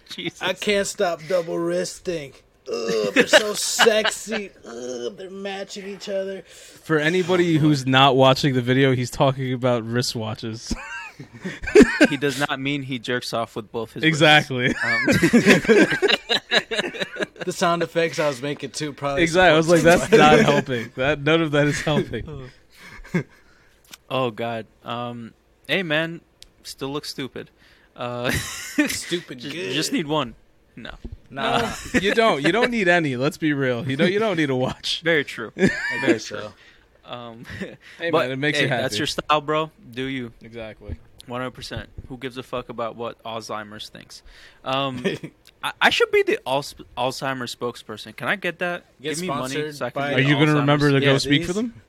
Jesus. 0.09 0.41
I 0.41 0.53
can't 0.53 0.85
stop 0.87 1.21
double 1.27 1.57
wristing. 1.57 2.33
Ugh, 2.71 3.13
they're 3.13 3.27
so 3.27 3.53
sexy. 3.53 4.51
Ugh, 4.65 5.15
they're 5.17 5.29
matching 5.29 5.87
each 5.87 6.09
other. 6.09 6.41
For 6.43 6.99
anybody 6.99 7.57
who's 7.57 7.85
not 7.85 8.15
watching 8.15 8.53
the 8.53 8.61
video, 8.61 8.93
he's 8.93 9.09
talking 9.09 9.53
about 9.53 9.83
wristwatches. 9.83 10.75
he 12.09 12.17
does 12.17 12.39
not 12.39 12.59
mean 12.59 12.83
he 12.83 12.99
jerks 12.99 13.33
off 13.33 13.55
with 13.55 13.71
both 13.71 13.93
his 13.93 14.03
exactly. 14.03 14.73
Um, 14.83 15.07
The 17.45 17.53
sound 17.53 17.81
effects 17.81 18.19
I 18.19 18.27
was 18.27 18.41
making 18.41 18.71
too 18.71 18.91
probably. 18.93 19.23
Exactly. 19.23 19.53
I 19.53 19.57
was 19.57 19.69
like, 19.69 19.81
that's 19.81 20.11
not 20.11 20.39
helping. 20.45 20.91
That 20.95 21.21
none 21.21 21.41
of 21.41 21.51
that 21.51 21.67
is 21.67 21.81
helping. 21.81 22.51
oh 24.09 24.29
God. 24.29 24.67
Um, 24.83 25.33
hey 25.67 25.81
man, 25.81 26.21
still 26.63 26.89
looks 26.89 27.09
stupid. 27.09 27.49
Uh, 27.95 28.29
Stupid 28.31 29.39
just, 29.39 29.55
just 29.55 29.91
need 29.91 30.05
one. 30.07 30.35
No, 30.75 30.91
nah. 31.29 31.73
you 32.01 32.13
don't. 32.13 32.41
You 32.43 32.51
don't 32.51 32.71
need 32.71 32.87
any. 32.87 33.15
Let's 33.17 33.37
be 33.37 33.53
real. 33.53 33.87
You 33.87 33.97
don't. 33.97 34.11
You 34.11 34.19
don't 34.19 34.37
need 34.37 34.47
to 34.47 34.55
watch. 34.55 35.01
very 35.03 35.23
true. 35.23 35.51
Very 36.01 36.19
true. 36.19 36.47
Um, 37.05 37.43
Hey 37.97 38.11
but 38.11 38.23
man, 38.23 38.31
it 38.31 38.35
makes 38.37 38.57
hey, 38.59 38.65
you 38.65 38.69
happy. 38.69 38.81
that's 38.83 38.97
your 38.97 39.07
style, 39.07 39.41
bro. 39.41 39.71
Do 39.91 40.03
you? 40.03 40.31
exactly. 40.41 40.97
One 41.25 41.41
hundred 41.41 41.51
percent. 41.51 41.89
Who 42.07 42.17
gives 42.17 42.37
a 42.37 42.43
fuck 42.43 42.69
about 42.69 42.95
what 42.95 43.21
Alzheimer's 43.23 43.89
thinks? 43.89 44.23
Um, 44.63 45.03
I, 45.63 45.73
I 45.81 45.89
should 45.89 46.11
be 46.11 46.23
the 46.23 46.39
Al- 46.47 46.63
Alzheimer's 46.97 47.55
spokesperson. 47.55 48.15
Can 48.15 48.27
I 48.27 48.35
get 48.35 48.59
that? 48.59 48.85
Get 49.01 49.15
Give 49.15 49.21
me 49.21 49.27
money 49.27 49.71
so 49.71 49.85
I 49.85 49.89
can 49.91 50.01
Are 50.01 50.19
you 50.19 50.35
going 50.35 50.47
to 50.47 50.55
remember 50.55 50.89
to 50.89 50.99
Yeah, 50.99 51.13
go 51.13 51.17
speak 51.17 51.45
for 51.45 51.53
them? 51.53 51.81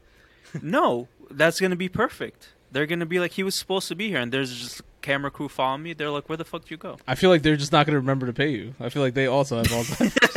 No, 0.62 1.08
that's 1.30 1.60
gonna 1.60 1.76
be 1.76 1.88
perfect. 1.88 2.50
They're 2.72 2.86
gonna 2.86 3.06
be 3.06 3.18
like, 3.18 3.32
he 3.32 3.42
was 3.42 3.54
supposed 3.54 3.88
to 3.88 3.94
be 3.94 4.08
here, 4.08 4.18
and 4.20 4.32
there's 4.32 4.56
just 4.56 4.80
a 4.80 4.82
camera 5.02 5.30
crew 5.30 5.48
following 5.48 5.82
me. 5.82 5.92
They're 5.92 6.10
like, 6.10 6.28
where 6.28 6.36
the 6.36 6.44
fuck 6.44 6.62
did 6.62 6.70
you 6.70 6.76
go? 6.76 6.98
I 7.06 7.14
feel 7.14 7.30
like 7.30 7.42
they're 7.42 7.56
just 7.56 7.72
not 7.72 7.86
going 7.86 7.94
to 7.94 8.00
remember 8.00 8.26
to 8.26 8.32
pay 8.32 8.50
you. 8.50 8.74
I 8.80 8.88
feel 8.88 9.02
like 9.02 9.14
they 9.14 9.26
also 9.26 9.56
have 9.58 9.72
all 9.72 9.82
Alzheimer's. 9.84 10.36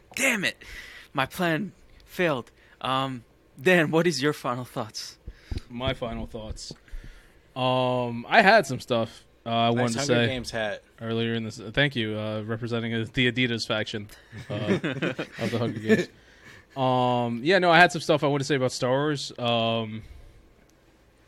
Damn 0.16 0.44
it, 0.44 0.56
my 1.12 1.26
plan 1.26 1.72
failed. 2.04 2.50
Um, 2.80 3.24
Dan, 3.60 3.90
what 3.90 4.06
is 4.06 4.22
your 4.22 4.32
final 4.32 4.64
thoughts? 4.64 5.16
My 5.68 5.94
final 5.94 6.26
thoughts. 6.26 6.72
Um, 7.54 8.26
I 8.28 8.42
had 8.42 8.66
some 8.66 8.80
stuff 8.80 9.24
uh, 9.46 9.50
I 9.50 9.70
wanted 9.70 9.96
Nice 9.96 10.06
to 10.06 10.14
Hunger 10.14 10.14
say 10.14 10.26
Games 10.34 10.50
hat. 10.50 10.82
earlier 11.00 11.34
in 11.34 11.44
this. 11.44 11.58
Thank 11.72 11.96
you, 11.96 12.18
uh, 12.18 12.42
representing 12.42 12.92
uh, 12.94 13.06
the 13.14 13.30
Adidas 13.32 13.66
faction 13.66 14.08
uh, 14.50 14.54
of 14.54 15.50
the 15.50 15.58
Hunger 15.58 15.78
Games. 15.78 16.08
Um, 16.76 17.40
yeah, 17.42 17.58
no, 17.58 17.72
I 17.72 17.78
had 17.78 17.90
some 17.90 18.02
stuff 18.02 18.22
I 18.22 18.28
want 18.28 18.40
to 18.40 18.44
say 18.44 18.54
about 18.54 18.70
Star 18.70 18.90
Wars. 18.90 19.32
Um, 19.36 20.02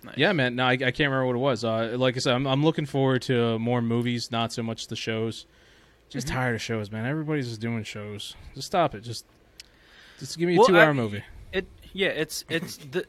Nice. 0.02 0.14
yeah, 0.16 0.32
man, 0.32 0.56
no, 0.56 0.64
I, 0.64 0.72
I 0.72 0.76
can't 0.76 0.98
remember 1.10 1.26
what 1.26 1.36
it 1.36 1.40
was. 1.40 1.62
Uh, 1.64 1.94
like 1.98 2.16
I 2.16 2.20
said, 2.20 2.34
I'm, 2.34 2.46
I'm 2.46 2.64
looking 2.64 2.86
forward 2.86 3.22
to 3.22 3.58
more 3.58 3.82
movies, 3.82 4.30
not 4.30 4.52
so 4.52 4.62
much 4.62 4.86
the 4.86 4.96
shows. 4.96 5.46
Just 6.08 6.26
Mhm. 6.26 6.32
tired 6.32 6.54
of 6.54 6.62
shows, 6.62 6.90
man. 6.90 7.06
Everybody's 7.06 7.48
just 7.48 7.60
doing 7.60 7.84
shows. 7.84 8.34
Just 8.54 8.66
stop 8.66 8.94
it. 8.94 9.00
Just, 9.02 9.24
just 10.18 10.38
give 10.38 10.48
me 10.48 10.56
a 10.56 10.58
Well, 10.58 10.68
two-hour 10.68 10.94
movie. 10.94 11.22
It 11.52 11.66
yeah, 11.92 12.08
it's 12.08 12.44
it's 12.48 12.76
the 12.92 13.04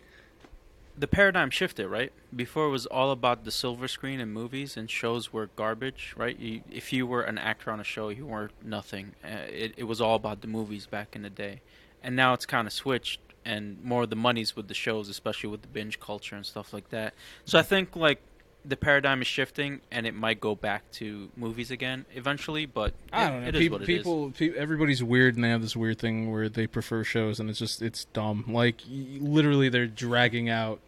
the 0.98 1.08
paradigm 1.08 1.50
shifted, 1.50 1.88
right? 1.88 2.12
Before 2.36 2.68
it 2.68 2.70
was 2.70 2.86
all 2.86 3.12
about 3.12 3.44
the 3.46 3.52
silver 3.52 3.88
screen 3.88 4.20
and 4.20 4.32
movies 4.34 4.76
and 4.78 4.90
shows 4.90 5.32
were 5.34 5.48
garbage, 5.56 6.14
right? 6.18 6.38
You, 6.38 6.62
if 6.70 6.92
you 6.94 7.08
were 7.08 7.22
an 7.24 7.38
actor 7.38 7.72
on 7.72 7.80
a 7.80 7.84
show, 7.84 8.10
you 8.10 8.26
weren't 8.26 8.52
nothing. 8.64 9.14
Uh, 9.24 9.30
it 9.50 9.74
it 9.78 9.84
was 9.86 10.00
all 10.02 10.16
about 10.16 10.42
the 10.42 10.48
movies 10.48 10.86
back 10.86 11.16
in 11.16 11.22
the 11.24 11.30
day, 11.30 11.62
and 12.04 12.16
now 12.16 12.34
it's 12.34 12.46
kind 12.46 12.68
of 12.68 12.74
switched, 12.74 13.20
and 13.46 13.84
more 13.84 14.04
of 14.04 14.10
the 14.10 14.16
money's 14.16 14.56
with 14.56 14.68
the 14.68 14.74
shows, 14.74 15.10
especially 15.10 15.50
with 15.50 15.62
the 15.62 15.68
binge 15.68 16.00
culture 16.00 16.36
and 16.36 16.46
stuff 16.46 16.74
like 16.74 16.90
that. 16.90 17.14
So 17.46 17.58
I 17.60 17.62
think 17.64 17.96
like 17.96 18.22
the 18.64 18.78
paradigm 18.78 19.22
is 19.22 19.28
shifting, 19.28 19.82
and 19.90 20.06
it 20.06 20.14
might 20.14 20.40
go 20.40 20.54
back 20.54 20.90
to 20.92 21.30
movies 21.36 21.72
again 21.72 22.06
eventually. 22.14 22.66
But 22.68 22.94
I 23.12 23.28
don't 23.30 23.42
know. 23.42 23.48
it 23.48 23.56
is 23.56 23.60
people, 23.60 23.80
what 23.80 23.90
it 23.90 23.92
is. 23.92 23.98
people, 24.00 24.32
pe- 24.38 24.54
everybody's 24.56 25.04
weird, 25.04 25.36
and 25.36 25.44
they 25.44 25.50
have 25.50 25.62
this 25.64 25.76
weird 25.76 25.98
thing 25.98 26.32
where 26.32 26.48
they 26.50 26.68
prefer 26.68 27.04
shows, 27.04 27.40
and 27.40 27.50
it's 27.50 27.58
just 27.60 27.82
it's 27.82 28.06
dumb. 28.06 28.46
Like 28.48 28.82
literally, 28.90 29.70
they're 29.70 29.88
dragging 29.88 30.48
out 30.50 30.80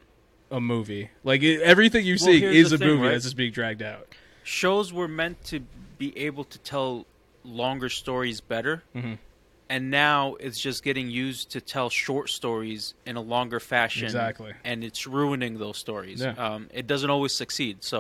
a 0.52 0.62
movie. 0.62 1.10
Like 1.24 1.42
it, 1.42 1.62
everything 1.62 2.06
you 2.06 2.14
Well, 2.22 2.26
see 2.26 2.44
is 2.44 2.72
a 2.72 2.78
thing, 2.78 2.88
movie 2.88 3.02
right? 3.04 3.12
that's 3.14 3.24
just 3.24 3.36
being 3.38 3.52
dragged 3.52 3.82
out. 3.82 4.08
shows 4.44 4.94
were 4.94 5.08
meant 5.08 5.44
to 5.46 5.62
be 5.98 6.16
able 6.18 6.44
to 6.44 6.60
tell 6.60 7.06
longer 7.46 7.90
stories 7.90 8.40
better 8.40 8.84
Mhm. 8.96 9.18
And 9.74 9.90
now 9.90 10.36
it's 10.45 10.60
just 10.68 10.84
getting 10.84 11.08
used 11.10 11.44
to 11.56 11.60
tell 11.62 11.90
short 11.90 12.30
stories 12.30 12.94
in 13.10 13.16
a 13.16 13.22
longer 13.36 13.60
fashion 13.60 14.06
Exactly. 14.06 14.54
and 14.64 14.84
it's 14.84 15.02
ruining 15.08 15.54
those 15.64 15.78
stories 15.86 16.20
Yeah. 16.22 16.34
um, 16.45 16.62
it 16.74 16.86
doesn't 16.91 17.10
always 17.16 17.34
succeed 17.44 17.76
so 17.91 18.00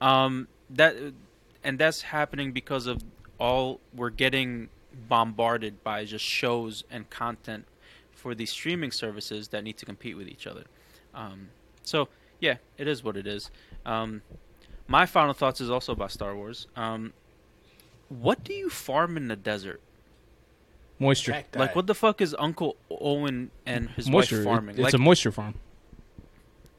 um, 0.00 0.48
that 0.70 0.94
and 1.66 1.78
that's 1.78 2.00
happening 2.02 2.48
because 2.52 2.86
of 2.92 2.96
all 3.38 3.80
we're 3.98 4.10
getting 4.24 4.68
bombarded 5.08 5.74
by 5.84 6.04
just 6.04 6.24
shows 6.24 6.84
and 6.90 7.08
content 7.10 7.64
for 8.12 8.34
these 8.34 8.50
streaming 8.58 8.90
services 8.90 9.48
that 9.52 9.62
need 9.64 9.76
to 9.82 9.86
compete 9.86 10.16
with 10.16 10.28
each 10.28 10.46
other 10.46 10.64
um, 11.14 11.48
so 11.82 12.08
yeah 12.40 12.56
it 12.78 12.86
is 12.88 13.04
what 13.04 13.16
it 13.16 13.26
is 13.26 13.50
um, 13.86 14.22
my 14.88 15.06
final 15.06 15.32
thoughts 15.32 15.60
is 15.60 15.70
also 15.70 15.92
about 15.92 16.10
Star 16.10 16.36
Wars. 16.36 16.66
Um, 16.76 17.12
what 18.08 18.44
do 18.44 18.52
you 18.52 18.68
farm 18.68 19.16
in 19.16 19.28
the 19.28 19.36
desert? 19.36 19.80
Moisture, 20.98 21.32
Cacti. 21.32 21.58
Like, 21.58 21.74
what 21.76 21.86
the 21.86 21.94
fuck 21.94 22.20
is 22.20 22.34
Uncle 22.38 22.76
Owen 22.90 23.50
and 23.66 23.90
his 23.90 24.08
moisture. 24.08 24.36
wife 24.36 24.44
farming? 24.44 24.74
It- 24.76 24.80
it's 24.80 24.84
like, 24.84 24.94
a 24.94 24.98
moisture 24.98 25.32
farm. 25.32 25.54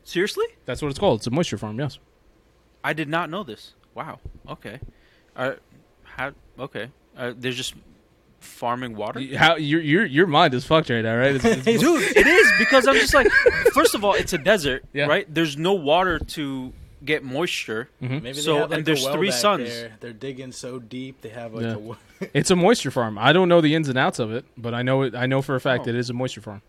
seriously? 0.03 0.45
That's 0.65 0.81
what 0.81 0.89
it's 0.89 0.99
called. 0.99 1.19
It's 1.19 1.27
a 1.27 1.31
moisture 1.31 1.57
farm. 1.57 1.79
Yes. 1.79 1.99
I 2.83 2.93
did 2.93 3.09
not 3.09 3.29
know 3.29 3.43
this. 3.43 3.73
Wow. 3.93 4.19
Okay. 4.47 4.79
Uh, 5.35 5.53
how? 6.03 6.31
Okay. 6.59 6.89
Uh, 7.17 7.33
they're 7.35 7.51
just 7.51 7.73
farming 8.39 8.95
water. 8.95 9.19
How 9.35 9.55
your 9.55 9.81
your 9.81 10.05
your 10.05 10.27
mind 10.27 10.53
is 10.53 10.65
fucked 10.65 10.89
right 10.89 11.01
now, 11.01 11.17
right? 11.17 11.35
It's, 11.35 11.45
it's, 11.45 11.63
Dude, 11.81 12.01
it 12.15 12.27
is 12.27 12.51
because 12.59 12.87
I'm 12.87 12.95
just 12.95 13.13
like, 13.13 13.27
first 13.73 13.95
of 13.95 14.03
all, 14.03 14.13
it's 14.13 14.33
a 14.33 14.37
desert, 14.37 14.85
Yeah. 14.93 15.07
right? 15.07 15.25
There's 15.33 15.57
no 15.57 15.73
water 15.73 16.19
to 16.19 16.73
get 17.03 17.23
moisture. 17.23 17.89
Maybe 17.99 18.33
So, 18.33 18.59
have, 18.59 18.69
like, 18.69 18.79
and 18.79 18.81
a 18.81 18.85
there's 18.85 19.03
well 19.03 19.13
three 19.15 19.29
back 19.29 19.37
suns. 19.39 19.69
There. 19.69 19.91
They're 19.99 20.13
digging 20.13 20.51
so 20.51 20.79
deep. 20.79 21.21
They 21.21 21.29
have 21.29 21.53
like 21.53 21.63
Yeah. 21.65 21.73
a. 21.75 21.79
wa- 21.79 21.95
it's 22.33 22.51
a 22.51 22.55
moisture 22.55 22.91
farm. 22.91 23.17
I 23.17 23.33
don't 23.33 23.49
know 23.49 23.61
the 23.61 23.75
ins 23.75 23.89
and 23.89 23.97
outs 23.97 24.19
of 24.19 24.31
it, 24.31 24.45
but 24.57 24.73
I 24.73 24.81
know 24.81 25.01
it. 25.03 25.15
I 25.15 25.25
know 25.25 25.41
for 25.41 25.55
a 25.55 25.59
fact 25.61 25.85
Oh. 25.85 25.89
it 25.89 25.95
is 25.95 26.09
a 26.09 26.13
moisture 26.13 26.41
farm. 26.41 26.61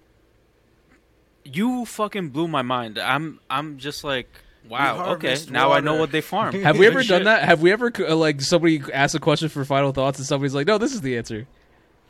You 1.44 1.84
fucking 1.84 2.30
blew 2.30 2.48
my 2.48 2.62
mind. 2.62 2.98
I'm, 2.98 3.38
I'm 3.48 3.78
just 3.78 4.02
like, 4.02 4.28
wow. 4.68 4.94
Okay, 4.94 5.28
harvest 5.28 5.50
now 5.50 5.70
I 5.72 5.80
know 5.80 5.94
what 5.94 6.10
they 6.10 6.20
farm. 6.20 6.54
Have 6.62 6.78
we 6.78 6.86
ever 6.86 7.04
done 7.04 7.24
that? 7.24 7.44
Have 7.44 7.62
we 7.62 7.70
ever 7.70 7.92
uh, 8.00 8.16
like 8.16 8.40
somebody 8.40 8.82
asked 8.92 9.14
a 9.14 9.20
question 9.20 9.48
for 9.48 9.64
final 9.64 9.92
thoughts 9.92 10.18
and 10.18 10.26
somebody's 10.26 10.54
like, 10.54 10.66
"No, 10.66 10.78
this 10.78 10.92
is 10.92 11.02
the 11.02 11.16
answer." 11.16 11.46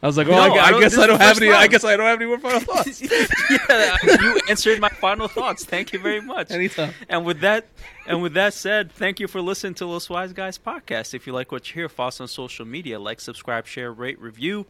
I 0.02 0.06
was 0.06 0.16
like, 0.16 0.26
"Oh, 0.26 0.32
No, 0.32 0.36
I, 0.38 0.46
I 0.48 0.76
I 0.76 0.80
guess 0.80 0.98
I 0.98 1.06
don't 1.06 1.20
have 1.20 1.38
any. 1.38 1.50
I 1.50 1.66
guess 1.66 1.82
I 1.82 1.96
don't 1.96 2.06
have 2.06 2.20
any 2.20 2.26
more 2.26 2.38
final 2.38 2.60
thoughts." 2.74 3.00
yeah, 3.02 3.96
you 4.02 4.40
answered 4.48 4.78
my 4.80 4.90
final 4.90 5.26
thoughts. 5.26 5.64
Thank 5.64 5.92
you 5.92 5.98
very 5.98 6.20
much. 6.20 6.50
Anytime. 6.50 6.92
And 7.08 7.24
with 7.24 7.40
that, 7.40 7.66
and 8.06 8.22
with 8.22 8.34
that 8.34 8.52
said, 8.54 8.92
thank 8.92 9.20
you 9.20 9.26
for 9.26 9.40
listening 9.40 9.74
to 9.74 9.86
Los 9.86 10.10
Wise 10.10 10.32
Guys 10.32 10.58
podcast. 10.58 11.14
If 11.14 11.26
you 11.26 11.32
like 11.32 11.50
what 11.50 11.68
you 11.68 11.74
hear, 11.74 11.88
follow 11.88 12.08
us 12.08 12.20
on 12.20 12.28
social 12.28 12.66
media, 12.66 13.00
like, 13.00 13.20
subscribe, 13.20 13.66
share, 13.66 13.92
rate, 13.92 14.20
review. 14.20 14.66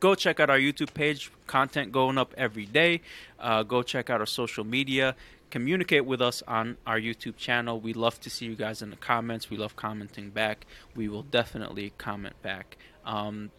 Go 0.00 0.14
check 0.14 0.38
out 0.38 0.50
our 0.50 0.58
YouTube 0.58 0.92
page. 0.94 1.30
Content 1.46 1.92
going 1.92 2.18
up 2.18 2.34
every 2.36 2.66
day. 2.66 3.00
Uh, 3.38 3.62
go 3.62 3.82
check 3.82 4.10
out 4.10 4.20
our 4.20 4.26
social 4.26 4.64
media. 4.64 5.14
Communicate 5.50 6.04
with 6.04 6.20
us 6.20 6.42
on 6.46 6.76
our 6.86 7.00
YouTube 7.00 7.36
channel. 7.36 7.80
We 7.80 7.94
love 7.94 8.20
to 8.20 8.30
see 8.30 8.46
you 8.46 8.54
guys 8.54 8.82
in 8.82 8.90
the 8.90 8.96
comments. 8.96 9.50
We 9.50 9.56
love 9.56 9.76
commenting 9.76 10.30
back. 10.30 10.66
We 10.94 11.08
will 11.08 11.22
definitely 11.22 11.92
comment 11.96 12.40
back. 12.42 12.76
Um, 13.04 13.50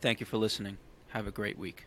Thank 0.00 0.20
you 0.20 0.26
for 0.26 0.36
listening. 0.36 0.78
Have 1.08 1.26
a 1.26 1.30
great 1.30 1.58
week. 1.58 1.86